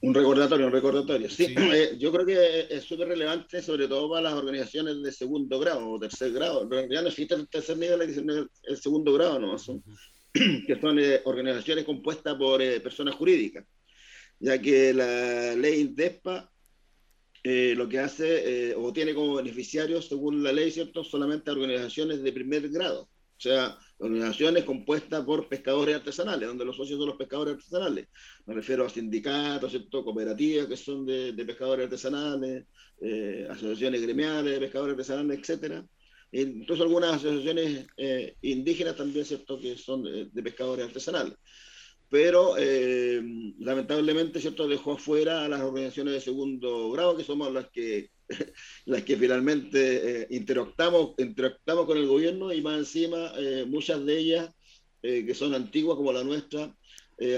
Un 0.00 0.12
recordatorio, 0.12 0.66
un 0.66 0.72
recordatorio. 0.72 1.30
Sí, 1.30 1.54
eh, 1.56 1.96
yo 1.98 2.12
creo 2.12 2.26
que 2.26 2.66
es 2.68 2.84
súper 2.84 3.08
relevante, 3.08 3.62
sobre 3.62 3.88
todo 3.88 4.10
para 4.10 4.22
las 4.22 4.34
organizaciones 4.34 5.02
de 5.02 5.10
segundo 5.10 5.58
grado 5.58 5.88
o 5.88 5.98
tercer 5.98 6.32
grado. 6.32 6.68
Ya 6.90 7.00
no 7.00 7.08
existe 7.08 7.34
el 7.34 7.48
tercer 7.48 7.78
nivel, 7.78 8.02
el 8.02 8.76
segundo 8.76 9.12
grado, 9.14 9.38
¿no? 9.38 9.58
Son, 9.58 9.82
que 10.32 10.78
son 10.80 10.98
eh, 10.98 11.22
organizaciones 11.24 11.84
compuestas 11.84 12.34
por 12.34 12.60
eh, 12.60 12.80
personas 12.80 13.14
jurídicas, 13.14 13.64
ya 14.40 14.60
que 14.60 14.92
la 14.92 15.54
ley 15.54 15.88
DESPA 15.94 16.50
lo 17.46 17.86
que 17.90 17.98
hace 17.98 18.74
o 18.74 18.90
tiene 18.90 19.14
como 19.14 19.34
beneficiarios, 19.34 20.08
según 20.08 20.42
la 20.42 20.50
ley, 20.50 20.70
¿cierto?, 20.70 21.04
solamente 21.04 21.50
organizaciones 21.50 22.22
de 22.22 22.32
primer 22.32 22.70
grado. 22.70 23.02
O 23.02 23.40
sea, 23.40 23.76
organizaciones 23.98 24.64
compuestas 24.64 25.24
por 25.24 25.48
pescadores 25.48 25.96
artesanales, 25.96 26.48
donde 26.48 26.64
los 26.64 26.76
socios 26.76 26.98
son 26.98 27.08
los 27.08 27.16
pescadores 27.16 27.54
artesanales. 27.54 28.08
Me 28.46 28.54
refiero 28.54 28.84
a 28.84 28.88
sindicatos, 28.88 29.70
¿cierto? 29.70 30.04
cooperativas 30.04 30.66
que 30.66 30.76
son 30.76 31.06
de, 31.06 31.32
pescadores 31.46 31.84
artesanales, 31.84 32.64
eh, 33.00 33.46
asociaciones 33.50 34.02
gremiales 34.02 34.52
de 34.52 34.60
pescadores 34.60 34.94
artesanales, 34.94 35.38
etcétera. 35.38 35.84
Incluso 36.32 36.82
algunas 36.82 37.14
asociaciones 37.14 37.86
eh, 37.96 38.34
indígenas 38.42 38.96
también, 38.96 39.24
¿cierto?, 39.24 39.58
que 39.58 39.76
son 39.76 40.02
de, 40.02 40.42
pescadores 40.42 40.86
artesanales. 40.86 41.34
Pero 42.10 42.56
eh, 42.58 43.22
lamentablemente, 43.60 44.40
¿cierto?, 44.40 44.66
dejó 44.66 44.92
afuera 44.94 45.44
a 45.44 45.48
las 45.48 45.60
organizaciones 45.60 46.14
de 46.14 46.20
segundo 46.20 46.90
grado, 46.90 47.16
que 47.16 47.24
somos 47.24 47.52
las 47.52 47.68
que 47.70 48.10
las 48.86 49.02
que 49.02 49.16
finalmente 49.16 50.22
eh, 50.22 50.44
con 51.86 51.98
el 51.98 52.06
gobierno 52.06 52.52
y 52.52 52.62
más 52.62 52.78
encima 52.78 53.32
eh, 53.36 53.64
muchas 53.66 54.04
de 54.04 54.18
ellas, 54.18 54.50
eh, 55.02 55.24
que 55.26 55.34
son 55.34 55.54
antiguas 55.54 55.96
como 55.96 56.12
la 56.12 56.24
nuestra, 56.24 56.74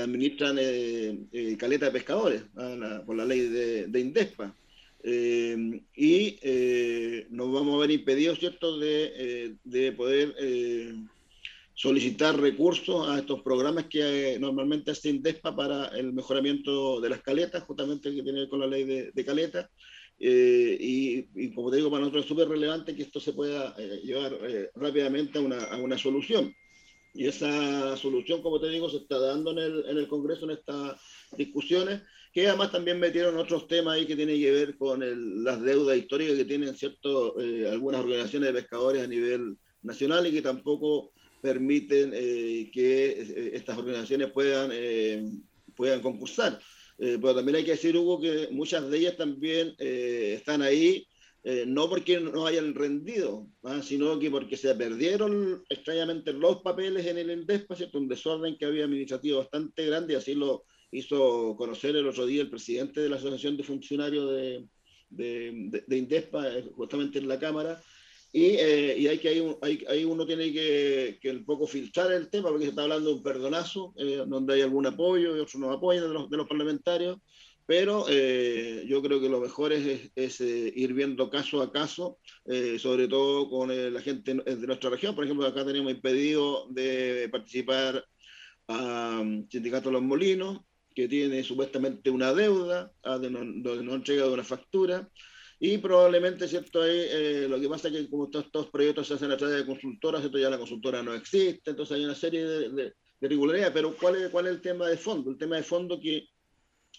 administran 0.00 0.56
caleta 1.58 1.86
de 1.86 1.92
pescadores 1.92 2.42
ah, 2.56 3.02
por 3.04 3.14
la 3.14 3.26
ley 3.26 3.40
de, 3.40 4.00
Indespa. 4.00 4.56
y 5.04 6.38
nos 7.28 7.52
vamos 7.52 7.74
a 7.74 7.80
ver 7.80 7.90
impedidos, 7.90 8.38
¿cierto?, 8.38 8.78
de, 8.78 9.54
de 9.64 9.92
poder 9.92 10.34
solicitar 11.74 12.40
recursos 12.40 13.06
a 13.06 13.18
estos 13.18 13.42
programas 13.42 13.84
que 13.84 14.38
normalmente 14.40 14.92
hace 14.92 15.10
Indespa 15.10 15.54
para 15.54 15.88
el 15.88 16.14
mejoramiento 16.14 16.98
de 17.02 17.10
las 17.10 17.20
caletas, 17.20 17.62
justamente 17.64 18.14
que 18.14 18.22
tiene 18.22 18.48
con 18.48 18.60
la 18.60 18.66
ley 18.66 18.84
de, 18.84 19.12
de 19.12 19.24
caleta. 19.26 19.70
Eh, 20.18 20.76
y, 20.80 21.54
como 21.54 21.70
te 21.70 21.76
digo, 21.76 21.90
para 21.90 22.00
nosotros 22.00 22.24
es 22.24 22.28
súper 22.28 22.48
relevante 22.48 22.94
que 22.94 23.02
esto 23.02 23.20
se 23.20 23.32
pueda 23.32 23.74
eh, 23.78 24.00
llevar 24.02 24.32
eh, 24.42 24.70
rápidamente 24.74 25.38
a 25.38 25.42
una, 25.42 25.58
a 25.64 25.76
una, 25.76 25.98
solución. 25.98 26.54
Y 27.12 27.26
esa 27.26 27.96
solución, 27.96 28.42
como 28.42 28.60
te 28.60 28.68
digo, 28.68 28.88
se 28.90 28.98
está 28.98 29.18
dando 29.18 29.50
en 29.52 29.58
el, 29.58 29.84
en 29.88 29.98
el 29.98 30.08
Congreso 30.08 30.44
en 30.44 30.52
estas 30.52 31.00
discusiones, 31.36 32.02
que 32.32 32.46
además 32.48 32.72
también 32.72 32.98
metieron 32.98 33.36
otros 33.38 33.66
temas 33.68 33.94
ahí 33.94 34.06
que 34.06 34.16
tienen 34.16 34.38
que 34.38 34.50
ver 34.50 34.76
con 34.76 35.02
el, 35.02 35.42
las 35.42 35.60
deudas 35.62 35.96
históricas 35.96 36.36
que 36.36 36.44
tienen 36.44 36.74
cierto, 36.74 37.34
algunas 37.70 38.02
organizaciones 38.02 38.48
de 38.48 38.60
pescadores 38.60 39.02
a 39.02 39.06
nivel 39.06 39.56
nacional 39.82 40.26
y 40.26 40.32
que 40.32 40.42
tampoco 40.42 41.12
permiten 41.40 42.10
que 42.10 43.50
estas 43.54 43.78
organizaciones 43.78 44.30
puedan, 44.32 44.70
puedan 45.74 46.02
concursar. 46.02 46.60
Eh, 46.98 47.18
pero 47.20 47.34
también 47.34 47.56
hay 47.56 47.64
que 47.64 47.72
decir, 47.72 47.96
Hugo, 47.96 48.20
que 48.20 48.48
muchas 48.50 48.88
de 48.88 48.98
ellas 48.98 49.16
también 49.16 49.74
eh, 49.78 50.34
están 50.38 50.62
ahí, 50.62 51.06
eh, 51.44 51.64
no 51.66 51.88
porque 51.88 52.18
no 52.18 52.46
hayan 52.46 52.74
rendido, 52.74 53.48
¿ah? 53.62 53.82
sino 53.82 54.18
que 54.18 54.30
porque 54.30 54.56
se 54.56 54.74
perdieron 54.74 55.62
extrañamente 55.68 56.32
los 56.32 56.62
papeles 56.62 57.06
en 57.06 57.18
el 57.18 57.30
INDESPA, 57.30 57.76
¿cierto? 57.76 57.98
un 57.98 58.08
desorden 58.08 58.56
que 58.56 58.64
había 58.64 58.84
administrativo 58.84 59.38
bastante 59.38 59.86
grande, 59.86 60.14
y 60.14 60.16
así 60.16 60.34
lo 60.34 60.64
hizo 60.90 61.54
conocer 61.56 61.94
el 61.96 62.08
otro 62.08 62.26
día 62.26 62.42
el 62.42 62.50
presidente 62.50 63.00
de 63.00 63.08
la 63.10 63.16
Asociación 63.16 63.56
de 63.56 63.62
Funcionarios 63.62 64.30
de, 64.30 64.66
de, 65.10 65.84
de 65.86 65.96
INDESPA, 65.96 66.50
justamente 66.74 67.18
en 67.18 67.28
la 67.28 67.38
Cámara, 67.38 67.80
eh, 68.32 68.96
y, 68.98 69.06
hay 69.08 69.18
que 69.18 69.28
hay, 69.62 69.84
hay, 69.88 70.04
uno 70.04 70.26
tiene 70.26 70.52
que, 70.52 71.18
que, 71.20 71.30
un 71.30 71.44
poco 71.44 71.66
filtrar 71.66 72.12
el 72.12 72.28
tema, 72.28 72.48
porque 72.50 72.64
se 72.64 72.70
está 72.70 72.82
hablando 72.82 73.10
de 73.10 73.16
un 73.16 73.22
perdonazo, 73.22 73.94
eh, 73.96 74.24
donde 74.26 74.54
hay 74.54 74.62
algún 74.62 74.86
apoyo 74.86 75.36
y 75.36 75.40
otros 75.40 75.56
no 75.56 75.70
apoyan 75.70 76.04
de 76.04 76.14
los, 76.14 76.30
de 76.30 76.36
los 76.36 76.48
parlamentarios, 76.48 77.18
pero 77.66 78.06
eh, 78.08 78.84
yo 78.86 79.02
creo 79.02 79.20
que 79.20 79.28
lo 79.28 79.40
mejor 79.40 79.72
es, 79.72 80.10
es, 80.14 80.40
ir 80.40 80.92
viendo 80.92 81.30
caso 81.30 81.62
a 81.62 81.72
caso, 81.72 82.18
sobre 82.78 83.08
todo 83.08 83.50
con 83.50 83.92
la 83.92 84.00
gente 84.00 84.34
de 84.34 84.66
nuestra 84.66 84.90
región. 84.90 85.16
Por 85.16 85.24
ejemplo, 85.24 85.46
acá 85.46 85.64
tenemos 85.66 85.90
impedido 85.90 86.68
de 86.70 87.28
participar 87.32 88.04
a 88.68 89.20
um, 89.20 89.48
Sindicato 89.48 89.90
Los 89.90 90.02
Molinos, 90.02 90.60
que 90.94 91.08
tiene 91.08 91.42
supuestamente 91.44 92.10
una 92.10 92.32
deuda, 92.32 92.92
ah, 93.04 93.18
de 93.18 93.30
no, 93.30 93.40
de 93.40 93.82
no 93.82 93.94
entrega 93.94 94.30
una 94.30 94.44
factura. 94.44 95.08
Y 95.58 95.78
probablemente, 95.78 96.46
¿cierto? 96.48 96.82
Ahí, 96.82 97.06
eh, 97.10 97.46
lo 97.48 97.58
que 97.58 97.68
pasa 97.68 97.88
es 97.88 97.94
que 97.94 98.10
como 98.10 98.28
todos 98.28 98.46
estos 98.46 98.68
proyectos 98.68 99.08
se 99.08 99.14
hacen 99.14 99.30
a 99.30 99.36
través 99.36 99.56
de 99.56 99.66
consultoras, 99.66 100.20
¿cierto? 100.20 100.38
Ya 100.38 100.50
la 100.50 100.58
consultora 100.58 101.02
no 101.02 101.14
existe, 101.14 101.70
entonces 101.70 101.96
hay 101.96 102.04
una 102.04 102.14
serie 102.14 102.44
de, 102.44 102.68
de, 102.70 102.92
irregularidades, 103.22 103.72
pero 103.72 103.96
¿cuál 103.96 104.16
es, 104.16 104.28
¿cuál 104.28 104.46
es 104.46 104.52
el 104.52 104.60
tema 104.60 104.86
de 104.86 104.98
fondo? 104.98 105.30
El 105.30 105.38
tema 105.38 105.56
de 105.56 105.62
fondo 105.62 105.98
que 105.98 106.28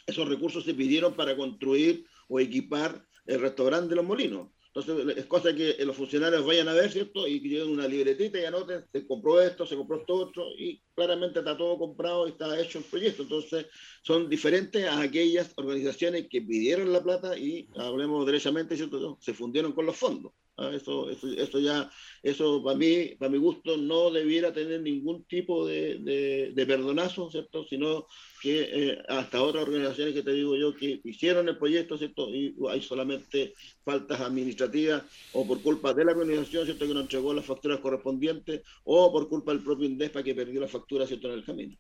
esos 0.08 0.28
recursos 0.28 0.64
se 0.64 0.74
pidieron 0.74 1.14
para 1.14 1.36
construir 1.36 2.06
o 2.28 2.40
equipar 2.40 3.06
el 3.28 3.42
restaurante 3.42 3.90
de 3.90 3.98
los 3.98 4.06
molinos. 4.06 4.50
Entonces, 4.80 5.18
es 5.18 5.26
cosa 5.26 5.56
que 5.56 5.76
los 5.86 5.95
funcionarios 5.95 6.45
vayan 6.45 6.68
a 6.68 6.74
ver, 6.74 6.91
¿cierto? 6.91 7.28
Y 7.28 7.41
que 7.41 7.49
lleven 7.49 7.70
una 7.70 7.88
libretita 7.88 8.40
y 8.40 8.45
anoten, 8.45 8.86
se 8.91 9.08
compró 9.08 9.41
esto, 9.41 9.66
se 9.66 9.76
compró 9.76 9.98
esto 9.98 10.14
otro, 10.14 10.45
y 10.58 10.82
claramente 10.94 11.40
está 11.40 11.58
todo 11.58 11.78
comprado 11.78 12.28
y 12.28 12.32
está 12.32 12.60
hecho 12.60 12.78
el 12.78 12.84
proyecto. 12.84 13.24
Entonces, 13.24 13.66
son 14.04 14.30
diferentes 14.30 14.86
a 14.86 15.02
aquellas 15.02 15.52
organizaciones 15.56 16.28
que 16.30 16.41
pidieron 16.41 16.94
la 16.94 17.02
plata 17.02 17.38
y, 17.38 17.68
hablemos 17.76 18.26
derechamente, 18.26 18.76
¿cierto? 18.76 19.18
Se 19.20 19.34
fundieron 19.34 19.74
con 19.74 19.86
los 19.86 19.98
fondos. 19.98 20.34
¿Ah? 20.58 20.72
Eso, 20.74 21.10
eso, 21.10 21.28
eso, 21.28 21.60
ya, 21.60 21.90
eso 22.24 22.64
para 22.64 22.78
mí, 22.78 23.16
para 23.18 23.32
mi 23.32 23.38
gusto, 23.38 23.78
no 23.78 24.12
debiera 24.12 24.54
tener 24.54 24.82
ningún 24.82 25.24
tipo 25.26 25.66
de, 25.66 26.00
de, 26.00 26.52
de 26.54 26.66
perdonazo, 26.66 27.30
¿cierto? 27.32 27.66
Sino 27.66 28.08
que 28.42 28.70
eh, 28.72 29.04
hasta 29.10 29.42
otras 29.42 29.64
organizaciones 29.64 30.14
que 30.14 30.24
te 30.24 30.34
digo 30.34 30.56
yo 30.56 30.76
que 30.76 31.02
hicieron 31.04 31.48
el 31.50 31.58
proyecto, 31.58 31.98
¿cierto? 31.98 32.30
Y 32.30 32.56
hay 32.70 32.82
solamente 32.82 33.54
faltas 33.84 34.22
administrativas 34.22 35.04
o 35.34 35.48
por 35.48 35.62
culpa 35.62 35.94
de 35.94 36.06
la 36.06 36.12
organización, 36.12 36.66
¿cierto? 36.66 36.88
Que 36.88 36.94
no 36.94 37.02
entregó 37.02 37.34
las 37.34 37.46
facturas 37.46 37.80
correspondientes 37.80 38.62
o 38.84 39.12
por 39.12 39.30
culpa 39.30 39.54
del 39.54 39.64
propio 39.64 39.88
INDESPA 39.88 40.24
que 40.24 40.36
perdió 40.36 40.62
la 40.62 40.68
factura, 40.68 41.08
¿cierto? 41.08 41.28
En 41.28 41.34
el 41.34 41.46
camino. 41.46 41.78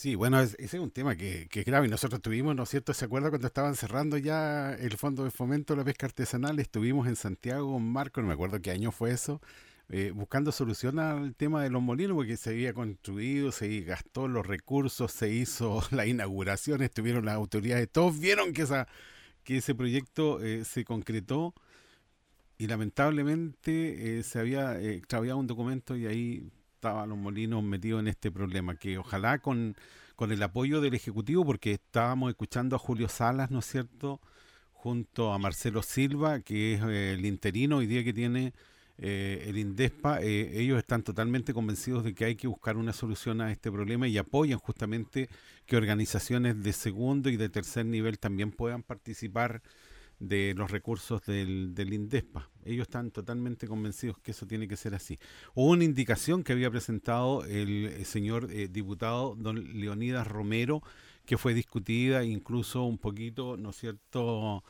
Sí, 0.00 0.14
bueno, 0.14 0.40
ese 0.40 0.56
es 0.58 0.72
un 0.72 0.90
tema 0.90 1.14
que, 1.14 1.46
que 1.50 1.60
es 1.60 1.66
grave. 1.66 1.86
Nosotros 1.86 2.22
tuvimos, 2.22 2.56
¿no 2.56 2.62
es 2.62 2.70
cierto? 2.70 2.94
¿Se 2.94 3.04
acuerda 3.04 3.28
cuando 3.28 3.48
estaban 3.48 3.76
cerrando 3.76 4.16
ya 4.16 4.72
el 4.72 4.96
Fondo 4.96 5.24
de 5.24 5.30
Fomento 5.30 5.74
de 5.74 5.78
la 5.80 5.84
Pesca 5.84 6.06
Artesanal? 6.06 6.58
Estuvimos 6.58 7.06
en 7.06 7.16
Santiago 7.16 7.78
Marco, 7.78 8.22
no 8.22 8.28
me 8.28 8.32
acuerdo 8.32 8.62
qué 8.62 8.70
año 8.70 8.92
fue 8.92 9.10
eso, 9.10 9.42
eh, 9.90 10.10
buscando 10.14 10.52
solución 10.52 10.98
al 11.00 11.34
tema 11.34 11.62
de 11.62 11.68
los 11.68 11.82
molinos, 11.82 12.14
porque 12.14 12.38
se 12.38 12.48
había 12.48 12.72
construido, 12.72 13.52
se 13.52 13.82
gastó 13.82 14.26
los 14.26 14.46
recursos, 14.46 15.12
se 15.12 15.34
hizo 15.34 15.82
la 15.90 16.06
inauguración, 16.06 16.80
estuvieron 16.80 17.26
las 17.26 17.34
autoridades, 17.34 17.86
todos 17.92 18.18
vieron 18.18 18.54
que, 18.54 18.62
esa, 18.62 18.88
que 19.44 19.58
ese 19.58 19.74
proyecto 19.74 20.42
eh, 20.42 20.64
se 20.64 20.82
concretó 20.82 21.52
y 22.56 22.68
lamentablemente 22.68 24.18
eh, 24.18 24.22
se 24.22 24.38
había 24.38 24.80
extraviado 24.80 25.38
un 25.38 25.46
documento 25.46 25.94
y 25.94 26.06
ahí 26.06 26.50
estaban 26.80 27.10
los 27.10 27.18
molinos 27.18 27.62
metidos 27.62 28.00
en 28.00 28.08
este 28.08 28.30
problema, 28.30 28.74
que 28.74 28.96
ojalá 28.96 29.38
con, 29.38 29.76
con 30.16 30.32
el 30.32 30.42
apoyo 30.42 30.80
del 30.80 30.94
Ejecutivo, 30.94 31.44
porque 31.44 31.72
estábamos 31.72 32.30
escuchando 32.30 32.74
a 32.74 32.78
Julio 32.78 33.06
Salas, 33.06 33.50
¿no 33.50 33.58
es 33.58 33.66
cierto?, 33.66 34.18
junto 34.72 35.34
a 35.34 35.38
Marcelo 35.38 35.82
Silva, 35.82 36.40
que 36.40 36.72
es 36.72 36.82
el 36.82 37.26
interino 37.26 37.76
hoy 37.76 37.86
día 37.86 38.02
que 38.02 38.14
tiene 38.14 38.54
eh, 38.96 39.44
el 39.46 39.58
INDESPA, 39.58 40.22
eh, 40.22 40.58
ellos 40.58 40.78
están 40.78 41.02
totalmente 41.02 41.52
convencidos 41.52 42.02
de 42.02 42.14
que 42.14 42.24
hay 42.24 42.34
que 42.34 42.46
buscar 42.48 42.78
una 42.78 42.94
solución 42.94 43.42
a 43.42 43.52
este 43.52 43.70
problema 43.70 44.08
y 44.08 44.16
apoyan 44.16 44.58
justamente 44.58 45.28
que 45.66 45.76
organizaciones 45.76 46.62
de 46.62 46.72
segundo 46.72 47.28
y 47.28 47.36
de 47.36 47.50
tercer 47.50 47.84
nivel 47.84 48.18
también 48.18 48.52
puedan 48.52 48.82
participar 48.82 49.60
de 50.20 50.54
los 50.54 50.70
recursos 50.70 51.24
del, 51.24 51.74
del, 51.74 51.94
INDESPA. 51.94 52.48
Ellos 52.64 52.82
están 52.82 53.10
totalmente 53.10 53.66
convencidos 53.66 54.18
que 54.18 54.30
eso 54.32 54.46
tiene 54.46 54.68
que 54.68 54.76
ser 54.76 54.94
así. 54.94 55.18
Hubo 55.54 55.70
una 55.70 55.84
indicación 55.84 56.44
que 56.44 56.52
había 56.52 56.70
presentado 56.70 57.44
el, 57.46 58.04
señor 58.04 58.48
eh, 58.52 58.68
diputado 58.68 59.34
don 59.34 59.80
Leonidas 59.80 60.26
Romero, 60.26 60.82
que 61.24 61.38
fue 61.38 61.54
discutida 61.54 62.22
incluso 62.22 62.84
un 62.84 62.98
poquito, 62.98 63.56
¿no 63.56 63.70
es 63.70 63.76
cierto?, 63.76 64.62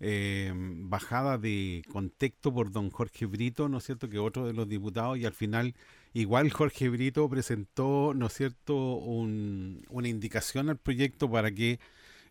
eh, 0.00 0.52
bajada 0.54 1.38
de 1.38 1.82
contexto 1.92 2.52
por 2.52 2.72
don 2.72 2.90
Jorge 2.90 3.26
Brito, 3.26 3.68
¿no 3.68 3.78
es 3.78 3.84
cierto?, 3.84 4.08
que 4.08 4.18
otro 4.18 4.46
de 4.46 4.54
los 4.54 4.68
diputados, 4.68 5.18
y 5.18 5.26
al 5.26 5.34
final 5.34 5.74
igual 6.14 6.50
Jorge 6.50 6.88
Brito 6.88 7.28
presentó, 7.28 8.12
¿no 8.14 8.26
es 8.26 8.32
cierto?, 8.32 8.74
un, 8.96 9.84
una 9.90 10.08
indicación 10.08 10.70
al 10.70 10.78
proyecto 10.78 11.30
para 11.30 11.52
que 11.52 11.78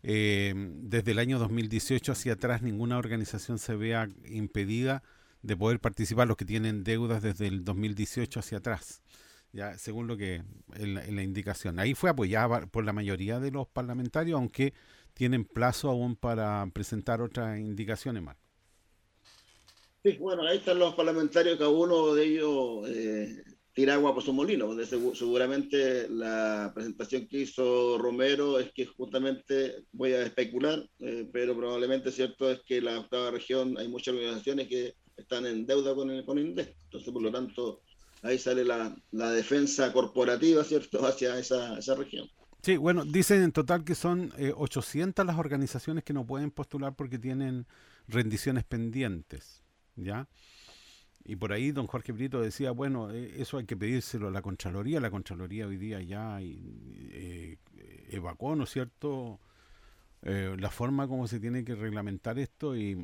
eh, 0.04 0.54
desde 0.56 1.12
el 1.12 1.20
año 1.20 1.40
2018 1.40 2.12
hacia 2.12 2.34
atrás 2.34 2.62
ninguna 2.62 2.98
organización 2.98 3.58
se 3.58 3.76
vea 3.76 4.10
impedida 4.26 5.02
de 5.42 5.56
poder 5.56 5.80
participar 5.80 6.28
los 6.28 6.36
que 6.36 6.46
tienen 6.46 6.84
deudas 6.84 7.24
desde 7.24 7.48
el 7.48 7.64
2018 7.64 8.40
hacia 8.40 8.58
atrás. 8.58 9.02
Ya, 9.54 9.78
según 9.78 10.08
lo 10.08 10.18
que 10.18 10.42
en 10.76 11.16
la, 11.16 11.24
indicación. 11.24 11.80
Ahí 11.80 11.94
fue 11.94 12.10
apoyada 12.10 12.66
por 12.66 12.84
la 12.84 12.92
mayoría 12.92 13.40
de 13.40 13.52
los 13.52 13.68
parlamentarios, 13.68 14.36
aunque 14.36 14.74
tienen 15.14 15.46
plazo 15.46 15.90
aún 15.90 16.16
para 16.16 16.66
presentar 16.74 17.22
otras 17.22 17.60
indicaciones 17.60 18.24
más. 18.24 18.36
Sí, 20.04 20.18
bueno, 20.18 20.44
ahí 20.44 20.58
están 20.58 20.80
los 20.80 20.96
parlamentarios, 20.96 21.58
cada 21.58 21.70
uno 21.70 22.16
de 22.16 22.26
ellos 22.26 22.90
eh, 22.90 23.44
tira 23.74 23.96
agua 23.96 24.14
por 24.14 24.24
su 24.24 24.34
molino. 24.34 24.70
seguramente 25.14 26.08
la 26.10 26.72
presentación 26.74 27.28
que 27.28 27.40
hizo 27.40 27.98
Romero 27.98 28.60
es 28.60 28.72
que 28.72 28.86
justamente, 28.86 29.86
voy 29.92 30.14
a 30.14 30.24
especular, 30.24 30.88
eh, 31.00 31.28
pero 31.32 31.56
probablemente 31.56 32.12
cierto 32.12 32.52
es 32.52 32.62
que 32.62 32.82
la 32.82 33.00
octava 33.00 33.32
región 33.32 33.78
hay 33.78 33.88
muchas 33.88 34.14
organizaciones 34.14 34.68
que 34.68 34.96
están 35.18 35.46
en 35.46 35.66
deuda 35.66 35.96
con 35.96 36.10
el, 36.12 36.24
con 36.24 36.38
Indes. 36.38 36.70
Entonces, 36.86 37.12
por 37.12 37.22
lo 37.22 37.32
tanto, 37.32 37.82
ahí 38.22 38.38
sale 38.38 38.64
la, 38.64 38.96
la 39.12 39.32
defensa 39.32 39.92
corporativa, 39.92 40.64
¿cierto?, 40.64 41.00
hacia 41.06 41.38
esa, 41.40 41.78
esa 41.78 41.96
región. 41.96 42.30
Sí, 42.62 42.78
bueno, 42.78 43.04
dicen 43.04 43.44
en 43.44 43.52
total 43.52 43.84
que 43.84 43.94
son 43.94 44.32
eh, 44.38 44.54
800 44.56 45.26
las 45.26 45.38
organizaciones 45.38 46.04
que 46.04 46.14
no 46.14 46.26
pueden 46.26 46.50
postular 46.50 46.96
porque 46.96 47.20
tienen 47.20 47.68
rendiciones 48.08 48.64
pendientes, 48.64 49.64
¿ya? 49.96 50.30
Y 51.26 51.38
por 51.38 51.54
ahí 51.54 51.72
don 51.72 51.88
Jorge 51.88 52.12
Brito 52.12 52.42
decía, 52.42 52.72
bueno, 52.72 53.12
eh, 53.12 53.36
eso 53.38 53.58
hay 53.58 53.66
que 53.66 53.78
pedírselo 53.78 54.28
a 54.28 54.32
la 54.32 54.42
Contraloría. 54.42 55.00
La 55.00 55.10
Contraloría 55.10 55.68
hoy 55.68 55.78
día 55.78 56.02
ya 56.02 56.40
eh, 56.42 57.58
evacuó, 58.10 58.56
¿no 58.56 58.66
es 58.66 58.72
cierto?, 58.72 59.40
eh, 60.26 60.56
la 60.58 60.70
forma 60.70 61.08
como 61.08 61.28
se 61.28 61.40
tiene 61.40 61.66
que 61.66 61.76
reglamentar 61.76 62.40
esto 62.40 62.78
y 62.78 62.98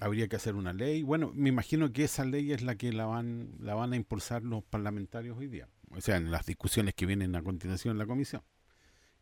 habría 0.00 0.28
que 0.28 0.36
hacer 0.36 0.54
una 0.54 0.72
ley. 0.72 1.02
Bueno, 1.02 1.32
me 1.34 1.48
imagino 1.48 1.92
que 1.92 2.04
esa 2.04 2.24
ley 2.24 2.52
es 2.52 2.62
la 2.62 2.76
que 2.76 2.92
la 2.92 3.06
van, 3.06 3.50
la 3.58 3.74
van 3.74 3.92
a 3.92 3.96
impulsar 3.96 4.42
los 4.42 4.62
parlamentarios 4.62 5.36
hoy 5.36 5.48
día, 5.48 5.68
o 5.90 6.00
sea, 6.00 6.16
en 6.16 6.30
las 6.30 6.46
discusiones 6.46 6.94
que 6.94 7.06
vienen 7.06 7.34
a 7.34 7.42
continuación 7.42 7.92
en 7.92 7.98
la 7.98 8.06
comisión. 8.06 8.42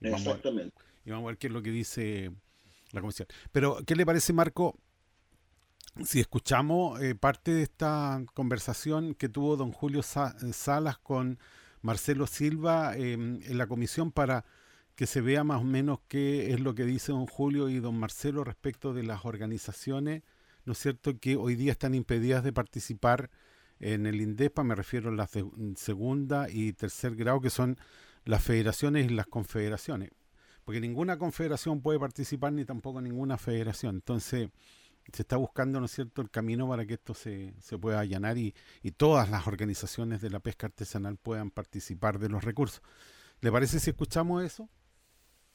Y 0.00 0.10
vamos 0.10 0.26
Exactamente. 0.26 0.74
A 0.78 0.84
ver, 0.84 0.92
y 1.06 1.10
vamos 1.10 1.24
a 1.24 1.28
ver 1.28 1.38
qué 1.38 1.46
es 1.46 1.52
lo 1.54 1.62
que 1.62 1.70
dice 1.70 2.32
la 2.90 3.00
comisión. 3.00 3.28
Pero, 3.50 3.78
¿qué 3.86 3.96
le 3.96 4.04
parece, 4.04 4.34
Marco? 4.34 4.78
Si 6.00 6.20
escuchamos 6.20 7.00
eh, 7.00 7.14
parte 7.14 7.52
de 7.52 7.62
esta 7.62 8.22
conversación 8.34 9.14
que 9.14 9.28
tuvo 9.28 9.56
don 9.56 9.72
Julio 9.72 10.02
Sa 10.02 10.34
Salas 10.52 10.98
con 10.98 11.38
Marcelo 11.82 12.26
Silva 12.26 12.96
eh, 12.96 13.12
en 13.12 13.58
la 13.58 13.66
comisión 13.66 14.10
para 14.10 14.44
que 14.94 15.06
se 15.06 15.20
vea 15.20 15.44
más 15.44 15.60
o 15.60 15.64
menos 15.64 16.00
qué 16.08 16.52
es 16.52 16.60
lo 16.60 16.74
que 16.74 16.84
dice 16.84 17.12
don 17.12 17.26
Julio 17.26 17.68
y 17.68 17.78
don 17.80 17.98
Marcelo 17.98 18.44
respecto 18.44 18.94
de 18.94 19.02
las 19.02 19.24
organizaciones, 19.24 20.22
¿no 20.64 20.72
es 20.72 20.78
cierto?, 20.78 21.18
que 21.18 21.36
hoy 21.36 21.56
día 21.56 21.72
están 21.72 21.94
impedidas 21.94 22.44
de 22.44 22.52
participar 22.52 23.30
en 23.80 24.06
el 24.06 24.20
INDEPA, 24.20 24.62
me 24.62 24.74
refiero 24.74 25.10
a 25.10 25.12
las 25.12 25.32
de 25.32 25.44
segunda 25.76 26.48
y 26.48 26.72
tercer 26.72 27.16
grado, 27.16 27.40
que 27.40 27.50
son 27.50 27.78
las 28.24 28.42
federaciones 28.42 29.10
y 29.10 29.14
las 29.14 29.26
confederaciones, 29.26 30.10
porque 30.64 30.80
ninguna 30.80 31.18
confederación 31.18 31.80
puede 31.80 31.98
participar 31.98 32.52
ni 32.52 32.64
tampoco 32.64 33.00
ninguna 33.00 33.38
federación. 33.38 33.96
Entonces, 33.96 34.50
se 35.12 35.22
está 35.22 35.36
buscando, 35.36 35.80
¿no 35.80 35.86
es 35.86 35.92
cierto?, 35.92 36.22
el 36.22 36.30
camino 36.30 36.68
para 36.68 36.86
que 36.86 36.94
esto 36.94 37.14
se, 37.14 37.54
se 37.60 37.78
pueda 37.78 38.00
allanar 38.00 38.38
y, 38.38 38.54
y, 38.82 38.92
todas 38.92 39.30
las 39.30 39.46
organizaciones 39.46 40.20
de 40.20 40.30
la 40.30 40.40
pesca 40.40 40.66
artesanal 40.66 41.16
puedan 41.16 41.50
participar 41.50 42.18
de 42.18 42.28
los 42.28 42.44
recursos. 42.44 42.82
¿Le 43.40 43.50
parece 43.50 43.80
si 43.80 43.90
escuchamos 43.90 44.44
eso? 44.44 44.68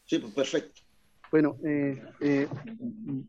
Sí, 0.06 0.20
pues 0.20 0.34
perfecto. 0.34 0.82
Bueno, 1.32 1.58
eh, 1.64 2.02
eh, 2.22 2.48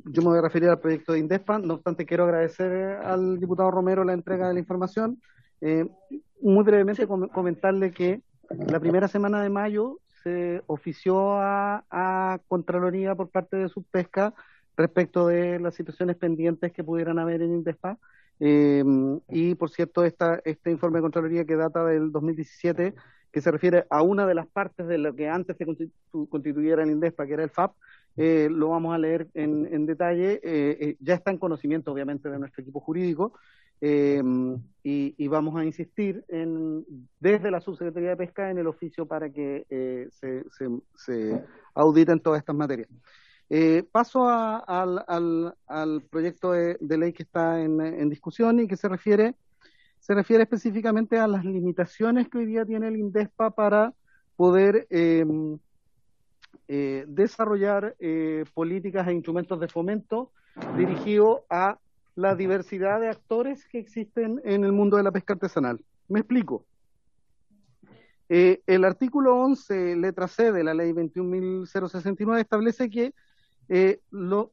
yo 0.05 0.23
me 0.23 0.29
voy 0.29 0.39
a 0.39 0.43
referir 0.43 0.69
al 0.69 0.79
proyecto 0.79 1.13
de 1.13 1.19
Indespa, 1.19 1.59
no 1.59 1.75
obstante 1.75 2.07
quiero 2.07 2.25
agradecer 2.25 2.73
al 3.03 3.41
diputado 3.41 3.71
Romero 3.71 4.05
la 4.05 4.13
entrega 4.13 4.49
de 4.49 4.55
la 4.55 4.61
información. 4.61 5.21
Eh, 5.61 5.87
muy 6.41 6.63
brevemente 6.63 7.07
com 7.09 7.29
comentarle 7.29 7.91
que 7.91 8.23
la 8.51 8.79
primera 8.79 9.09
semana 9.09 9.43
de 9.43 9.51
mayo 9.51 9.99
se 10.23 10.63
ofició 10.67 11.41
a, 11.41 11.85
a 11.91 12.39
Contraloría 12.47 13.15
por 13.17 13.31
parte 13.31 13.57
de 13.57 13.69
Subpesca 13.69 14.35
respecto 14.79 15.27
de 15.27 15.61
las 15.61 15.75
situaciones 15.75 16.17
pendientes 16.17 16.73
que 16.73 16.85
pudieran 16.85 17.19
haber 17.19 17.43
en 17.43 17.53
Indespa. 17.53 17.99
Eh, 18.41 18.85
y 19.29 19.55
por 19.57 19.71
cierto, 19.71 20.05
esta, 20.05 20.41
este 20.45 20.71
informe 20.71 20.99
de 20.99 21.03
Contraloría 21.03 21.45
que 21.45 21.57
data 21.57 21.85
del 21.85 22.13
2017, 22.13 22.95
que 23.31 23.41
se 23.41 23.51
refiere 23.51 23.85
a 23.91 24.03
una 24.03 24.27
de 24.27 24.35
las 24.35 24.47
partes 24.47 24.87
de 24.87 24.97
lo 24.97 25.15
que 25.15 25.29
antes 25.29 25.57
se 25.57 25.67
constitu 25.67 26.29
constituyera 26.31 26.83
el 26.83 26.91
Indespa, 26.91 27.27
que 27.27 27.35
era 27.35 27.45
el 27.45 27.51
FAP, 27.51 27.75
eh, 28.17 28.49
lo 28.51 28.71
vamos 28.71 28.95
a 28.95 28.99
leer 28.99 29.29
en, 29.35 29.85
detalle. 29.87 30.41
Eh, 30.43 30.97
ya 31.01 31.15
está 31.15 31.31
en 31.31 31.39
conocimiento, 31.39 31.93
obviamente, 31.93 32.31
de 32.31 32.39
nuestro 32.39 32.63
equipo 32.63 32.81
jurídico. 32.81 33.35
Eh, 33.81 34.21
y, 34.83 35.15
y, 35.17 35.29
vamos 35.29 35.55
a 35.57 35.65
insistir 35.65 36.25
en, 36.29 36.85
desde 37.21 37.51
la 37.51 37.61
Subsecretaría 37.61 38.11
de 38.11 38.17
Pesca 38.17 38.51
en 38.51 38.59
el 38.59 38.67
oficio 38.67 39.07
para 39.07 39.31
que 39.31 39.67
eh, 39.71 40.09
se, 40.11 40.45
se 40.97 41.45
auditen 41.75 42.19
todas 42.19 42.41
estas 42.41 42.57
materias. 42.57 42.89
Eh, 43.51 43.83
paso 43.91 44.29
a, 44.29 44.59
al, 44.59 45.55
al, 45.67 46.03
proyecto 46.11 46.53
de, 46.53 46.77
ley 46.81 47.13
que 47.13 47.23
está 47.23 47.61
en, 47.61 47.81
en, 47.81 48.11
discusión 48.11 48.61
y 48.61 48.69
que 48.69 48.77
se 48.77 48.89
refiere, 48.89 49.35
se 50.01 50.15
refiere 50.15 50.43
específicamente 50.43 51.19
a 51.19 51.27
las 51.27 51.45
limitaciones 51.45 52.29
que 52.29 52.39
hoy 52.39 52.47
día 52.47 52.67
tiene 52.67 52.89
el 52.89 52.97
INDESPA 52.97 53.51
para 53.53 53.95
poder 54.37 54.87
eh, 54.91 55.25
eh, 56.69 57.05
desarrollar 57.09 57.97
políticas 58.53 59.09
e 59.09 59.13
instrumentos 59.13 59.59
de 59.61 59.69
fomento 59.69 60.31
dirigidos 60.77 61.41
a 61.49 61.79
la 62.19 62.35
diversidad 62.35 63.01
de 63.01 63.09
actores 63.09 63.65
que 63.69 63.79
existen 63.79 64.41
en 64.45 64.65
el 64.65 64.73
mundo 64.73 64.97
de 64.97 65.05
la 65.05 65.13
pesca 65.13 65.35
artesanal. 65.35 65.81
Me 66.09 66.19
explico. 66.19 66.67
Eh, 68.29 68.61
el 68.67 68.85
artículo 68.85 69.37
11, 69.37 69.97
letra 69.97 70.29
C 70.29 70.53
de 70.53 70.65
la 70.65 70.75
ley 70.75 70.93
21.069 70.93 72.41
establece 72.41 72.91
que 72.91 73.15
eh, 73.69 74.01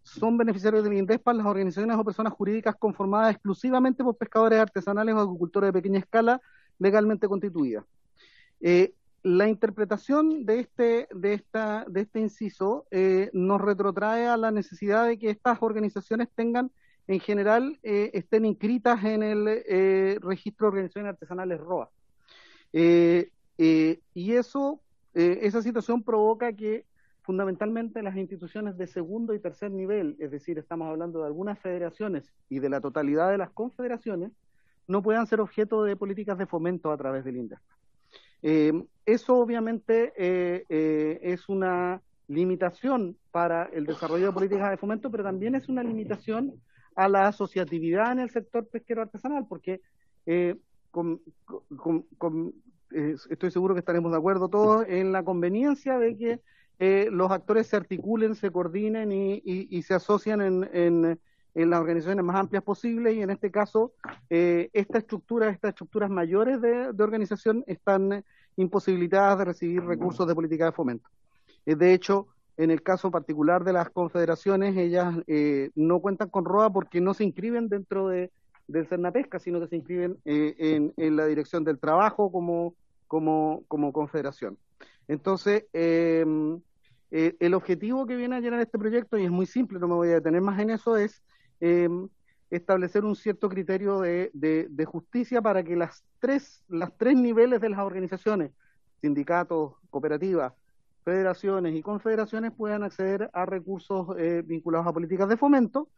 son 0.03 0.37
beneficiarios 0.37 0.83
del 0.83 0.93
INDESPA 0.93 1.33
las 1.33 1.45
organizaciones 1.45 1.97
o 1.97 2.03
personas 2.03 2.33
jurídicas 2.33 2.75
conformadas 2.75 3.31
exclusivamente 3.33 4.03
por 4.03 4.17
pescadores 4.17 4.59
artesanales 4.59 5.15
o 5.15 5.19
agricultores 5.19 5.69
de 5.69 5.73
pequeña 5.73 5.99
escala 5.99 6.41
legalmente 6.79 7.27
constituidas. 7.27 7.85
Eh, 8.59 8.93
la 9.23 9.47
interpretación 9.47 10.45
de 10.45 10.59
este, 10.59 11.07
de 11.15 11.33
esta, 11.33 11.85
de 11.87 12.01
este 12.01 12.19
inciso 12.19 12.85
eh, 12.91 13.29
nos 13.33 13.61
retrotrae 13.61 14.27
a 14.27 14.37
la 14.37 14.51
necesidad 14.51 15.07
de 15.07 15.17
que 15.17 15.29
estas 15.29 15.57
organizaciones 15.61 16.27
tengan, 16.35 16.71
en 17.07 17.19
general, 17.19 17.79
estén 17.83 18.45
inscritas 18.45 19.03
en 19.03 19.21
el 19.23 20.21
registro 20.21 20.65
de 20.65 20.69
organizaciones 20.69 21.09
artesanales 21.11 21.59
ROA. 21.59 21.89
Y 22.73 24.31
eso, 24.31 24.81
esa 25.13 25.61
situación 25.61 26.03
provoca 26.03 26.51
que 26.53 26.85
fundamentalmente 27.25 28.03
las 28.03 28.15
instituciones 28.15 28.77
de 28.77 28.85
segundo 28.85 29.33
y 29.33 29.39
tercer 29.39 29.71
nivel, 29.71 30.15
es 30.19 30.29
decir, 30.29 30.59
estamos 30.59 30.87
hablando 30.87 31.21
de 31.21 31.25
algunas 31.25 31.57
federaciones 31.57 32.31
y 32.49 32.59
de 32.59 32.69
la 32.69 32.81
totalidad 32.81 33.31
de 33.31 33.39
las 33.39 33.49
confederaciones, 33.49 34.31
no 34.87 35.01
puedan 35.01 35.25
ser 35.25 35.41
objeto 35.41 35.83
de 35.83 35.95
políticas 35.95 36.37
de 36.37 36.45
fomento 36.45 36.91
a 36.91 36.97
través 36.97 37.25
del 37.25 37.37
INDESPA. 37.37 37.75
Eh, 38.43 38.73
eso 39.07 39.37
obviamente 39.37 40.13
eh, 40.15 40.65
eh, 40.69 41.19
es 41.23 41.49
una 41.49 41.99
limitación 42.27 43.17
para 43.31 43.63
el 43.73 43.87
desarrollo 43.87 44.27
de 44.27 44.31
políticas 44.31 44.69
de 44.69 44.77
fomento, 44.77 45.09
pero 45.09 45.23
también 45.23 45.55
es 45.55 45.67
una 45.67 45.81
limitación 45.81 46.53
a 46.95 47.09
la 47.09 47.27
asociatividad 47.27 48.11
en 48.11 48.19
el 48.19 48.29
sector 48.29 48.67
pesquero 48.67 49.01
artesanal, 49.01 49.47
porque 49.49 49.81
con, 50.91 51.19
estoy 52.91 53.49
seguro 53.49 53.73
que 53.73 53.79
estaremos 53.79 54.11
de 54.11 54.17
acuerdo 54.17 54.47
todos 54.47 54.85
en 54.87 55.11
la 55.11 55.23
conveniencia 55.23 55.97
de 55.97 56.15
que 56.15 56.39
eh, 56.79 57.07
los 57.11 57.31
actores 57.31 57.67
se 57.67 57.77
articulen, 57.77 58.35
se 58.35 58.51
coordinen 58.51 59.11
y, 59.11 59.41
y, 59.45 59.81
se 59.83 59.93
asocian 59.93 60.41
en, 60.41 60.69
en, 60.73 61.69
las 61.69 61.79
organizaciones 61.79 62.25
más 62.25 62.35
amplias 62.35 62.63
posibles 62.63 63.15
y 63.15 63.21
en 63.21 63.29
este 63.29 63.49
caso 63.49 63.93
eh, 64.29 64.69
esta 64.73 64.97
estructura, 64.97 65.49
estas 65.49 65.69
estructuras 65.69 66.09
mayores 66.09 66.61
de, 66.61 66.91
organización 67.01 67.63
están 67.65 68.25
imposibilitadas 68.57 69.39
de 69.39 69.45
recibir 69.45 69.83
recursos 69.83 70.27
de 70.27 70.35
política 70.35 70.65
de 70.65 70.71
fomento. 70.73 71.09
Eh, 71.65 71.75
de 71.75 71.93
hecho, 71.93 72.27
en 72.57 72.71
el 72.71 72.81
caso 72.81 73.09
particular 73.09 73.63
de 73.63 73.73
las 73.73 73.89
confederaciones, 73.89 74.75
ellas 74.75 75.15
eh, 75.27 75.71
no 75.75 75.99
cuentan 75.99 76.29
con 76.29 76.45
ROA 76.45 76.71
porque 76.71 76.99
no 76.99 77.13
se 77.13 77.23
inscriben 77.23 77.69
dentro 77.69 78.09
de, 78.09 78.31
del 78.67 78.87
Cernapesca, 78.87 79.39
sino 79.39 79.61
que 79.61 79.67
se 79.67 79.77
inscriben 79.77 80.17
eh, 80.25 80.55
en, 80.57 80.93
en, 80.97 81.15
la 81.15 81.25
dirección 81.25 81.63
del 81.63 81.79
trabajo 81.79 82.31
como 82.31 82.75
confederación. 83.93 84.57
Entonces, 85.07 85.65
eh, 85.73 86.25
eh, 87.11 87.35
el 87.39 87.53
objetivo 87.53 88.05
que 88.05 88.15
viene 88.15 88.35
a 88.35 88.39
llenar 88.39 88.59
este 88.59 88.77
proyecto, 88.77 89.17
y 89.17 89.25
es 89.25 89.31
muy 89.31 89.45
simple, 89.45 89.79
no 89.79 89.87
me 89.87 89.95
voy 89.95 90.09
a 90.09 90.15
detener 90.15 90.41
más 90.41 90.59
en 90.59 90.71
eso, 90.71 90.97
es 90.97 91.23
eh, 91.61 91.87
establecer 92.49 93.05
un 93.05 93.15
cierto 93.15 93.49
criterio 93.49 94.01
de, 94.01 94.85
justicia 94.85 95.41
para 95.41 95.63
que 95.63 95.75
las 95.75 96.03
tres, 96.19 96.63
las 96.67 96.95
tres 96.97 97.15
niveles 97.15 97.61
de 97.61 97.69
las 97.69 97.79
organizaciones, 97.79 98.51
sindicatos, 99.01 99.73
cooperativas, 99.89 100.53
federaciones 101.03 101.75
y 101.75 101.81
confederaciones 101.81 102.51
puedan 102.51 102.83
acceder 102.83 103.29
a 103.33 103.45
recursos 103.45 104.07
eh, 104.17 104.41
vinculados 104.45 104.87
a 104.87 104.93
políticas 104.93 105.29
de 105.29 105.37
fomento. 105.37 105.89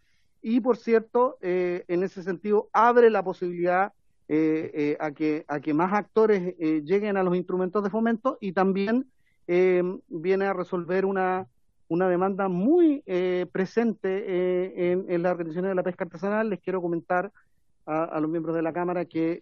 Y, 0.42 0.60
por 0.60 0.78
cierto, 0.78 1.38
eh, 1.42 1.84
en 1.88 2.04
ese 2.04 2.24
sentido 2.24 2.70
abre 2.74 3.10
la 3.10 3.24
posibilidad 3.24 3.94
eh, 4.30 4.72
eh, 4.74 4.98
a, 5.00 5.12
que, 5.12 5.46
a 5.48 5.60
que 5.60 5.74
más 5.74 5.94
actores 5.94 6.56
eh, 6.60 6.82
lleguen 6.84 7.18
a 7.18 7.24
los 7.24 7.36
instrumentos 7.36 7.84
de 7.84 7.90
fomento 7.90 8.38
y 8.42 8.52
también 8.52 9.06
eh, 9.48 9.82
viene 10.10 10.46
a 10.46 10.54
resolver 10.54 11.06
una, 11.06 11.48
una 11.88 12.10
demanda 12.10 12.50
muy 12.50 13.04
eh, 13.06 13.46
presente 13.52 14.26
eh, 14.28 14.92
en, 14.92 15.06
en, 15.10 15.24
las 15.24 15.32
organizaciones 15.32 15.70
de 15.70 15.76
la 15.76 15.84
pesca 15.84 16.04
artesanal. 16.04 16.50
Les 16.50 16.60
quiero 16.60 16.82
comentar 16.82 17.32
a, 17.86 18.04
a 18.04 18.20
los 18.20 18.30
miembros 18.30 18.56
de 18.56 18.62
la 18.62 18.74
Cámara 18.74 19.06
que 19.06 19.42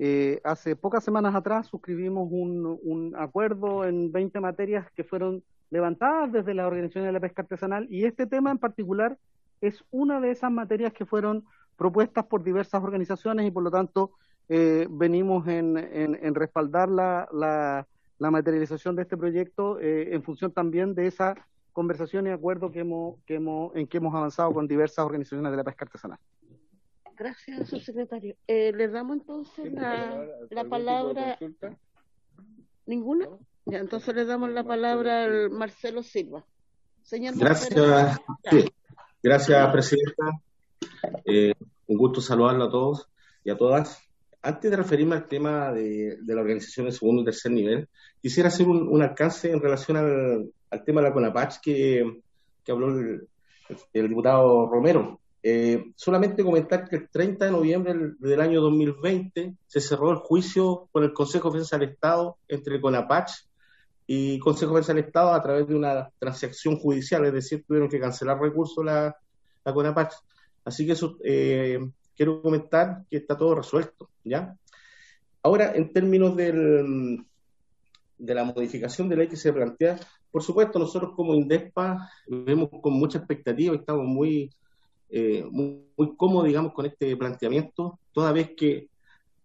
eh, 0.00 0.40
hace 0.44 0.76
pocas 0.76 1.02
semanas 1.02 1.34
atrás 1.34 1.66
suscribimos 1.66 2.28
un, 2.30 2.78
un, 2.82 3.16
acuerdo 3.16 3.84
en 3.84 4.12
20 4.12 4.38
materias 4.40 4.86
que 4.92 5.02
fueron 5.02 5.42
levantadas 5.70 6.30
desde 6.30 6.54
las 6.54 6.66
organizaciones 6.66 7.08
de 7.08 7.12
la 7.12 7.20
pesca 7.20 7.42
artesanal 7.42 7.86
y 7.90 8.04
este 8.04 8.26
tema 8.26 8.52
en 8.52 8.58
particular 8.58 9.18
es 9.60 9.82
una 9.90 10.20
de 10.20 10.30
esas 10.30 10.52
materias 10.52 10.92
que 10.92 11.04
fueron 11.04 11.44
propuestas 11.78 12.26
por 12.26 12.42
diversas 12.42 12.82
organizaciones 12.82 13.46
y 13.46 13.50
por 13.50 13.62
lo 13.62 13.70
tanto 13.70 14.10
eh, 14.48 14.86
venimos 14.90 15.46
en, 15.46 15.78
en, 15.78 16.18
en 16.20 16.34
respaldar 16.34 16.88
la, 16.88 17.28
la, 17.32 17.86
la, 18.18 18.30
materialización 18.30 18.96
de 18.96 19.02
este 19.02 19.16
proyecto 19.16 19.78
eh, 19.78 20.14
en 20.14 20.22
función 20.22 20.52
también 20.52 20.94
de 20.94 21.06
esa 21.06 21.34
conversación 21.72 22.26
y 22.26 22.30
acuerdo 22.30 22.72
que 22.72 22.80
hemos, 22.80 23.22
que 23.24 23.36
hemos, 23.36 23.74
en 23.76 23.86
que 23.86 23.98
hemos 23.98 24.14
avanzado 24.14 24.52
con 24.52 24.66
diversas 24.66 25.04
organizaciones 25.04 25.50
de 25.52 25.56
la 25.56 25.64
pesca 25.64 25.84
artesanal. 25.84 26.18
Gracias, 27.16 27.68
subsecretario. 27.68 28.34
Eh, 28.46 28.72
le 28.74 28.88
damos 28.88 29.18
entonces 29.18 29.72
la, 29.72 30.24
la 30.50 30.64
palabra. 30.64 31.38
¿Ninguna? 32.86 33.28
Ya, 33.66 33.78
entonces 33.78 34.14
le 34.14 34.24
damos 34.24 34.50
la 34.50 34.64
palabra 34.64 35.24
al 35.24 35.50
Marcelo 35.50 36.02
Silva. 36.02 36.44
Señor 37.02 37.36
Gracias. 37.36 38.20
Sí. 38.50 38.72
Gracias, 39.22 39.72
Presidenta. 39.72 40.42
Eh, 41.24 41.54
un 41.86 41.96
gusto 41.96 42.20
saludarlo 42.20 42.64
a 42.64 42.70
todos 42.70 43.08
y 43.44 43.50
a 43.50 43.56
todas. 43.56 44.02
Antes 44.42 44.70
de 44.70 44.76
referirme 44.76 45.16
al 45.16 45.26
tema 45.26 45.72
de, 45.72 46.18
la 46.26 46.40
organización 46.40 46.86
de 46.86 46.92
segundo 46.92 47.22
y 47.22 47.24
tercer 47.24 47.52
nivel, 47.52 47.88
quisiera 48.20 48.48
hacer 48.48 48.66
un, 48.66 49.02
alcance 49.02 49.50
en 49.50 49.60
relación 49.60 49.96
al, 49.96 50.84
tema 50.84 51.00
de 51.00 51.08
la 51.08 51.14
CONAPACH 51.14 51.60
que, 51.60 52.22
habló 52.68 52.88
el, 52.98 53.28
el 53.92 54.08
diputado 54.08 54.66
Romero. 54.66 55.20
Eh, 55.42 55.92
solamente 55.94 56.42
comentar 56.42 56.88
que 56.88 56.96
el 56.96 57.08
30 57.08 57.44
de 57.44 57.50
noviembre 57.50 57.94
del, 57.94 58.18
del, 58.18 58.40
año 58.40 58.60
2020 58.60 59.54
se 59.66 59.80
cerró 59.80 60.10
el 60.10 60.18
juicio 60.18 60.88
con 60.90 61.04
el 61.04 61.12
Consejo 61.12 61.50
de 61.50 61.64
del 61.64 61.88
Estado 61.90 62.38
entre 62.48 62.80
CONAPACH 62.80 63.30
y 64.06 64.38
Consejo 64.40 64.80
de 64.80 64.86
del 64.86 65.04
Estado 65.04 65.32
a 65.32 65.42
través 65.42 65.68
de 65.68 65.76
una 65.76 66.10
transacción 66.18 66.76
judicial, 66.76 67.24
es 67.26 67.32
decir, 67.32 67.64
tuvieron 67.66 67.88
que 67.88 68.00
cancelar 68.00 68.40
recursos 68.40 68.84
la, 68.84 69.16
la 69.64 69.72
CONAPACH. 69.72 70.14
Así 70.68 70.86
que 70.86 70.92
eso 70.92 71.18
eh, 71.24 71.78
quiero 72.16 72.42
comentar 72.42 73.04
que 73.10 73.16
está 73.16 73.36
todo 73.36 73.54
resuelto, 73.54 74.10
¿ya? 74.24 74.56
Ahora, 75.42 75.74
en 75.74 75.92
términos 75.92 76.36
del, 76.36 77.24
de 78.18 78.34
la 78.34 78.44
modificación 78.44 79.08
de 79.08 79.16
ley 79.16 79.28
que 79.28 79.36
se 79.36 79.52
plantea, 79.52 79.98
por 80.30 80.42
supuesto, 80.42 80.78
nosotros 80.78 81.12
como 81.16 81.34
INDESPA 81.34 82.10
vemos 82.26 82.68
con 82.82 82.92
mucha 82.92 83.18
expectativa 83.18 83.74
y 83.74 83.78
estamos 83.78 84.04
muy 84.04 84.50
eh, 85.10 85.46
muy, 85.50 85.86
muy 85.96 86.16
cómodo, 86.16 86.44
digamos, 86.44 86.74
con 86.74 86.84
este 86.84 87.16
planteamiento, 87.16 87.98
toda 88.12 88.30
vez 88.30 88.50
que 88.54 88.88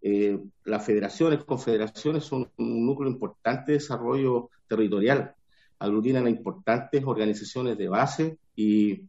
eh, 0.02 0.38
las 0.64 0.84
federaciones, 0.84 1.42
confederaciones 1.44 2.24
son 2.24 2.50
un 2.58 2.84
núcleo 2.84 3.10
importante 3.10 3.72
de 3.72 3.78
desarrollo 3.78 4.50
territorial, 4.68 5.34
aglutinan 5.78 6.26
a 6.26 6.30
importantes 6.30 7.02
organizaciones 7.04 7.78
de 7.78 7.88
base 7.88 8.38
y, 8.54 9.08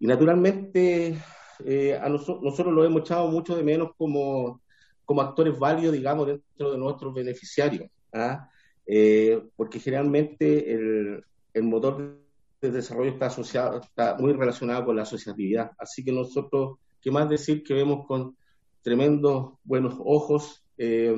y 0.00 0.06
naturalmente 0.06 1.18
eh, 1.64 1.98
a 2.00 2.08
nosotros, 2.08 2.42
nosotros 2.42 2.74
lo 2.74 2.84
hemos 2.84 3.02
echado 3.02 3.28
mucho 3.28 3.56
de 3.56 3.64
menos 3.64 3.90
como, 3.96 4.60
como 5.04 5.22
actores 5.22 5.58
válidos, 5.58 5.94
digamos, 5.94 6.26
dentro 6.26 6.72
de 6.72 6.78
nuestros 6.78 7.14
beneficiarios, 7.14 7.90
¿ah? 8.12 8.48
Eh, 8.86 9.42
porque 9.56 9.80
generalmente 9.80 10.72
el, 10.72 11.22
el 11.52 11.62
motor 11.62 12.18
de 12.60 12.70
desarrollo 12.70 13.10
está 13.10 13.26
asociado, 13.26 13.80
está 13.80 14.16
muy 14.18 14.32
relacionado 14.32 14.84
con 14.84 14.96
la 14.96 15.02
asociatividad. 15.02 15.72
Así 15.78 16.04
que 16.04 16.12
nosotros, 16.12 16.78
¿qué 17.00 17.10
más 17.10 17.28
decir 17.28 17.62
que 17.62 17.74
vemos 17.74 18.06
con 18.06 18.36
tremendos 18.82 19.54
buenos 19.64 19.94
ojos 19.98 20.64
eh, 20.78 21.14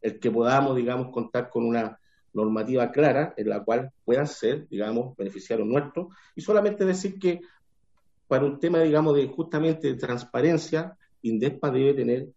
el 0.00 0.18
que 0.18 0.30
podamos, 0.30 0.76
digamos, 0.76 1.10
contar 1.10 1.48
con 1.48 1.64
una 1.64 1.98
normativa 2.34 2.90
clara 2.90 3.34
en 3.36 3.48
la 3.50 3.62
cual 3.62 3.92
puedan 4.04 4.26
ser, 4.26 4.68
digamos, 4.68 5.16
beneficiarios 5.16 5.68
nuestros? 5.68 6.08
Y 6.34 6.40
solamente 6.40 6.84
decir 6.84 7.18
que 7.18 7.40
para 8.32 8.46
un 8.46 8.58
tema, 8.58 8.78
digamos, 8.78 9.14
de 9.14 9.26
justamente 9.26 9.88
de 9.88 9.98
transparencia, 9.98 10.96
INDESPA 11.20 11.70
debe 11.70 11.92
tener 11.92 12.28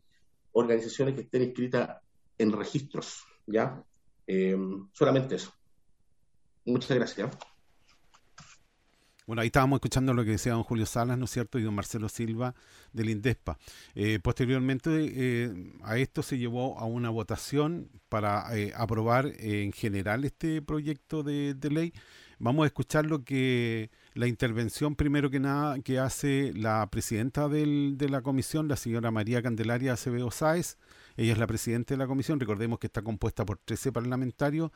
organizaciones 0.51 1.15
que 1.15 1.21
estén 1.21 1.43
inscritas 1.43 2.01
en 2.37 2.51
registros, 2.51 3.23
¿ya? 3.47 3.81
Eh, 4.27 4.57
solamente 4.91 5.35
eso. 5.35 5.53
Muchas 6.65 6.97
gracias. 6.97 7.29
Bueno, 9.25 9.41
ahí 9.41 9.45
estábamos 9.45 9.77
escuchando 9.77 10.13
lo 10.13 10.25
que 10.25 10.31
decía 10.31 10.51
don 10.51 10.63
Julio 10.63 10.85
Salas, 10.85 11.17
¿no 11.17 11.23
es 11.23 11.31
cierto? 11.31 11.59
Y 11.59 11.63
don 11.63 11.73
Marcelo 11.73 12.09
Silva 12.09 12.53
del 12.91 13.09
INDESPA. 13.09 13.57
Eh, 13.95 14.19
posteriormente 14.21 14.89
eh, 14.91 15.73
a 15.81 15.97
esto 15.97 16.23
se 16.23 16.37
llevó 16.37 16.77
a 16.77 16.83
una 16.83 17.09
votación 17.09 17.89
para 18.09 18.53
eh, 18.53 18.73
aprobar 18.75 19.31
en 19.39 19.71
general 19.71 20.25
este 20.25 20.61
proyecto 20.61 21.23
de, 21.23 21.53
de, 21.53 21.69
ley. 21.69 21.93
Vamos 22.37 22.65
a 22.65 22.67
escuchar 22.67 23.05
lo 23.05 23.23
que, 23.23 23.91
la 24.15 24.27
intervención, 24.27 24.95
primero 24.95 25.29
que 25.29 25.41
nada, 25.41 25.77
que 25.81 25.99
hace 25.99 26.53
la 26.55 26.89
presidenta 26.89 27.49
del, 27.49 27.95
de 27.97 28.09
la 28.09 28.21
comisión, 28.21 28.69
la 28.69 28.77
señora 28.77 29.11
María 29.11 29.41
Candelaria 29.41 29.93
Acevedo 29.93 30.31
Sáez. 30.31 30.77
Ella 31.17 31.33
es 31.33 31.37
la 31.37 31.47
presidenta 31.47 31.93
de 31.93 31.97
la 31.97 32.07
comisión. 32.07 32.39
Recordemos 32.39 32.79
que 32.79 32.87
está 32.87 33.01
compuesta 33.01 33.45
por 33.45 33.57
13 33.57 33.91
parlamentarios 33.91 34.71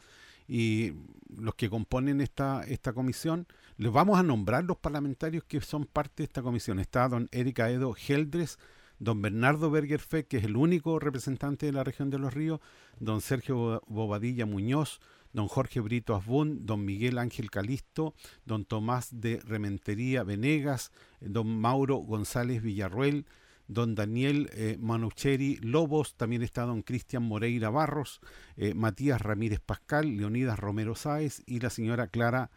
y 0.46 0.94
los 1.38 1.56
que 1.56 1.70
componen 1.70 2.20
esta, 2.20 2.64
esta 2.64 2.92
comisión, 2.92 3.48
les 3.78 3.92
vamos 3.92 4.20
a 4.20 4.24
nombrar 4.24 4.66
los 4.66 4.78
parlamentarios 4.78 5.44
que 5.46 5.62
son 5.62 5.86
parte 5.86 6.16
de 6.18 6.24
esta 6.26 6.42
comisión. 6.42 6.80
Está 6.80 7.08
don 7.08 7.30
Erika 7.32 7.66
Aedo 7.66 7.94
Geldres, 7.94 8.60
don 8.98 9.22
Bernardo 9.22 9.72
Bergerfe, 9.72 10.26
que 10.26 10.38
es 10.38 10.44
el 10.44 10.58
único 10.58 11.00
representante 11.00 11.66
de 11.66 11.72
la 11.72 11.86
región 11.86 12.10
de 12.10 12.20
los 12.20 12.34
ríos, 12.34 12.60
don 13.00 13.22
Sergio 13.22 13.84
Bobadilla 13.88 14.46
Muñoz, 14.46 15.00
don 15.34 15.48
Jorge 15.48 15.80
Brito 15.80 16.16
Asbun, 16.16 16.66
don 16.66 16.86
Miguel 16.86 17.18
Ángel 17.18 17.52
Calisto, 17.52 18.14
don 18.46 18.66
Tomás 18.66 19.22
de 19.22 19.40
Rementería 19.42 20.24
Venegas, 20.24 20.92
don 21.22 21.60
Mauro 21.60 21.98
González 21.98 22.62
Villarruel, 22.62 23.26
don 23.68 23.94
Daniel 23.94 24.50
eh, 24.54 24.78
Manucheri 24.80 25.58
Lobos, 25.58 26.16
también 26.16 26.42
está 26.42 26.64
don 26.64 26.82
Cristian 26.82 27.24
Moreira 27.24 27.70
Barros, 27.70 28.20
eh, 28.58 28.74
Matías 28.74 29.22
Ramírez 29.22 29.60
Pascal, 29.60 30.18
Leonidas 30.18 30.60
Romero 30.60 30.96
Sáez 30.96 31.44
y 31.46 31.60
la 31.60 31.70
señora 31.70 32.08
Clara 32.08 32.50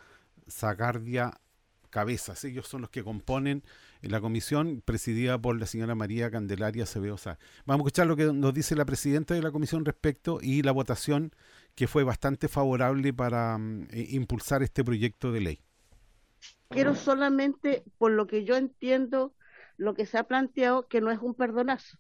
Zagardia 0.51 1.39
Cabezas. 1.91 2.43
Ellos 2.45 2.67
son 2.67 2.81
los 2.81 2.91
que 2.91 3.05
componen 3.05 3.63
la 4.01 4.23
comisión 4.23 4.83
presidida 4.83 5.39
por 5.39 5.61
la 5.61 5.67
señora 5.67 5.95
María 5.95 6.31
Candelaria 6.31 6.87
Sáez. 6.87 7.39
Vamos 7.67 7.85
a 7.85 7.89
escuchar 7.89 8.07
lo 8.07 8.17
que 8.17 8.33
nos 8.33 8.55
dice 8.55 8.75
la 8.75 8.87
presidenta 8.87 9.35
de 9.35 9.43
la 9.43 9.53
comisión 9.53 9.85
respecto 9.85 10.39
y 10.43 10.63
la 10.63 10.73
votación 10.73 11.33
que 11.75 11.87
fue 11.87 12.05
bastante 12.05 12.49
favorable 12.49 13.13
para 13.13 13.57
mm, 13.59 13.89
impulsar 13.93 14.63
este 14.63 14.85
proyecto 14.85 15.33
de 15.33 15.41
ley. 15.41 15.61
Quiero 16.69 16.95
solamente, 16.95 17.85
por 17.99 18.13
lo 18.13 18.27
que 18.27 18.45
yo 18.45 18.57
entiendo, 18.57 19.35
lo 19.77 19.95
que 19.95 20.07
se 20.07 20.19
ha 20.19 20.25
planteado 20.25 20.87
que 20.89 21.01
no 21.01 21.11
es 21.11 21.19
un 21.19 21.35
perdonazo, 21.35 21.99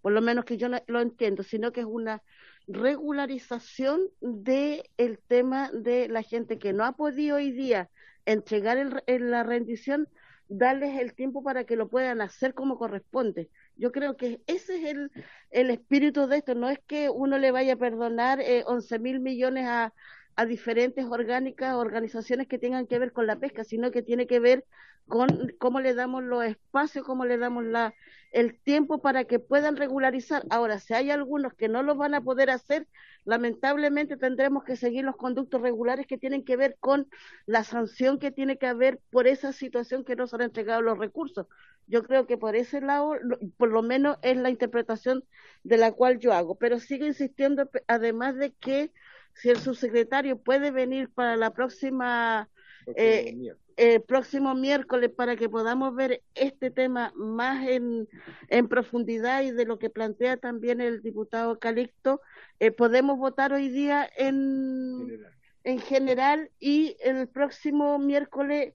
por 0.00 0.12
lo 0.12 0.22
menos 0.22 0.44
que 0.44 0.56
yo 0.56 0.68
no, 0.68 0.78
lo 0.86 1.00
entiendo, 1.00 1.42
sino 1.42 1.72
que 1.72 1.80
es 1.80 1.86
una 1.86 2.22
regularización 2.66 4.00
de 4.20 4.90
el 4.96 5.18
tema 5.18 5.70
de 5.72 6.08
la 6.08 6.22
gente 6.22 6.58
que 6.58 6.72
no 6.72 6.84
ha 6.84 6.92
podido 6.92 7.36
hoy 7.36 7.52
día 7.52 7.90
entregar 8.26 8.78
el, 8.78 9.30
la 9.30 9.42
rendición, 9.42 10.08
darles 10.48 10.98
el 10.98 11.14
tiempo 11.14 11.42
para 11.42 11.64
que 11.64 11.76
lo 11.76 11.88
puedan 11.88 12.20
hacer 12.20 12.54
como 12.54 12.78
corresponde. 12.78 13.50
Yo 13.76 13.92
creo 13.92 14.16
que 14.16 14.40
ese 14.46 14.76
es 14.78 14.84
el, 14.84 15.10
el 15.50 15.70
espíritu 15.70 16.26
de 16.26 16.38
esto, 16.38 16.54
no 16.54 16.70
es 16.70 16.78
que 16.86 17.10
uno 17.10 17.38
le 17.38 17.50
vaya 17.50 17.74
a 17.74 17.76
perdonar 17.76 18.40
eh, 18.40 18.64
11 18.66 18.98
mil 18.98 19.20
millones 19.20 19.66
a, 19.68 19.92
a 20.36 20.46
diferentes 20.46 21.04
orgánicas, 21.04 21.74
organizaciones 21.74 22.48
que 22.48 22.58
tengan 22.58 22.86
que 22.86 22.98
ver 22.98 23.12
con 23.12 23.26
la 23.26 23.36
pesca, 23.36 23.64
sino 23.64 23.90
que 23.90 24.02
tiene 24.02 24.26
que 24.26 24.40
ver 24.40 24.64
con 25.06 25.52
cómo 25.58 25.80
le 25.80 25.94
damos 25.94 26.22
los 26.22 26.44
espacios, 26.44 27.04
cómo 27.04 27.24
le 27.24 27.36
damos 27.36 27.64
la, 27.64 27.94
el 28.32 28.58
tiempo 28.58 29.00
para 29.00 29.24
que 29.24 29.38
puedan 29.38 29.76
regularizar. 29.76 30.44
Ahora, 30.50 30.78
si 30.78 30.94
hay 30.94 31.10
algunos 31.10 31.54
que 31.54 31.68
no 31.68 31.82
lo 31.82 31.94
van 31.94 32.14
a 32.14 32.22
poder 32.22 32.50
hacer, 32.50 32.88
lamentablemente 33.24 34.16
tendremos 34.16 34.64
que 34.64 34.76
seguir 34.76 35.04
los 35.04 35.16
conductos 35.16 35.60
regulares 35.60 36.06
que 36.06 36.18
tienen 36.18 36.44
que 36.44 36.56
ver 36.56 36.76
con 36.80 37.06
la 37.46 37.64
sanción 37.64 38.18
que 38.18 38.30
tiene 38.30 38.56
que 38.56 38.66
haber 38.66 38.98
por 39.10 39.26
esa 39.26 39.52
situación 39.52 40.04
que 40.04 40.16
no 40.16 40.26
se 40.26 40.36
han 40.36 40.42
entregado 40.42 40.80
los 40.82 40.98
recursos. 40.98 41.46
Yo 41.86 42.02
creo 42.02 42.26
que 42.26 42.38
por 42.38 42.56
ese 42.56 42.80
lado, 42.80 43.14
por 43.58 43.68
lo 43.68 43.82
menos 43.82 44.16
es 44.22 44.38
la 44.38 44.48
interpretación 44.48 45.22
de 45.64 45.76
la 45.76 45.92
cual 45.92 46.18
yo 46.18 46.32
hago, 46.32 46.54
pero 46.54 46.80
sigo 46.80 47.06
insistiendo, 47.06 47.68
además 47.86 48.36
de 48.36 48.52
que 48.52 48.90
si 49.34 49.50
el 49.50 49.58
subsecretario 49.58 50.38
puede 50.38 50.70
venir 50.70 51.10
para 51.10 51.36
la 51.36 51.50
próxima 51.50 52.48
eh, 52.96 53.36
el 53.76 54.02
próximo 54.02 54.54
miércoles 54.54 55.10
para 55.10 55.36
que 55.36 55.48
podamos 55.48 55.94
ver 55.94 56.22
este 56.34 56.70
tema 56.70 57.12
más 57.16 57.66
en, 57.66 58.08
en 58.48 58.68
profundidad 58.68 59.42
y 59.42 59.50
de 59.50 59.64
lo 59.64 59.78
que 59.78 59.90
plantea 59.90 60.36
también 60.36 60.80
el 60.80 61.02
diputado 61.02 61.58
Calixto, 61.58 62.20
eh, 62.60 62.70
podemos 62.70 63.18
votar 63.18 63.52
hoy 63.52 63.68
día 63.68 64.08
en 64.16 65.08
general. 65.08 65.32
en 65.64 65.80
general 65.80 66.50
y 66.60 66.96
el 67.00 67.26
próximo 67.28 67.98
miércoles 67.98 68.74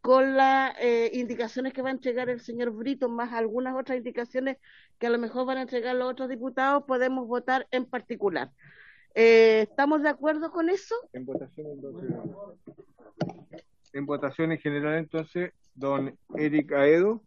con 0.00 0.36
las 0.36 0.74
eh, 0.80 1.10
indicaciones 1.14 1.72
que 1.72 1.82
va 1.82 1.90
a 1.90 1.92
entregar 1.92 2.28
el 2.28 2.40
señor 2.40 2.70
Brito, 2.72 3.08
más 3.08 3.32
algunas 3.32 3.76
otras 3.76 3.98
indicaciones 3.98 4.56
que 4.98 5.06
a 5.06 5.10
lo 5.10 5.18
mejor 5.18 5.46
van 5.46 5.58
a 5.58 5.62
entregar 5.62 5.94
los 5.94 6.10
otros 6.10 6.28
diputados, 6.28 6.82
podemos 6.88 7.28
votar 7.28 7.68
en 7.70 7.86
particular. 7.86 8.50
Eh, 9.14 9.62
¿Estamos 9.62 10.02
de 10.02 10.08
acuerdo 10.08 10.50
con 10.50 10.68
eso? 10.70 10.94
En 11.12 11.26
votación 11.26 11.66
entonces. 11.72 12.10
En 13.92 14.06
votación 14.06 14.52
en 14.52 14.58
general 14.58 14.98
entonces, 14.98 15.52
don 15.74 16.16
Eric 16.36 16.72
Aedo, 16.72 17.20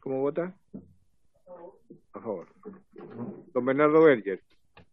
¿cómo 0.00 0.22
vota? 0.22 0.54
A 2.12 2.20
favor. 2.20 2.48
Don 3.52 3.64
Bernardo 3.64 4.02
Berger. 4.02 4.40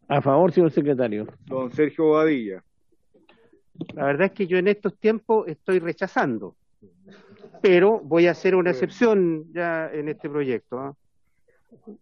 A 0.09 0.21
favor, 0.21 0.51
señor 0.51 0.71
secretario. 0.71 1.27
Don 1.45 1.71
Sergio 1.71 2.05
Bobadilla. 2.05 2.63
La 3.93 4.05
verdad 4.05 4.27
es 4.27 4.31
que 4.33 4.47
yo 4.47 4.57
en 4.57 4.67
estos 4.67 4.97
tiempos 4.97 5.47
estoy 5.47 5.79
rechazando, 5.79 6.55
pero 7.61 7.99
voy 7.99 8.27
a 8.27 8.31
hacer 8.31 8.55
una 8.55 8.71
excepción 8.71 9.45
ya 9.53 9.89
en 9.91 10.09
este 10.09 10.29
proyecto. 10.29 10.95
¿eh? 11.87 11.93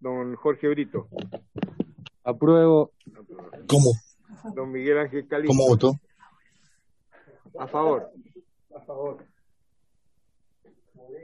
Don 0.00 0.34
Jorge 0.36 0.68
Brito. 0.68 1.08
Apruebo. 2.24 2.92
¿Cómo? 3.66 3.92
Don 4.54 4.70
Miguel 4.72 4.98
Ángel 4.98 5.26
Cali. 5.28 5.46
¿Cómo 5.48 5.66
votó? 5.66 5.92
A 7.58 7.66
favor. 7.66 8.10
A 8.76 8.80
favor. 8.80 9.24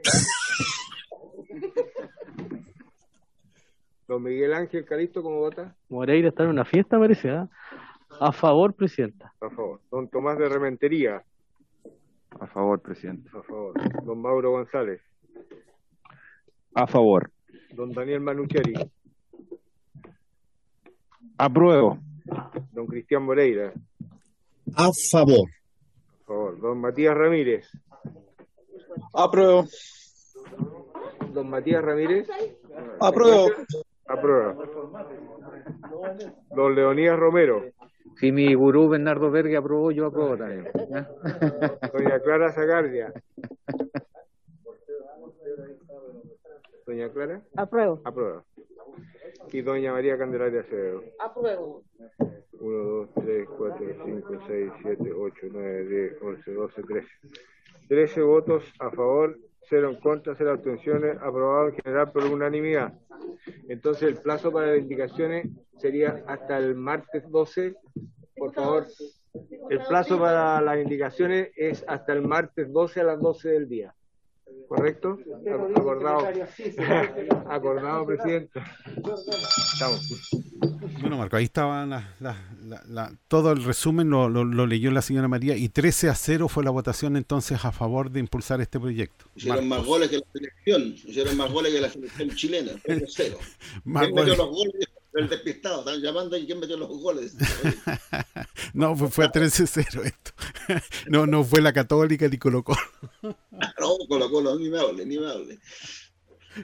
Don 4.09 4.23
Miguel 4.23 4.55
Ángel 4.55 4.85
Calisto, 4.85 5.20
¿cómo 5.23 5.39
vota? 5.40 5.74
Moreira 5.89 6.28
está 6.28 6.44
en 6.44 6.51
una 6.51 6.64
fiesta, 6.64 6.97
parece. 6.98 7.28
¿eh? 7.28 7.44
A 8.20 8.31
favor, 8.32 8.73
presidenta. 8.74 9.32
A 9.40 9.51
favor. 9.51 9.81
Don 9.90 10.09
Tomás 10.09 10.39
de 10.39 10.48
Rementería. 10.48 11.24
A 12.39 12.47
favor, 12.47 12.81
presidente. 12.81 13.28
A 13.36 13.43
favor. 13.43 13.74
Don 14.05 14.20
Mauro 14.23 14.52
González. 14.52 15.01
A 16.74 16.86
favor. 16.86 17.32
Don 17.73 17.93
Daniel 17.93 18.20
Manucheri. 18.20 18.74
Apruebo. 21.39 21.99
Don 22.73 22.87
Cristian 22.87 23.23
Moreira. 23.23 23.73
A 24.75 24.91
favor. 25.11 25.49
A 25.49 26.27
favor. 26.27 26.61
Don 26.61 26.81
Matías 26.81 27.15
Ramírez. 27.15 27.69
Apruebo. 29.13 29.67
Don 31.33 31.49
Matías 31.49 31.85
Ramírez. 31.85 32.27
Apruebo. 33.01 33.51
Aprueba. 34.09 34.57
Don 36.55 36.75
Leonías 36.75 37.19
Romero. 37.19 37.63
Si 38.19 38.33
mi 38.33 38.55
gurú 38.55 38.89
Bernardo 38.89 39.31
Verga 39.31 39.59
aprobó, 39.59 39.91
yo 39.91 40.07
apruebo 40.07 40.39
también. 40.39 40.71
Doña 41.93 42.21
Clara 42.21 42.53
Zagardia. 42.53 43.13
Doña 46.87 47.11
Clara. 47.11 47.43
Apruebo. 47.57 48.01
Aprueba. 48.05 48.43
Y 49.52 49.60
doña 49.62 49.93
María 49.93 50.18
Candelaria 50.18 50.60
Acevedo. 50.60 51.02
Apruebo. 51.18 51.85
1, 52.59 52.78
2, 52.78 53.09
3, 53.14 53.48
4, 53.56 53.86
5, 54.05 54.28
6, 54.47 54.73
7, 54.82 55.12
8, 55.12 55.47
9, 55.51 55.86
10, 55.86 56.23
11, 56.23 56.52
12, 56.52 56.82
13. 56.82 57.09
13 57.89 58.23
votos 58.23 58.64
a 58.81 58.90
favor, 58.90 59.39
0 59.68 59.90
en 59.90 60.01
contra, 60.01 60.35
0 60.36 60.52
abstenciones, 60.52 61.16
aprobado 61.18 61.68
en 61.68 61.77
general 61.77 62.12
por 62.12 62.24
unanimidad. 62.24 62.94
Entonces 63.68 64.09
el 64.09 64.16
plazo 64.16 64.52
para 64.52 64.68
las 64.68 64.78
indicaciones 64.78 65.48
sería 65.78 66.24
hasta 66.27 66.59
el 66.59 66.74
martes 66.74 67.28
12. 67.31 67.74
Por 68.36 68.52
favor, 68.52 68.86
el 69.70 69.81
plazo 69.89 70.18
para 70.18 70.60
las 70.60 70.78
indicaciones 70.78 71.51
es 71.56 71.85
hasta 71.86 72.12
el 72.12 72.23
martes 72.23 72.73
12 72.73 73.01
a 73.01 73.05
las 73.05 73.20
12 73.20 73.48
del 73.51 73.68
día. 73.68 73.94
¿Correcto? 74.68 75.18
Acordado. 75.74 76.28
Acordado, 77.51 78.06
presidente. 78.06 78.60
Estamos. 79.72 80.30
Bueno, 81.01 81.18
Marco, 81.18 81.36
ahí 81.36 81.44
estaba 81.44 81.86
la, 81.86 82.14
la, 82.20 82.36
la, 82.88 83.12
todo 83.28 83.52
el 83.52 83.62
resumen, 83.62 84.10
lo, 84.10 84.28
lo, 84.28 84.44
lo, 84.44 84.66
leyó 84.66 84.90
la 84.90 85.02
señora 85.02 85.28
María, 85.28 85.56
y 85.56 85.68
13 85.68 86.09
a 86.09 86.14
0 86.14 86.48
fue 86.48 86.64
la 86.64 86.70
votación 86.70 87.16
entonces 87.16 87.64
a 87.64 87.72
favor 87.72 88.10
de 88.10 88.20
impulsar 88.20 88.60
este 88.60 88.80
proyecto. 88.80 89.26
Hicieron 89.34 89.68
Marcos. 89.68 89.78
más 89.78 89.86
goles 89.86 90.10
que 90.10 90.18
la 90.18 90.26
selección, 90.32 90.82
hicieron 90.82 91.36
más 91.36 91.52
goles 91.52 91.72
que 91.72 91.80
la 91.80 91.90
selección 91.90 92.30
chilena, 92.30 92.72
13 92.84 93.05
a 93.05 93.09
0. 93.09 93.38
¿Quién 93.84 93.94
metió 94.14 94.36
los 94.36 94.48
goles? 94.48 94.88
El 95.16 95.30
despistado, 95.30 95.78
están 95.78 96.02
llamando 96.02 96.36
y 96.36 96.44
quién 96.44 96.60
metió 96.60 96.76
los 96.76 96.90
goles. 96.90 97.34
no, 98.74 98.94
fue, 98.94 99.09
fue 99.09 99.24
a 99.24 99.32
13-0 99.32 100.05
esto. 100.05 100.32
no, 101.09 101.26
no 101.26 101.43
fue 101.43 101.62
la 101.62 101.72
Católica 101.72 102.28
ni 102.28 102.36
Colo 102.36 102.62
Colo. 102.62 102.78
no, 103.22 103.98
Colo 104.09 104.30
Colo, 104.30 104.59
ni 104.59 104.68
me 104.68 104.78
hable, 104.78 105.06
ni 105.06 105.18
me 105.18 105.26
hable. 105.26 105.59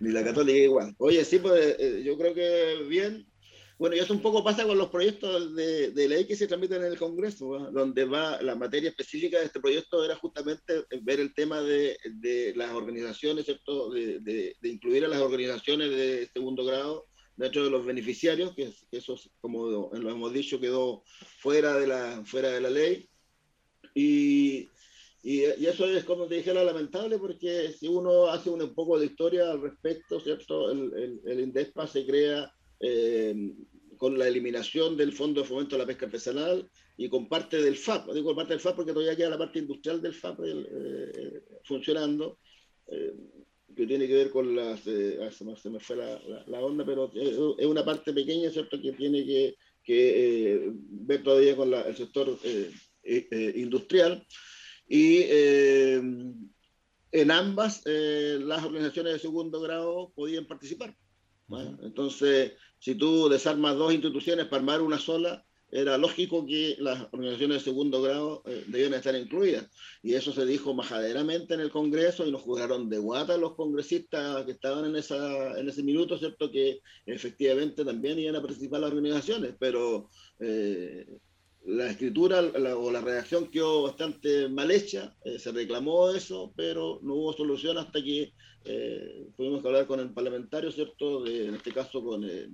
Ni 0.00 0.12
la 0.12 0.22
Católica 0.22 0.58
igual. 0.58 0.94
Oye, 0.98 1.24
sí, 1.24 1.38
pues 1.38 1.76
eh, 1.78 2.02
yo 2.04 2.18
creo 2.18 2.34
que 2.34 2.84
bien, 2.90 3.26
Bueno, 3.78 3.96
y 3.96 4.00
eso 4.00 4.12
un 4.12 4.20
poco 4.20 4.44
pasa 4.44 4.66
con 4.66 4.76
los 4.76 4.90
proyectos 4.90 5.54
de, 5.56 5.90
de 5.92 6.08
ley 6.08 6.26
que 6.26 6.36
se 6.36 6.46
transmiten 6.46 6.82
en 6.82 6.92
el 6.92 6.98
Congreso, 6.98 7.58
¿no? 7.58 7.70
donde 7.70 8.04
va 8.04 8.42
la 8.42 8.54
materia 8.54 8.90
específica 8.90 9.38
de 9.38 9.46
este 9.46 9.60
proyecto 9.60 10.04
era 10.04 10.16
justamente 10.16 10.84
ver 11.00 11.20
el 11.20 11.32
tema 11.32 11.62
de, 11.62 11.96
de 12.04 12.52
las 12.54 12.70
organizaciones, 12.72 13.46
¿cierto? 13.46 13.90
De 13.90 14.56
incluir 14.62 15.06
a 15.06 15.08
las 15.08 15.22
organizaciones 15.22 15.88
de 15.88 16.28
segundo 16.34 16.66
grado 16.66 17.06
dentro 17.36 17.64
de 17.64 17.70
los 17.70 17.84
beneficiarios, 17.84 18.54
que, 18.54 18.72
que 18.90 18.98
eso, 18.98 19.16
como 19.40 19.90
lo 19.92 20.10
hemos 20.10 20.32
dicho, 20.32 20.60
quedó 20.60 21.02
fuera 21.38 21.76
de 21.78 21.86
la, 21.86 22.22
fuera 22.24 22.50
de 22.50 22.60
la 22.60 22.70
ley. 22.70 23.08
Y, 23.94 24.68
y, 25.22 25.40
y, 25.58 25.66
eso 25.66 25.86
es, 25.86 26.04
como 26.04 26.26
te 26.26 26.36
dijera, 26.36 26.64
lamentable 26.64 27.18
porque 27.18 27.72
si 27.72 27.88
uno 27.88 28.26
hace 28.26 28.50
un, 28.50 28.62
un 28.62 28.74
poco 28.74 28.98
de 28.98 29.06
historia 29.06 29.50
al 29.50 29.60
respecto, 29.60 30.20
¿cierto? 30.20 30.70
El, 30.70 30.92
el, 30.94 31.20
el 31.24 31.40
INDESPA 31.40 31.86
se 31.86 32.06
crea 32.06 32.52
eh, 32.80 33.34
con 34.02 34.18
la 34.18 34.26
eliminación 34.26 34.96
del 34.96 35.12
Fondo 35.12 35.42
de 35.42 35.46
Fomento 35.46 35.76
de 35.76 35.82
la 35.82 35.86
Pesca 35.86 36.06
Artesanal 36.06 36.68
y 36.96 37.08
con 37.08 37.28
parte 37.28 37.62
del 37.62 37.76
FAP. 37.76 38.12
Digo 38.12 38.34
parte 38.34 38.52
del 38.54 38.60
FAP 38.60 38.74
porque 38.74 38.92
todavía 38.92 39.14
queda 39.14 39.30
la 39.30 39.38
parte 39.38 39.60
industrial 39.60 40.02
del 40.02 40.12
FAP 40.12 40.40
eh, 40.44 41.42
funcionando, 41.62 42.40
eh, 42.88 43.14
que 43.74 43.86
tiene 43.86 44.06
que 44.06 44.14
ver 44.14 44.30
con 44.30 44.54
las... 44.54 44.86
Eh, 44.86 45.18
se, 45.30 45.44
me, 45.44 45.56
se, 45.56 45.70
me, 45.70 45.80
fue 45.80 45.96
la, 45.96 46.20
la, 46.26 46.44
la 46.46 46.60
onda, 46.60 46.84
pero 46.84 47.10
es 47.14 47.66
una 47.66 47.84
parte 47.84 48.12
pequeña, 48.12 48.50
¿cierto?, 48.50 48.80
que 48.80 48.92
tiene 48.92 49.24
que, 49.24 49.56
que 49.82 50.72
ver 50.74 51.22
todavía 51.22 51.56
con 51.56 51.70
la, 51.70 51.82
el 51.82 51.96
sector 51.96 52.38
industrial. 53.54 54.26
Y 54.88 55.22
en 57.14 57.30
ambas, 57.30 57.82
las 57.84 58.64
organizaciones 58.64 59.14
de 59.14 59.18
segundo 59.18 59.60
grado 59.60 60.12
podían 60.14 60.46
participar. 60.46 60.96
Bueno, 61.46 61.78
entonces, 61.82 62.52
si 62.78 62.94
tú 62.94 63.28
desarmas 63.28 63.76
dos 63.76 63.92
instituciones 63.92 64.46
para 64.46 64.60
armar 64.60 64.80
una 64.80 64.98
sola, 64.98 65.44
era 65.72 65.96
lógico 65.96 66.46
que 66.46 66.76
las 66.78 67.08
organizaciones 67.12 67.58
de 67.58 67.64
segundo 67.64 68.02
grado 68.02 68.42
eh, 68.46 68.62
debían 68.66 68.92
estar 68.92 69.16
incluidas. 69.16 69.66
Y 70.02 70.14
eso 70.14 70.32
se 70.32 70.44
dijo 70.44 70.74
majaderamente 70.74 71.54
en 71.54 71.60
el 71.60 71.70
Congreso 71.70 72.26
y 72.26 72.30
nos 72.30 72.42
jugaron 72.42 72.90
de 72.90 72.98
guata 72.98 73.38
los 73.38 73.54
congresistas 73.54 74.44
que 74.44 74.52
estaban 74.52 74.84
en, 74.84 74.96
esa, 74.96 75.58
en 75.58 75.68
ese 75.68 75.82
minuto, 75.82 76.18
¿cierto? 76.18 76.50
Que 76.50 76.80
efectivamente 77.06 77.84
también 77.84 78.18
iban 78.18 78.36
a 78.36 78.42
participar 78.42 78.80
las 78.80 78.90
organizaciones, 78.92 79.54
pero 79.58 80.10
eh, 80.40 81.06
la 81.64 81.90
escritura 81.90 82.42
la, 82.42 82.76
o 82.76 82.90
la 82.90 83.00
redacción 83.00 83.48
quedó 83.48 83.84
bastante 83.84 84.48
mal 84.48 84.70
hecha, 84.70 85.16
eh, 85.24 85.38
se 85.38 85.52
reclamó 85.52 86.10
eso, 86.10 86.52
pero 86.56 86.98
no 87.02 87.14
hubo 87.14 87.32
solución 87.32 87.78
hasta 87.78 88.02
que 88.02 88.32
eh, 88.64 89.26
tuvimos 89.36 89.62
que 89.62 89.68
hablar 89.68 89.86
con 89.86 90.00
el 90.00 90.12
parlamentario, 90.12 90.70
¿cierto? 90.70 91.22
De, 91.22 91.46
en 91.46 91.54
este 91.54 91.72
caso 91.72 92.02
con 92.02 92.24
eh, 92.24 92.48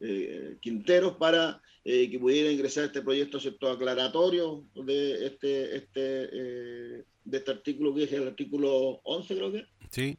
eh 0.00 0.56
Quinteros, 0.60 1.16
para 1.16 1.62
que 1.84 2.18
pudiera 2.18 2.50
ingresar 2.50 2.84
este 2.84 3.00
proyecto, 3.00 3.38
¿cierto? 3.38 3.70
Aclaratorio 3.70 4.64
de 4.74 5.26
este, 5.26 5.76
este, 5.76 6.00
de 6.00 7.04
este 7.36 7.50
artículo 7.52 7.94
que 7.94 8.04
es 8.04 8.12
el 8.12 8.26
artículo 8.26 9.00
11, 9.04 9.36
creo 9.36 9.52
que. 9.52 9.66
Sí. 9.90 10.18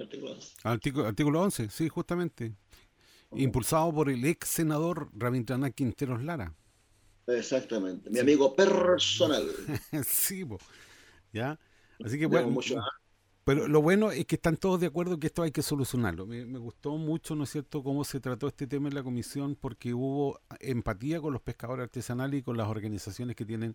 artículo 0.00 0.32
11. 0.32 0.54
Artículo, 0.64 1.06
artículo 1.06 1.42
11, 1.42 1.70
sí, 1.70 1.88
justamente. 1.88 2.56
Okay. 3.30 3.44
Impulsado 3.44 3.92
por 3.92 4.10
el 4.10 4.24
ex 4.24 4.48
senador 4.48 5.10
Rabindranath 5.14 5.74
Quinteros 5.74 6.22
Lara. 6.22 6.54
Exactamente, 7.26 8.08
mi 8.08 8.16
sí. 8.16 8.20
amigo 8.20 8.56
personal. 8.56 9.44
sí, 10.04 10.44
ya. 11.32 11.58
Así 12.02 12.18
que 12.18 12.26
bueno, 12.26 12.48
mucho, 12.50 12.80
pero 13.48 13.66
lo 13.66 13.80
bueno 13.80 14.10
es 14.10 14.26
que 14.26 14.34
están 14.34 14.58
todos 14.58 14.78
de 14.78 14.88
acuerdo 14.88 15.18
que 15.18 15.28
esto 15.28 15.42
hay 15.42 15.52
que 15.52 15.62
solucionarlo. 15.62 16.26
Me, 16.26 16.44
gustó 16.58 16.98
mucho, 16.98 17.34
¿no 17.34 17.44
es 17.44 17.50
cierto?, 17.50 17.82
cómo 17.82 18.04
se 18.04 18.20
trató 18.20 18.46
este 18.46 18.66
tema 18.66 18.88
en 18.88 18.94
la 18.94 19.02
comisión 19.02 19.56
porque 19.58 19.94
hubo 19.94 20.38
empatía 20.60 21.18
con 21.18 21.32
los 21.32 21.40
pescadores 21.40 21.84
artesanales 21.84 22.40
y 22.40 22.42
con 22.42 22.58
las 22.58 22.68
organizaciones 22.68 23.36
que 23.36 23.46
tienen 23.46 23.74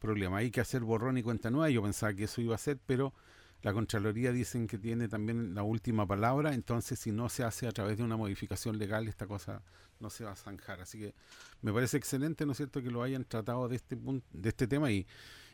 problemas. 0.00 0.40
Hay 0.40 0.50
que 0.50 0.60
hacer 0.60 0.80
borrón 0.80 1.18
y 1.18 1.22
cuenta 1.22 1.52
nueva. 1.52 1.70
Yo 1.70 1.84
pensaba 1.84 2.12
que 2.14 2.24
eso 2.24 2.40
iba 2.40 2.56
a 2.56 2.58
ser, 2.58 2.80
pero 2.84 3.14
la 3.62 3.72
Contraloría 3.72 4.32
dicen 4.32 4.66
que 4.66 4.76
tiene 4.76 5.06
también 5.06 5.54
la 5.54 5.62
última 5.62 6.04
palabra, 6.04 6.52
entonces 6.52 6.98
si 6.98 7.12
no 7.12 7.28
se 7.28 7.44
hace 7.44 7.68
a 7.68 7.70
través 7.70 7.98
de 7.98 8.02
una 8.02 8.16
modificación 8.16 8.76
legal, 8.76 9.06
esta 9.06 9.28
cosa 9.28 9.62
no 10.00 10.10
se 10.10 10.24
va 10.24 10.32
a 10.32 10.34
zanjar. 10.34 10.80
Así 10.80 10.98
que 10.98 11.14
me 11.60 11.72
parece 11.72 11.96
excelente, 11.96 12.44
¿no 12.44 12.50
es 12.50 12.56
cierto?, 12.56 12.82
que 12.82 12.90
lo 12.90 13.04
hayan 13.04 13.24
tratado 13.24 13.68
de 13.68 13.76
este 13.76 13.96
punto, 13.96 14.26
de 14.32 14.48
este 14.48 14.66
tema 14.66 14.90
y, 14.90 15.06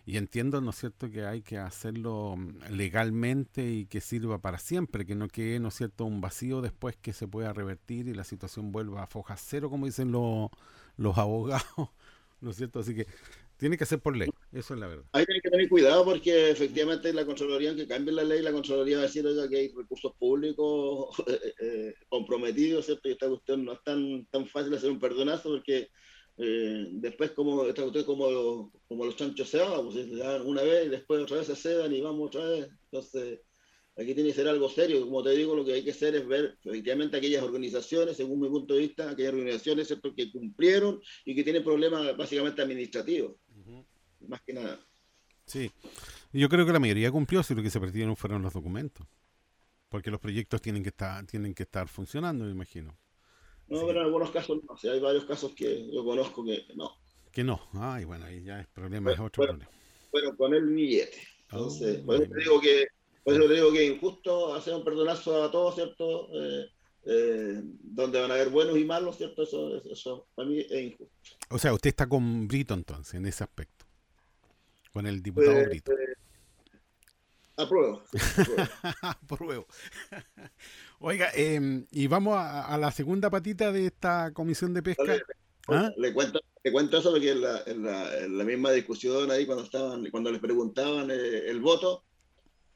y 0.08 0.16
entiendo, 0.16 0.62
¿no 0.62 0.70
es 0.70 0.76
cierto?, 0.76 1.10
que 1.10 1.26
hay 1.26 1.42
que 1.42 1.58
hacerlo 1.58 2.34
legalmente 2.70 3.70
y 3.70 3.84
que 3.84 4.00
sirva 4.00 4.40
para 4.40 4.58
siempre, 4.58 5.04
que 5.04 5.14
no 5.14 5.28
quede, 5.28 5.60
¿no 5.60 5.68
es 5.68 5.74
cierto?, 5.74 6.06
un 6.06 6.22
vacío 6.22 6.62
después 6.62 6.96
que 6.96 7.12
se 7.12 7.28
pueda 7.28 7.52
revertir 7.52 8.08
y 8.08 8.14
la 8.14 8.24
situación 8.24 8.72
vuelva 8.72 9.02
a 9.02 9.06
foja 9.06 9.36
cero, 9.36 9.68
como 9.68 9.84
dicen 9.84 10.10
los, 10.10 10.48
los 10.96 11.18
abogados, 11.18 11.90
¿no 12.40 12.52
es 12.52 12.56
cierto? 12.56 12.78
Así 12.78 12.94
que 12.94 13.06
tiene 13.58 13.76
que 13.76 13.84
ser 13.84 13.98
por 13.98 14.16
ley, 14.16 14.30
eso 14.50 14.72
es 14.72 14.80
la 14.80 14.86
verdad. 14.86 15.04
Hay 15.12 15.26
que 15.26 15.50
tener 15.50 15.68
cuidado 15.68 16.06
porque 16.06 16.52
efectivamente 16.52 17.12
la 17.12 17.26
Contraloría, 17.26 17.68
aunque 17.68 17.86
cambie 17.86 18.14
la 18.14 18.24
ley, 18.24 18.40
la 18.40 18.52
Contraloría 18.52 18.96
va 18.96 19.02
a 19.02 19.06
decir 19.08 19.26
oiga, 19.26 19.46
que 19.46 19.56
hay 19.58 19.68
recursos 19.74 20.14
públicos 20.14 21.18
eh, 21.26 21.54
eh, 21.60 21.94
comprometidos, 22.08 22.86
¿cierto? 22.86 23.10
Y 23.10 23.12
esta 23.12 23.28
cuestión 23.28 23.62
no 23.62 23.74
es 23.74 23.84
tan, 23.84 24.24
tan 24.30 24.46
fácil 24.46 24.72
hacer 24.72 24.90
un 24.90 25.00
perdonazo 25.00 25.50
porque 25.50 25.90
eh, 26.40 26.88
después 26.92 27.32
como 27.32 27.64
como, 28.06 28.30
los, 28.30 28.66
como 28.86 29.04
los 29.04 29.16
chanchos 29.16 29.48
se 29.48 29.58
van, 29.58 29.84
pues 29.84 30.08
se 30.08 30.16
dan 30.16 30.46
una 30.46 30.62
vez 30.62 30.86
y 30.86 30.90
después 30.90 31.22
otra 31.22 31.38
vez 31.38 31.48
se 31.48 31.56
cedan 31.56 31.92
y 31.92 32.00
vamos 32.00 32.28
otra 32.28 32.44
vez. 32.44 32.68
Entonces, 32.84 33.40
aquí 33.96 34.14
tiene 34.14 34.30
que 34.30 34.36
ser 34.36 34.46
algo 34.46 34.70
serio. 34.70 35.04
Como 35.04 35.22
te 35.24 35.30
digo, 35.30 35.56
lo 35.56 35.64
que 35.64 35.72
hay 35.74 35.84
que 35.84 35.90
hacer 35.90 36.14
es 36.14 36.26
ver 36.26 36.56
efectivamente 36.64 37.16
aquellas 37.16 37.42
organizaciones, 37.42 38.16
según 38.16 38.40
mi 38.40 38.48
punto 38.48 38.74
de 38.74 38.80
vista, 38.80 39.10
aquellas 39.10 39.32
organizaciones 39.32 39.88
¿cierto? 39.88 40.14
que 40.14 40.30
cumplieron 40.30 41.00
y 41.24 41.34
que 41.34 41.42
tienen 41.42 41.64
problemas 41.64 42.16
básicamente 42.16 42.62
administrativos. 42.62 43.34
Más 44.20 44.40
que 44.42 44.52
nada. 44.52 44.80
Sí, 45.44 45.72
yo 46.32 46.48
creo 46.48 46.64
que 46.66 46.72
la 46.72 46.78
mayoría 46.78 47.10
cumplió, 47.10 47.42
si 47.42 47.54
lo 47.54 47.62
que 47.62 47.70
se 47.70 47.80
perdieron 47.80 48.16
fueron 48.16 48.42
los 48.42 48.52
documentos. 48.52 49.06
Porque 49.88 50.10
los 50.10 50.20
proyectos 50.20 50.62
tienen 50.62 50.84
que 50.84 50.90
estar, 50.90 51.26
tienen 51.26 51.54
que 51.54 51.64
estar 51.64 51.88
funcionando, 51.88 52.44
me 52.44 52.52
imagino. 52.52 52.96
No, 53.68 53.78
sí. 53.80 53.84
pero 53.86 54.00
en 54.00 54.06
algunos 54.06 54.30
casos 54.30 54.58
no. 54.64 54.72
O 54.74 54.76
sea, 54.76 54.92
hay 54.92 55.00
varios 55.00 55.24
casos 55.24 55.54
que 55.54 55.90
yo 55.92 56.04
conozco 56.04 56.44
que 56.44 56.64
no. 56.74 56.92
Que 57.32 57.44
no. 57.44 57.60
Ay, 57.74 58.04
bueno, 58.04 58.24
ahí 58.26 58.42
ya 58.42 58.60
es 58.60 58.66
problema, 58.68 59.12
es 59.12 59.18
otro 59.20 59.44
problema. 59.44 59.70
Pero 60.12 60.36
con 60.36 60.54
el 60.54 60.66
billete. 60.66 61.18
Entonces, 61.50 62.00
oh, 62.02 62.06
por, 62.06 62.16
eso 62.16 62.30
te 62.32 62.38
digo 62.40 62.60
que, 62.60 62.86
por 63.24 63.34
eso 63.34 63.46
te 63.46 63.54
digo 63.54 63.72
que 63.72 63.86
es 63.86 63.94
injusto 63.94 64.54
hacer 64.54 64.74
un 64.74 64.84
perdonazo 64.84 65.44
a 65.44 65.50
todos, 65.50 65.74
¿cierto? 65.74 66.28
Eh, 66.32 66.66
eh, 67.04 67.60
donde 67.62 68.20
van 68.20 68.30
a 68.30 68.34
haber 68.34 68.50
buenos 68.50 68.76
y 68.76 68.84
malos, 68.84 69.16
¿cierto? 69.16 69.42
Eso, 69.42 69.76
eso, 69.76 69.90
eso, 69.90 70.26
para 70.34 70.48
mí 70.48 70.58
es 70.60 70.70
injusto. 70.72 71.14
O 71.50 71.58
sea, 71.58 71.72
usted 71.72 71.88
está 71.88 72.08
con 72.08 72.46
Brito 72.48 72.74
entonces, 72.74 73.14
en 73.14 73.26
ese 73.26 73.44
aspecto. 73.44 73.86
Con 74.92 75.06
el 75.06 75.22
diputado 75.22 75.56
Eh, 75.56 75.66
Brito. 75.66 75.92
eh, 75.92 76.14
apruebo. 77.56 78.02
Apruebo. 79.02 79.66
Oiga, 81.00 81.28
eh, 81.34 81.84
y 81.90 82.06
vamos 82.08 82.36
a, 82.36 82.66
a 82.66 82.76
la 82.78 82.90
segunda 82.90 83.30
patita 83.30 83.70
de 83.70 83.86
esta 83.86 84.32
comisión 84.32 84.74
de 84.74 84.82
pesca. 84.82 85.16
¿Ah? 85.68 85.92
Le 85.96 86.12
cuento, 86.12 86.40
le 86.64 86.72
cuento 86.72 86.98
eso 86.98 87.10
porque 87.10 87.30
en 87.32 87.42
la, 87.42 87.62
en, 87.66 87.84
la, 87.84 88.18
en 88.18 88.38
la 88.38 88.44
misma 88.44 88.72
discusión 88.72 89.30
ahí 89.30 89.46
cuando 89.46 89.64
estaban, 89.64 90.08
cuando 90.10 90.32
les 90.32 90.40
preguntaban 90.40 91.10
eh, 91.10 91.48
el 91.48 91.60
voto, 91.60 92.04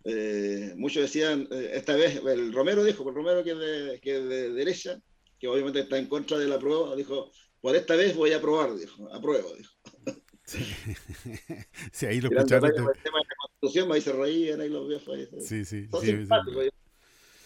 eh, 0.05 0.75
muchos 0.77 1.03
decían, 1.03 1.49
eh, 1.51 1.71
esta 1.75 1.95
vez, 1.95 2.21
el 2.25 2.53
Romero 2.53 2.85
dijo, 2.85 3.09
el 3.09 3.15
Romero 3.15 3.43
que 3.43 3.53
es, 3.53 3.59
de, 3.59 4.01
que 4.01 4.17
es 4.19 4.29
de 4.29 4.53
derecha, 4.53 5.01
que 5.39 5.49
obviamente 5.49 5.81
está 5.81 5.99
en 5.99 6.07
contra 6.07 6.39
de 6.39 6.47
la 6.47 6.59
prueba, 6.59 6.95
dijo, 6.97 7.31
por 7.61 7.75
esta 7.77 7.97
vez 7.97 8.15
voy 8.15 8.33
a 8.33 8.39
aprobar, 8.39 8.75
dijo, 8.77 9.09
apruebo, 9.13 9.55
dijo. 9.55 9.73
Sí, 10.45 10.59
sí 11.93 12.07
ahí 12.07 12.21
lo 12.21 12.29
escucharon. 12.31 12.71
tema 12.73 12.91
de 12.93 13.03
la 13.03 13.37
Constitución, 13.41 13.93
ahí 13.93 14.01
se 14.01 14.13
reían 14.13 14.61
ahí 14.61 14.69
los 14.69 14.89
viejos. 14.89 15.09
Ahí, 15.17 15.29
Sí, 15.41 15.65
sí. 15.65 15.89
Son 15.89 16.01
sí, 16.01 16.09
simpáticos, 16.09 16.67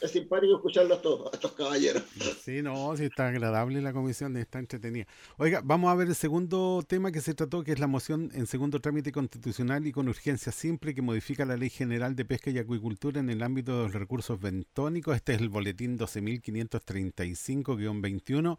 es 0.06 0.12
simpático 0.12 0.56
escucharlos 0.56 0.92
a 0.92 0.96
estos, 0.96 1.26
a 1.26 1.30
estos 1.34 1.52
caballeros. 1.52 2.02
Sí, 2.42 2.62
no, 2.62 2.96
sí 2.96 3.04
está 3.04 3.28
agradable 3.28 3.80
la 3.82 3.92
comisión, 3.92 4.36
está 4.36 4.58
entretenida. 4.58 5.06
Oiga, 5.36 5.60
vamos 5.64 5.90
a 5.90 5.94
ver 5.94 6.08
el 6.08 6.14
segundo 6.14 6.82
tema 6.88 7.12
que 7.12 7.20
se 7.20 7.34
trató, 7.34 7.62
que 7.62 7.72
es 7.72 7.78
la 7.78 7.86
moción 7.86 8.30
en 8.34 8.46
segundo 8.46 8.80
trámite 8.80 9.12
constitucional 9.12 9.86
y 9.86 9.92
con 9.92 10.08
urgencia 10.08 10.52
simple 10.52 10.94
que 10.94 11.02
modifica 11.02 11.44
la 11.44 11.56
Ley 11.56 11.70
General 11.70 12.16
de 12.16 12.24
Pesca 12.24 12.50
y 12.50 12.58
Acuicultura 12.58 13.20
en 13.20 13.30
el 13.30 13.42
ámbito 13.42 13.76
de 13.76 13.82
los 13.84 13.92
recursos 13.92 14.40
bentónicos. 14.40 15.16
Este 15.16 15.34
es 15.34 15.40
el 15.40 15.48
boletín 15.48 15.98
12.535-21 15.98 18.58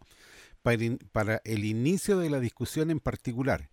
para, 0.62 0.84
in- 0.84 0.98
para 1.12 1.40
el 1.44 1.64
inicio 1.64 2.18
de 2.18 2.30
la 2.30 2.40
discusión 2.40 2.90
en 2.90 3.00
particular. 3.00 3.68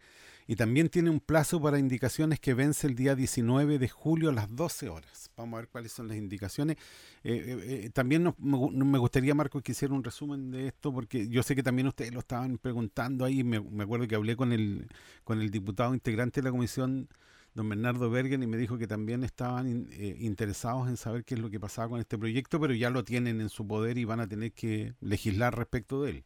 Y 0.47 0.55
también 0.55 0.89
tiene 0.89 1.09
un 1.09 1.19
plazo 1.19 1.59
para 1.61 1.79
indicaciones 1.79 2.39
que 2.39 2.53
vence 2.53 2.85
el 2.87 2.95
día 2.95 3.15
19 3.15 3.79
de 3.79 3.89
julio 3.89 4.29
a 4.29 4.33
las 4.33 4.55
12 4.55 4.89
horas. 4.89 5.31
Vamos 5.35 5.57
a 5.57 5.61
ver 5.61 5.69
cuáles 5.69 5.91
son 5.91 6.07
las 6.07 6.17
indicaciones. 6.17 6.77
Eh, 7.23 7.43
eh, 7.47 7.81
eh, 7.85 7.89
también 7.89 8.23
nos- 8.23 8.37
me, 8.39 8.55
gu- 8.57 8.71
me 8.71 8.99
gustaría, 8.99 9.33
Marco, 9.33 9.61
que 9.61 9.71
hiciera 9.71 9.93
un 9.93 10.03
resumen 10.03 10.51
de 10.51 10.67
esto, 10.67 10.93
porque 10.93 11.27
yo 11.29 11.41
sé 11.43 11.55
que 11.55 11.63
también 11.63 11.87
ustedes 11.87 12.13
lo 12.13 12.19
estaban 12.19 12.57
preguntando 12.59 13.25
ahí. 13.25 13.43
Me, 13.43 13.57
acuerdo 13.83 14.07
que 14.07 14.15
hablé 14.15 14.35
con 14.35 14.51
el, 14.53 14.87
con 15.23 15.41
el 15.41 15.49
diputado 15.51 15.93
integrante 15.95 16.41
de 16.41 16.45
la 16.45 16.51
comisión, 16.51 17.09
don 17.55 17.67
Bernardo 17.69 18.09
Bergen, 18.11 18.43
y 18.43 18.47
me 18.47 18.57
dijo 18.57 18.77
que 18.77 18.87
también 18.87 19.23
estaban 19.23 19.67
in- 19.67 19.89
interesados 20.19 20.87
en 20.89 20.97
saber 20.97 21.23
qué 21.25 21.35
es 21.35 21.39
lo 21.41 21.49
que 21.49 21.59
pasaba 21.59 21.89
con 21.89 21.99
este 21.99 22.17
proyecto, 22.19 22.59
pero 22.59 22.73
ya 22.73 22.89
lo 22.91 23.03
tienen 23.03 23.41
en 23.41 23.49
su 23.49 23.65
poder 23.67 23.97
y 23.97 24.05
van 24.05 24.19
a 24.19 24.27
tener 24.27 24.51
que 24.53 24.93
legislar 25.01 25.57
respecto 25.57 26.03
de 26.03 26.11
él. 26.11 26.23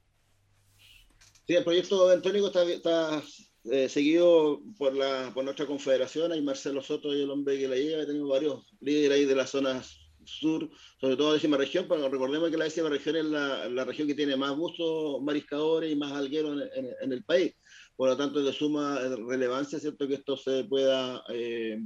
Sí, 1.48 1.56
el 1.56 1.64
proyecto 1.64 2.08
bentónico 2.08 2.48
está, 2.48 2.64
está 2.64 3.24
eh, 3.66 3.90
seguido 3.90 4.62
por, 4.78 4.96
la, 4.96 5.32
por 5.34 5.44
nuestra 5.44 5.66
confederación. 5.66 6.32
Hay 6.32 6.42
Marcelo 6.42 6.82
Soto 6.82 7.14
y 7.16 7.22
el 7.22 7.30
hombre 7.30 7.58
que 7.60 7.68
la 7.68 7.76
lleva. 7.76 8.06
Tenemos 8.06 8.30
varios 8.30 8.66
líderes 8.82 9.18
ahí 9.20 9.26
de 9.26 9.36
las 9.36 9.50
zonas 9.50 9.98
sur, 10.26 10.70
sobre 11.02 11.16
todo 11.16 11.30
la 11.30 11.34
décima 11.36 11.58
región, 11.58 11.86
pero 11.90 12.08
recordemos 12.08 12.52
que 12.52 12.58
la 12.58 12.66
décima 12.66 12.90
región 12.90 13.16
es 13.16 13.26
la, 13.26 13.68
la 13.68 13.84
región 13.86 14.08
que 14.08 14.14
tiene 14.14 14.36
más 14.36 14.56
buzos 14.56 15.22
mariscadores 15.24 15.92
y 15.92 15.96
más 15.96 16.12
algueros 16.12 16.62
en, 16.76 16.86
en- 16.86 16.96
en 17.02 17.14
el 17.14 17.24
país. 17.24 17.54
Por 17.96 18.10
lo 18.10 18.16
tanto, 18.18 18.40
es 18.40 18.46
de 18.46 18.54
suma 18.54 19.00
relevancia, 19.28 19.80
¿cierto?, 19.80 20.08
que 20.08 20.14
esto 20.16 20.38
se 20.38 20.64
pueda, 20.66 21.24
eh, 21.30 21.80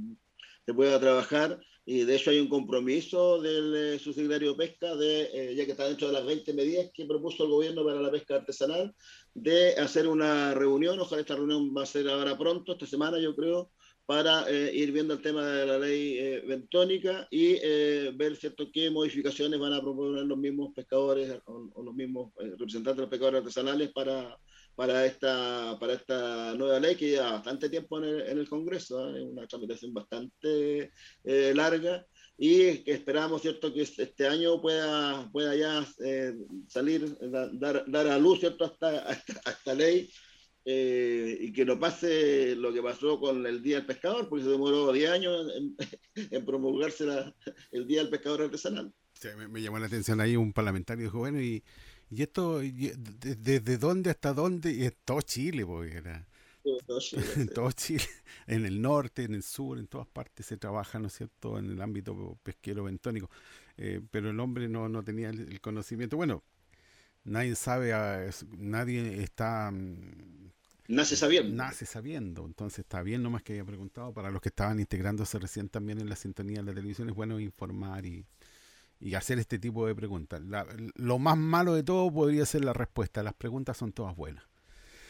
se 0.66 0.74
pueda 0.74 1.00
trabajar. 1.00 1.58
Y 1.86 2.04
de 2.04 2.16
hecho 2.16 2.30
hay 2.30 2.40
un 2.40 2.48
compromiso 2.48 3.42
del 3.42 3.96
eh, 3.96 4.54
Pesca, 4.56 4.96
de, 4.96 5.30
eh, 5.34 5.54
ya 5.54 5.66
que 5.66 5.72
está 5.72 5.86
dentro 5.86 6.06
de 6.06 6.14
las 6.14 6.24
20 6.24 6.54
medidas 6.54 6.90
que 6.94 7.04
propuso 7.04 7.44
el 7.44 7.50
gobierno 7.50 7.84
para 7.84 8.00
la 8.00 8.10
pesca 8.10 8.36
artesanal, 8.36 8.94
de 9.34 9.74
hacer 9.74 10.08
una 10.08 10.54
reunión. 10.54 10.98
Ojalá 10.98 11.20
esta 11.20 11.36
reunión 11.36 11.74
va 11.76 11.82
a 11.82 11.86
ser 11.86 12.08
ahora 12.08 12.38
pronto, 12.38 12.72
esta 12.72 12.86
semana 12.86 13.18
yo 13.18 13.36
creo, 13.36 13.70
para 14.06 14.48
eh, 14.48 14.70
ir 14.74 14.92
viendo 14.92 15.14
el 15.14 15.22
tema 15.22 15.46
de 15.46 15.66
la 15.66 15.78
ley 15.78 16.18
eh, 16.18 16.42
bentónica 16.46 17.26
y 17.30 17.54
ver 18.12 18.36
cierto 18.36 18.70
qué 18.72 18.90
modificaciones 18.90 19.58
van 19.58 19.72
a 19.74 19.80
proponer 19.80 20.24
los 20.24 20.38
mismos 20.38 20.72
pescadores 20.74 21.38
o, 21.46 21.70
o 21.74 21.82
los 21.82 21.94
mismos 21.94 22.32
representantes 22.36 22.96
de 22.96 23.02
los 23.02 23.10
pescadores 23.10 23.40
artesanales 23.40 23.92
para, 23.92 24.38
para, 24.74 25.06
esta, 25.06 25.76
para 25.78 25.94
esta 25.94 26.54
nueva 26.54 26.80
ley 26.80 26.96
que 26.96 27.10
lleva 27.10 27.32
bastante 27.32 27.68
tiempo 27.68 27.98
en 27.98 28.04
el, 28.04 28.20
en 28.22 28.38
el 28.38 28.48
Congreso, 28.48 29.08
¿eh? 29.08 29.20
es 29.22 29.24
una 29.30 29.46
tramitación 29.46 29.92
bastante 29.94 30.90
eh, 31.24 31.52
larga 31.54 32.04
y 32.36 32.78
que 32.84 32.92
esperamos 32.92 33.42
cierto 33.42 33.72
que 33.72 33.82
este 33.82 34.26
año 34.26 34.60
pueda, 34.60 35.30
pueda 35.30 35.54
ya 35.54 35.86
eh, 36.04 36.34
salir, 36.68 37.16
da- 37.20 37.50
dar, 37.52 37.84
dar 37.86 38.08
a 38.08 38.18
luz 38.18 38.40
cierto 38.40 38.64
a 38.64 38.68
esta, 38.68 38.88
a 39.08 39.12
esta- 39.12 39.40
a 39.44 39.50
esta 39.52 39.74
ley 39.74 40.10
eh, 40.66 41.36
y 41.40 41.52
que 41.52 41.64
no 41.64 41.78
pase 41.78 42.56
lo 42.56 42.72
que 42.72 42.82
pasó 42.82 43.20
con 43.20 43.46
el 43.46 43.62
Día 43.62 43.76
del 43.76 43.86
Pescador, 43.86 44.28
porque 44.28 44.44
se 44.44 44.50
demoró 44.50 44.92
10 44.92 45.10
años 45.10 45.46
en, 45.56 45.76
en 46.32 46.44
promulgarse 46.44 47.04
la- 47.04 47.34
el 47.70 47.86
Día 47.86 48.00
del 48.00 48.10
Pescador 48.10 48.42
Artesanal. 48.42 48.92
Sí, 49.12 49.28
me, 49.36 49.46
me 49.46 49.62
llamó 49.62 49.78
la 49.78 49.86
atención 49.86 50.20
ahí 50.20 50.36
un 50.36 50.52
parlamentario 50.52 51.10
bueno, 51.12 51.40
y, 51.40 51.62
y 52.14 52.22
esto, 52.22 52.62
y- 52.62 52.92
de- 52.96 53.36
¿desde 53.36 53.78
dónde 53.78 54.10
hasta 54.10 54.32
dónde? 54.34 54.72
Y 54.72 54.84
es 54.84 54.94
todo 55.04 55.20
Chile, 55.22 55.66
porque 55.66 55.96
era 55.98 56.26
en 57.36 57.48
todo 57.48 57.72
Chile, 57.72 58.04
en 58.46 58.64
el 58.66 58.80
norte, 58.80 59.24
en 59.24 59.34
el 59.34 59.42
sur, 59.42 59.78
en 59.78 59.86
todas 59.86 60.06
partes 60.06 60.46
se 60.46 60.56
trabaja, 60.56 60.98
¿no 60.98 61.08
es 61.08 61.14
cierto?, 61.14 61.58
en 61.58 61.70
el 61.70 61.80
ámbito 61.80 62.38
pesquero 62.42 62.84
bentónico. 62.84 63.30
Eh, 63.76 64.00
pero 64.10 64.30
el 64.30 64.40
hombre 64.40 64.68
no, 64.68 64.88
no 64.88 65.02
tenía 65.02 65.30
el, 65.30 65.40
el 65.40 65.60
conocimiento. 65.60 66.16
Bueno, 66.16 66.42
nadie 67.24 67.54
sabe, 67.56 67.92
ah, 67.94 68.30
nadie 68.58 69.22
está... 69.22 69.70
mm, 69.72 70.50
Nace 70.88 71.16
sabiendo. 71.16 71.56
Nace 71.56 71.86
sabiendo. 71.86 72.46
Entonces 72.46 72.80
está 72.80 73.02
bien 73.02 73.22
nomás 73.22 73.42
que 73.42 73.54
haya 73.54 73.64
preguntado. 73.64 74.12
Para 74.14 74.30
los 74.30 74.40
que 74.40 74.48
estaban 74.50 74.80
integrándose 74.80 75.38
recién 75.38 75.68
también 75.68 76.00
en 76.00 76.08
la 76.08 76.16
sintonía 76.16 76.58
de 76.58 76.64
la 76.64 76.74
televisión, 76.74 77.08
es 77.08 77.14
bueno 77.14 77.38
informar 77.40 78.06
y, 78.06 78.24
y 79.04 79.14
hacer 79.14 79.38
este 79.38 79.58
tipo 79.58 79.86
de 79.86 79.94
preguntas. 79.94 80.40
La- 80.42 80.66
lo 80.96 81.18
más 81.18 81.36
malo 81.36 81.74
de 81.74 81.82
todo 81.84 82.10
podría 82.12 82.46
ser 82.46 82.64
la 82.64 82.72
respuesta. 82.72 83.22
Las 83.22 83.34
preguntas 83.34 83.76
son 83.76 83.92
todas 83.92 84.16
buenas. 84.16 84.44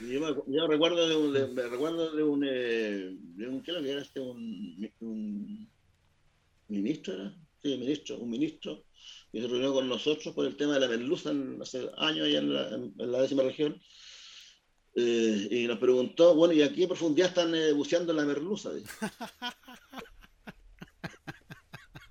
Yo, 0.01 0.21
me, 0.21 0.35
yo 0.53 0.67
recuerdo 0.67 1.09
de 1.09 1.17
un, 1.17 1.33
de- 1.33 1.47
me 1.47 1.63
recuerdo 1.69 2.15
de 2.15 2.23
un, 2.25 2.45
eh, 2.45 3.17
de 3.17 3.49
un 3.49 3.63
¿qué 3.63 3.71
era 3.71 3.81
lo 3.81 3.87
que 3.87 3.93
era 3.93 4.03
este? 4.03 4.21
Un, 4.21 4.91
un 5.01 5.69
ministro, 6.69 7.15
¿era? 7.15 7.35
Sí, 7.63 7.79
ministro, 7.79 8.19
un 8.19 8.31
ministro 8.31 8.85
que 9.33 9.41
se 9.41 9.47
reunió 9.49 9.73
con 9.73 9.89
nosotros 9.89 10.35
por 10.35 10.45
el 10.47 10.57
tema 10.57 10.75
de 10.75 10.81
la 10.81 10.89
merluza 10.89 11.31
en- 11.31 11.63
hace 11.63 11.89
años 11.97 12.27
allá 12.27 12.39
en 12.41 12.53
la, 12.55 12.69
en- 12.75 12.95
en 12.99 13.13
la 13.13 13.23
décima 13.23 13.45
región. 13.45 13.81
Eh, 14.97 15.49
y 15.51 15.67
nos 15.67 15.79
preguntó, 15.79 16.35
bueno, 16.35 16.55
¿y 16.55 16.63
a 16.63 16.73
qué 16.73 16.87
profundidad 16.89 17.29
están 17.29 17.55
eh, 17.55 17.73
buceando 17.73 18.13
en 18.13 18.17
la 18.19 18.25
merluza? 18.25 18.71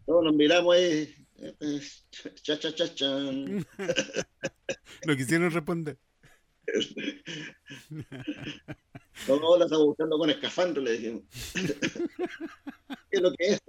Todos 0.06 0.24
nos 0.24 0.34
miramos 0.34 0.76
ahí, 0.76 1.14
cha, 2.42 2.60
cha, 2.60 2.74
cha, 2.74 2.94
chan. 2.94 3.66
No 5.06 5.16
quisieron 5.18 5.52
responder. 5.52 5.98
No, 9.28 9.58
la 9.58 9.66
estamos 9.66 9.86
buscando 9.86 10.18
con 10.18 10.30
escafandro, 10.30 10.82
le 10.82 10.94
dijimos. 10.94 11.24
¿Qué 11.54 11.76
es 13.12 13.22
lo 13.22 13.32
que 13.34 13.46
es? 13.46 13.62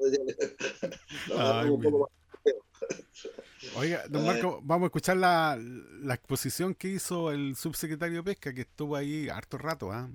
Ay, 1.36 1.68
poco 1.68 2.10
Oiga, 3.76 4.04
don 4.08 4.22
Ay. 4.22 4.28
Marco, 4.28 4.60
vamos 4.62 4.84
a 4.84 4.86
escuchar 4.86 5.16
la, 5.16 5.58
la 5.58 6.14
exposición 6.14 6.74
que 6.74 6.88
hizo 6.88 7.30
el 7.30 7.56
subsecretario 7.56 8.18
de 8.18 8.22
Pesca, 8.22 8.54
que 8.54 8.62
estuvo 8.62 8.96
ahí 8.96 9.28
harto 9.28 9.58
rato, 9.58 9.92
¿ah? 9.92 10.08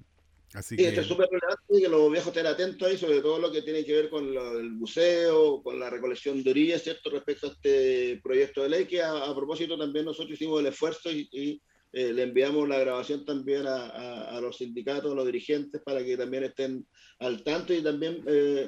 Así 0.54 0.76
Sí, 0.76 0.82
que... 0.82 0.88
esto 0.90 1.02
es 1.02 1.08
súper 1.08 1.28
relevante 1.30 1.80
que 1.82 1.88
los 1.90 2.12
viejos 2.12 2.28
estén 2.30 2.48
atentos 2.48 2.88
ahí, 2.88 2.98
sobre 2.98 3.22
todo 3.22 3.38
lo 3.40 3.52
que 3.52 3.62
tiene 3.62 3.86
que 3.86 3.94
ver 3.94 4.10
con 4.10 4.34
lo- 4.34 4.58
el 4.60 4.72
buceo, 4.72 5.62
con 5.62 5.80
la 5.80 5.90
recolección 5.90 6.42
de 6.44 6.50
orillas, 6.52 6.82
¿cierto? 6.84 7.10
Respecto 7.12 7.48
a 7.48 7.52
este 7.52 8.20
proyecto 8.24 8.64
de 8.64 8.70
ley, 8.70 8.86
que 8.86 9.02
a, 9.02 9.12
a 9.26 9.36
propósito 9.36 9.78
también 9.78 10.06
nosotros 10.06 10.34
hicimos 10.34 10.60
el 10.60 10.66
esfuerzo 10.68 11.12
y, 11.12 11.28
y, 11.32 11.62
eh, 11.94 12.14
le 12.14 12.24
enviamos 12.24 12.68
la 12.68 12.80
grabación 12.80 13.26
también 13.26 13.68
a, 13.68 13.88
a- 13.90 14.38
a 14.38 14.42
los 14.42 14.58
sindicatos, 14.58 15.12
a 15.12 15.16
los 15.16 15.26
dirigentes, 15.26 15.82
para 15.84 16.04
que 16.04 16.18
también 16.18 16.44
estén 16.46 16.86
al 17.20 17.44
tanto 17.44 17.74
y 17.74 17.82
también 17.84 18.24
eh, 18.28 18.68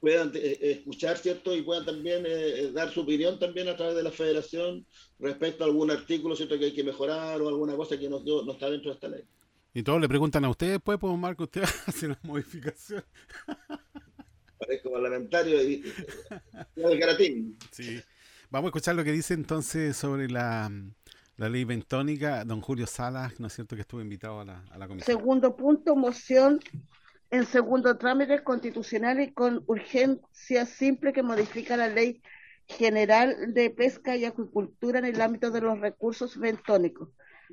puedan 0.00 0.32
eh, 0.34 0.58
escuchar, 0.60 1.16
¿cierto? 1.18 1.54
Y 1.54 1.62
puedan 1.62 1.84
también 1.84 2.24
dar 2.74 2.92
su 2.92 3.00
opinión 3.02 3.38
también 3.38 3.68
a 3.68 3.76
través 3.76 3.94
de 3.96 4.02
la 4.02 4.10
federación 4.12 4.84
respecto 5.18 5.62
a 5.62 5.66
algún 5.68 5.90
artículo, 5.90 6.34
¿cierto? 6.36 6.58
Que 6.58 6.66
hay 6.66 6.74
que 6.74 6.84
mejorar 6.84 7.40
o 7.42 7.48
alguna 7.48 7.76
cosa 7.76 7.98
que 7.98 8.08
no, 8.08 8.20
no 8.20 8.52
está 8.52 8.70
dentro 8.70 8.90
de 8.90 8.94
esta 8.94 9.08
ley. 9.08 9.22
Y 9.74 9.82
todos 9.82 10.00
le 10.00 10.08
preguntan 10.08 10.44
a 10.44 10.50
usted 10.50 10.70
después, 10.72 10.98
pues 10.98 11.16
Marco, 11.18 11.44
usted 11.44 11.62
hace 11.86 12.06
una 12.06 12.18
modificación. 12.22 13.04
Parezco 14.58 14.90
parlamentario 14.90 15.62
y, 15.62 15.84
y 16.74 16.82
el 16.82 16.98
caratín. 16.98 17.56
Sí. 17.70 18.00
Vamos 18.50 18.68
a 18.68 18.70
escuchar 18.70 18.96
lo 18.96 19.04
que 19.04 19.12
dice 19.12 19.34
entonces 19.34 19.96
sobre 19.96 20.28
la, 20.28 20.72
la 21.36 21.48
ley 21.48 21.64
bentónica, 21.64 22.44
don 22.44 22.60
Julio 22.60 22.86
Salas, 22.86 23.38
¿no 23.38 23.46
es 23.46 23.52
cierto?, 23.52 23.76
que 23.76 23.82
estuvo 23.82 24.00
invitado 24.00 24.40
a 24.40 24.44
la, 24.44 24.64
a 24.70 24.78
la 24.78 24.88
comisión. 24.88 25.18
Segundo 25.18 25.54
punto, 25.54 25.94
moción 25.94 26.60
en 27.30 27.44
segundo 27.44 27.98
trámite 27.98 28.42
constitucional 28.42 29.20
y 29.20 29.32
con 29.32 29.62
urgencia 29.66 30.64
simple 30.64 31.12
que 31.12 31.22
modifica 31.22 31.76
la 31.76 31.88
ley 31.88 32.22
general 32.66 33.52
de 33.52 33.70
pesca 33.70 34.16
y 34.16 34.24
acuicultura 34.24 34.98
en 34.98 35.04
el 35.04 35.20
ámbito 35.20 35.50
de 35.50 35.60
los 35.60 35.78
recursos 35.78 36.38
bentónicos. 36.38 37.10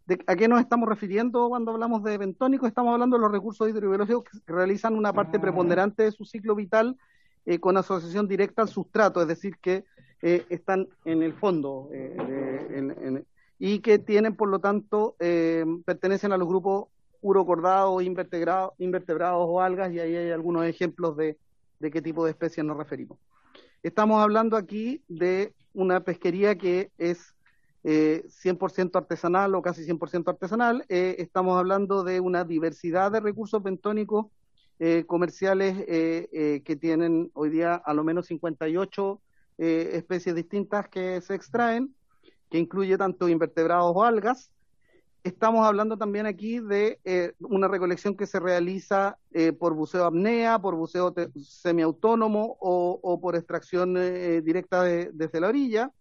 ¿De, 0.06 0.20
¿A 0.28 0.36
qué 0.36 0.50
nos 0.50 0.60
estamos 0.60 0.90
refiriendo 0.90 1.48
cuando 1.48 1.72
hablamos 1.72 2.04
de 2.04 2.18
bentónicos? 2.18 2.68
Estamos 2.68 2.92
hablando 2.94 3.16
de 3.16 3.22
los 3.22 3.32
recursos 3.32 3.70
hidrobiológicos 3.70 4.42
que 4.46 4.54
realizan 4.54 4.96
una 4.96 5.14
parte 5.14 5.40
preponderante 5.40 6.04
de 6.04 6.12
su 6.12 6.26
ciclo 6.26 6.54
vital 6.54 6.98
eh, 7.46 7.60
con 7.60 7.78
asociación 7.78 8.28
directa 8.28 8.62
al 8.62 8.70
sustrato, 8.70 9.22
es 9.22 9.28
decir, 9.28 9.58
que 9.62 9.86
eh, 10.22 10.46
están 10.50 10.88
en 11.04 11.22
el 11.24 11.34
fondo 11.34 11.90
eh, 11.92 13.24
y 13.60 13.80
que 13.80 14.00
tienen, 14.00 14.36
por 14.36 14.50
lo 14.50 14.60
tanto, 14.60 15.16
pertenecen 15.86 16.32
a 16.32 16.38
los 16.38 16.48
grupos 16.48 16.88
urocordados, 17.22 18.04
invertebrados, 18.04 18.74
invertebrados 18.78 19.46
o 19.48 19.62
algas, 19.62 19.92
y 19.92 20.00
ahí 20.00 20.16
hay 20.16 20.32
algunos 20.32 20.66
ejemplos 20.66 21.16
de, 21.18 21.38
de 21.80 21.92
qué 21.92 22.02
tipo 22.02 22.26
de 22.26 22.32
especies 22.32 22.66
nos 22.66 22.78
referimos. 22.78 23.18
Estamos 23.82 24.22
hablando 24.22 24.58
aquí 24.58 25.04
de 25.08 25.54
una 25.74 26.02
pesquería 26.02 26.58
que 26.58 26.92
es 26.98 27.34
eh, 27.84 28.24
100% 28.28 28.96
artesanal 28.96 29.56
o 29.56 29.62
casi 29.62 29.86
100% 29.86 30.30
artesanal. 30.30 30.86
Estamos 30.88 31.58
hablando 31.58 32.04
de 32.04 32.22
una 32.22 32.46
diversidad 32.46 33.12
de 33.12 33.20
recursos 33.20 33.62
bentónicos 33.62 34.28
eh, 34.80 35.04
comerciales 35.08 35.78
eh, 35.88 36.30
eh, 36.34 36.62
que 36.66 36.76
tienen 36.76 37.32
hoy 37.34 37.50
día 37.50 37.76
a 37.76 37.94
lo 37.94 38.04
menos 38.04 38.26
58 38.28 39.22
eh, 39.60 39.92
especies 39.94 40.36
distintas 40.36 40.88
que 40.90 41.22
se 41.22 41.36
extraen, 41.36 41.96
que 42.50 42.58
incluye 42.60 42.98
tanto 42.98 43.30
invertebrados 43.30 43.92
o 43.96 44.04
algas. 44.04 44.50
Estamos 45.24 45.66
hablando 45.66 45.98
también 45.98 46.26
aquí 46.26 46.60
de 46.60 47.00
una 47.40 47.70
recolección 47.70 48.18
que 48.18 48.28
se 48.28 48.42
realiza 48.42 49.18
por 49.58 49.74
buceo 49.74 50.04
apnea, 50.04 50.60
por 50.60 50.76
buceo 50.76 51.14
semiautónomo 51.42 52.58
o, 52.60 53.00
o 53.02 53.22
por 53.22 53.38
extracción 53.38 53.94
directa 54.44 54.84
de- 54.84 55.12
desde 55.14 55.40
la 55.40 55.48
orilla. 55.48 55.92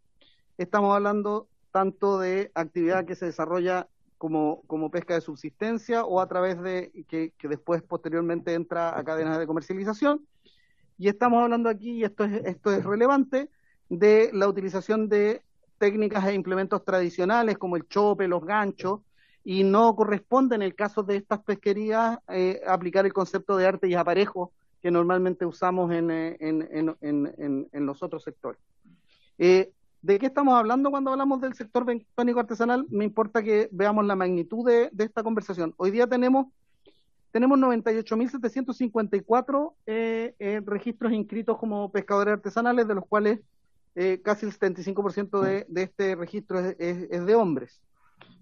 Estamos 0.59 0.93
hablando 0.93 1.47
tanto 1.71 2.19
de 2.19 2.51
actividad 2.55 3.05
que 3.05 3.15
se 3.15 3.27
desarrolla 3.27 3.87
como, 4.23 4.63
como 4.69 4.89
pesca 4.89 5.15
de 5.15 5.21
subsistencia 5.21 6.05
o 6.05 6.21
a 6.21 6.29
través 6.29 6.63
de 6.63 6.93
que, 7.09 7.33
que 7.37 7.49
después 7.49 7.83
posteriormente 7.83 8.55
entra 8.55 8.97
a 8.97 9.03
cadenas 9.03 9.37
de 9.37 9.49
comercialización. 9.49 10.25
Y 10.97 11.09
estamos 11.09 11.43
hablando 11.43 11.69
aquí, 11.69 11.91
y 11.95 12.05
esto 12.05 12.23
es, 12.23 12.41
esto 12.45 12.71
es 12.71 12.85
relevante, 12.85 13.51
de 13.89 14.31
la 14.33 14.47
utilización 14.47 15.09
de 15.09 15.43
técnicas 15.77 16.25
e 16.25 16.35
implementos 16.35 16.85
tradicionales 16.85 17.59
como 17.59 17.75
el 17.77 17.89
chope, 17.89 18.29
los 18.29 18.45
ganchos, 18.45 19.01
y 19.43 19.65
no 19.65 19.97
corresponde 19.97 20.55
en 20.55 20.63
el 20.63 20.77
caso 20.77 21.03
de 21.03 21.17
estas 21.17 21.41
pesquerías 21.43 22.21
eh, 22.29 22.61
aplicar 22.65 23.05
el 23.05 23.13
concepto 23.13 23.57
de 23.57 23.67
arte 23.67 23.89
y 23.89 23.95
aparejo 23.95 24.53
que 24.81 24.93
normalmente 24.93 25.45
usamos 25.45 25.91
en, 25.91 26.13
eh, 26.13 26.37
en, 26.39 26.63
en, 26.71 26.97
en, 27.01 27.35
en- 27.39 27.69
en 27.73 27.87
los 27.87 28.01
otros 28.05 28.23
sectores. 28.23 28.61
Eh, 29.37 29.73
¿De 30.03 30.19
qué 30.19 30.27
estamos 30.27 30.55
hablando 30.55 30.91
cuando 30.91 31.13
hablamos 31.13 31.41
del 31.41 31.55
sector 31.55 31.85
bentónico 31.85 32.41
artesanal? 32.41 32.85
Me 32.91 33.05
importa 33.05 33.41
que 33.43 33.69
veamos 33.71 34.05
la 34.05 34.17
magnitud 34.17 34.67
de, 34.67 34.91
esta 34.99 35.23
conversación. 35.23 35.75
Hoy 35.77 35.93
día 35.93 36.09
tenemos, 36.09 36.49
tenemos 37.31 37.57
98.754 37.59 39.75
eh, 39.87 40.35
eh, 40.39 40.61
registros 40.67 41.13
inscritos 41.13 41.57
como 41.57 41.93
pescadores 41.93 42.35
artesanales, 42.35 42.89
de 42.89 42.97
los 42.97 43.07
cuales 43.07 43.41
eh, 43.95 44.21
casi 44.25 44.45
el 44.45 44.53
75% 44.53 45.41
de, 45.41 45.67
de 45.69 45.83
este 45.83 46.17
registro 46.17 46.59
es 46.59 47.27
de 47.27 47.35
hombres. 47.35 47.81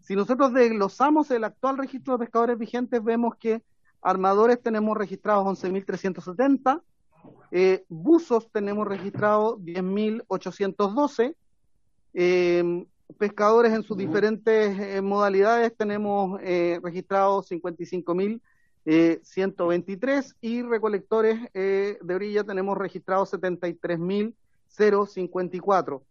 Si 0.01 0.17
nosotros 0.17 0.53
desglosamos 0.53 1.31
el 1.31 1.45
actual 1.45 1.79
registro 1.79 2.15
de 2.15 2.25
pescadores 2.25 2.59
vigentes, 2.59 3.05
vemos 3.05 3.37
que 3.37 3.63
armadores 4.03 4.61
tenemos 4.63 4.97
registrados 4.97 5.63
11.370, 5.63 6.83
eh, 7.51 7.85
buzos 7.89 8.51
tenemos 8.51 8.87
registrados 8.87 9.59
10.812, 9.59 11.35
eh, 12.15 12.87
pescadores 13.19 13.73
en 13.73 13.83
sus 13.83 13.97
diferentes 13.97 14.79
eh, 14.79 15.01
modalidades 15.03 15.75
tenemos 15.77 16.39
eh, 16.43 16.79
registrados 16.83 17.51
55.123 17.51 20.35
y 20.41 20.63
recolectores 20.63 21.39
eh, 21.55 21.99
de 22.01 22.15
orilla 22.15 22.45
tenemos 22.45 22.77
registrados 22.79 23.33
73.054. 23.33 26.03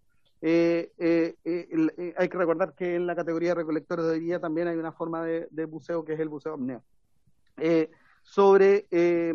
Eh, 0.42 0.92
eh, 0.98 1.36
eh, 1.44 1.68
el- 1.72 1.94
eh, 1.98 2.14
hay 2.18 2.30
que 2.30 2.38
recordar 2.38 2.74
que 2.74 2.96
en 2.96 3.06
la 3.06 3.14
categoría 3.16 3.50
de 3.50 3.56
recolectores 3.56 4.06
de 4.06 4.12
orilla 4.12 4.40
también 4.40 4.68
hay 4.70 4.78
una 4.78 4.94
forma 4.94 5.22
de, 5.24 5.48
de 5.52 5.66
buceo 5.66 6.06
que 6.06 6.14
es 6.14 6.20
el 6.20 6.30
buceo 6.30 6.54
apneo. 6.54 6.82
Eh, 7.58 7.90
sobre 8.24 8.86
eh, 8.92 9.34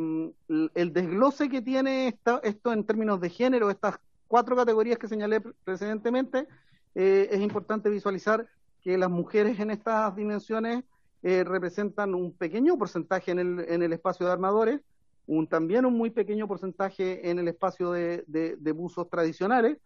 el 0.48 0.70
el 0.74 0.92
desglose 0.92 1.48
que 1.48 1.60
tiene 1.60 2.08
esta- 2.08 2.40
esto 2.42 2.72
en 2.72 2.84
términos 2.84 3.20
de 3.20 3.28
género, 3.28 3.68
estas 3.70 3.98
cuatro 4.34 4.56
categorías 4.56 4.98
que 4.98 5.06
señalé 5.06 5.40
pre- 5.40 5.52
precedentemente, 5.62 6.48
eh, 6.96 7.28
es 7.30 7.40
importante 7.40 7.88
visualizar 7.88 8.48
que 8.82 8.98
las 8.98 9.08
mujeres 9.08 9.60
en 9.60 9.70
estas 9.70 10.16
dimensiones 10.16 10.82
eh, 11.22 11.44
representan 11.44 12.16
un 12.16 12.32
pequeño 12.36 12.76
porcentaje 12.76 13.30
en 13.30 13.38
el, 13.38 13.60
en 13.68 13.80
el 13.84 13.92
espacio 13.92 14.26
de 14.26 14.32
armadores, 14.32 14.80
un, 15.28 15.46
también 15.46 15.86
un 15.86 15.96
muy 15.96 16.10
pequeño 16.10 16.48
porcentaje 16.48 17.30
en 17.30 17.38
el 17.38 17.46
espacio 17.46 17.92
de, 17.92 18.24
de- 18.26 18.72
buzos 18.72 19.08
tradicionales, 19.08 19.78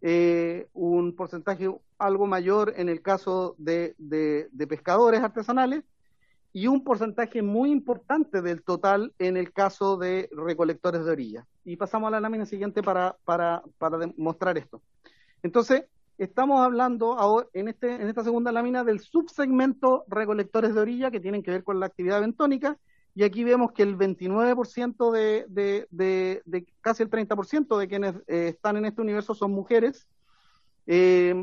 eh, 0.00 0.66
un 0.72 1.14
porcentaje 1.14 1.68
algo 1.98 2.26
mayor 2.26 2.72
en 2.78 2.88
el 2.88 3.02
caso 3.02 3.54
de- 3.98 4.48
de 4.50 4.66
pescadores 4.66 5.20
artesanales 5.20 5.82
y 6.52 6.66
un 6.66 6.82
porcentaje 6.82 7.42
muy 7.42 7.70
importante 7.70 8.42
del 8.42 8.62
total 8.62 9.12
en 9.18 9.36
el 9.36 9.52
caso 9.52 9.96
de 9.96 10.28
recolectores 10.32 11.04
de 11.04 11.10
orilla. 11.12 11.46
Y 11.64 11.76
pasamos 11.76 12.08
a 12.08 12.10
la 12.10 12.20
lámina 12.20 12.44
siguiente 12.44 12.82
para, 12.82 13.16
para, 13.24 13.62
para 13.78 13.98
demostrar 13.98 14.58
esto. 14.58 14.82
Entonces, 15.42 15.84
estamos 16.18 16.60
hablando 16.60 17.18
ahora 17.18 17.46
en, 17.52 17.68
este, 17.68 17.94
en 17.94 18.08
esta 18.08 18.24
segunda 18.24 18.50
lámina 18.50 18.82
del 18.82 19.00
subsegmento 19.00 20.04
recolectores 20.08 20.74
de 20.74 20.80
orilla 20.80 21.10
que 21.10 21.20
tienen 21.20 21.42
que 21.42 21.52
ver 21.52 21.64
con 21.64 21.78
la 21.78 21.86
actividad 21.86 22.20
bentónica. 22.20 22.76
Y 23.14 23.22
aquí 23.22 23.44
vemos 23.44 23.72
que 23.72 23.82
el 23.82 23.96
29% 23.96 25.10
de, 25.12 25.44
de, 25.48 25.86
de, 25.90 26.42
de 26.44 26.66
casi 26.80 27.02
el 27.02 27.10
30% 27.10 27.78
de 27.78 27.88
quienes 27.88 28.14
eh, 28.26 28.48
están 28.48 28.76
en 28.76 28.86
este 28.86 29.02
universo 29.02 29.34
son 29.34 29.52
mujeres. 29.52 30.08
Eh, 30.86 31.34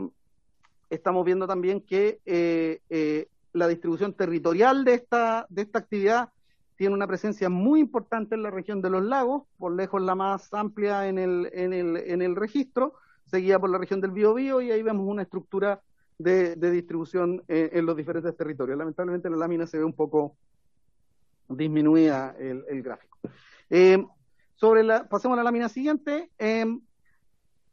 estamos 0.89 1.25
viendo 1.25 1.47
también 1.47 1.81
que 1.81 2.19
eh, 2.25 3.27
la 3.57 3.67
distribución 3.67 4.13
territorial 4.13 4.85
de 4.85 4.93
esta, 4.93 5.45
de 5.49 5.63
esta 5.63 5.79
actividad 5.79 6.29
tiene 6.75 6.93
una 6.93 7.07
presencia 7.07 7.49
muy 7.49 7.79
importante 7.79 8.35
en 8.35 8.43
la 8.43 8.51
región 8.51 8.81
de 8.81 8.89
los 8.89 9.03
lagos, 9.03 9.43
por 9.57 9.75
lejos 9.75 10.01
la 10.01 10.15
más 10.15 10.53
amplia 10.53 11.07
en 11.07 11.17
el, 11.17 11.49
en 11.53 11.73
el, 11.73 11.97
en 11.97 12.21
el 12.21 12.35
registro, 12.35 12.93
seguida 13.25 13.59
por 13.59 13.69
la 13.69 13.77
región 13.77 13.99
del 13.99 14.11
Biobío 14.11 14.61
y 14.61 14.71
ahí 14.71 14.83
vemos 14.83 15.07
una 15.07 15.23
estructura 15.23 15.81
de, 16.17 16.55
de 16.55 16.71
distribución 16.71 17.43
eh, 17.47 17.71
en 17.73 17.85
los 17.85 17.97
diferentes 17.97 18.35
territorios. 18.37 18.77
Lamentablemente 18.77 19.29
la 19.29 19.37
lámina 19.37 19.65
se 19.65 19.77
ve 19.77 19.83
un 19.83 19.93
poco 19.93 20.35
disminuida 21.49 22.35
el, 22.37 22.63
el 22.69 22.83
gráfico. 22.83 23.17
Eh, 23.69 24.05
sobre 24.55 24.83
la, 24.83 25.07
pasemos 25.07 25.35
a 25.35 25.37
la 25.37 25.45
lámina 25.45 25.69
siguiente. 25.69 26.29
Eh, 26.37 26.65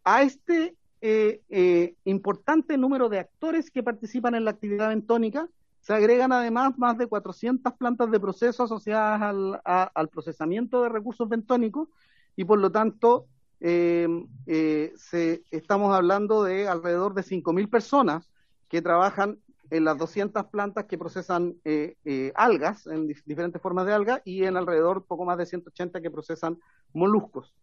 a 0.04 0.22
este 0.22 0.76
eh, 1.00 1.40
eh, 1.48 1.94
importante 2.04 2.76
número 2.76 3.08
de 3.08 3.18
actores 3.18 3.70
que 3.70 3.82
participan 3.82 4.34
en 4.34 4.44
la 4.44 4.52
actividad 4.52 4.90
bentónica, 4.90 5.48
se 5.84 5.92
agregan 5.94 6.32
además 6.32 6.78
más 6.78 6.98
de 6.98 7.06
400 7.06 7.74
plantas 7.74 8.10
de 8.10 8.18
proceso 8.20 8.64
asociadas 8.64 9.20
al, 9.22 9.60
a- 9.64 9.90
al 9.94 10.08
procesamiento 10.08 10.82
de 10.82 10.88
recursos 10.88 11.28
bentónicos 11.28 11.90
y 12.36 12.44
por 12.46 12.58
lo 12.58 12.72
tanto 12.72 13.28
eh, 13.60 14.08
eh, 14.46 14.92
se, 14.96 15.44
estamos 15.50 15.94
hablando 15.94 16.42
de 16.44 16.68
alrededor 16.68 17.14
de 17.14 17.22
5.000 17.22 17.68
personas 17.68 18.30
que 18.68 18.82
trabajan 18.82 19.38
en 19.70 19.84
las 19.84 19.98
200 19.98 20.46
plantas 20.46 20.86
que 20.86 20.98
procesan 20.98 21.56
eh, 21.64 21.96
algas, 22.34 22.86
en 22.86 23.08
dif- 23.08 23.22
diferentes 23.26 23.60
formas 23.62 23.86
de 23.86 23.92
algas, 23.92 24.22
y 24.24 24.44
en 24.44 24.56
alrededor 24.56 25.04
poco 25.06 25.24
más 25.26 25.38
de 25.38 25.46
180 25.46 26.00
que 26.00 26.10
procesan 26.10 26.58
moluscos. 26.94 27.54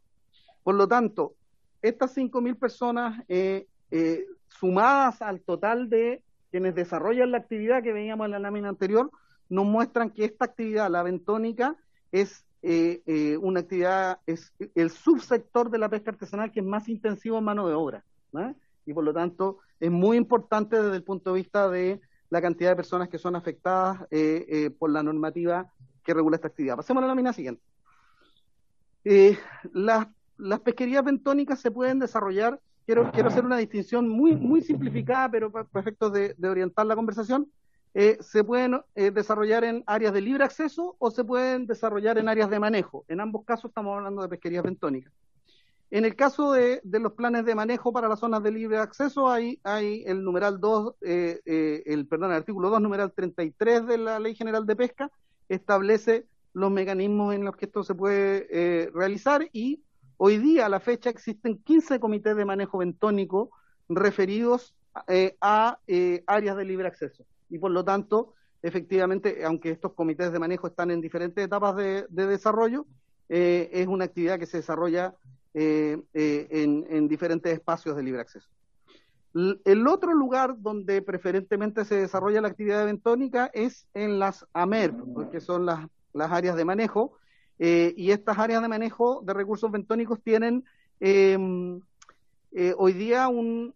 Por 0.63 0.75
lo 0.75 0.87
tanto, 0.87 1.35
estas 1.81 2.13
5.000 2.13 2.55
personas 2.57 3.23
sumadas 4.47 5.21
al 5.21 5.41
total 5.41 5.89
de 5.89 6.23
quienes 6.51 6.75
desarrollan 6.75 7.31
la 7.31 7.37
actividad 7.37 7.81
que 7.81 7.93
veíamos 7.93 8.25
en 8.25 8.31
la 8.31 8.39
lámina 8.39 8.69
anterior, 8.69 9.09
nos 9.49 9.65
muestran 9.65 10.11
que 10.11 10.25
esta 10.25 10.45
actividad, 10.45 10.89
la 10.89 11.03
bentónica, 11.03 11.75
es 12.11 12.45
eh, 12.61 13.01
eh, 13.05 13.37
una 13.37 13.61
actividad, 13.61 14.19
es 14.27 14.53
el 14.75 14.91
subsector 14.91 15.71
de 15.71 15.77
la 15.77 15.89
pesca 15.89 16.11
artesanal 16.11 16.51
que 16.51 16.59
es 16.59 16.65
más 16.65 16.87
intensivo 16.89 17.37
en 17.37 17.45
mano 17.45 17.67
de 17.67 17.73
obra. 17.73 18.03
¿no? 18.31 18.55
Y 18.85 18.93
por 18.93 19.03
lo 19.03 19.13
tanto, 19.13 19.59
es 19.79 19.89
muy 19.89 20.17
importante 20.17 20.81
desde 20.81 20.95
el 20.95 21.03
punto 21.03 21.33
de 21.33 21.41
vista 21.41 21.69
de 21.69 22.01
la 22.29 22.41
cantidad 22.41 22.69
de 22.69 22.75
personas 22.75 23.09
que 23.09 23.17
son 23.17 23.35
afectadas 23.35 24.05
eh, 24.11 24.69
por 24.77 24.89
la 24.89 25.03
normativa 25.03 25.71
que 26.03 26.13
regula 26.13 26.35
esta 26.35 26.47
actividad. 26.47 26.77
Pasemos 26.77 27.01
a 27.01 27.07
la 27.07 27.13
lámina 27.13 27.33
siguiente. 27.33 27.61
Las, 29.73 30.07
las 30.37 30.59
pesquerías 30.59 31.03
bentónicas 31.03 31.59
se 31.59 31.71
pueden 31.71 31.99
desarrollar, 31.99 32.59
quiero, 32.85 33.11
quiero 33.11 33.29
hacer 33.29 33.45
una 33.45 33.57
distinción 33.57 34.07
muy, 34.07 34.35
muy 34.35 34.61
simplificada, 34.61 35.29
pero 35.29 35.51
para, 35.51 35.67
efectos 35.75 36.11
de, 36.13 36.35
orientar 36.47 36.85
la 36.85 36.95
conversación, 36.95 37.51
eh, 37.93 38.17
se 38.21 38.43
pueden 38.43 38.81
eh, 38.95 39.11
desarrollar 39.11 39.63
en 39.63 39.83
áreas 39.85 40.13
de 40.13 40.21
libre 40.21 40.43
acceso 40.43 40.95
o 40.97 41.11
se 41.11 41.23
pueden 41.23 41.67
desarrollar 41.67 42.17
en 42.17 42.29
áreas 42.29 42.49
de 42.49 42.59
manejo. 42.59 43.05
En 43.07 43.19
ambos 43.19 43.43
casos 43.45 43.69
estamos 43.69 43.97
hablando 43.97 44.21
de 44.21 44.29
pesquerías 44.29 44.63
bentónicas. 44.63 45.11
En 45.91 46.05
el 46.05 46.15
caso 46.15 46.53
de, 46.53 46.79
de 46.85 46.99
los 47.01 47.11
planes 47.11 47.43
de 47.43 47.53
manejo 47.53 47.91
para 47.91 48.07
las 48.07 48.19
zonas 48.21 48.41
de 48.41 48.51
libre 48.51 48.77
acceso, 48.77 49.29
hay, 49.29 49.59
hay 49.61 50.03
el 50.07 50.23
numeral 50.23 50.61
2, 50.61 50.95
eh, 51.01 51.41
eh, 51.45 51.83
el, 51.85 52.07
perdón, 52.07 52.31
el 52.31 52.37
artículo 52.37 52.69
2, 52.69 52.81
numeral 52.81 53.11
33 53.11 53.85
de 53.85 53.97
la 53.97 54.17
Ley 54.17 54.33
General 54.33 54.65
de 54.65 54.77
Pesca, 54.77 55.11
establece 55.49 56.27
los 56.53 56.71
mecanismos 56.71 57.35
en 57.35 57.43
los 57.43 57.57
que 57.57 57.65
esto 57.65 57.83
se 57.83 57.93
puede 57.93 58.47
eh, 58.49 58.89
realizar 58.93 59.49
y 59.51 59.81
hoy 60.23 60.37
día, 60.37 60.67
a 60.67 60.69
la 60.69 60.79
fecha, 60.79 61.09
existen 61.09 61.57
15 61.63 61.99
comités 61.99 62.35
de 62.35 62.45
manejo 62.45 62.77
bentónico 62.77 63.49
referidos 63.89 64.75
eh, 65.07 65.35
a 65.41 65.79
eh, 65.87 66.23
áreas 66.27 66.55
de 66.57 66.63
libre 66.63 66.87
acceso. 66.87 67.25
Y 67.49 67.57
por 67.57 67.71
lo 67.71 67.83
tanto, 67.83 68.35
efectivamente, 68.61 69.43
aunque 69.43 69.71
estos 69.71 69.93
comités 69.93 70.31
de 70.31 70.37
manejo 70.37 70.67
están 70.67 70.91
en 70.91 71.01
diferentes 71.01 71.43
etapas 71.43 71.75
de, 71.75 72.05
de 72.09 72.27
desarrollo, 72.27 72.85
eh, 73.29 73.71
es 73.73 73.87
una 73.87 74.05
actividad 74.05 74.37
que 74.37 74.45
se 74.45 74.57
desarrolla 74.57 75.15
en, 75.55 76.05
en 76.13 77.07
diferentes 77.07 77.51
espacios 77.51 77.95
de 77.95 78.03
libre 78.03 78.21
acceso. 78.21 78.47
El 79.33 79.87
otro 79.87 80.13
lugar 80.13 80.55
donde 80.59 81.01
preferentemente 81.01 81.83
se 81.83 81.95
desarrolla 81.95 82.41
la 82.41 82.49
actividad 82.49 82.85
bentónica 82.85 83.49
es 83.53 83.87
en 83.95 84.19
las 84.19 84.45
AMER, 84.53 84.93
que 85.31 85.41
son 85.41 85.65
las 85.65 85.89
áreas 86.13 86.55
de 86.55 86.63
manejo, 86.63 87.17
eh, 87.63 87.93
y 87.95 88.09
estas 88.09 88.39
áreas 88.39 88.59
de 88.63 88.67
manejo 88.67 89.21
de 89.23 89.35
recursos 89.35 89.69
bentónicos 89.69 90.19
tienen 90.23 90.65
eh, 90.99 91.37
eh, 92.53 92.73
hoy 92.75 92.93
día, 92.93 93.27
un, 93.27 93.75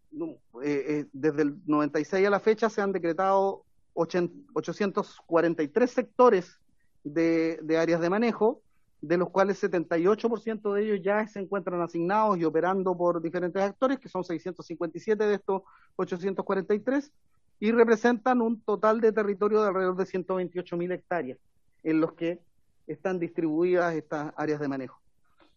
eh, 0.64 1.06
desde 1.14 1.44
el 1.44 1.58
96 1.68 2.26
a 2.26 2.30
la 2.32 2.40
fecha, 2.40 2.68
se 2.68 2.82
han 2.82 2.92
decretado 2.92 3.62
843 3.94 5.92
sectores 5.92 6.58
de, 7.04 7.60
de 7.62 7.78
áreas 7.78 8.02
de 8.02 8.10
manejo, 8.10 8.60
de 9.02 9.18
los 9.18 9.30
cuales 9.30 9.64
78% 9.64 10.74
de 10.74 10.84
ellos 10.84 11.00
ya 11.04 11.28
se 11.28 11.40
encuentran 11.40 11.80
asignados 11.84 12.40
y 12.40 12.44
operando 12.44 12.98
por 12.98 13.22
diferentes 13.22 13.62
actores, 13.62 14.00
que 14.00 14.10
son 14.10 14.24
657 14.24 15.24
de 15.24 15.36
estos 15.36 15.62
843, 15.98 17.12
y 17.60 17.72
representan 17.72 18.42
un 18.42 18.60
total 18.62 19.00
de 19.00 19.12
territorio 19.12 19.62
de 19.62 19.68
alrededor 19.68 19.96
de 19.96 20.08
128 20.08 20.76
mil 20.76 20.92
hectáreas 20.92 21.38
en 21.84 22.02
los 22.02 22.14
que 22.14 22.40
están 22.88 23.20
distribuidas 23.20 23.96
estas 23.96 24.34
áreas 24.38 24.60
de 24.60 24.68
manejo. 24.68 25.00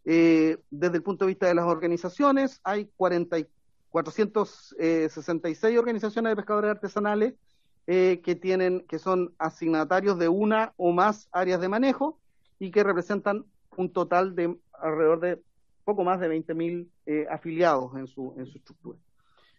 Eh, 0.05 0.59
desde 0.71 0.97
el 0.97 1.03
punto 1.03 1.25
de 1.25 1.31
vista 1.31 1.47
de 1.47 1.55
las 1.55 1.67
organizaciones, 1.67 2.61
hay 2.65 2.89
40, 2.97 3.37
466 3.91 5.79
organizaciones 5.79 6.31
de 6.31 6.37
pescadores 6.37 6.71
artesanales 6.71 7.35
eh, 7.87 8.21
que 8.23 8.35
tienen, 8.35 8.87
que 8.89 8.99
son 8.99 9.35
asignatarios 9.39 10.19
de 10.19 10.29
una 10.29 10.73
o 10.77 10.93
más 10.93 11.29
áreas 11.33 11.61
de 11.61 11.69
manejo 11.69 12.19
y 12.59 12.71
que 12.71 12.85
representan 12.85 13.45
un 13.77 13.93
total 13.93 14.35
de 14.35 14.57
alrededor 14.73 15.21
de 15.21 15.43
poco 15.85 16.05
más 16.05 16.21
de 16.21 16.29
20.000 16.29 16.87
eh, 17.07 17.27
afiliados 17.31 17.95
en 17.97 18.07
su, 18.07 18.35
en 18.37 18.47
su 18.47 18.59
estructura. 18.59 18.99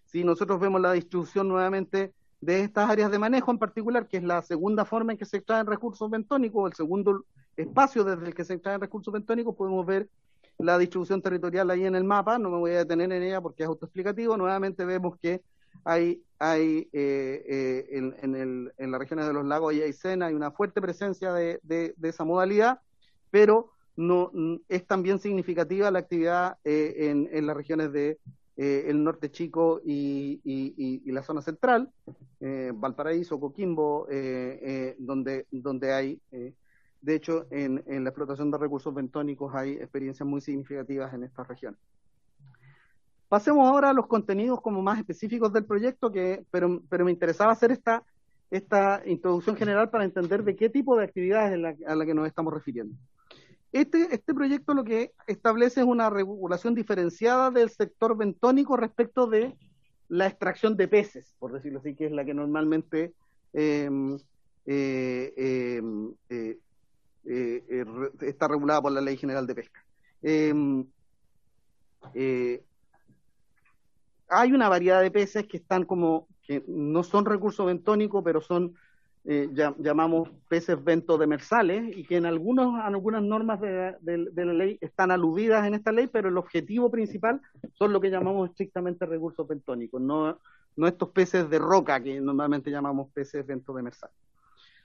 Si 0.05 0.23
nosotros 0.23 0.59
vemos 0.59 0.81
la 0.81 0.93
distribución 0.93 1.47
nuevamente 1.47 2.13
de 2.41 2.61
estas 2.61 2.89
áreas 2.89 3.11
de 3.11 3.19
manejo 3.19 3.51
en 3.51 3.57
particular, 3.57 4.07
que 4.07 4.17
es 4.17 4.23
la 4.23 4.41
segunda 4.41 4.85
forma 4.85 5.11
en 5.11 5.17
que 5.17 5.25
se 5.25 5.37
extraen 5.37 5.65
recursos 5.65 6.09
bentónicos, 6.09 6.69
el 6.69 6.75
segundo 6.75 7.25
espacio 7.61 8.03
desde 8.03 8.27
el 8.27 8.34
que 8.34 8.44
se 8.44 8.53
extraen 8.53 8.81
recursos 8.81 9.14
bentónicos, 9.14 9.56
podemos 9.56 9.86
ver 9.86 10.10
la 10.57 10.77
distribución 10.77 11.22
territorial 11.22 11.69
ahí 11.69 11.86
en 11.86 11.95
el 11.95 12.03
mapa, 12.03 12.38
no 12.38 12.49
me 12.49 12.57
voy 12.57 12.72
a 12.72 12.80
detener 12.80 13.11
en 13.11 13.23
ella 13.23 13.41
porque 13.41 13.64
es 13.64 13.69
autoexplicativo, 13.69 14.36
nuevamente 14.38 14.84
vemos 14.86 15.18
que 15.19 15.41
hay, 15.86 16.22
hay 16.38 16.90
eh, 16.91 17.45
eh, 17.48 17.88
en, 17.91 18.15
en, 18.22 18.36
el, 18.36 18.73
en, 18.77 18.91
las 18.91 18.99
regiones 18.99 19.26
de 19.27 19.34
los 19.34 19.45
lagos 19.45 19.73
y 19.73 19.81
Aysén 19.81 20.22
hay 20.22 20.34
una 20.34 20.52
fuerte 20.52 20.81
presencia 20.81 21.31
de, 21.31 21.60
de, 21.64 21.94
esa 22.03 22.26
modalidad, 22.26 22.81
pero 23.31 23.72
no 23.95 24.31
es 24.68 24.86
también 24.86 25.19
significativa 25.19 25.91
la 25.91 25.99
actividad 25.99 26.57
eh, 26.64 27.10
en, 27.10 27.30
en, 27.31 27.48
las 27.48 27.56
regiones 27.56 27.91
de 27.91 28.18
eh, 28.57 28.86
el 28.88 29.03
norte 29.03 29.31
chico 29.31 29.81
y, 29.86 30.41
y, 30.44 31.02
y, 31.06 31.11
la 31.11 31.23
zona 31.23 31.41
central, 31.41 31.91
eh, 32.41 32.72
Valparaíso, 32.73 33.40
Coquimbo, 33.40 34.07
donde, 34.98 35.45
donde 35.52 35.94
hay 35.94 36.22
de 37.01 37.15
hecho, 37.15 37.47
en, 37.49 37.84
la 38.03 38.09
explotación 38.09 38.51
de 38.51 38.57
recursos 38.57 38.93
bentónicos 38.93 39.53
hay 39.55 39.73
experiencias 39.73 40.27
muy 40.27 40.41
significativas 40.41 41.13
en 41.13 41.23
esta 41.23 41.43
región. 41.43 41.77
Pasemos 43.30 43.67
ahora 43.67 43.91
a 43.91 43.93
los 43.93 44.07
contenidos 44.07 44.59
como 44.61 44.81
más 44.81 44.99
específicos 44.99 45.53
del 45.53 45.65
proyecto, 45.65 46.11
que, 46.11 46.45
pero, 46.51 46.81
pero 46.89 47.05
me 47.05 47.11
interesaba 47.11 47.51
hacer 47.51 47.71
esta, 47.71 48.03
esta 48.49 49.01
introducción 49.05 49.55
general 49.55 49.89
para 49.89 50.03
entender 50.03 50.43
de 50.43 50.55
qué 50.55 50.69
tipo 50.69 50.97
de 50.97 51.05
actividades 51.05 51.53
es 51.53 51.59
la, 51.59 51.76
a 51.88 51.95
la 51.95 52.05
que 52.05 52.13
nos 52.13 52.27
estamos 52.27 52.53
refiriendo. 52.53 52.95
Este, 53.71 54.13
este 54.13 54.34
proyecto 54.34 54.73
lo 54.73 54.84
que 54.84 55.13
establece 55.27 55.81
es 55.81 55.85
una 55.85 56.09
regulación 56.09 56.73
diferenciada 56.73 57.51
del 57.51 57.69
sector 57.69 58.17
bentónico 58.17 58.76
respecto 58.76 59.27
de 59.27 59.55
la 60.07 60.26
extracción 60.26 60.76
de 60.76 60.88
peces, 60.88 61.35
por 61.38 61.53
decirlo 61.53 61.80
así, 61.80 61.95
que 61.95 62.07
es 62.07 62.11
la 62.11 62.26
que 62.26 62.34
normalmente 62.34 63.13
eh, 63.53 63.89
eh, 64.65 65.81
eh, 66.30 66.57
eh, 67.25 67.63
eh, 67.69 67.85
está 68.21 68.47
regulada 68.47 68.81
por 68.81 68.91
la 68.91 69.01
Ley 69.01 69.17
General 69.17 69.45
de 69.45 69.55
Pesca. 69.55 69.83
Em, 70.21 70.85
eh, 72.13 72.63
hay 74.27 74.53
una 74.53 74.69
variedad 74.69 75.01
de 75.01 75.11
peces 75.11 75.45
que 75.47 75.57
están 75.57 75.85
como, 75.85 76.27
que 76.43 76.63
no 76.67 77.03
son 77.03 77.25
recursos 77.25 77.65
bentónicos, 77.65 78.23
pero 78.23 78.41
son, 78.41 78.73
ya, 79.23 79.75
llamamos 79.77 80.29
peces 80.47 80.83
bentodemersales, 80.83 81.95
y 81.95 82.03
que 82.03 82.17
en 82.17 82.25
algunos, 82.25 82.79
algunas 82.79 83.21
normas 83.21 83.59
de, 83.61 83.95
la 84.01 84.53
ley 84.53 84.77
están 84.81 85.11
aludidas 85.11 85.67
en 85.67 85.75
esta 85.75 85.91
ley, 85.91 86.07
pero 86.07 86.29
el 86.29 86.37
objetivo 86.37 86.89
principal 86.89 87.41
son 87.73 87.93
lo 87.93 88.01
que 88.01 88.09
llamamos 88.09 88.49
estrictamente 88.49 89.05
recursos 89.05 89.47
bentónicos, 89.47 90.01
no, 90.01 90.39
no 90.75 90.87
estos 90.87 91.09
peces 91.09 91.49
de 91.49 91.59
roca 91.59 92.01
que 92.01 92.19
normalmente 92.21 92.71
llamamos 92.71 93.11
peces 93.11 93.45
bentodemersales. 93.45 94.15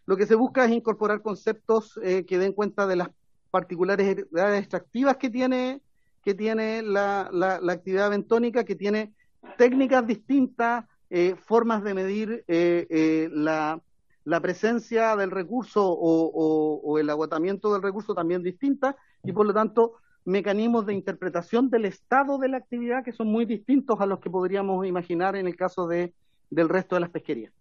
Lo 0.06 0.16
que 0.16 0.26
se 0.26 0.35
busca 0.35 0.64
es 0.64 0.72
incorporar 0.72 1.22
conceptos 1.22 1.98
eh, 2.02 2.24
que 2.26 2.39
den 2.39 2.52
cuenta 2.52 2.86
de 2.86 2.97
las 2.97 3.09
particularidades 3.51 4.60
extractivas 4.60 5.16
que 5.16 5.31
tiene, 5.31 5.81
que 6.22 6.35
tiene 6.35 6.82
la, 6.82 7.31
actividad 7.68 8.10
bentónica, 8.10 8.64
que 8.64 8.74
tiene 8.74 9.12
técnicas 9.56 10.06
distintas, 10.06 10.85
eh, 11.10 11.36
formas 11.36 11.82
de 11.85 11.94
medir 11.94 12.44
eh, 12.48 13.28
la, 13.32 13.81
presencia 14.43 15.16
del 15.16 15.31
recurso 15.31 15.86
o, 15.86 16.98
el 16.98 17.09
agotamiento 17.09 17.72
del 17.72 17.82
recurso 17.82 18.14
también 18.14 18.43
distintas 18.43 18.97
y 19.22 19.32
por 19.32 19.47
lo 19.47 19.55
tanto 19.55 19.94
mecanismos 20.24 20.86
de 20.86 20.94
interpretación 20.94 21.70
del 21.70 21.85
estado 21.85 22.39
de 22.39 22.48
la 22.48 22.56
actividad 22.56 23.05
que 23.05 23.12
son 23.12 23.28
muy 23.28 23.44
distintos 23.44 24.01
a 24.01 24.06
los 24.06 24.20
que 24.20 24.31
podríamos 24.31 24.86
imaginar 24.86 25.36
en 25.36 25.47
el 25.47 25.56
caso 25.56 25.86
de, 25.86 26.14
del 26.51 26.68
resto 26.68 26.97
de 26.97 27.01
las 27.01 27.10
pesquerías. 27.10 27.52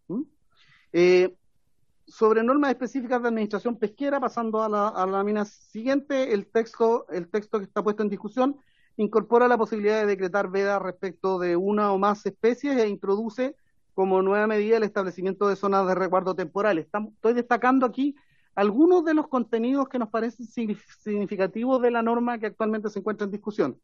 Sobre 2.07 2.43
normas 2.43 2.71
específicas 2.71 3.21
de 3.21 3.27
administración 3.30 3.77
pesquera, 3.77 4.19
pasando 4.19 4.61
a 4.61 4.69
la, 4.69 4.88
a 4.89 5.05
la 5.05 5.13
lámina 5.13 5.45
siguiente, 5.45 6.34
el 6.34 6.47
texto, 6.47 7.07
el 7.09 7.30
texto 7.30 7.59
que 7.59 7.65
está 7.65 7.84
puesto 7.84 8.03
en 8.03 8.09
discusión 8.09 8.57
incorpora 8.97 9.47
la 9.47 9.57
posibilidad 9.57 10.01
de 10.01 10.05
decretar 10.05 10.49
veda 10.49 10.80
respecto 10.80 11.39
de 11.39 11.55
una 11.55 11.91
o 11.91 11.97
más 11.97 12.25
especies 12.25 12.77
e 12.77 12.88
introduce 12.88 13.55
como 13.93 14.21
nueva 14.21 14.47
medida 14.47 14.77
el 14.77 14.84
establecimiento 14.84 15.47
de 15.47 15.55
zonas 15.55 15.88
de 15.88 15.95
resguardo 15.95 16.35
temporal. 16.35 16.77
Estoy 16.77 17.34
destacando 17.34 17.85
aquí 17.85 18.15
algunos 18.55 19.03
de 19.05 19.13
los 19.13 19.27
contenidos 19.27 19.89
que 19.89 19.99
nos 19.99 20.09
parecen 20.09 20.45
significativos 20.45 21.81
de 21.81 21.91
la 21.91 22.01
norma 22.01 22.38
que 22.38 22.47
actualmente 22.47 22.89
se 22.89 22.99
encuentra 22.99 23.25
en 23.25 23.31
discusión. 23.31 23.80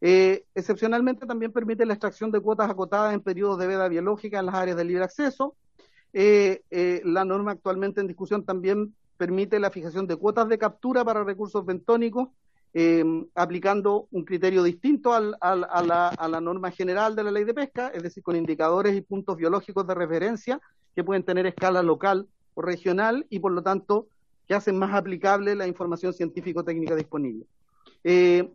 Eh, 0.00 0.44
excepcionalmente 0.54 1.26
también 1.26 1.52
permite 1.52 1.84
la 1.84 1.94
extracción 1.94 2.30
de 2.30 2.40
cuotas 2.40 2.70
acotadas 2.70 3.12
en 3.14 3.20
periodos 3.20 3.58
de 3.58 3.66
veda 3.66 3.88
biológica 3.88 4.38
en 4.38 4.46
las 4.46 4.54
áreas 4.54 4.76
de 4.76 4.84
libre 4.84 5.04
acceso, 5.04 5.56
eh, 6.12 6.62
eh, 6.70 7.02
la 7.04 7.24
norma 7.24 7.52
actualmente 7.52 8.00
en 8.00 8.06
discusión 8.06 8.44
también 8.44 8.94
permite 9.16 9.58
la 9.58 9.70
fijación 9.70 10.06
de 10.06 10.16
cuotas 10.16 10.48
de 10.48 10.58
captura 10.58 11.04
para 11.04 11.24
recursos 11.24 11.64
bentónicos, 11.66 12.28
eh, 12.74 13.04
aplicando 13.34 14.06
un 14.10 14.24
criterio 14.24 14.62
distinto 14.62 15.12
al, 15.12 15.36
a, 15.40 15.54
la, 15.54 16.08
a, 16.08 16.28
la, 16.28 16.40
norma 16.40 16.70
general 16.70 17.16
de 17.16 17.24
la 17.24 17.30
ley 17.30 17.44
de 17.44 17.54
pesca, 17.54 17.88
es 17.88 18.02
decir, 18.02 18.22
con 18.22 18.36
indicadores 18.36 18.94
y 18.94 19.00
puntos 19.00 19.36
biológicos 19.36 19.86
de 19.86 19.94
referencia 19.94 20.60
que 20.94 21.02
pueden 21.02 21.24
tener 21.24 21.46
escala 21.46 21.82
local 21.82 22.28
o 22.54 22.62
regional 22.62 23.26
y, 23.30 23.40
por 23.40 23.52
lo 23.52 23.62
tanto, 23.62 24.06
que 24.46 24.54
hacen 24.54 24.78
más 24.78 24.94
aplicable 24.94 25.54
la 25.54 25.66
información 25.66 26.12
científico-técnica 26.12 26.94
disponible. 26.94 27.46
El 28.04 28.50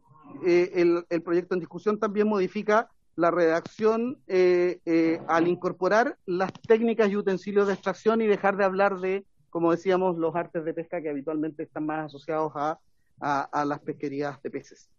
proyecto 1.23 1.55
en 1.55 1.59
discusión 1.59 1.99
también 1.99 2.27
modifica 2.27 2.89
la 3.15 3.31
redacción 3.31 4.17
eh, 4.27 4.79
eh, 4.85 5.21
al 5.27 5.47
incorporar 5.47 6.17
las 6.25 6.51
técnicas 6.67 7.09
y 7.09 7.17
utensilios 7.17 7.67
de 7.67 7.73
extracción 7.73 8.21
y 8.21 8.27
dejar 8.27 8.57
de 8.57 8.63
hablar 8.63 8.99
de, 8.99 9.25
como 9.49 9.71
decíamos, 9.71 10.17
los 10.17 10.35
artes 10.35 10.65
de 10.65 10.73
pesca 10.73 11.01
que 11.01 11.09
habitualmente 11.09 11.63
están 11.63 11.85
más 11.85 12.05
asociados 12.05 12.53
a, 12.55 12.79
a, 13.19 13.65
las 13.65 13.79
pesquerías 13.79 14.41
de 14.41 14.49
peces. 14.49 14.89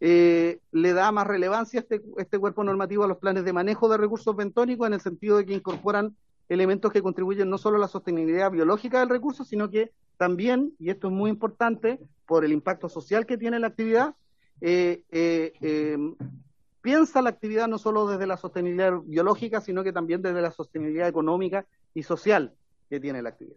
Eh, 0.00 0.60
le 0.72 0.92
da 0.94 1.12
más 1.12 1.26
relevancia 1.26 1.80
este, 1.80 2.00
este 2.16 2.38
cuerpo 2.38 2.64
normativo 2.64 3.04
a 3.04 3.08
los 3.08 3.18
planes 3.18 3.44
de 3.44 3.52
manejo 3.52 3.88
de 3.90 3.98
recursos 3.98 4.34
bentónicos 4.34 4.86
en 4.86 4.94
el 4.94 5.00
sentido 5.02 5.36
de 5.36 5.44
que 5.44 5.52
incorporan 5.52 6.16
elementos 6.48 6.90
que 6.90 7.02
contribuyen 7.02 7.50
no 7.50 7.58
solo 7.58 7.76
a 7.76 7.80
la 7.80 7.88
sostenibilidad 7.88 8.50
biológica 8.50 9.00
del 9.00 9.10
recurso, 9.10 9.44
sino 9.44 9.70
que 9.70 9.92
también, 10.16 10.72
y 10.78 10.88
esto 10.90 11.08
es 11.08 11.12
muy 11.12 11.30
importante, 11.30 12.00
por 12.26 12.44
el 12.44 12.52
impacto 12.52 12.88
social 12.88 13.26
que 13.26 13.36
tiene 13.36 13.58
la 13.58 13.68
actividad, 13.68 14.14
eh, 14.62 15.02
piensa 16.82 17.22
la 17.22 17.30
actividad 17.30 17.68
no 17.68 17.78
solo 17.78 18.06
desde 18.06 18.26
la 18.26 18.36
sostenibilidad 18.36 18.92
biológica, 19.04 19.60
sino 19.60 19.84
que 19.84 19.92
también 19.92 20.22
desde 20.22 20.40
la 20.40 20.50
sostenibilidad 20.50 21.08
económica 21.08 21.66
y 21.94 22.02
social 22.02 22.54
que 22.88 23.00
tiene 23.00 23.22
la 23.22 23.30
actividad. 23.30 23.56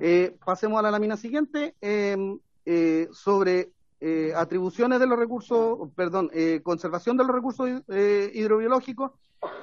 Eh, 0.00 0.36
pasemos 0.44 0.78
a 0.78 0.82
la 0.82 0.90
lámina 0.90 1.16
siguiente 1.16 1.74
eh, 1.80 2.16
eh, 2.66 3.08
sobre 3.12 3.72
atribuciones 4.34 4.98
de 4.98 5.06
los 5.06 5.18
recursos, 5.18 5.90
perdón, 5.94 6.30
conservación 6.62 7.18
de 7.18 7.24
los 7.24 7.36
recursos 7.36 7.68
hidrobiológicos. 8.32 9.10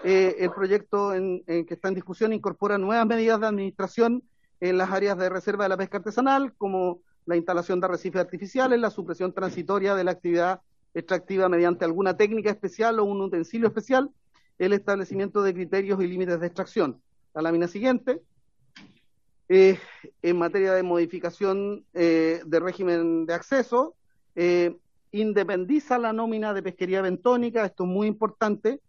el 0.04 0.52
proyecto 0.52 1.16
en, 1.16 1.44
en 1.48 1.66
que 1.66 1.74
está 1.74 1.88
en 1.88 1.96
discusión 1.96 2.34
incorpora 2.34 2.78
nuevas 2.78 3.08
medidas 3.08 3.40
de 3.40 3.48
administración 3.48 4.22
en 4.60 4.78
las 4.78 4.92
áreas 4.92 5.18
de 5.18 5.30
reserva 5.30 5.64
de 5.66 5.70
la 5.70 5.78
pesca 5.78 5.98
artesanal, 5.98 6.54
como 6.54 7.02
la 7.26 7.36
instalación 7.36 7.80
de 7.80 7.88
arrecifes 7.88 8.22
artificiales, 8.22 8.80
la 8.80 8.92
supresión 8.92 9.34
transitoria 9.34 9.96
de 9.96 10.04
la 10.04 10.12
actividad 10.12 10.62
extractiva 10.94 11.50
mediante 11.50 11.86
alguna 11.86 12.18
técnica 12.18 12.50
especial 12.50 13.00
o 13.00 13.06
un 13.06 13.22
utensilio 13.22 13.68
especial, 13.68 14.10
el 14.58 14.74
establecimiento 14.74 15.44
de 15.44 15.54
criterios 15.54 16.02
y 16.02 16.08
límites 16.08 16.40
de 16.40 16.48
extracción. 16.48 17.02
La 17.34 17.42
lámina 17.42 17.68
siguiente. 17.68 18.22
En 19.50 20.38
materia 20.38 20.74
de 20.74 20.84
modificación 20.84 21.86
eh, 21.94 22.42
de 22.46 22.60
régimen 22.60 23.26
de 23.26 23.34
acceso, 23.34 23.96
eh, 24.36 24.76
independiza 25.12 25.98
la 25.98 26.14
nómina 26.14 26.54
de 26.54 26.64
pesquería 26.64 27.02
bentónica, 27.02 27.66
esto 27.66 27.84
es 27.84 27.90
muy 27.90 28.08
importante 28.08 28.82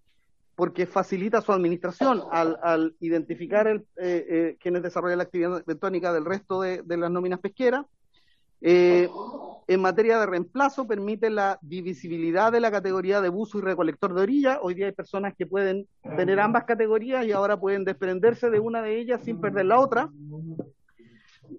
porque 0.58 0.86
facilita 0.86 1.40
su 1.40 1.52
administración 1.52 2.22
al, 2.32 2.96
identificar 2.98 3.68
el, 3.68 3.86
eh, 3.96 4.26
eh, 4.28 4.56
quienes 4.60 4.82
desarrollan 4.82 5.18
la 5.18 5.24
actividad 5.24 5.64
bentónica 5.64 6.12
del 6.12 6.24
resto 6.24 6.60
de 6.60 6.96
las 6.96 7.10
nóminas 7.12 7.38
pesqueras. 7.38 7.86
Eh, 8.60 9.09
en 9.68 9.80
materia 9.80 10.18
de 10.18 10.26
reemplazo, 10.26 10.86
permite 10.86 11.28
la 11.28 11.59
divisibilidad 11.60 12.51
de 12.51 12.60
la 12.60 12.70
categoría 12.70 13.20
de 13.20 13.28
buzo 13.28 13.59
y 13.59 13.60
recolector 13.60 14.14
de 14.14 14.22
orilla. 14.22 14.59
Hoy 14.62 14.74
día 14.74 14.86
hay 14.86 14.93
personas 14.93 15.35
que 15.36 15.47
pueden 15.47 15.86
tener 16.16 16.40
ambas 16.40 16.64
categorías 16.64 17.26
y 17.26 17.32
ahora 17.32 17.60
pueden 17.60 17.85
desprenderse 17.85 18.48
de 18.48 18.60
una 18.60 18.80
de 18.80 18.98
ellas 18.98 19.20
sin 19.22 19.40
perder 19.40 19.66
la 19.66 19.78
otra. 19.78 20.10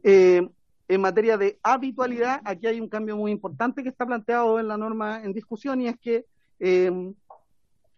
Eh, 0.04 0.50
en 0.88 1.02
materia 1.02 1.38
de 1.38 1.60
habitualidad, 1.62 2.42
aquí 2.46 2.66
hay 2.66 2.82
un 2.82 2.90
cambio 2.90 3.16
muy 3.16 3.32
importante 3.32 3.84
que 3.84 3.90
está 3.90 4.08
planteado 4.08 4.60
en 4.60 4.68
la 4.68 4.78
norma 4.78 5.24
en 5.24 5.32
discusión 5.32 5.80
y 5.82 5.88
es 5.88 6.00
que 6.00 6.26
eh, 6.60 7.14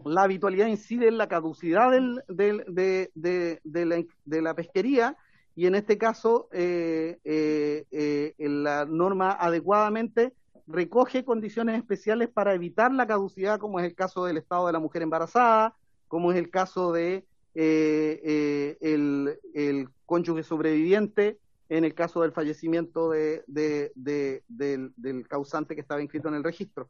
la 0.04 0.24
habitualidad 0.24 0.68
incide 0.68 1.08
en 1.08 1.18
la 1.18 1.30
caducidad 1.30 1.92
del, 1.92 2.22
del, 2.28 2.66
de, 2.68 3.12
de, 3.16 3.62
de, 3.64 3.86
la, 3.86 4.04
de, 4.26 4.42
la, 4.42 4.54
pesquería 4.54 5.16
y 5.56 5.66
en 5.66 5.76
este 5.76 5.98
caso 5.98 6.48
eh, 6.52 7.20
eh, 7.24 7.86
eh, 7.92 8.34
la 8.38 8.86
norma 8.86 9.32
adecuadamente 9.34 10.34
recoge 10.68 11.26
condiciones 11.26 11.78
especiales 11.78 12.30
para 12.30 12.54
evitar 12.54 12.94
la 12.94 13.08
caducidad, 13.08 13.60
como 13.60 13.80
es 13.80 13.86
el 13.86 13.96
caso 13.96 14.26
del 14.26 14.38
estado 14.38 14.68
de 14.68 14.74
la 14.74 14.80
mujer 14.80 15.02
embarazada, 15.02 15.76
como 16.08 16.32
es 16.32 16.38
el 16.38 16.50
caso 16.50 16.94
de 16.94 17.26
el, 17.54 19.40
el 19.54 19.90
cónyuge 20.06 20.44
sobreviviente, 20.44 21.38
en 21.68 21.84
el 21.84 21.94
caso 21.94 22.22
del 22.22 22.32
fallecimiento 22.32 23.10
de, 23.10 23.44
del, 23.48 24.94
del, 24.96 25.28
causante 25.28 25.76
que 25.76 25.82
estaba 25.82 26.02
inscrito 26.02 26.30
en 26.30 26.36
el 26.36 26.44
registro. 26.44 26.90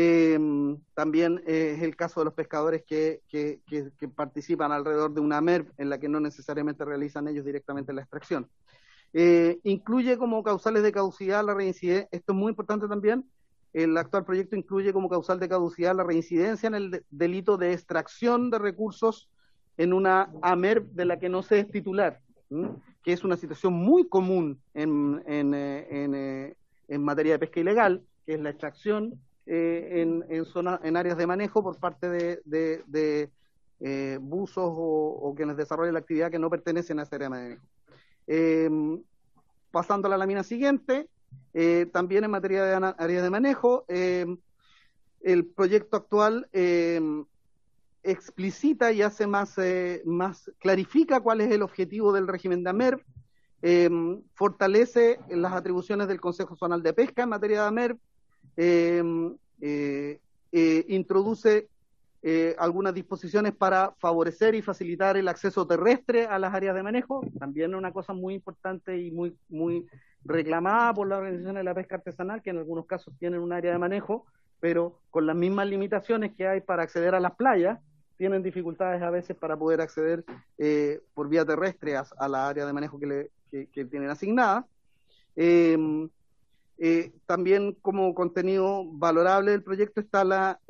Eh, 0.00 0.38
también 0.94 1.42
eh, 1.44 1.74
es 1.76 1.82
el 1.82 1.96
caso 1.96 2.20
de 2.20 2.26
los 2.26 2.34
pescadores 2.34 2.84
que, 2.84 3.20
que, 3.28 3.58
participan 4.14 4.70
alrededor 4.70 5.12
de 5.12 5.20
una 5.20 5.40
MERV 5.40 5.72
en 5.76 5.90
la 5.90 5.98
que 5.98 6.08
no 6.08 6.20
necesariamente 6.20 6.84
realizan 6.84 7.26
ellos 7.26 7.44
directamente 7.44 7.92
la 7.92 8.02
extracción. 8.02 8.48
Eh, 9.12 9.58
incluye 9.64 10.16
como 10.16 10.44
causales 10.44 10.84
de 10.84 10.92
caducidad 10.92 11.44
la 11.44 11.52
reincidencia, 11.52 12.08
esto 12.12 12.32
es 12.32 12.38
muy 12.38 12.50
importante 12.50 12.86
también, 12.86 13.28
el 13.72 13.96
actual 13.96 14.24
proyecto 14.24 14.54
incluye 14.54 14.92
como 14.92 15.08
causal 15.08 15.40
de 15.40 15.48
caducidad 15.48 15.96
la 15.96 16.04
reincidencia 16.04 16.68
en 16.68 16.76
el 16.76 16.90
de, 16.92 17.02
delito 17.10 17.56
de 17.56 17.72
extracción 17.72 18.50
de 18.50 18.60
recursos 18.60 19.28
en 19.78 19.92
una 19.92 20.30
AMERV 20.42 20.92
de 20.92 21.06
la 21.06 21.18
que 21.18 21.28
no 21.28 21.42
se 21.42 21.58
es 21.58 21.70
titular. 21.72 22.20
que 23.02 23.12
es 23.12 23.24
una 23.24 23.36
situación 23.36 23.72
muy 23.72 24.08
común 24.08 24.62
en, 24.74 25.20
en, 25.26 25.54
en, 25.54 26.54
en, 26.86 27.02
materia 27.02 27.32
de 27.32 27.40
pesca 27.40 27.58
ilegal, 27.58 28.04
que 28.24 28.34
es 28.34 28.40
la 28.40 28.50
extracción 28.50 29.20
eh, 29.48 30.02
en, 30.02 30.96
áreas 30.96 31.16
de 31.16 31.26
manejo 31.26 31.62
por 31.62 31.78
parte 31.78 32.08
de, 32.08 33.30
eh, 33.80 34.18
buzos 34.20 34.74
o, 34.76 35.20
o, 35.22 35.34
quienes 35.34 35.56
desarrollan 35.56 35.94
la 35.94 36.00
actividad 36.00 36.30
que 36.30 36.38
no 36.38 36.50
pertenecen 36.50 36.98
a 36.98 37.02
esa 37.02 37.16
área 37.16 37.26
de 37.26 37.30
manejo. 37.30 37.66
Eh, 38.26 38.70
pasando 39.70 40.06
a 40.06 40.10
la 40.10 40.18
lámina 40.18 40.42
siguiente, 40.42 41.08
también 41.92 42.24
en 42.24 42.30
materia 42.30 42.64
de 42.64 42.94
áreas 42.98 43.22
de 43.22 43.30
manejo, 43.30 43.84
el 43.88 45.46
proyecto 45.54 45.96
actual 45.96 46.48
explicita 48.02 48.92
y 48.92 49.02
hace 49.02 49.26
más, 49.26 49.56
eh, 49.58 50.02
más, 50.04 50.50
clarifica 50.58 51.20
cuál 51.20 51.40
es 51.40 51.50
el 51.50 51.62
objetivo 51.62 52.12
del 52.12 52.28
régimen 52.28 52.62
de 52.62 52.70
AMER, 52.70 53.04
eh, 53.62 53.90
fortalece 54.34 55.18
las 55.28 55.52
atribuciones 55.52 56.08
del 56.08 56.20
Consejo 56.20 56.56
Zonal 56.56 56.82
de 56.82 56.92
Pesca 56.92 57.24
en 57.24 57.28
materia 57.28 57.62
de 57.62 57.66
AMER, 57.66 57.92
eh, 57.92 57.98
introduce 60.88 61.68
algunas 62.58 62.94
disposiciones 62.94 63.54
para 63.54 63.92
favorecer 63.98 64.54
y 64.54 64.62
facilitar 64.62 65.16
el 65.16 65.28
acceso 65.28 65.66
terrestre 65.66 66.26
a 66.26 66.38
las 66.38 66.52
áreas 66.52 66.74
de 66.74 66.82
manejo, 66.82 67.22
también 67.38 67.74
una 67.74 67.92
cosa 67.92 68.12
muy 68.12 68.34
importante 68.34 68.98
y 68.98 69.10
muy, 69.10 69.36
muy 69.48 69.86
reclamada 70.24 70.94
por 70.94 71.08
la 71.08 71.18
Organización 71.18 71.56
de 71.56 71.64
la 71.64 71.74
Pesca 71.74 71.96
Artesanal, 71.96 72.42
que 72.42 72.50
en 72.50 72.58
algunos 72.58 72.86
casos 72.86 73.14
tienen 73.18 73.40
un 73.40 73.52
área 73.52 73.72
de 73.72 73.78
manejo, 73.78 74.26
pero 74.60 75.00
con 75.10 75.26
las 75.26 75.36
mismas 75.36 75.68
limitaciones 75.68 76.34
que 76.34 76.46
hay 76.46 76.60
para 76.60 76.82
acceder 76.82 77.14
a 77.14 77.20
las 77.20 77.34
playas, 77.34 77.78
tienen 78.16 78.42
dificultades 78.42 79.00
a 79.00 79.10
veces 79.10 79.36
para 79.36 79.56
poder 79.56 79.80
acceder 79.80 80.24
eh, 80.58 81.00
por 81.14 81.28
vía 81.28 81.44
terrestre 81.44 81.96
a, 81.96 82.28
la 82.28 82.48
área 82.48 82.66
de 82.66 82.72
manejo 82.72 82.98
que, 82.98 83.06
le, 83.06 83.66
que, 83.68 83.84
tienen 83.84 84.10
asignada. 84.10 84.66
Eh, 85.36 86.08
eh, 86.78 87.12
también 87.26 87.76
como 87.82 88.14
contenido 88.14 88.84
valorable 88.86 89.50
del 89.50 89.62
proyecto 89.62 90.00
está 90.00 90.24
la 90.24 90.60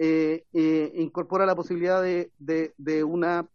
incorpora 0.53 1.47
la 1.47 1.57
posibilidad 1.57 2.03
de, 2.03 2.31
de, 2.39 2.73
de 2.79 3.05
una 3.05 3.47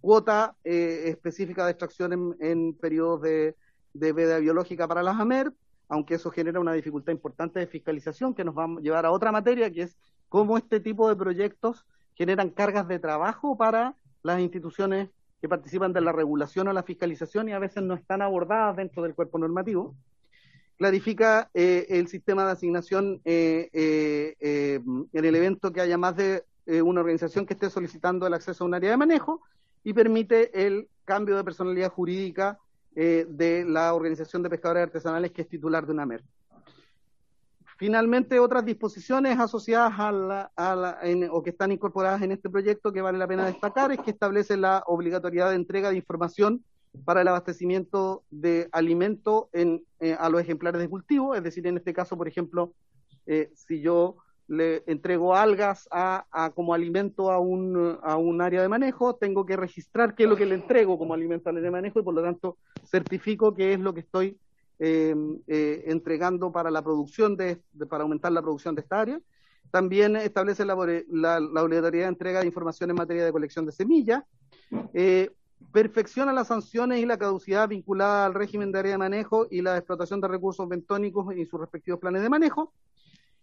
cuota 0.00 0.54
específica 0.62 1.64
de 1.64 1.72
extracción 1.72 2.12
en, 2.12 2.36
en 2.40 2.74
periodos 2.74 3.22
de, 3.22 3.56
de 3.94 4.12
veda 4.12 4.38
biológica 4.38 4.86
para 4.86 5.02
las 5.02 5.18
AMER, 5.18 5.52
aunque 5.88 6.14
eso 6.14 6.30
genera 6.30 6.60
una 6.60 6.72
dificultad 6.72 7.12
importante 7.12 7.60
de 7.60 7.66
fiscalización 7.66 8.34
que 8.34 8.44
nos 8.44 8.56
va 8.56 8.64
a 8.64 8.80
llevar 8.80 9.06
a 9.06 9.10
otra 9.10 9.32
materia, 9.32 9.70
que 9.70 9.82
es 9.82 9.96
cómo 10.28 10.58
este 10.58 10.80
tipo 10.80 11.08
de 11.08 11.16
proyectos 11.16 11.86
generan 12.14 12.50
cargas 12.50 12.88
de 12.88 12.98
trabajo 12.98 13.56
para 13.56 13.94
las 14.22 14.40
instituciones 14.40 15.10
que 15.40 15.48
participan 15.48 15.92
de 15.92 16.00
la 16.00 16.12
regulación 16.12 16.68
o 16.68 16.72
la 16.72 16.82
fiscalización 16.82 17.48
y 17.48 17.52
a 17.52 17.58
veces 17.58 17.82
no 17.82 17.94
están 17.94 18.22
abordadas 18.22 18.76
dentro 18.76 19.02
del 19.02 19.14
cuerpo 19.14 19.38
normativo. 19.38 19.94
Clarifica 20.76 21.50
eh, 21.54 21.86
el 21.88 22.06
sistema 22.06 22.44
de 22.44 22.52
asignación 22.52 23.22
eh, 23.24 23.70
eh, 23.72 24.80
en 24.84 25.24
el 25.24 25.34
evento 25.34 25.72
que 25.72 25.80
haya 25.80 25.96
más 25.96 26.16
de 26.16 26.44
una 26.82 27.00
organización 27.00 27.46
que 27.46 27.54
esté 27.54 27.70
solicitando 27.70 28.26
el 28.26 28.34
acceso 28.34 28.64
a 28.64 28.66
un 28.66 28.74
área 28.74 28.90
de 28.90 28.96
manejo 28.96 29.40
y 29.84 29.92
permite 29.92 30.66
el 30.66 30.88
cambio 31.04 31.36
de 31.36 31.44
personalidad 31.44 31.92
jurídica 31.92 32.58
de 32.92 33.64
la 33.68 33.94
Organización 33.94 34.42
de 34.42 34.50
Pescadores 34.50 34.82
Artesanales 34.82 35.30
que 35.30 35.42
es 35.42 35.48
titular 35.48 35.86
de 35.86 35.92
una 35.92 36.06
MER. 36.06 36.24
Finalmente, 37.76 38.40
otras 38.40 38.64
disposiciones 38.64 39.38
asociadas 39.38 39.92
a 39.96 40.10
la, 40.10 40.50
a 40.56 40.74
la, 40.74 40.98
en, 41.02 41.28
o 41.30 41.40
que 41.40 41.50
están 41.50 41.70
incorporadas 41.70 42.22
en 42.22 42.32
este 42.32 42.50
proyecto 42.50 42.92
que 42.92 43.00
vale 43.00 43.18
la 43.18 43.28
pena 43.28 43.46
destacar 43.46 43.92
es 43.92 44.00
que 44.00 44.10
establece 44.10 44.56
la 44.56 44.82
obligatoriedad 44.86 45.50
de 45.50 45.56
entrega 45.56 45.90
de 45.90 45.96
información 45.96 46.64
para 47.04 47.22
el 47.22 47.28
abastecimiento 47.28 48.24
de 48.30 48.68
alimento 48.72 49.48
en, 49.52 49.84
eh, 50.00 50.16
a 50.18 50.28
los 50.28 50.40
ejemplares 50.40 50.80
de 50.80 50.88
cultivo, 50.88 51.34
es 51.34 51.42
decir, 51.42 51.66
en 51.66 51.76
este 51.76 51.92
caso, 51.92 52.16
por 52.16 52.28
ejemplo, 52.28 52.74
eh, 53.26 53.50
si 53.54 53.80
yo 53.80 54.16
le 54.48 54.84
entrego 54.86 55.34
algas 55.34 55.88
como 56.54 56.72
alimento 56.72 57.32
a 57.32 57.40
un, 57.40 57.98
a 58.02 58.16
un 58.16 58.40
área 58.40 58.62
de 58.62 58.68
manejo, 58.68 59.16
tengo 59.16 59.44
que 59.44 59.56
registrar 59.56 60.14
qué 60.14 60.22
es 60.22 60.28
lo 60.28 60.36
que 60.36 60.46
le 60.46 60.54
entrego 60.54 60.98
como 60.98 61.14
alimento 61.14 61.48
al 61.48 61.56
área 61.56 61.66
de 61.66 61.72
manejo 61.72 61.98
y 61.98 62.02
por 62.04 62.14
lo 62.14 62.22
tanto 62.22 62.56
certifico 62.84 63.54
qué 63.54 63.72
es 63.72 63.80
lo 63.80 63.92
que 63.92 64.00
estoy 64.00 64.38
eh, 64.78 65.14
eh, 65.46 65.84
entregando 65.86 66.52
para 66.52 66.70
la 66.70 66.82
producción 66.82 67.36
de, 67.36 67.60
para 67.88 68.02
aumentar 68.02 68.30
la 68.30 68.42
producción 68.42 68.74
de 68.74 68.82
esta 68.82 69.00
área. 69.00 69.20
También 69.70 70.14
establece 70.16 70.64
la, 70.64 70.76
la, 70.76 71.62
obligatoriedad 71.62 72.06
de 72.06 72.12
entrega 72.12 72.40
de 72.40 72.46
información 72.46 72.90
en 72.90 72.96
materia 72.96 73.24
de 73.24 73.32
colección 73.32 73.66
de 73.66 73.72
semillas. 73.72 74.22
Perfecciona 75.72 76.32
las 76.32 76.48
sanciones 76.48 77.00
y 77.00 77.06
la 77.06 77.18
caducidad 77.18 77.68
vinculada 77.68 78.26
al 78.26 78.34
régimen 78.34 78.72
de 78.72 78.78
área 78.78 78.92
de 78.92 78.98
manejo 78.98 79.46
y 79.50 79.62
la 79.62 79.76
explotación 79.76 80.20
de 80.20 80.28
recursos 80.28 80.68
bentónicos 80.68 81.34
y 81.36 81.44
sus 81.44 81.60
respectivos 81.60 82.00
planes 82.00 82.22
de 82.22 82.28
manejo. 82.28 82.72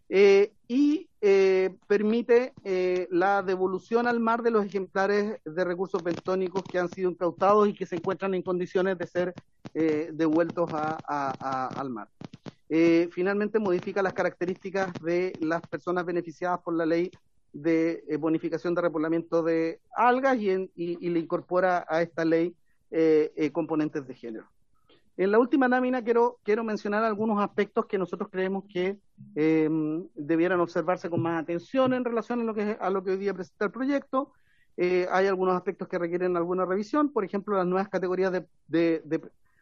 Eh, 0.10 0.54
y 0.68 1.10
eh, 1.22 1.76
permite 1.88 2.54
eh, 2.64 3.08
la 3.10 3.42
devolución 3.42 4.06
al 4.06 4.20
mar 4.20 4.44
de 4.44 4.52
los 4.52 4.66
ejemplares 4.66 5.40
de 5.44 5.64
recursos 5.64 6.04
bentónicos 6.04 6.66
que 6.70 6.78
han 6.78 6.90
sido 6.90 7.10
incautados 7.10 7.68
y 7.68 7.74
que 7.74 7.86
se 7.86 7.96
encuentran 7.96 8.34
en 8.34 8.44
condiciones 8.44 8.98
de 8.98 9.08
ser 9.08 9.36
devueltos 9.74 10.70
al 10.72 11.90
mar. 11.90 12.08
finalmente, 13.12 13.58
modifica 13.58 14.04
las 14.04 14.14
características 14.14 14.94
de 15.00 15.36
las 15.40 15.64
personas 15.64 16.06
beneficiadas 16.06 16.60
por 16.60 16.76
la 16.76 16.86
ley 16.86 17.10
de 17.54 18.04
bonificación 18.20 18.76
de 18.76 18.82
repoblamiento 18.82 19.44
de 19.44 19.80
algas 19.96 20.38
y, 20.38 20.68
le 21.10 21.20
incorpora 21.20 21.86
a 21.88 22.02
esta 22.02 22.26
ley 22.26 22.56
componentes 23.52 24.06
de 24.06 24.14
género. 24.14 24.48
En 25.16 25.32
la 25.32 25.38
última 25.38 25.68
lámina 25.68 26.04
quiero, 26.04 26.40
quiero 26.44 26.64
mencionar 26.64 27.04
algunos 27.04 27.40
aspectos 27.40 27.86
que 27.86 28.00
nosotros 28.00 28.30
creemos 28.32 28.64
que 28.68 28.98
eh, 29.36 29.70
debieran 30.16 30.60
observarse 30.60 31.08
con 31.10 31.22
más 31.22 31.42
atención 31.42 31.94
en 31.94 32.04
relación 32.04 32.42
a 32.42 32.44
lo 32.44 32.56
que, 32.56 32.78
a 32.80 32.90
lo 32.90 33.04
que 33.04 33.12
hoy 33.12 33.18
día 33.18 33.34
presenta 33.34 33.66
el 33.66 33.72
proyecto. 33.72 34.34
Eh, 34.76 35.08
hay 35.12 35.28
algunos 35.28 35.56
aspectos 35.56 35.88
que 35.88 36.00
requieren 36.00 36.36
alguna 36.36 36.66
revisión, 36.66 37.14
por 37.14 37.24
ejemplo, 37.24 37.56
las 37.56 37.68
nuevas 37.68 37.90
categorías 37.90 38.32
de, 38.32 38.48
de, 38.68 39.22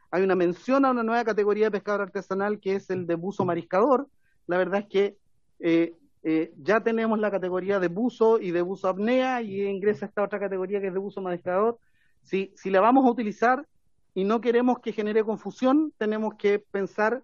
Hay 0.09 0.23
una 0.23 0.35
mención 0.35 0.85
a 0.85 0.91
una 0.91 1.03
nueva 1.03 1.25
categoría 1.25 1.65
de 1.65 1.71
pescador 1.71 2.01
artesanal 2.01 2.61
que 2.61 2.75
es 2.75 2.89
el 2.89 3.05
de 3.05 3.15
buzo 3.15 3.43
mariscador. 3.43 4.07
La 4.47 4.57
verdad 4.57 4.79
es 4.79 4.87
que 4.87 5.17
eh, 5.59 5.97
eh, 6.23 6.53
ya 6.61 6.81
tenemos 6.81 7.19
la 7.19 7.31
categoría 7.31 7.79
de 7.79 7.87
buzo 7.87 8.39
y 8.39 8.51
de 8.51 8.61
buzo 8.61 8.87
apnea 8.87 9.41
y 9.41 9.63
ingresa 9.63 10.05
esta 10.05 10.23
otra 10.23 10.39
categoría 10.39 10.79
que 10.79 10.87
es 10.87 10.93
de 10.93 10.99
buzo 10.99 11.21
mariscador. 11.21 11.79
Si, 12.21 12.53
si 12.55 12.69
la 12.69 12.81
vamos 12.81 13.05
a 13.05 13.09
utilizar, 13.11 13.65
y 14.13 14.23
no 14.23 14.41
queremos 14.41 14.79
que 14.79 14.91
genere 14.91 15.23
confusión, 15.23 15.93
tenemos 15.97 16.35
que 16.35 16.59
pensar 16.59 17.23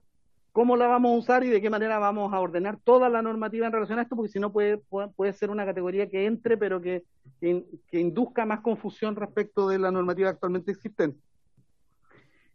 cómo 0.52 0.78
la 0.78 0.88
vamos 0.88 1.12
a 1.12 1.18
usar 1.18 1.44
y 1.44 1.50
de 1.50 1.62
qué 1.62 1.70
manera 1.70 2.00
vamos 2.00 2.34
a 2.34 2.40
ordenar 2.40 2.80
toda 2.84 3.10
la 3.10 3.22
normativa 3.22 3.68
en 3.68 3.74
relación 3.74 4.00
a 4.00 4.04
esto, 4.04 4.16
porque 4.16 4.32
si 4.32 4.40
no 4.40 4.52
puede, 4.52 4.78
puede, 4.78 5.10
puede 5.10 5.34
ser 5.34 5.50
una 5.50 5.66
categoría 5.66 6.10
que 6.10 6.26
entre, 6.26 6.58
pero 6.58 6.82
que, 6.82 7.04
que, 7.40 8.00
induzca 8.00 8.46
más 8.46 8.62
confusión 8.62 9.16
respecto 9.16 9.68
de 9.68 9.80
la 9.80 9.92
normativa 9.92 10.30
actualmente 10.30 10.72
existente. 10.72 11.20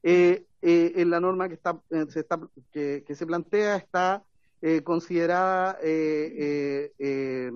Eh, 0.02 0.46
eh, 0.62 0.92
en 0.96 1.10
la 1.10 1.20
norma 1.20 1.46
que, 1.48 1.54
está, 1.54 1.80
se, 2.08 2.20
está, 2.20 2.40
que 2.72 3.14
se 3.14 3.26
plantea 3.26 3.76
está 3.76 4.24
eh, 4.62 4.82
considerada, 4.82 5.76
eh, 5.82 6.92
eh, 6.98 7.52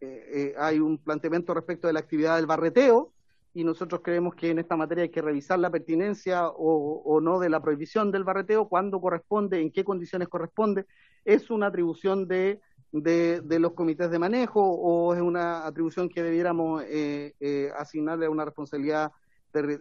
eh, 0.00 0.54
hay 0.58 0.78
un 0.78 0.98
planteamiento 0.98 1.54
respecto 1.54 1.86
de 1.86 1.94
la 1.94 2.00
actividad 2.00 2.36
del 2.36 2.46
barreteo, 2.46 3.14
y 3.54 3.62
nosotros 3.62 4.00
creemos 4.02 4.34
que 4.34 4.50
en 4.50 4.58
esta 4.58 4.76
materia 4.76 5.04
hay 5.04 5.10
que 5.10 5.22
revisar 5.22 5.58
la 5.60 5.70
pertinencia 5.70 6.48
o, 6.48 7.20
no 7.22 7.38
de 7.38 7.48
la 7.48 7.62
prohibición 7.62 8.10
del 8.10 8.24
barreteo, 8.24 8.68
cuándo 8.68 9.00
corresponde, 9.00 9.60
en 9.60 9.70
qué 9.70 9.84
condiciones 9.84 10.28
corresponde, 10.28 10.86
es 11.24 11.50
una 11.50 11.68
atribución 11.68 12.26
de, 12.26 12.60
de, 12.90 13.58
los 13.60 13.72
comités 13.72 14.10
de 14.10 14.18
manejo 14.18 14.60
o 14.60 15.14
es 15.14 15.20
una 15.20 15.66
atribución 15.66 16.08
que 16.08 16.22
debiéramos 16.22 16.82
eh, 16.88 17.34
eh, 17.38 17.70
asignarle 17.78 18.26
a 18.26 18.30
una 18.30 18.44
responsabilidad 18.44 19.12
de, 19.52 19.78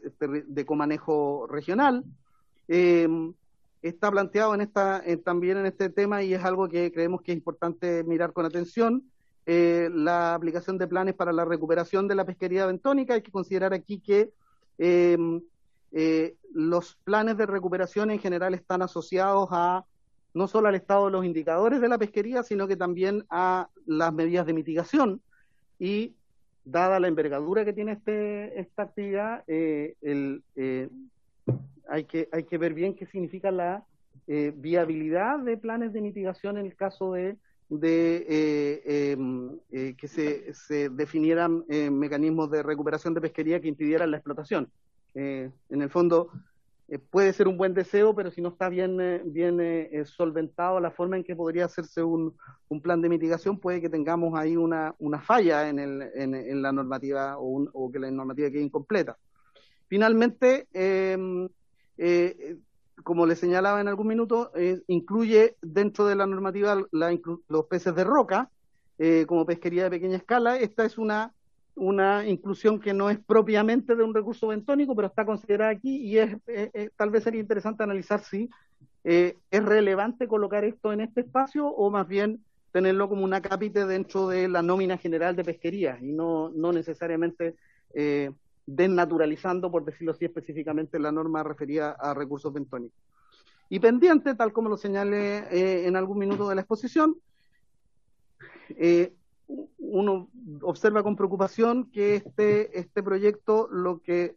de, 0.47 0.65
comanejo 0.65 1.47
regional. 1.47 2.05
Está 3.83 4.09
planteado 4.09 4.55
en 4.55 4.61
esta, 4.61 5.01
en, 5.05 5.21
también 5.21 5.57
en 5.57 5.67
este 5.67 5.89
tema 5.89 6.23
y 6.23 6.33
es 6.33 6.43
algo 6.43 6.67
que 6.67 6.91
creemos 6.91 7.21
que 7.21 7.33
es 7.33 7.37
importante 7.37 8.03
mirar 8.03 8.33
con 8.33 8.45
atención 8.45 9.03
eh, 9.45 9.89
la 9.93 10.33
aplicación 10.33 10.77
de 10.77 10.87
planes 10.87 11.13
para 11.13 11.31
la 11.31 11.45
recuperación 11.45 12.07
de 12.07 12.15
la 12.15 12.25
pesquería 12.25 12.65
bentónica. 12.65 13.13
Hay 13.13 13.21
que 13.21 13.31
considerar 13.31 13.73
aquí 13.73 13.99
que 13.99 14.31
eh, 14.79 15.17
eh, 15.91 16.35
los 16.53 16.95
planes 17.03 17.37
de 17.37 17.45
recuperación 17.45 18.09
en 18.09 18.19
general 18.19 18.55
están 18.55 18.81
asociados 18.81 19.49
a 19.51 19.85
no 20.33 20.47
solo 20.47 20.67
al 20.67 20.75
estado 20.75 21.05
de 21.05 21.11
los 21.11 21.25
indicadores 21.25 21.79
de 21.79 21.87
la 21.87 21.99
pesquería, 21.99 22.41
sino 22.41 22.67
que 22.67 22.75
también 22.75 23.25
a 23.29 23.69
las 23.85 24.11
medidas 24.11 24.47
de 24.47 24.53
mitigación. 24.53 25.21
Y 25.77 26.15
dada 26.65 26.99
la 26.99 27.07
envergadura 27.07 27.65
que 27.65 27.73
tiene 27.73 27.93
este, 27.93 28.59
esta 28.59 28.83
actividad, 28.83 29.43
eh, 29.47 29.95
el, 30.01 30.43
eh, 30.55 30.89
hay, 31.87 32.05
que, 32.05 32.29
hay 32.31 32.43
que 32.43 32.57
ver 32.57 32.73
bien 32.73 32.95
qué 32.95 33.05
significa 33.05 33.51
la 33.51 33.85
eh, 34.27 34.53
viabilidad 34.55 35.39
de 35.39 35.57
planes 35.57 35.93
de 35.93 36.01
mitigación 36.01 36.57
en 36.57 36.65
el 36.65 36.75
caso 36.75 37.13
de 37.13 37.37
eh, 37.81 38.81
eh, 38.85 39.17
eh, 39.71 39.95
que 39.97 40.07
se, 40.07 40.89
definieran 40.89 41.65
mecanismos 41.67 42.51
de 42.51 42.61
recuperación 42.61 43.13
de 43.13 43.21
pesquería 43.21 43.59
que 43.59 43.67
impidieran 43.67 44.11
la 44.11 44.17
explotación. 44.17 44.69
En 45.15 45.51
el 45.69 45.89
fondo, 45.89 46.29
puede 47.09 47.33
ser 47.33 47.47
un 47.47 47.57
buen 47.57 47.73
deseo, 47.73 48.15
pero 48.15 48.31
si 48.31 48.41
no 48.41 48.49
está 48.49 48.69
bien, 48.69 48.97
bien 49.25 50.05
solventado 50.05 50.79
la 50.79 50.91
forma 50.91 51.17
en 51.17 51.23
que 51.23 51.35
podría 51.35 51.65
hacerse 51.65 52.03
un, 52.03 52.35
un, 52.67 52.81
plan 52.81 53.01
de 53.01 53.09
mitigación, 53.09 53.59
puede 53.59 53.81
que 53.81 53.89
tengamos 53.89 54.37
ahí 54.37 54.57
una, 54.57 54.95
una 54.99 55.21
falla 55.21 55.69
en, 55.69 55.79
el, 55.79 56.01
en, 56.15 56.35
en 56.35 56.61
la 56.61 56.71
normativa 56.71 57.37
o, 57.37 57.43
un, 57.43 57.69
o, 57.73 57.91
que 57.91 57.99
la 57.99 58.11
normativa 58.11 58.49
quede 58.49 58.63
incompleta. 58.63 59.17
Finalmente, 59.87 60.67
como 63.03 63.25
le 63.25 63.35
señalaba 63.35 63.81
en 63.81 63.87
algún 63.87 64.07
minuto, 64.07 64.51
eh, 64.55 64.81
incluye 64.87 65.57
dentro 65.61 66.05
de 66.05 66.15
la 66.15 66.25
normativa 66.25 66.83
la, 66.91 67.17
los 67.47 67.65
peces 67.65 67.95
de 67.95 68.03
roca 68.03 68.49
eh, 68.97 69.25
como 69.27 69.45
pesquería 69.45 69.83
de 69.83 69.89
pequeña 69.89 70.17
escala. 70.17 70.57
Esta 70.57 70.85
es 70.85 70.97
una, 70.97 71.33
una 71.75 72.27
inclusión 72.27 72.79
que 72.79 72.93
no 72.93 73.09
es 73.09 73.19
propiamente 73.19 73.95
de 73.95 74.03
un 74.03 74.13
recurso 74.13 74.47
bentónico, 74.47 74.95
pero 74.95 75.07
está 75.07 75.25
considerada 75.25 75.71
aquí 75.71 75.97
y 75.97 76.17
es, 76.17 76.37
eh, 76.47 76.89
tal 76.95 77.09
vez 77.09 77.23
sería 77.23 77.41
interesante 77.41 77.83
analizar 77.83 78.23
si 78.23 78.49
es 79.05 79.35
relevante 79.51 80.29
colocar 80.29 80.63
esto 80.63 80.93
en 80.93 81.01
este 81.01 81.21
espacio 81.21 81.67
o 81.67 81.91
más 81.91 82.07
bien 82.07 82.39
tenerlo 82.71 83.09
como 83.09 83.25
una 83.25 83.41
cápite 83.41 83.85
dentro 83.85 84.29
de 84.29 84.47
la 84.47 84.61
nómina 84.61 84.97
general 84.97 85.35
de 85.35 85.43
pesquería 85.43 85.97
y 86.01 86.13
no, 86.13 86.49
no 86.55 86.71
necesariamente 86.71 87.55
desnaturalizando, 88.65 89.71
por 89.71 89.85
decirlo 89.85 90.11
así 90.11 90.25
específicamente, 90.25 90.99
la 90.99 91.11
norma 91.11 91.43
referida 91.43 91.91
a 91.91 92.13
recursos 92.13 92.53
bentónicos. 92.53 92.99
Y 93.69 93.79
pendiente, 93.79 94.35
tal 94.35 94.53
como 94.53 94.69
lo 94.69 94.77
señalé 94.77 95.39
eh, 95.51 95.87
en 95.87 95.95
algún 95.95 96.19
minuto 96.19 96.47
de 96.47 96.55
la 96.55 96.61
exposición, 96.61 97.15
eh, 98.77 99.13
uno 99.77 100.29
observa 100.61 101.03
con 101.03 101.15
preocupación 101.15 101.89
que 101.91 102.15
este, 102.15 102.77
este 102.79 103.03
proyecto 103.03 103.67
lo 103.71 104.01
que 104.01 104.35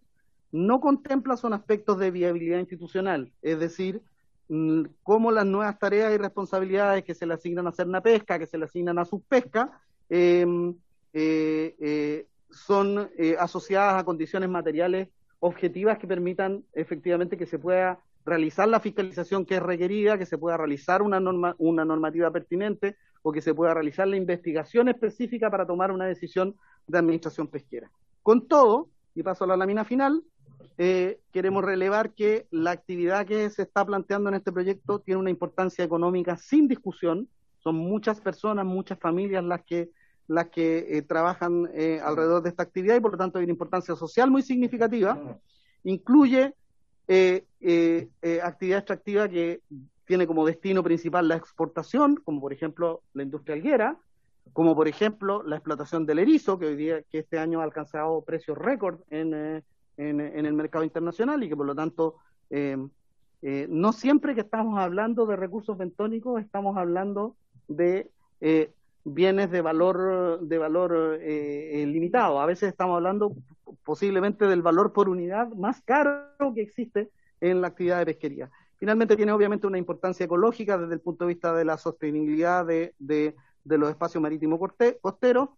no 0.53 0.81
contempla 0.81 1.37
son 1.37 1.53
aspectos 1.53 1.99
de 1.99 2.11
viabilidad 2.11 2.59
institucional, 2.59 3.33
es 3.43 3.59
decir, 3.59 4.03
mm, 4.49 4.83
cómo 5.03 5.31
las 5.31 5.47
nuevas 5.47 5.79
tareas 5.79 6.15
y 6.15 6.19
responsabilidades 6.19 7.05
que 7.05 7.15
se 7.15 7.27
le 7.27 7.35
asignan 7.35 7.67
a 7.67 7.73
Cerna 7.73 8.01
Pesca, 8.01 8.39
que 8.39 8.47
se 8.47 8.59
le 8.59 8.65
asignan 8.65 8.99
a 8.99 9.05
Subpesca, 9.05 9.81
eh, 10.09 10.47
eh, 11.13 11.75
eh, 11.81 12.27
son 12.51 13.11
eh, 13.19 13.37
asociadas 13.39 14.01
a 14.01 14.05
condiciones 14.05 14.49
materiales 14.49 15.09
objetivas 15.41 15.99
que 15.99 16.07
permitan 16.07 16.65
efectivamente 16.73 17.37
que 17.37 17.47
se 17.47 17.59
pueda 17.59 18.01
realizar 18.25 18.69
la 18.69 18.81
fiscalización 18.81 19.47
que 19.47 19.57
es 19.57 19.63
requerida, 19.63 20.19
que 20.19 20.27
se 20.27 20.39
pueda 20.39 20.57
realizar 20.57 21.03
una, 21.03 21.21
norma, 21.21 21.55
una 21.59 21.85
normativa 21.85 22.31
pertinente 22.31 22.97
o 23.23 23.33
que 23.33 23.41
se 23.41 23.55
pueda 23.55 23.75
realizar 23.75 24.09
la 24.09 24.17
investigación 24.17 24.89
específica 24.89 25.51
para 25.51 25.67
tomar 25.67 25.93
una 25.93 26.07
decisión 26.07 26.57
de 26.87 26.99
administración 26.99 27.49
pesquera. 27.49 27.91
Con 28.23 28.49
todo, 28.49 28.89
y 29.15 29.23
paso 29.23 29.45
a 29.45 29.47
la 29.47 29.57
lámina 29.57 29.85
final, 29.85 30.23
eh, 30.79 31.21
queremos 31.33 31.65
relevar 31.65 32.13
que 32.15 32.47
la 32.51 32.73
actividad 32.73 33.27
que 33.27 33.49
se 33.51 33.63
está 33.63 33.85
planteando 33.85 34.29
en 34.29 34.37
este 34.37 34.53
proyecto 34.53 34.99
tiene 35.01 35.21
una 35.21 35.31
importancia 35.31 35.85
económica 35.85 36.37
sin 36.37 36.69
discusión. 36.69 37.29
Son 37.59 37.77
muchas 37.77 38.21
personas, 38.21 38.67
muchas 38.67 38.99
familias 38.99 39.43
las 39.45 39.63
que 39.65 39.91
las 40.29 40.49
que 40.49 40.99
eh, 40.99 41.03
trabajan 41.03 41.69
eh, 41.75 42.01
alrededor 42.03 42.43
de 42.43 42.51
esta 42.51 42.63
actividad 42.63 42.97
y 42.97 43.01
por 43.01 43.13
lo 43.13 43.19
tanto 43.19 43.39
hay 43.39 43.45
una 43.45 43.53
importancia 43.53 43.95
social 43.95 44.31
muy 44.31 44.43
significativa. 44.43 45.39
Incluye 45.85 46.55
eh, 47.09 47.45
eh, 47.61 48.09
eh, 48.23 48.41
actividad 48.43 48.79
extractiva 48.79 49.29
que 49.29 49.61
tiene 50.07 50.27
como 50.27 50.45
destino 50.45 50.83
principal 50.83 51.29
la 51.29 51.37
exportación, 51.37 52.17
como 52.17 52.41
por 52.41 52.53
ejemplo 52.53 53.03
la 53.15 53.23
industria 53.23 53.55
alguera, 53.55 53.97
como 54.53 54.75
por 54.75 54.89
ejemplo 54.89 55.43
la 55.45 55.57
explotación 55.57 56.05
del 56.05 56.19
erizo, 56.19 56.59
que 56.59 56.67
hoy 56.67 56.77
día, 56.77 57.03
que 57.03 57.19
este 57.19 57.39
año 57.39 57.61
ha 57.61 57.65
alcanzado 57.65 58.23
precios 58.23 58.59
récord 58.59 59.01
en, 59.11 59.35
en, 59.97 60.21
en, 60.21 60.47
el 60.47 60.53
mercado 60.53 60.85
internacional 60.85 61.43
y 61.43 61.49
que 61.49 61.57
por 61.57 61.67
lo 61.67 61.75
tanto 61.75 62.17
no 62.51 63.93
siempre 63.93 64.35
que 64.35 64.41
estamos 64.41 64.79
hablando 64.79 65.27
de 65.27 65.37
recursos 65.37 65.77
bentónicos 65.77 66.41
estamos 66.41 66.77
hablando 66.77 67.37
de 67.69 68.11
bienes 69.07 69.53
de 69.53 69.61
valor 69.61 70.41
de 70.41 70.59
valor 70.59 71.19
eh, 71.23 71.83
eh, 71.83 71.87
limitado. 71.87 72.41
A 72.41 72.47
veces 72.47 72.69
estamos 72.69 72.97
hablando 72.97 73.35
posiblemente 73.85 74.47
del 74.47 74.63
valor 74.63 74.93
por 74.93 75.09
unidad 75.09 75.49
más 75.55 75.81
caro 75.83 76.27
que 76.55 76.63
existe 76.63 77.09
en 77.41 77.61
la 77.61 77.69
actividad 77.69 77.99
de 77.99 78.07
pesquería. 78.07 78.51
Finalmente 78.79 79.17
tiene 79.17 79.33
obviamente 79.33 79.67
una 79.67 79.79
importancia 79.79 80.25
ecológica 80.25 80.77
desde 80.77 80.95
el 80.95 81.01
punto 81.01 81.25
de 81.25 81.35
vista 81.35 81.55
de 81.55 81.65
la 81.65 81.79
sostenibilidad 81.79 82.67
de, 82.67 82.95
de, 82.99 83.35
los 83.65 83.89
espacios 83.89 84.21
marítimos 84.21 84.61
costeros 85.01 85.51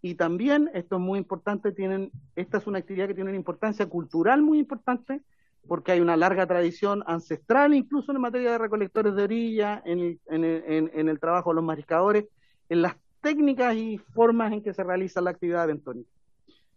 y 0.00 0.14
también, 0.14 0.70
esto 0.72 0.96
es 0.96 1.02
muy 1.02 1.18
importante, 1.18 1.72
tienen, 1.72 2.10
esta 2.36 2.58
es 2.58 2.66
una 2.66 2.78
actividad 2.78 3.08
que 3.08 3.14
tiene 3.14 3.30
una 3.30 3.38
importancia 3.38 3.86
cultural 3.86 4.42
muy 4.42 4.58
importante 4.58 5.20
porque 5.66 5.92
hay 5.92 6.00
una 6.00 6.16
larga 6.16 6.46
tradición 6.46 7.02
ancestral 7.06 7.74
incluso 7.74 8.12
en 8.12 8.20
materia 8.20 8.52
de 8.52 8.58
recolectores 8.58 9.14
de 9.14 9.22
orilla, 9.24 9.82
en 9.84 10.18
en 10.26 10.44
en, 10.44 10.90
en 10.94 11.08
el 11.08 11.18
trabajo 11.18 11.50
de 11.50 11.56
los 11.56 11.64
mariscadores, 11.64 12.26
en 12.68 12.82
las 12.82 12.96
técnicas 13.20 13.74
y 13.74 13.98
formas 13.98 14.52
en 14.52 14.62
que 14.62 14.74
se 14.74 14.84
realiza 14.84 15.20
la 15.20 15.30
actividad 15.30 15.66
bentónica. 15.66 16.10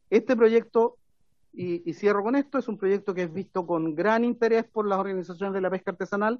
Este 0.09 0.35
proyecto, 0.35 0.97
y, 1.53 1.93
cierro 1.93 2.23
con 2.23 2.35
esto, 2.35 2.57
es 2.57 2.67
un 2.67 2.77
proyecto 2.77 3.13
que 3.13 3.23
es 3.23 3.33
visto 3.33 3.65
con 3.65 3.95
gran 3.95 4.23
interés 4.23 4.63
por 4.63 4.87
las 4.87 4.99
organizaciones 4.99 5.53
de 5.53 5.61
la 5.61 5.69
pesca 5.69 5.91
artesanal. 5.91 6.39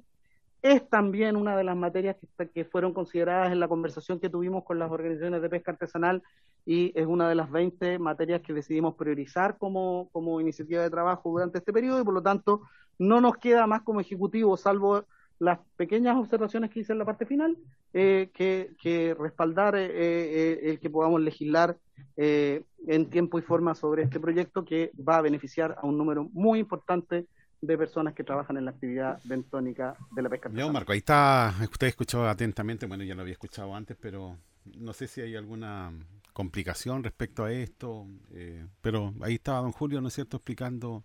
Es 0.62 0.88
también 0.88 1.36
una 1.36 1.56
de 1.56 1.64
las 1.64 1.76
materias 1.76 2.16
que, 2.16 2.48
que 2.48 2.64
fueron 2.64 2.94
consideradas 2.94 3.52
en 3.52 3.60
la 3.60 3.68
conversación 3.68 4.18
que 4.18 4.30
tuvimos 4.30 4.64
con 4.64 4.78
las 4.78 4.90
organizaciones 4.90 5.42
de 5.42 5.50
pesca 5.50 5.72
artesanal 5.72 6.22
y 6.64 6.92
es 6.98 7.06
una 7.06 7.28
de 7.28 7.34
las 7.34 7.50
20 7.50 7.98
materias 7.98 8.42
que 8.42 8.52
decidimos 8.52 8.94
priorizar 8.94 9.56
como, 9.58 10.08
como 10.12 10.40
iniciativa 10.40 10.82
de 10.82 10.90
trabajo 10.90 11.30
durante 11.30 11.58
este 11.58 11.72
periodo 11.72 12.00
y 12.00 12.04
por 12.04 12.14
lo 12.14 12.22
tanto 12.22 12.62
no 12.98 13.20
nos 13.20 13.36
queda 13.36 13.66
más 13.66 13.82
como 13.82 14.00
ejecutivo, 14.00 14.56
salvo 14.56 15.04
las 15.38 15.58
pequeñas 15.76 16.16
observaciones 16.16 16.70
que 16.70 16.80
hice 16.80 16.92
en 16.92 16.98
la 16.98 17.04
parte 17.04 17.26
final, 17.26 17.56
eh, 17.92 18.30
que, 18.34 18.72
que, 18.80 19.14
respaldar 19.18 19.76
eh, 19.76 19.88
eh, 19.90 20.60
el 20.64 20.80
que 20.80 20.90
podamos 20.90 21.20
legislar 21.20 21.76
eh, 22.16 22.64
en 22.86 23.10
tiempo 23.10 23.38
y 23.38 23.42
forma 23.42 23.74
sobre 23.74 24.02
este 24.02 24.18
proyecto 24.18 24.64
que 24.64 24.90
va 24.96 25.18
a 25.18 25.22
beneficiar 25.22 25.76
a 25.80 25.86
un 25.86 25.96
número 25.96 26.28
muy 26.32 26.58
importante 26.58 27.26
de 27.60 27.78
personas 27.78 28.14
que 28.14 28.24
trabajan 28.24 28.56
en 28.56 28.64
la 28.64 28.72
actividad 28.72 29.20
bentónica 29.24 29.96
de 30.12 30.22
la 30.22 30.28
pesca. 30.28 30.48
Leo 30.48 30.72
Marco, 30.72 30.92
ahí 30.92 30.98
está, 30.98 31.54
usted 31.70 31.88
escuchó 31.88 32.26
atentamente, 32.28 32.86
bueno, 32.86 33.04
ya 33.04 33.14
lo 33.14 33.22
había 33.22 33.32
escuchado 33.32 33.74
antes, 33.74 33.96
pero 34.00 34.36
no 34.64 34.92
sé 34.92 35.08
si 35.08 35.20
hay 35.20 35.34
alguna 35.34 35.92
complicación 36.32 37.02
respecto 37.02 37.44
a 37.44 37.52
esto, 37.52 38.06
eh, 38.32 38.66
pero 38.80 39.14
ahí 39.22 39.34
estaba 39.34 39.60
don 39.60 39.72
Julio, 39.72 40.00
¿no 40.00 40.08
es 40.08 40.14
cierto?, 40.14 40.36
explicando 40.36 41.04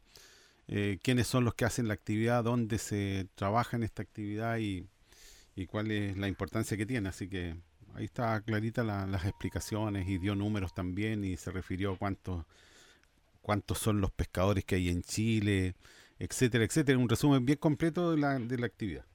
eh, 0.68 1.00
quiénes 1.04 1.28
son 1.28 1.46
los 1.46 1.56
que 1.56 1.66
hacen 1.66 1.88
la 1.88 1.94
actividad, 1.96 2.44
dónde 2.44 2.78
se 2.80 3.28
trabaja 3.36 3.78
en 3.78 3.84
esta 3.84 4.02
actividad 4.04 4.58
y, 4.60 4.88
cuál 5.68 5.92
es 5.92 6.18
la 6.18 6.28
importancia 6.28 6.78
que 6.78 6.86
tiene. 6.86 7.10
Así 7.10 7.30
que 7.30 7.56
ahí 7.96 8.06
está 8.06 8.42
clarita 8.42 8.84
la- 8.84 9.06
las 9.08 9.26
explicaciones 9.26 10.08
y 10.10 10.18
dio 10.18 10.36
números 10.36 10.74
también 10.74 11.24
y 11.24 11.38
se 11.38 11.52
refirió 11.52 11.94
a 11.94 11.98
cuántos 11.98 12.46
cuántos 13.42 13.78
son 13.80 14.02
los 14.02 14.12
pescadores 14.12 14.66
que 14.66 14.76
hay 14.76 14.90
en 14.90 15.02
Chile, 15.04 15.76
etcétera, 16.20 16.64
etcétera. 16.66 16.98
Un 16.98 17.10
resumen 17.10 17.46
bien 17.46 17.58
completo 17.60 18.12
de 18.12 18.18
la, 18.18 18.40
de 18.40 18.58
la 18.58 18.66
actividad. 18.68 19.06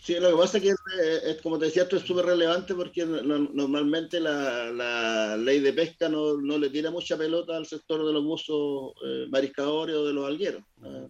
Sí, 0.00 0.14
lo 0.20 0.30
que 0.30 0.36
pasa 0.36 0.58
es 0.58 0.62
que, 0.64 0.70
eh, 0.70 1.36
como 1.42 1.58
te 1.58 1.64
decía, 1.66 1.82
esto 1.82 1.96
es 1.96 2.02
súper 2.04 2.26
relevante 2.26 2.74
porque 2.74 3.04
no- 3.04 3.20
no- 3.22 3.50
normalmente 3.52 4.20
la, 4.20 4.70
la 4.70 5.36
ley 5.36 5.58
de 5.60 5.72
pesca 5.72 6.08
no, 6.08 6.36
no 6.40 6.56
le 6.58 6.70
tira 6.70 6.90
mucha 6.90 7.16
pelota 7.16 7.56
al 7.56 7.66
sector 7.66 8.06
de 8.06 8.12
los 8.12 8.22
buzos 8.24 8.92
eh, 9.04 9.26
mariscadores 9.28 9.96
o 9.96 10.04
de 10.06 10.12
los 10.12 10.24
algueros, 10.26 10.62
¿eh? 10.84 11.08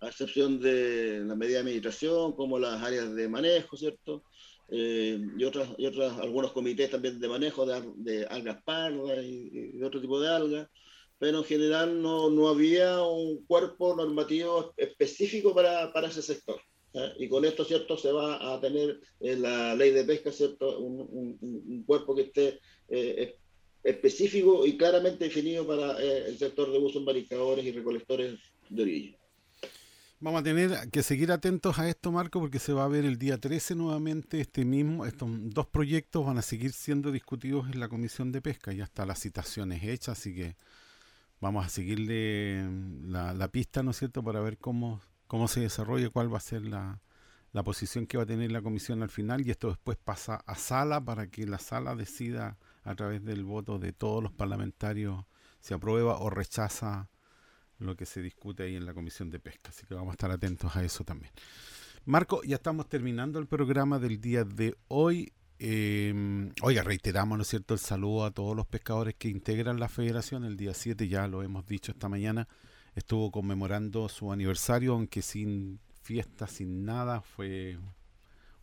a 0.00 0.08
excepción 0.08 0.58
de 0.60 1.20
la 1.24 1.34
medida 1.34 1.56
de 1.56 1.60
administración, 1.60 2.32
como 2.32 2.58
las 2.58 2.82
áreas 2.82 3.14
de 3.14 3.28
manejo, 3.28 3.76
¿cierto? 3.76 4.22
Eh, 4.70 5.18
y 5.36 5.44
otras, 5.44 5.68
y 5.76 5.86
otras, 5.86 6.18
algunos 6.18 6.52
comités 6.52 6.90
también 6.90 7.20
de 7.20 7.28
manejo 7.28 7.66
de, 7.66 7.82
de 7.96 8.26
algas 8.26 8.62
pardas 8.64 9.22
y, 9.22 9.50
y 9.52 9.78
de 9.78 9.84
otro 9.86 10.00
tipo 10.00 10.18
de 10.20 10.28
algas, 10.28 10.68
pero 11.18 11.38
en 11.38 11.44
general 11.44 12.00
no, 12.00 12.30
no 12.30 12.48
había 12.48 13.02
un 13.02 13.44
cuerpo 13.46 13.94
normativo 13.94 14.72
específico 14.78 15.54
para, 15.54 15.92
para 15.92 16.08
ese 16.08 16.22
sector. 16.22 16.60
¿Eh? 16.94 17.12
Y 17.18 17.28
con 17.28 17.44
esto, 17.44 17.64
¿cierto? 17.64 17.96
Se 17.96 18.10
va 18.12 18.54
a 18.54 18.60
tener 18.60 19.00
en 19.20 19.42
la 19.42 19.74
ley 19.74 19.90
de 19.90 20.04
pesca, 20.04 20.32
¿cierto? 20.32 20.78
Un, 20.78 21.00
un- 21.10 21.38
un- 21.40 21.82
cuerpo 21.84 22.14
que 22.14 22.22
esté 22.22 22.60
eh, 22.88 23.14
es- 23.18 23.34
específico 23.82 24.64
y 24.66 24.76
claramente 24.78 25.24
definido 25.24 25.66
para 25.66 26.00
eh, 26.02 26.28
el 26.28 26.38
sector 26.38 26.70
de 26.72 26.78
buzos 26.78 27.02
mariscadores 27.02 27.64
y 27.64 27.72
recolectores 27.72 28.38
de 28.70 28.82
orilla. 28.82 29.18
Vamos 30.20 30.40
a 30.40 30.44
tener 30.44 30.70
que 30.90 31.02
seguir 31.02 31.30
atentos 31.30 31.78
a 31.78 31.86
esto, 31.86 32.10
Marco, 32.10 32.40
porque 32.40 32.58
se 32.58 32.72
va 32.72 32.84
a 32.84 32.88
ver 32.88 33.04
el 33.04 33.18
día 33.18 33.36
13 33.36 33.74
nuevamente 33.74 34.40
este 34.40 34.64
mismo. 34.64 35.04
Estos 35.04 35.28
dos 35.50 35.66
proyectos 35.66 36.24
van 36.24 36.38
a 36.38 36.42
seguir 36.42 36.72
siendo 36.72 37.12
discutidos 37.12 37.66
en 37.70 37.78
la 37.78 37.88
Comisión 37.90 38.32
de 38.32 38.40
Pesca. 38.40 38.72
Ya 38.72 38.84
está 38.84 39.04
las 39.04 39.20
citaciones 39.20 39.82
hechas, 39.84 40.18
así 40.18 40.34
que 40.34 40.56
vamos 41.40 41.66
a 41.66 41.68
seguirle 41.68 42.64
la, 43.06 43.34
la 43.34 43.48
pista, 43.48 43.82
¿no 43.82 43.90
es 43.90 43.98
cierto?, 43.98 44.22
para 44.24 44.40
ver 44.40 44.56
cómo, 44.56 45.02
cómo 45.26 45.48
se 45.48 45.60
desarrolla, 45.60 46.10
cuál 46.10 46.32
va 46.32 46.38
a 46.38 46.40
ser 46.40 46.62
la, 46.62 47.00
la 47.52 47.62
posición 47.62 48.06
que 48.06 48.16
va 48.16 48.24
a 48.24 48.26
tener 48.26 48.52
la 48.52 48.62
Comisión 48.62 49.02
al 49.02 49.10
final. 49.10 49.46
Y 49.46 49.50
esto 49.50 49.68
después 49.68 49.96
pasa 49.96 50.36
a 50.46 50.54
sala 50.56 51.04
para 51.04 51.28
que 51.28 51.46
la 51.46 51.58
sala 51.58 51.94
decida 51.94 52.58
a 52.82 52.94
través 52.94 53.24
del 53.24 53.44
voto 53.44 53.78
de 53.78 53.92
todos 53.92 54.22
los 54.22 54.32
parlamentarios 54.32 55.24
si 55.60 55.72
aprueba 55.72 56.18
o 56.18 56.28
rechaza 56.28 57.08
lo 57.78 57.96
que 57.96 58.06
se 58.06 58.20
discute 58.22 58.64
ahí 58.64 58.76
en 58.76 58.84
la 58.84 58.92
Comisión 58.92 59.30
de 59.30 59.40
Pesca. 59.40 59.70
Así 59.70 59.86
que 59.86 59.94
vamos 59.94 60.10
a 60.10 60.14
estar 60.14 60.30
atentos 60.30 60.76
a 60.76 60.84
eso 60.84 61.04
también. 61.04 61.32
Marco, 62.04 62.42
ya 62.42 62.56
estamos 62.56 62.88
terminando 62.88 63.38
el 63.38 63.46
programa 63.46 63.98
del 63.98 64.20
día 64.20 64.44
de 64.44 64.76
hoy. 64.88 65.32
Eh, 65.58 66.52
oiga, 66.60 66.82
reiteramos, 66.82 67.38
¿no 67.38 67.42
es 67.42 67.48
cierto?, 67.48 67.72
el 67.72 67.80
saludo 67.80 68.26
a 68.26 68.30
todos 68.30 68.54
los 68.54 68.66
pescadores 68.66 69.14
que 69.14 69.28
integran 69.28 69.80
la 69.80 69.88
federación. 69.88 70.44
El 70.44 70.56
día 70.56 70.74
7, 70.74 71.08
ya 71.08 71.26
lo 71.28 71.42
hemos 71.42 71.66
dicho 71.66 71.92
esta 71.92 72.08
mañana, 72.10 72.46
estuvo 72.94 73.30
conmemorando 73.30 74.08
su 74.08 74.32
aniversario, 74.32 74.92
aunque 74.92 75.22
sin 75.22 75.80
fiesta, 76.02 76.46
sin 76.46 76.84
nada. 76.84 77.20
Fue 77.20 77.78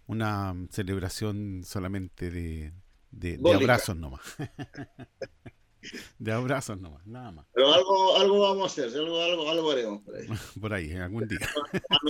una 0.08 0.56
celebración 0.70 1.64
solamente 1.64 2.30
de, 2.30 2.74
de, 3.12 3.38
de 3.38 3.53
abrazos 3.53 3.95
nomás. 3.95 4.22
de 6.20 6.32
abrazos 6.32 6.80
nomás, 6.80 7.06
nada 7.06 7.32
más. 7.32 7.45
Pero 7.53 7.74
algo, 7.74 8.18
algo 8.18 8.40
vamos 8.41 8.64
a 8.64 8.66
hacer, 8.86 8.99
algo, 8.99 9.22
algo, 9.22 9.49
algo 9.49 9.72
haremos 9.72 10.02
por 10.03 10.16
ahí. 10.16 10.28
Por 10.62 10.74
ahí, 10.74 10.94
algún 10.94 11.28
día. 11.28 11.40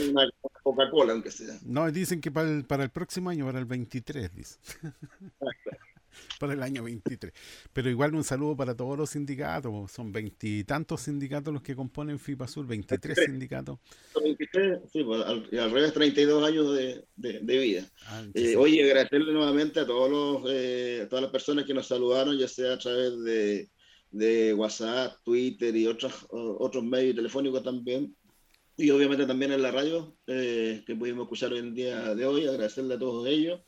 Una 0.10 0.30
Coca-Cola, 0.64 1.14
aunque 1.14 1.32
sea. 1.32 1.58
No, 1.64 1.90
dicen 1.92 2.22
que 2.22 2.32
para 2.32 2.50
el, 2.50 2.66
para 2.66 2.84
el 2.84 2.90
próximo 2.90 3.30
año, 3.30 3.46
para 3.46 3.60
el 3.60 3.66
23, 3.66 4.36
dice. 4.36 4.60
para 6.40 6.54
el 6.54 6.64
año 6.64 6.84
23. 6.84 7.34
Pero 7.74 7.90
igual 7.90 8.16
un 8.16 8.24
saludo 8.24 8.56
para 8.56 8.76
todos 8.76 8.98
los 8.98 9.10
sindicatos. 9.12 9.92
Son 9.92 10.12
veintitantos 10.12 11.02
sindicatos 11.02 11.54
los 11.54 11.62
que 11.62 11.76
componen 11.76 12.20
FIPA 12.20 12.48
Sur, 12.48 12.66
23 12.68 13.18
sindicatos. 13.26 13.80
23, 14.24 14.80
sí, 14.92 15.04
pues, 15.04 15.22
al, 15.24 15.48
al 15.60 15.72
revés, 15.72 15.94
32 15.94 16.44
años 16.48 16.76
de, 16.76 17.04
de- 17.16 17.40
de 17.40 17.58
vida. 17.58 17.90
Ah, 18.08 18.24
Eh, 18.34 18.56
oye, 18.56 18.84
agradecerle 18.84 19.34
nuevamente 19.34 19.80
a 19.80 19.86
todos 19.86 20.10
los, 20.10 20.52
eh, 20.54 21.02
a 21.04 21.10
todas 21.10 21.24
las 21.24 21.32
personas 21.32 21.66
que 21.66 21.74
nos 21.74 21.88
saludaron, 21.88 22.38
ya 22.38 22.48
sea 22.48 22.74
a 22.74 22.78
través 22.78 23.20
de, 23.24 23.70
de 24.12 24.54
WhatsApp, 24.54 25.14
Twitter 25.24 25.76
y 25.76 25.88
otros, 25.88 26.26
o- 26.30 26.58
otros 26.60 26.84
medios 26.84 27.16
telefónicos 27.16 27.64
también. 27.64 28.16
Y 28.78 28.90
obviamente 28.90 29.26
también 29.26 29.52
en 29.52 29.62
la 29.62 29.70
radio, 29.72 30.16
eh, 30.28 30.84
que 30.88 30.96
pudimos 30.96 31.24
escuchar 31.24 31.52
hoy 31.54 31.60
en 31.60 31.68
el 31.68 31.74
día 31.76 32.16
de 32.16 32.26
hoy, 32.26 32.48
agradecerle 32.48 32.96
a 32.96 33.00
todos 33.00 33.28
ellos. 33.28 33.62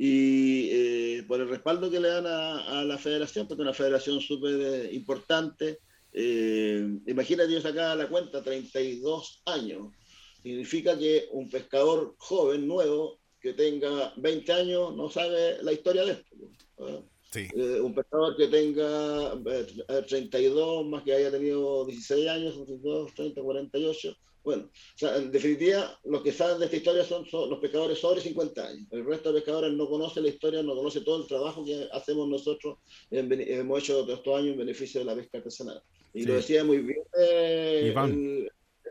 Y 0.00 0.70
eh, 0.70 1.24
por 1.26 1.40
el 1.40 1.48
respaldo 1.48 1.90
que 1.90 1.98
le 1.98 2.08
dan 2.08 2.26
a, 2.26 2.80
a 2.80 2.84
la 2.84 2.98
federación, 2.98 3.48
porque 3.48 3.62
es 3.62 3.66
una 3.66 3.74
federación 3.74 4.20
súper 4.20 4.54
eh, 4.54 4.94
importante. 4.94 5.80
Eh, 6.12 7.00
imagínate, 7.06 7.52
yo 7.52 7.60
sacaba 7.60 7.96
la 7.96 8.08
cuenta, 8.08 8.42
32 8.42 9.42
años. 9.46 9.92
Significa 10.40 10.96
que 10.96 11.26
un 11.32 11.50
pescador 11.50 12.14
joven, 12.18 12.68
nuevo, 12.68 13.18
que 13.40 13.54
tenga 13.54 14.12
20 14.16 14.52
años, 14.52 14.94
no 14.94 15.10
sabe 15.10 15.62
la 15.62 15.72
historia 15.72 16.04
de 16.04 16.12
esto. 16.12 16.36
¿ah? 16.78 17.02
Eh, 17.34 17.80
un 17.80 17.94
pescador 17.94 18.36
que 18.36 18.48
tenga 18.48 19.34
eh, 19.34 20.02
32, 20.08 20.86
más 20.86 21.02
que 21.02 21.12
haya 21.12 21.30
tenido 21.30 21.84
16 21.84 22.28
años, 22.28 22.54
32, 22.54 23.14
30, 23.14 23.42
48. 23.42 24.16
Bueno, 24.44 24.64
o 24.64 24.98
sea, 24.98 25.16
en 25.16 25.30
definitiva, 25.30 25.98
los 26.04 26.22
que 26.22 26.32
saben 26.32 26.58
de 26.58 26.64
esta 26.66 26.76
historia 26.76 27.04
son, 27.04 27.26
son 27.26 27.50
los 27.50 27.58
pescadores 27.58 27.98
sobre 27.98 28.20
50 28.20 28.66
años. 28.66 28.86
El 28.90 29.04
resto 29.04 29.30
de 29.32 29.40
pescadores 29.40 29.72
no 29.74 29.86
conoce 29.88 30.20
la 30.22 30.28
historia, 30.28 30.62
no 30.62 30.74
conoce 30.74 31.02
todo 31.02 31.20
el 31.22 31.28
trabajo 31.28 31.64
que 31.64 31.86
hacemos 31.92 32.28
nosotros, 32.28 32.78
en 33.10 33.30
hemos 33.32 33.80
hecho 33.82 34.04
todos 34.04 34.18
estos 34.18 34.38
años 34.38 34.52
en 34.52 34.58
beneficio 34.58 35.00
de 35.00 35.06
la 35.06 35.14
pesca 35.14 35.38
artesanal. 35.38 35.82
Y 36.14 36.20
Sí. 36.22 36.26
lo 36.28 36.34
decía 36.34 36.64
muy 36.64 36.78
bien 36.78 37.02
eh, 37.20 37.92
el, 37.94 38.50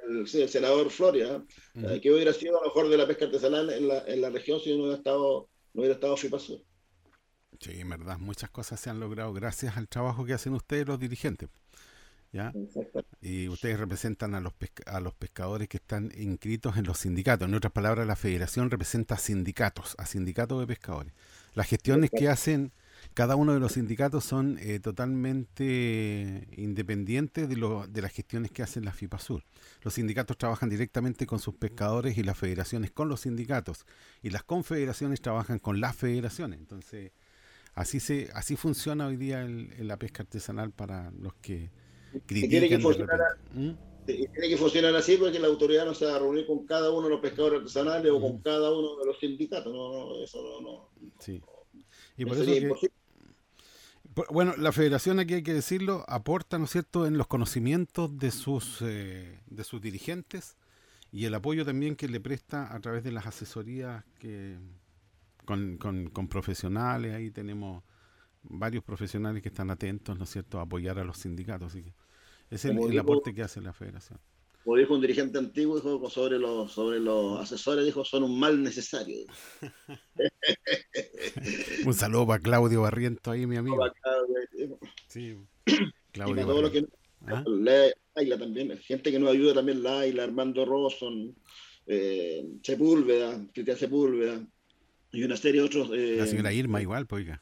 el- 0.10 0.28
sí, 0.28 0.42
el 0.42 0.50
senador 0.50 0.90
Floria, 0.92 1.44
¿eh? 1.76 1.80
Ujú. 1.80 2.02
que 2.02 2.12
hubiera 2.12 2.34
sido 2.34 2.58
a 2.58 2.62
lo 2.62 2.68
mejor 2.68 2.90
de 2.90 2.98
la 2.98 3.08
pesca 3.08 3.26
artesanal 3.26 3.70
en 3.72 3.88
la, 3.88 4.04
en 4.06 4.22
la 4.22 4.30
región 4.30 4.60
si 4.60 4.70
no 4.76 4.84
hubiera 4.84 4.98
estado, 4.98 5.50
no 5.74 5.82
hubiera 5.82 5.96
estado 5.96 6.16
FIPASUR. 6.16 6.62
Sí, 7.60 7.72
en 7.80 7.90
verdad, 7.90 8.18
muchas 8.20 8.52
cosas 8.52 8.80
se 8.80 8.90
han 8.90 9.00
logrado 9.00 9.34
gracias 9.34 9.78
al 9.78 9.88
trabajo 9.88 10.26
que 10.26 10.34
hacen 10.34 10.54
ustedes 10.54 10.88
los 10.88 11.00
dirigentes. 11.00 11.50
¿Ya? 12.38 12.52
Y 13.22 13.48
ustedes 13.50 13.80
representan 13.80 14.36
a 14.36 14.40
los, 14.42 14.54
a 14.86 15.00
los 15.00 15.14
pescadores 15.16 15.68
que 15.68 15.78
están 15.78 16.12
inscritos 16.18 16.78
en 16.78 16.86
los 16.86 17.00
sindicatos. 17.00 17.48
En 17.48 17.54
otras 17.56 17.74
palabras, 17.74 18.06
la 18.08 18.16
federación 18.16 18.70
representa 18.70 19.16
a 19.16 19.18
sindicatos, 19.18 19.96
a 19.98 20.06
sindicatos 20.06 20.60
de 20.60 20.68
pescadores. 20.68 21.14
Las 21.56 21.68
gestiones 21.68 22.12
que 22.12 22.30
hacen 22.30 22.72
cada 23.14 23.36
uno 23.36 23.54
de 23.54 23.60
los 23.60 23.74
sindicatos 23.74 24.24
son 24.24 24.58
eh, 24.60 24.80
totalmente 24.80 26.48
independientes 26.58 27.48
de, 27.50 27.56
lo- 27.56 27.88
de 27.88 28.02
las 28.02 28.12
gestiones 28.12 28.52
que 28.52 28.64
hacen 28.64 28.86
la 28.86 28.92
FIPASUR. 28.92 29.44
Los 29.82 29.94
sindicatos 29.96 30.38
trabajan 30.38 30.70
directamente 30.70 31.26
con 31.26 31.40
sus 31.40 31.56
pescadores 31.56 32.18
y 32.18 32.24
las 32.24 32.38
federaciones 32.38 32.92
con 32.92 33.10
los 33.10 33.22
sindicatos. 33.22 33.86
Y 34.22 34.30
las 34.30 34.44
confederaciones 34.44 35.22
trabajan 35.22 35.60
con 35.60 35.80
las 35.80 35.96
federaciones. 35.96 36.60
Entonces, 36.60 37.12
así 37.76 38.00
se 38.00 38.30
así 38.34 38.56
funciona 38.56 39.08
hoy 39.08 39.18
día 39.18 39.42
el- 39.42 39.88
la 39.88 39.98
pesca 39.98 40.24
artesanal 40.24 40.72
para 40.72 41.12
los 41.12 41.34
que 41.36 41.70
critican 42.26 42.50
tiene 42.50 42.70
que 42.70 42.80
funcionar, 42.80 43.20
y 44.08 44.28
tiene 44.28 44.50
que 44.50 44.58
funcionar 44.58 44.96
así 44.96 45.18
porque 45.18 45.40
la 45.40 45.48
autoridad 45.48 45.86
no 45.86 45.94
se 45.94 46.06
va 46.06 46.16
a 46.16 46.20
reunir 46.20 46.46
con 46.48 46.66
cada 46.66 46.92
uno 46.92 47.04
de 47.08 47.10
los 47.16 47.20
pescadores 47.22 47.60
artesanales 47.60 48.12
o 48.12 48.22
con 48.22 48.40
cada 48.42 48.72
uno 48.74 48.96
de 48.98 49.06
los 49.06 49.20
sindicatos. 49.20 49.74
No, 49.74 49.92
no, 49.92 50.24
eso 50.24 50.42
no. 50.42 50.62
no. 50.62 50.90
Sí. 51.20 51.42
Y 52.18 52.26
por 52.26 52.36
Sería 52.38 52.54
eso 52.54 52.62
que- 52.62 52.68
imposible. 52.68 52.96
bueno, 54.32 54.54
la 54.58 54.72
federación 54.72 55.20
aquí 55.20 55.36
hay 55.36 55.44
que 55.44 55.54
decirlo, 55.54 56.06
aporta, 56.08 56.58
¿no 56.58 56.66
es 56.66 56.72
cierto?, 56.72 57.06
en 57.06 57.18
los 57.18 57.28
conocimientos 57.28 58.18
de 58.18 58.32
sus 58.32 58.82
eh, 58.82 59.40
de 59.48 59.64
sus 59.64 59.82
dirigentes 59.82 60.56
y 61.12 61.26
el 61.26 61.34
apoyo 61.36 61.66
también 61.66 61.96
que 61.96 62.08
le 62.08 62.20
presta 62.20 62.74
a 62.74 62.80
través 62.80 63.04
de 63.04 63.12
las 63.12 63.28
asesorías 63.28 64.04
que 64.20 64.58
con, 65.46 65.78
con- 65.78 66.10
con 66.10 66.28
profesionales, 66.28 67.14
ahí 67.14 67.30
tenemos 67.32 67.84
varios 68.50 68.84
profesionales 68.84 69.42
que 69.42 69.50
están 69.50 69.70
atentos, 69.70 70.18
¿no 70.18 70.24
es 70.24 70.30
cierto?, 70.30 70.60
a 70.60 70.64
apoyar 70.64 71.00
a 71.00 71.04
los 71.04 71.18
sindicatos. 71.18 71.74
Así 71.74 71.84
que 71.84 71.94
es 72.50 72.66
el, 72.66 72.76
Como 72.76 72.86
el 72.88 72.92
dijo- 72.92 73.02
aporte 73.04 73.34
que 73.34 73.44
hace 73.44 73.62
la 73.62 73.74
federación. 73.74 74.20
Como 74.64 74.76
dijo 74.78 74.96
un 74.96 75.02
dirigente 75.02 75.38
antiguo, 75.38 75.78
dijo 75.78 76.10
sobre 76.10 76.38
los, 76.38 76.74
sobre 76.74 77.00
los 77.00 77.40
asesores, 77.40 77.86
dijo, 77.86 78.04
son 78.04 78.24
un 78.24 78.38
mal 78.38 78.62
necesario. 78.62 79.26
Un 81.86 81.94
saludo 81.94 82.28
para 82.28 82.42
Claudio 82.42 82.82
Barriento 82.82 83.32
ahí, 83.32 83.46
mi 83.48 83.58
amigo. 83.58 83.78
Sí, 85.08 85.38
Y 85.66 85.74
Claudio 86.12 86.48
para 86.48 86.62
los 86.62 86.72
que 86.72 86.86
¿Ah? 87.28 87.44
la 87.46 87.88
Laila 88.16 88.38
también, 88.38 88.78
gente 88.80 89.12
que 89.12 89.20
nos 89.20 89.30
ayuda 89.32 89.54
también, 89.54 89.84
Laila, 89.84 90.24
Armando 90.24 90.66
Rosson, 90.66 91.36
eh, 91.86 92.46
Sepúlveda, 92.64 93.40
Cristian 93.54 93.78
Sepúlveda, 93.78 94.42
y 95.12 95.24
una 95.24 95.38
serie 95.38 95.62
de 95.62 95.68
otros. 95.68 95.90
eh, 95.94 96.16
La 96.18 96.26
señora 96.28 96.52
Irma 96.52 96.82
igual, 96.82 97.06
pues 97.08 97.24
oiga. 97.24 97.42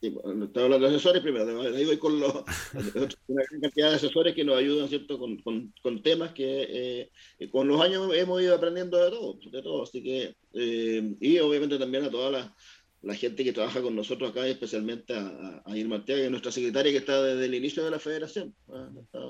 Sí, 0.00 0.10
bueno, 0.10 0.44
estoy 0.44 0.64
hablando 0.64 0.86
de 0.88 0.94
asesores 0.94 1.22
primero, 1.22 1.46
de- 1.62 1.76
ahí 1.76 1.84
voy 1.86 1.96
con 1.98 2.20
los, 2.20 2.32
una 3.28 3.42
gran 3.48 3.60
cantidad 3.62 3.88
de 3.90 3.96
asesores 3.96 4.34
que 4.34 4.44
nos 4.44 4.56
ayudan, 4.58 4.88
¿cierto?, 4.88 5.18
con, 5.18 5.38
con- 5.38 5.72
con 5.82 6.02
temas 6.02 6.32
que 6.32 7.10
eh, 7.38 7.48
con 7.50 7.66
los 7.66 7.80
años 7.80 8.12
hemos 8.14 8.42
ido 8.42 8.54
aprendiendo 8.54 8.98
de 9.02 9.10
todo, 9.10 9.38
de 9.50 9.62
todo, 9.62 9.82
así 9.84 10.02
que, 10.02 10.34
eh, 10.52 11.14
y 11.20 11.38
obviamente 11.38 11.78
también 11.78 12.04
a 12.04 12.10
toda 12.10 12.30
la, 12.30 12.54
la 13.00 13.14
gente 13.14 13.42
que 13.42 13.54
trabaja 13.54 13.80
con 13.80 13.96
nosotros 13.96 14.30
acá, 14.30 14.46
y 14.46 14.50
especialmente 14.50 15.14
a, 15.14 15.62
a- 15.64 15.76
Irma 15.78 15.96
Arteaga, 15.96 16.20
que 16.20 16.24
es 16.26 16.30
nuestra 16.30 16.52
secretaria 16.52 16.92
que 16.92 16.98
está 16.98 17.22
desde 17.22 17.46
el 17.46 17.54
inicio 17.54 17.82
de 17.84 17.90
la 17.90 17.98
federación. 17.98 18.54
Está- 19.02 19.20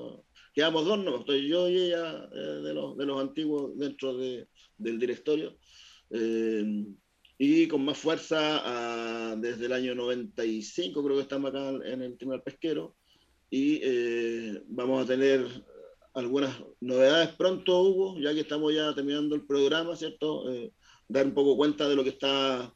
quedamos 0.53 0.85
dos, 0.85 0.99
no, 0.99 1.19
estoy 1.19 1.47
yo 1.47 1.69
y 1.69 1.77
ella 1.77 2.27
eh, 2.33 2.37
de, 2.63 2.73
los, 2.73 2.97
de 2.97 3.05
los 3.05 3.21
antiguos 3.21 3.77
dentro 3.77 4.17
de- 4.17 4.47
del 4.77 4.99
directorio. 4.99 5.57
Y 7.37 7.67
con 7.67 7.85
más 7.85 7.97
fuerza 7.97 8.61
ah, 8.63 9.35
desde 9.37 9.67
el 9.67 9.73
año 9.73 9.93
95, 9.93 11.03
creo 11.03 11.15
que 11.15 11.21
estamos 11.21 11.49
acá 11.49 11.69
en 11.85 12.01
el 12.01 12.17
Tribunal 12.17 12.41
Pesquero, 12.41 12.95
y 13.49 13.79
eh, 13.83 14.61
vamos 14.67 15.03
a 15.03 15.07
tener 15.07 15.45
algunas 16.13 16.51
novedades 16.81 17.29
pronto, 17.35 17.81
Hugo, 17.81 18.19
ya 18.19 18.33
que 18.33 18.41
estamos 18.41 18.73
ya 18.73 18.93
terminando 18.93 19.35
el 19.35 19.45
programa, 19.45 19.95
¿cierto? 19.95 20.51
Eh, 20.51 20.73
dar 21.07 21.25
un 21.25 21.33
poco 21.33 21.55
cuenta 21.55 21.87
de 21.87 21.95
lo 21.95 22.03
que 22.03 22.09
está, 22.09 22.73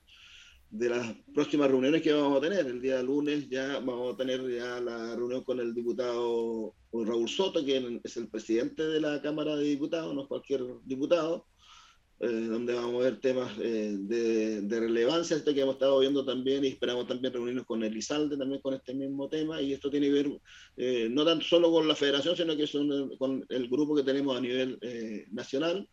de 0.70 0.90
las 0.90 1.16
próximas 1.34 1.70
reuniones 1.70 2.04
que 2.04 2.14
vamos 2.14 2.38
a 2.38 2.42
tener. 2.42 2.68
El 2.68 2.82
día 2.82 3.02
lunes 3.02 3.50
ya 3.50 3.80
vamos 3.80 4.14
a 4.14 4.18
tener 4.18 4.48
ya 4.48 4.80
la 4.80 5.16
reunión 5.16 5.44
con 5.44 5.60
el 5.60 5.74
diputado 5.74 6.76
Raúl 6.94 7.28
Soto, 7.28 7.66
que 7.66 8.00
es 8.04 8.18
el 8.18 8.30
presidente 8.30 8.84
de 8.84 9.02
la 9.02 9.22
Cámara 9.22 9.56
de 9.56 9.64
Diputados, 9.64 10.14
no 10.14 10.22
es 10.22 10.28
cualquier 10.28 10.62
diputado 10.86 11.48
eh, 12.24 12.28
donde 12.28 12.76
vamos 12.76 13.02
a 13.02 13.06
ver 13.06 13.20
temas 13.20 13.52
eh, 13.60 13.96
de, 13.98 14.62
de 14.62 14.80
relevancia, 14.80 15.36
este 15.36 15.56
que 15.56 15.62
hemos 15.62 15.74
estado 15.74 16.00
viendo 16.00 16.24
también, 16.24 16.64
y 16.64 16.68
esperamos 16.68 17.08
también 17.08 17.34
reunirnos 17.34 17.66
con 17.66 17.84
Elizalde 17.84 18.38
también 18.38 18.62
con 18.62 18.76
este 18.76 18.94
mismo 18.94 19.28
tema, 19.28 19.60
y 19.60 19.74
esto 19.74 19.90
tiene 19.90 20.06
que 20.06 20.14
ver 20.14 20.40
eh, 20.78 21.08
no 21.10 21.26
tan 21.26 21.42
solo 21.42 21.72
con 21.72 21.88
la 21.88 21.96
federación, 21.96 22.36
sino 22.38 22.56
que 22.56 22.68
son, 22.68 22.92
eh, 22.92 23.18
con 23.18 23.44
el 23.50 23.68
grupo 23.68 23.96
que 23.96 24.04
tenemos 24.04 24.38
a 24.38 24.42
nivel 24.42 24.78
eh, 24.82 25.26
nacional, 25.32 25.90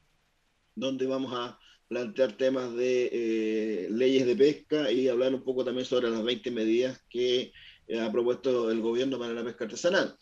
donde 0.75 1.07
vamos 1.07 1.33
a 1.35 1.59
plantear 1.89 2.37
temas 2.37 2.75
de 2.75 3.09
eh, 3.11 3.89
leyes 3.91 4.27
de 4.27 4.37
pesca 4.37 4.93
y 4.93 5.09
hablar 5.09 5.35
un 5.35 5.43
poco 5.43 5.65
también 5.65 5.87
sobre 5.87 6.11
las 6.11 6.23
20 6.23 6.51
medidas 6.51 7.03
que 7.09 7.53
ha 7.99 8.13
propuesto 8.13 8.71
el 8.71 8.83
gobierno 8.83 9.19
para 9.19 9.33
la 9.33 9.43
pesca 9.43 9.65
artesanal. 9.65 10.15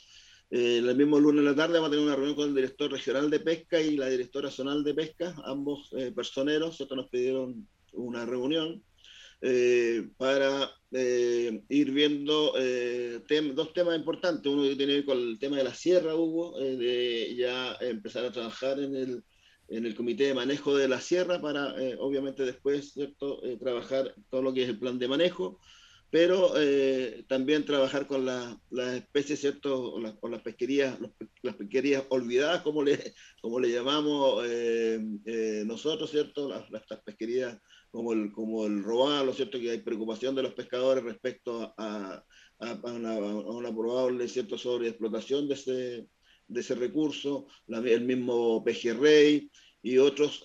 Eh, 0.51 0.79
el 0.79 0.97
mismo 0.97 1.19
lunes 1.19 1.41
en 1.41 1.47
la 1.47 1.57
tarde 1.57 1.75
vamos 1.75 1.89
a 1.89 1.91
tener 1.91 2.05
una 2.07 2.15
reunión 2.17 2.37
con 2.37 2.49
el 2.49 2.55
director 2.55 2.91
regional 2.91 3.29
de 3.31 3.41
pesca 3.41 3.81
y 3.81 3.97
la 3.97 4.09
directora 4.09 4.51
zonal 4.51 4.85
de 4.85 4.95
pesca, 4.95 5.35
ambos 5.45 5.91
eh, 5.97 6.13
personeros, 6.13 6.77
¿cierto? 6.77 6.95
nos 6.95 7.09
pidieron 7.09 7.69
una 7.93 8.25
reunión 8.25 8.83
eh, 9.41 10.09
para 10.17 10.71
eh, 10.93 11.63
ir 11.69 11.91
viendo 11.91 12.55
eh, 12.59 13.21
tem- 13.29 13.55
dos 13.55 13.73
temas 13.73 13.97
importantes. 13.99 14.51
Uno 14.51 14.63
que 14.63 14.77
tiene 14.77 14.93
que 14.93 14.99
ver 14.99 15.05
con 15.05 15.19
el 15.19 15.39
tema 15.39 15.57
de 15.57 15.65
la 15.65 15.75
sierra, 15.75 16.15
Hugo, 16.15 16.59
eh, 16.61 16.77
de 16.77 17.35
ya 17.37 17.75
empezar 17.81 18.25
a 18.25 18.33
trabajar 18.33 18.79
en 18.79 18.95
el, 18.95 19.25
en 19.69 19.85
el 19.85 19.95
comité 19.97 20.25
de 20.29 20.35
manejo 20.35 20.77
de 20.77 20.89
la 20.89 21.01
sierra 21.01 21.41
para, 21.41 21.75
obviamente, 21.99 22.45
después 22.45 22.93
¿cierto? 22.93 23.41
Trabajar 23.59 24.15
todo 24.31 24.43
lo 24.43 24.55
que 24.55 24.63
es 24.63 24.69
el 24.69 24.79
plan 24.79 24.99
de 24.99 25.09
manejo 25.09 25.59
pero 26.11 26.53
eh, 26.57 27.25
también 27.29 27.65
trabajar 27.65 28.07
con 28.07 28.25
la- 28.25 28.59
las 28.71 28.95
especies, 28.97 29.41
¿cierto? 29.41 29.95
O 29.95 30.01
las, 30.01 30.15
o 30.21 30.29
las 30.29 30.43
pesquerías, 30.43 30.99
las 31.43 31.57
pesquerías 31.57 32.05
olvidadas, 32.11 32.63
como 32.63 32.83
le, 32.83 33.15
como 33.43 33.61
le 33.61 33.71
llamamos 33.73 34.45
eh, 34.49 35.01
eh, 35.27 35.65
nosotros, 35.67 36.11
¿cierto? 36.11 36.49
Las, 36.49 36.71
las- 36.71 36.85
pesquerías 37.05 37.59
como 37.91 38.13
el, 38.13 38.33
como 38.33 38.67
el 38.67 38.83
robalo, 38.83 39.33
¿cierto? 39.33 39.59
Que 39.59 39.71
hay 39.71 39.79
preocupación 39.79 40.35
de 40.35 40.43
los 40.43 40.55
pescadores 40.55 41.05
respecto 41.05 41.75
a, 41.77 42.25
a- 42.61 42.71
a 42.71 42.93
una, 42.93 43.15
a 43.15 43.19
una 43.21 43.71
probable, 43.75 44.29
¿cierto? 44.29 44.57
Sobreexplotación 44.59 45.49
de 45.49 45.55
ese, 45.55 46.09
de 46.47 46.61
ese 46.61 46.75
recurso, 46.75 47.47
la- 47.67 47.79
el 47.79 48.05
mismo 48.05 48.63
pejerrey 48.65 49.51
y 49.83 49.99
otros 49.99 50.43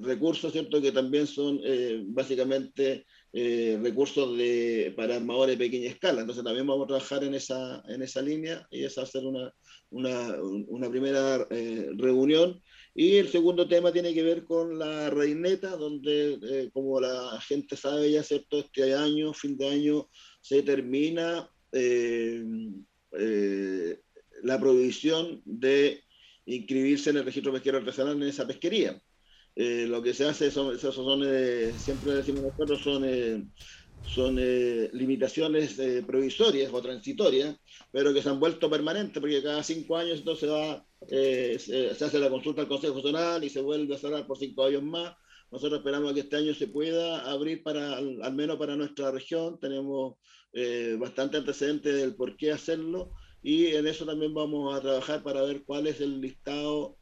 recursos, 0.00 0.52
¿cierto? 0.52 0.80
Que 0.80 0.92
también 0.92 1.26
son 1.26 1.60
básicamente 2.08 3.06
eh, 3.32 3.78
recursos 3.82 4.36
de, 4.36 4.92
para 4.96 5.16
armadores 5.16 5.58
de 5.58 5.64
pequeña 5.64 5.90
escala. 5.90 6.20
Entonces 6.20 6.44
también 6.44 6.66
vamos 6.66 6.84
a 6.84 6.88
trabajar 6.88 7.24
en 7.24 7.34
esa, 7.34 7.82
en 7.88 8.02
esa 8.02 8.22
línea 8.22 8.66
y 8.70 8.84
esa 8.84 9.02
va 9.02 9.06
a 9.06 9.10
ser 9.10 9.24
una, 9.24 9.54
una, 9.90 10.36
una 10.42 10.90
primera 10.90 11.46
eh, 11.50 11.90
reunión. 11.96 12.60
Y 12.94 13.16
el 13.16 13.28
segundo 13.28 13.68
tema 13.68 13.92
tiene 13.92 14.12
que 14.12 14.22
ver 14.22 14.44
con 14.44 14.78
la 14.78 15.08
reineta, 15.10 15.76
donde, 15.76 16.38
eh, 16.42 16.70
como 16.72 17.00
la 17.00 17.40
gente 17.46 17.76
sabe 17.76 18.10
ya, 18.10 18.22
¿cierto? 18.22 18.58
Este 18.58 18.92
año, 18.94 19.32
fin 19.32 19.56
de 19.56 19.68
año, 19.68 20.08
se 20.40 20.62
termina 20.62 21.48
eh, 21.70 22.42
eh, 23.12 24.00
la 24.42 24.58
prohibición 24.58 25.42
de 25.44 26.02
inscribirse 26.46 27.10
en 27.10 27.18
el 27.18 27.24
registro 27.24 27.52
pesquero 27.52 27.78
artesanal 27.78 28.20
en 28.20 28.28
esa 28.28 28.46
pesquería. 28.46 29.00
Eh, 29.60 29.86
lo 29.88 30.00
que 30.02 30.14
se 30.14 30.24
hace 30.24 30.50
son, 30.52 30.74
esos 30.76 30.94
son 30.94 31.22
eh, 31.26 31.72
siempre 31.78 32.12
decimos 32.14 32.44
nosotros, 32.44 32.80
son, 32.80 33.04
eh, 33.04 33.44
son 34.00 34.36
eh, 34.38 34.88
limitaciones 34.92 35.76
eh, 35.80 36.04
provisorias 36.06 36.72
o 36.72 36.80
transitorias, 36.80 37.56
pero 37.90 38.14
que 38.14 38.22
se 38.22 38.28
han 38.28 38.38
vuelto 38.38 38.70
permanentes, 38.70 39.20
porque 39.20 39.42
cada 39.42 39.62
cinco 39.64 39.96
años 39.96 40.20
entonces 40.20 40.48
va, 40.48 40.86
eh, 41.10 41.56
se, 41.58 41.92
se 41.94 42.04
hace 42.04 42.18
la 42.20 42.30
consulta 42.30 42.62
al 42.62 42.68
Consejo 42.68 42.94
Nacional 42.96 43.42
y 43.44 43.50
se 43.50 43.60
vuelve 43.60 43.94
a 43.96 43.98
cerrar 43.98 44.26
por 44.28 44.38
cinco 44.38 44.64
años 44.64 44.82
más. 44.84 45.14
Nosotros 45.50 45.78
esperamos 45.80 46.12
que 46.14 46.20
este 46.20 46.36
año 46.36 46.54
se 46.54 46.68
pueda 46.68 47.28
abrir 47.30 47.62
para, 47.62 47.96
al, 47.96 48.22
al 48.22 48.34
menos 48.34 48.58
para 48.58 48.76
nuestra 48.76 49.10
región. 49.10 49.58
Tenemos 49.58 50.16
bastante 50.98 51.36
antecedentes 51.36 51.94
del 51.94 52.16
por 52.16 52.36
qué 52.36 52.52
hacerlo 52.52 53.12
y 53.42 53.66
en 53.66 53.86
eso 53.86 54.04
también 54.04 54.34
vamos 54.34 54.74
a 54.74 54.80
trabajar 54.80 55.22
para 55.22 55.42
ver 55.42 55.62
cuál 55.64 55.86
es 55.86 56.00
el 56.00 56.20
listado 56.20 56.97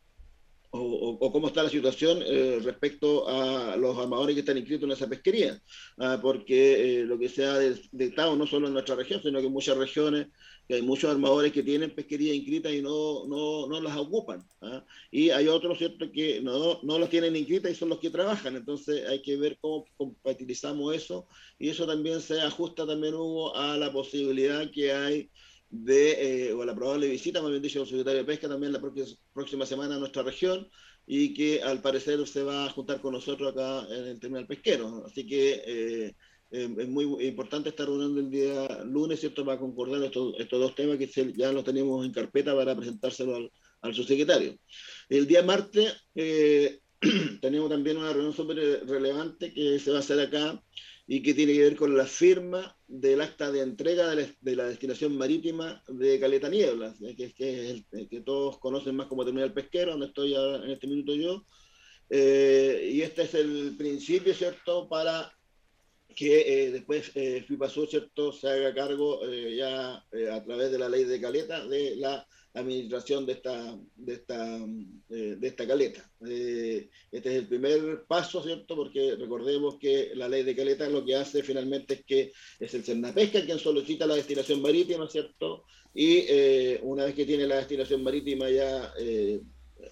o, 0.70 0.78
o- 0.80 1.18
o 1.26 1.32
cómo 1.32 1.48
está 1.48 1.62
la 1.62 1.70
situación 1.70 2.22
eh, 2.26 2.58
respecto 2.62 3.28
a 3.28 3.76
los 3.76 3.96
armadores 3.98 4.34
que 4.34 4.40
están 4.40 4.58
inscritos 4.58 4.84
en 4.86 4.92
esa 4.92 5.08
pesquería, 5.08 5.58
Ah, 5.98 6.18
porque 6.22 7.00
eh, 7.00 7.04
lo 7.04 7.18
que 7.18 7.28
se 7.28 7.44
ha 7.44 7.58
detectado 7.58 8.36
no 8.36 8.46
solo 8.46 8.66
en 8.68 8.72
nuestra 8.74 8.94
región, 8.96 9.20
sino 9.22 9.40
que 9.40 9.46
en 9.46 9.52
muchas 9.52 9.76
regiones, 9.76 10.28
que 10.68 10.74
hay 10.76 10.82
muchos 10.82 11.10
armadores 11.10 11.52
que 11.52 11.62
tienen 11.62 11.94
pesquería 11.94 12.34
inscrita 12.34 12.70
y 12.72 12.82
no, 12.82 13.26
no, 13.26 13.66
no 13.68 13.80
las 13.80 13.96
ocupan, 13.96 14.42
¿ah? 14.60 14.84
y 15.10 15.30
hay 15.30 15.48
otros, 15.48 15.78
¿cierto?, 15.78 16.10
que 16.12 16.40
no, 16.42 16.80
no 16.82 16.98
las 16.98 17.08
tienen 17.10 17.36
inscritas 17.36 17.72
y 17.72 17.74
son 17.74 17.88
los 17.90 17.98
que 18.00 18.10
trabajan, 18.10 18.56
entonces 18.56 19.06
hay 19.08 19.22
que 19.22 19.36
ver 19.36 19.58
cómo 19.60 19.84
compatibilizamos 19.96 20.94
eso, 20.94 21.28
y 21.58 21.68
eso 21.70 21.86
también 21.86 22.20
se 22.20 22.40
ajusta 22.40 22.86
también, 22.86 23.14
Hugo, 23.14 23.54
a 23.56 23.76
la 23.76 23.92
posibilidad 23.92 24.70
que 24.72 24.92
hay 24.92 25.30
de, 25.70 26.48
eh, 26.48 26.52
o 26.52 26.64
la 26.64 26.74
probable 26.74 27.08
visita, 27.08 27.42
más 27.42 27.50
bien 27.50 27.62
dicho, 27.62 27.80
del 27.80 27.88
secretario 27.88 28.20
de 28.20 28.24
Pesca 28.24 28.48
también 28.48 28.72
la 28.72 28.80
próxima, 29.32 29.66
semana 29.66 29.96
a 29.96 29.98
nuestra 29.98 30.22
región 30.22 30.68
y 31.06 31.34
que 31.34 31.62
al 31.62 31.80
parecer 31.80 32.26
se 32.26 32.42
va 32.42 32.66
a 32.66 32.70
juntar 32.70 33.00
con 33.00 33.12
nosotros 33.12 33.52
acá 33.52 33.86
en 33.94 34.06
el 34.06 34.20
terminal 34.20 34.46
pesquero. 34.46 35.04
Así 35.06 35.26
que 35.26 35.62
eh, 35.66 36.14
eh, 36.50 36.74
es 36.78 36.88
muy 36.88 37.04
importante 37.26 37.68
esta 37.68 37.84
reunión 37.84 38.14
del 38.14 38.30
día 38.30 38.84
lunes, 38.84 39.20
¿cierto?, 39.20 39.44
para 39.44 39.58
concordar 39.58 40.02
estos, 40.02 40.34
estos 40.38 40.60
dos 40.60 40.74
temas 40.74 40.98
que 40.98 41.10
ya 41.36 41.52
los 41.52 41.64
tenemos 41.64 42.04
en 42.04 42.12
carpeta 42.12 42.54
para 42.54 42.76
presentárselo 42.76 43.36
al, 43.36 43.52
al 43.82 43.94
subsecretario. 43.94 44.56
El 45.08 45.26
día 45.26 45.42
martes 45.42 45.94
eh, 46.14 46.80
tenemos 47.40 47.70
también 47.70 47.96
una 47.96 48.12
reunión 48.12 48.34
súper 48.34 48.86
relevante 48.86 49.52
que 49.52 49.78
se 49.78 49.90
va 49.90 49.98
a 49.98 50.00
hacer 50.00 50.20
acá 50.20 50.62
y 51.06 51.22
que 51.22 51.34
tiene 51.34 51.52
que 51.54 51.62
ver 51.62 51.76
con 51.76 51.96
la 51.96 52.06
firma 52.06 52.76
del 52.86 53.20
acta 53.20 53.50
de 53.52 53.60
entrega 53.62 54.08
de 54.10 54.16
la, 54.16 54.28
de 54.40 54.56
la 54.56 54.64
destinación 54.68 55.16
marítima 55.16 55.82
de 55.88 56.18
Caleta 56.20 56.48
Nieblas, 56.48 57.00
eh, 57.02 57.14
que, 57.16 57.24
es- 57.26 57.34
que, 57.34 57.50
es 57.50 57.70
el- 57.70 57.86
eh, 58.00 58.08
que 58.08 58.20
todos 58.22 58.58
conocen 58.58 58.96
más 58.96 59.06
como 59.08 59.24
Terminal 59.24 59.52
Pesquero, 59.54 59.92
donde 59.92 60.06
estoy 60.06 60.34
ahora 60.34 60.64
en 60.64 60.70
este 60.70 60.86
minuto 60.88 61.14
yo. 61.14 61.46
Eh, 62.10 62.90
y 62.94 63.02
este 63.02 63.22
es 63.22 63.34
el 63.34 63.76
principio, 63.76 64.34
¿cierto?, 64.34 64.88
para 64.88 65.32
que 66.16 66.64
eh, 66.64 66.70
después 66.70 67.12
eh, 67.14 67.44
FIPASUR, 67.46 67.88
¿cierto?, 67.88 68.32
se 68.32 68.48
haga 68.48 68.74
cargo 68.74 69.20
eh, 69.28 69.54
ya 69.54 70.02
eh, 70.10 70.30
a 70.30 70.42
través 70.42 70.72
de 70.72 70.78
la 70.78 70.88
ley 70.88 71.04
de 71.04 71.20
caleta 71.20 71.66
de 71.66 71.94
la 71.96 72.26
administración 72.54 73.26
de 73.26 73.32
esta, 73.34 73.78
de 73.94 74.14
esta, 74.14 74.56
eh, 75.10 75.36
de 75.38 75.46
esta 75.46 75.66
caleta. 75.66 76.10
Eh, 76.26 76.88
este 77.12 77.28
es 77.28 77.34
el 77.36 77.46
primer 77.46 78.04
paso, 78.08 78.42
¿cierto? 78.42 78.74
Porque 78.74 79.14
recordemos 79.16 79.76
que 79.78 80.12
la 80.14 80.26
ley 80.26 80.42
de 80.42 80.56
caleta 80.56 80.88
lo 80.88 81.04
que 81.04 81.16
hace 81.16 81.42
finalmente 81.42 81.92
es 81.94 82.04
que 82.06 82.32
es 82.58 82.72
el 82.72 82.82
Cernapesca 82.82 83.44
quien 83.44 83.58
solicita 83.58 84.06
la 84.06 84.14
destinación 84.14 84.62
marítima, 84.62 85.06
¿cierto? 85.10 85.64
Y 85.94 86.24
una 86.82 87.04
vez 87.04 87.14
que 87.14 87.26
tiene 87.26 87.46
la 87.46 87.56
destinación 87.56 88.02
marítima 88.02 88.50
ya 88.50 88.92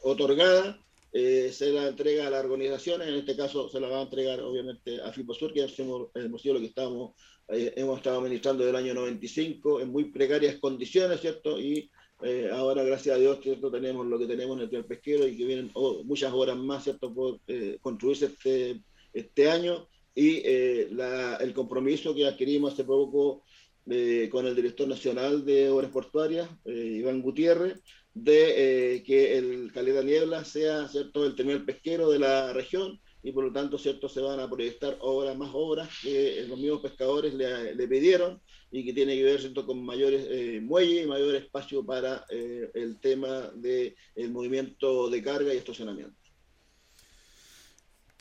otorgada, 0.02 0.78
eh, 1.16 1.50
se 1.52 1.70
la 1.70 1.86
entrega 1.88 2.26
a 2.26 2.30
las 2.30 2.44
organizaciones, 2.44 3.06
en 3.08 3.14
este 3.14 3.36
caso 3.36 3.68
se 3.68 3.78
la 3.78 3.86
va 3.88 4.00
a 4.00 4.02
entregar 4.02 4.40
obviamente 4.40 5.00
a 5.00 5.12
FIPOSUR, 5.12 5.52
que 5.52 5.60
el 5.62 5.72
hemos 6.16 6.42
sido 6.42 6.54
lo 6.54 6.60
que 6.60 6.66
estamos, 6.66 7.12
eh, 7.48 7.72
hemos 7.76 7.98
estado 7.98 8.18
administrando 8.18 8.64
del 8.66 8.74
año 8.74 8.92
95 8.94 9.80
en 9.80 9.88
muy 9.90 10.06
precarias 10.10 10.56
condiciones, 10.56 11.20
¿cierto? 11.20 11.60
Y 11.60 11.88
eh, 12.22 12.48
ahora, 12.52 12.82
gracias 12.82 13.14
a 13.16 13.18
Dios, 13.20 13.38
¿cierto? 13.42 13.70
tenemos 13.70 14.04
lo 14.06 14.18
que 14.18 14.26
tenemos 14.26 14.56
en 14.56 14.64
el 14.64 14.70
tren 14.70 14.84
pesquero 14.84 15.26
y 15.28 15.36
que 15.36 15.44
vienen 15.44 15.70
oh, 15.74 16.02
muchas 16.04 16.32
horas 16.32 16.56
más, 16.56 16.82
¿cierto? 16.84 17.14
Por 17.14 17.38
eh, 17.46 17.78
construirse 17.80 18.26
este, 18.26 18.82
este 19.12 19.48
año 19.50 19.86
y 20.16 20.42
eh, 20.44 20.88
la- 20.90 21.36
el 21.36 21.52
compromiso 21.54 22.12
que 22.14 22.26
adquirimos 22.26 22.72
hace 22.72 22.82
poco 22.84 23.44
eh, 23.88 24.28
con 24.32 24.46
el 24.46 24.56
director 24.56 24.88
nacional 24.88 25.44
de 25.44 25.68
Obras 25.68 25.90
Portuarias, 25.90 26.48
Iván 26.64 27.20
Gutiérrez, 27.22 27.80
de 28.14 28.94
eh, 28.94 29.02
que 29.02 29.36
el 29.36 29.72
Caleta 29.72 30.02
Niebla 30.02 30.44
sea 30.44 30.88
cierto 30.88 31.26
el 31.26 31.34
terminal 31.34 31.64
pesquero 31.64 32.08
de 32.10 32.20
la 32.20 32.52
región 32.52 33.00
y 33.24 33.32
por 33.32 33.44
lo 33.44 33.52
tanto 33.52 33.76
cierto 33.76 34.08
se 34.08 34.20
van 34.20 34.38
a 34.38 34.48
proyectar 34.48 34.96
obras 35.00 35.36
más 35.36 35.50
obras 35.52 35.88
que 36.00 36.38
eh, 36.38 36.46
los 36.46 36.58
mismos 36.58 36.80
pescadores 36.80 37.34
le, 37.34 37.88
pidieron 37.88 38.40
y 38.70 38.84
que 38.84 38.92
tiene 38.92 39.16
que 39.16 39.24
ver 39.24 39.40
cierto 39.40 39.66
con 39.66 39.84
mayores 39.84 40.26
eh, 40.30 40.60
muelles 40.62 41.04
y 41.04 41.08
mayor 41.08 41.34
espacio 41.34 41.84
para 41.84 42.24
el 42.30 43.00
tema 43.00 43.50
del 43.54 43.94
movimiento 44.30 45.10
de 45.10 45.22
carga 45.22 45.52
y 45.52 45.56
estacionamiento. 45.56 46.23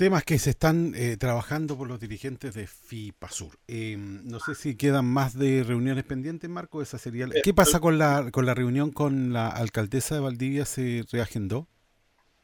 Temas 0.04 0.26
que 0.26 0.38
se 0.38 0.50
están 0.50 0.94
eh, 0.98 1.16
trabajando 1.16 1.78
por 1.78 1.88
los 1.88 1.98
dirigentes 1.98 2.54
de 2.56 2.68
FIPASUR. 2.68 3.58
Eh, 3.70 3.96
no 3.98 4.38
sé 4.42 4.54
si 4.54 4.76
quedan 4.76 5.06
más 5.06 5.40
de 5.40 5.64
reuniones 5.64 6.04
pendientes, 6.04 6.50
Marco. 6.50 6.82
Esa 6.82 6.98
sería. 6.98 7.26
la- 7.26 7.36
¿Qué 7.42 7.54
pasa 7.54 7.80
con 7.80 7.98
la 7.98 8.30
con 8.30 8.46
la 8.46 8.54
reunión 8.54 8.92
con 8.92 9.32
la 9.32 9.48
alcaldesa 9.48 10.16
de 10.16 10.20
Valdivia? 10.20 10.66
¿Se 10.66 11.06
reagendó? 11.10 11.70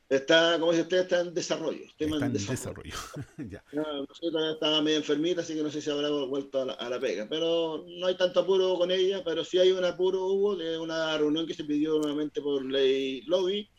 Está, 0.07 0.57
como 0.57 0.71
dice 0.71 0.83
usted, 0.83 0.99
está 0.99 1.19
en 1.19 1.33
desarrollo. 1.33 1.81
Tema 1.97 2.15
Está 2.15 2.27
en 2.27 2.31
desarrollo. 2.31 2.93
desarrollo. 2.93 2.95
ya. 3.49 3.61
No, 3.73 3.83
no 4.31 4.51
estaba 4.53 4.81
medio 4.81 4.99
enfermita, 4.99 5.41
así 5.41 5.53
que 5.53 5.61
no 5.61 5.69
sé 5.69 5.81
si 5.81 5.89
habrá 5.89 6.07
vuelto 6.11 6.61
a 6.61 6.65
la, 6.65 6.73
a 6.75 6.89
la 6.89 6.97
pega. 6.97 7.27
Pero 7.29 7.83
no 7.99 8.07
hay 8.07 8.15
tanto 8.15 8.39
apuro 8.39 8.75
con 8.77 8.89
ella, 8.89 9.21
pero 9.25 9.43
sí 9.43 9.57
hay 9.59 9.73
un 9.73 9.83
apuro, 9.83 10.27
hubo, 10.27 10.55
de 10.55 10.79
una 10.79 11.17
reunión 11.17 11.45
que 11.45 11.53
se 11.53 11.65
pidió 11.65 11.99
nuevamente 11.99 12.39
por 12.39 12.63
ley 12.63 13.21
lobby 13.23 13.69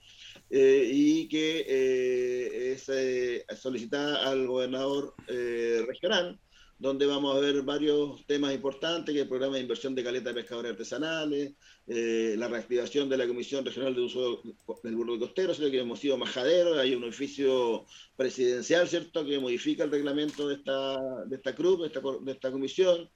eh, 0.51 0.91
y 0.93 1.29
que 1.29 1.65
eh, 1.67 2.73
es 2.73 2.89
eh, 2.89 3.45
solicitada 3.57 4.29
al 4.29 4.47
gobernador 4.47 5.15
eh, 5.29 5.83
regional, 5.87 6.39
donde 6.79 7.07
vamos 7.07 7.37
a 7.37 7.41
ver 7.41 7.63
varios 7.63 8.27
temas 8.27 8.55
importantes, 8.55 9.15
que 9.15 9.21
el 9.21 9.29
programa 9.29 9.57
de 9.57 9.63
inversión 9.63 9.95
de 9.95 10.03
caleta 10.03 10.31
de 10.31 10.41
pescadores 10.41 10.73
artesanales, 10.73 11.53
la 11.87 12.49
reactivación 12.49 13.09
de 13.09 13.19
la 13.19 13.27
Comisión 13.27 13.65
Regional 13.67 13.95
de 13.95 14.01
Uso 14.01 14.43
del 14.83 14.97
Borde 14.97 15.19
Costero, 15.19 15.53
que 15.55 15.79
hemos 15.79 15.99
sido 15.99 16.17
majaderos, 16.17 16.79
hay 16.79 16.95
un 16.95 17.05
oficio 17.05 17.85
presidencial, 18.17 18.89
¿cierto?, 18.89 19.27
que 19.27 19.39
modifica 19.39 19.85
el 19.85 19.91
reglamento 19.91 20.49
de 20.49 20.55
esta, 20.55 20.97
de 21.27 21.37
esta 21.37 21.55
CRUP, 21.55 21.83
de 21.83 21.87
esta, 21.89 22.01
de 22.01 22.33
esta 22.33 22.51
comisión. 22.51 23.11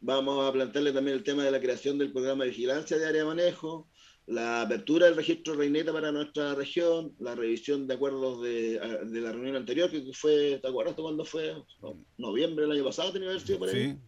Vamos 0.00 0.48
a 0.48 0.52
plantearle 0.52 0.92
también 0.92 1.18
el 1.18 1.22
tema 1.22 1.44
de 1.44 1.50
la 1.50 1.60
creación 1.60 1.98
del 1.98 2.12
programa 2.12 2.44
de 2.44 2.50
vigilancia 2.50 2.96
de 2.96 3.06
área 3.06 3.22
de 3.22 3.28
manejo, 3.28 3.88
la 4.26 4.62
apertura 4.62 5.06
del 5.06 5.16
registro 5.16 5.54
Reineta 5.54 5.92
para 5.92 6.12
nuestra 6.12 6.54
región, 6.54 7.14
la 7.18 7.34
revisión 7.34 7.86
de 7.86 7.94
acuerdos 7.94 8.42
de, 8.42 8.78
de 9.04 9.20
la 9.20 9.32
reunión 9.32 9.56
anterior, 9.56 9.90
que 9.90 10.02
fue, 10.14 10.58
¿te 10.62 10.68
acuerdas 10.68 10.94
cuándo 10.94 11.24
fue? 11.24 11.54
No, 11.80 12.04
noviembre 12.18 12.64
del 12.64 12.72
año 12.72 12.84
pasado, 12.84 13.12
tenía 13.12 13.28
que 13.28 13.34
haber 13.34 13.46
sido 13.46 13.58
por 13.58 13.68
ahí. 13.68 13.92
Sí, 13.92 13.98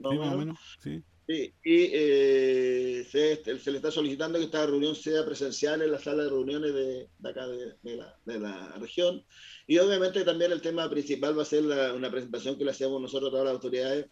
Más 0.00 0.12
sí, 0.12 0.18
más 0.18 0.28
o 0.34 0.38
menos. 0.38 0.38
menos. 0.38 0.58
Sí. 0.82 1.02
Sí, 1.28 1.52
y 1.64 1.90
eh, 1.92 3.04
se, 3.10 3.58
se 3.58 3.70
le 3.72 3.78
está 3.78 3.90
solicitando 3.90 4.38
que 4.38 4.44
esta 4.44 4.64
reunión 4.64 4.94
sea 4.94 5.24
presencial 5.24 5.82
en 5.82 5.90
la 5.90 5.98
sala 5.98 6.22
de 6.22 6.28
reuniones 6.30 6.72
de, 6.72 7.08
de 7.18 7.28
acá 7.28 7.48
de, 7.48 7.74
de 7.82 7.96
la, 7.96 8.16
de 8.24 8.38
la 8.38 8.68
región. 8.78 9.24
Y 9.66 9.78
obviamente 9.78 10.22
también 10.22 10.52
el 10.52 10.60
tema 10.62 10.88
principal 10.88 11.36
va 11.36 11.42
a 11.42 11.46
ser 11.46 11.64
la- 11.64 11.94
una 11.94 12.12
presentación 12.12 12.56
que 12.56 12.64
le 12.64 12.70
hacemos 12.70 13.02
nosotros 13.02 13.28
a 13.28 13.32
todas 13.32 13.44
las 13.46 13.54
autoridades 13.54 14.06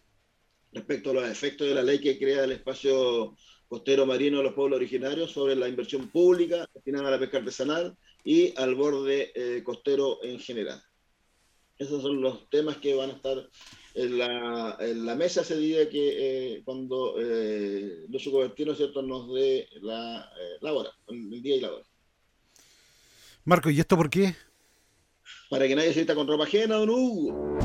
respecto 0.73 1.11
a 1.11 1.13
los 1.13 1.29
efectos 1.29 1.67
de 1.69 1.75
la 1.75 1.83
ley 1.83 1.99
que 2.01 2.19
crea 2.19 2.43
el 2.43 2.51
espacio 2.51 3.33
costero 3.67 4.05
marino 4.05 4.37
de 4.37 4.43
los 4.43 4.53
pueblos 4.53 4.77
originarios 4.77 5.31
sobre 5.31 5.55
la 5.55 5.67
inversión 5.67 6.09
pública 6.09 6.69
destinada 6.73 7.07
a 7.07 7.11
la 7.11 7.19
pesca 7.19 7.37
artesanal 7.37 7.97
y 8.23 8.53
al 8.59 8.75
borde 8.75 9.31
eh, 9.35 9.63
costero 9.63 10.23
en 10.23 10.39
general. 10.39 10.81
Esos 11.77 12.01
son 12.01 12.21
los 12.21 12.49
temas 12.49 12.77
que 12.77 12.95
van 12.95 13.09
a 13.09 13.13
estar 13.13 13.49
en 13.95 14.17
la, 14.17 14.77
en 14.79 15.05
la 15.05 15.15
mesa 15.15 15.41
ese 15.41 15.57
día 15.57 15.89
que 15.89 16.55
eh, 16.55 16.61
cuando 16.63 17.15
eh, 17.19 18.05
Lucio 18.09 18.31
Cobertino 18.31 18.73
¿cierto? 18.75 19.01
nos 19.01 19.33
dé 19.33 19.67
la, 19.81 20.21
eh, 20.21 20.57
la 20.61 20.73
hora, 20.73 20.89
el, 21.07 21.33
el 21.33 21.41
día 21.41 21.55
y 21.55 21.61
la 21.61 21.73
hora. 21.73 21.85
Marco, 23.43 23.69
¿y 23.69 23.79
esto 23.79 23.97
por 23.97 24.09
qué? 24.09 24.35
Para 25.49 25.67
que 25.67 25.75
nadie 25.75 25.93
se 25.93 25.99
vista 25.99 26.15
con 26.15 26.27
ropa 26.27 26.45
ajena, 26.45 26.75
don 26.75 26.89
Hugo. 26.89 27.57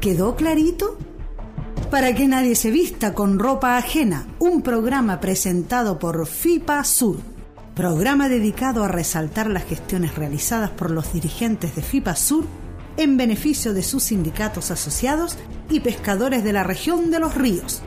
¿Quedó 0.00 0.34
clarito? 0.34 0.98
Para 1.92 2.14
que 2.14 2.26
nadie 2.26 2.54
se 2.54 2.70
vista 2.70 3.12
con 3.12 3.38
ropa 3.38 3.76
ajena, 3.76 4.26
un 4.38 4.62
programa 4.62 5.20
presentado 5.20 5.98
por 5.98 6.26
FIPA 6.26 6.84
Sur, 6.84 7.18
programa 7.74 8.30
dedicado 8.30 8.82
a 8.82 8.88
resaltar 8.88 9.50
las 9.50 9.64
gestiones 9.64 10.14
realizadas 10.14 10.70
por 10.70 10.90
los 10.90 11.12
dirigentes 11.12 11.76
de 11.76 11.82
FIPA 11.82 12.16
Sur 12.16 12.46
en 12.96 13.18
beneficio 13.18 13.74
de 13.74 13.82
sus 13.82 14.04
sindicatos 14.04 14.70
asociados 14.70 15.36
y 15.68 15.80
pescadores 15.80 16.42
de 16.42 16.54
la 16.54 16.62
región 16.62 17.10
de 17.10 17.20
los 17.20 17.34
ríos. 17.34 17.82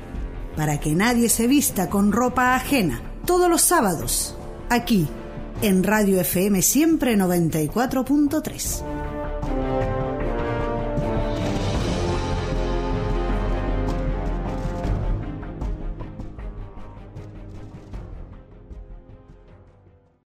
Para 0.56 0.80
que 0.80 0.94
nadie 0.94 1.28
se 1.28 1.48
vista 1.48 1.90
con 1.90 2.12
ropa 2.12 2.56
ajena, 2.56 3.02
todos 3.26 3.50
los 3.50 3.64
sábados, 3.64 4.38
aquí, 4.70 5.08
en 5.64 5.84
Radio 5.84 6.22
FM 6.22 6.62
Siempre 6.62 7.18
94.3. 7.18 9.05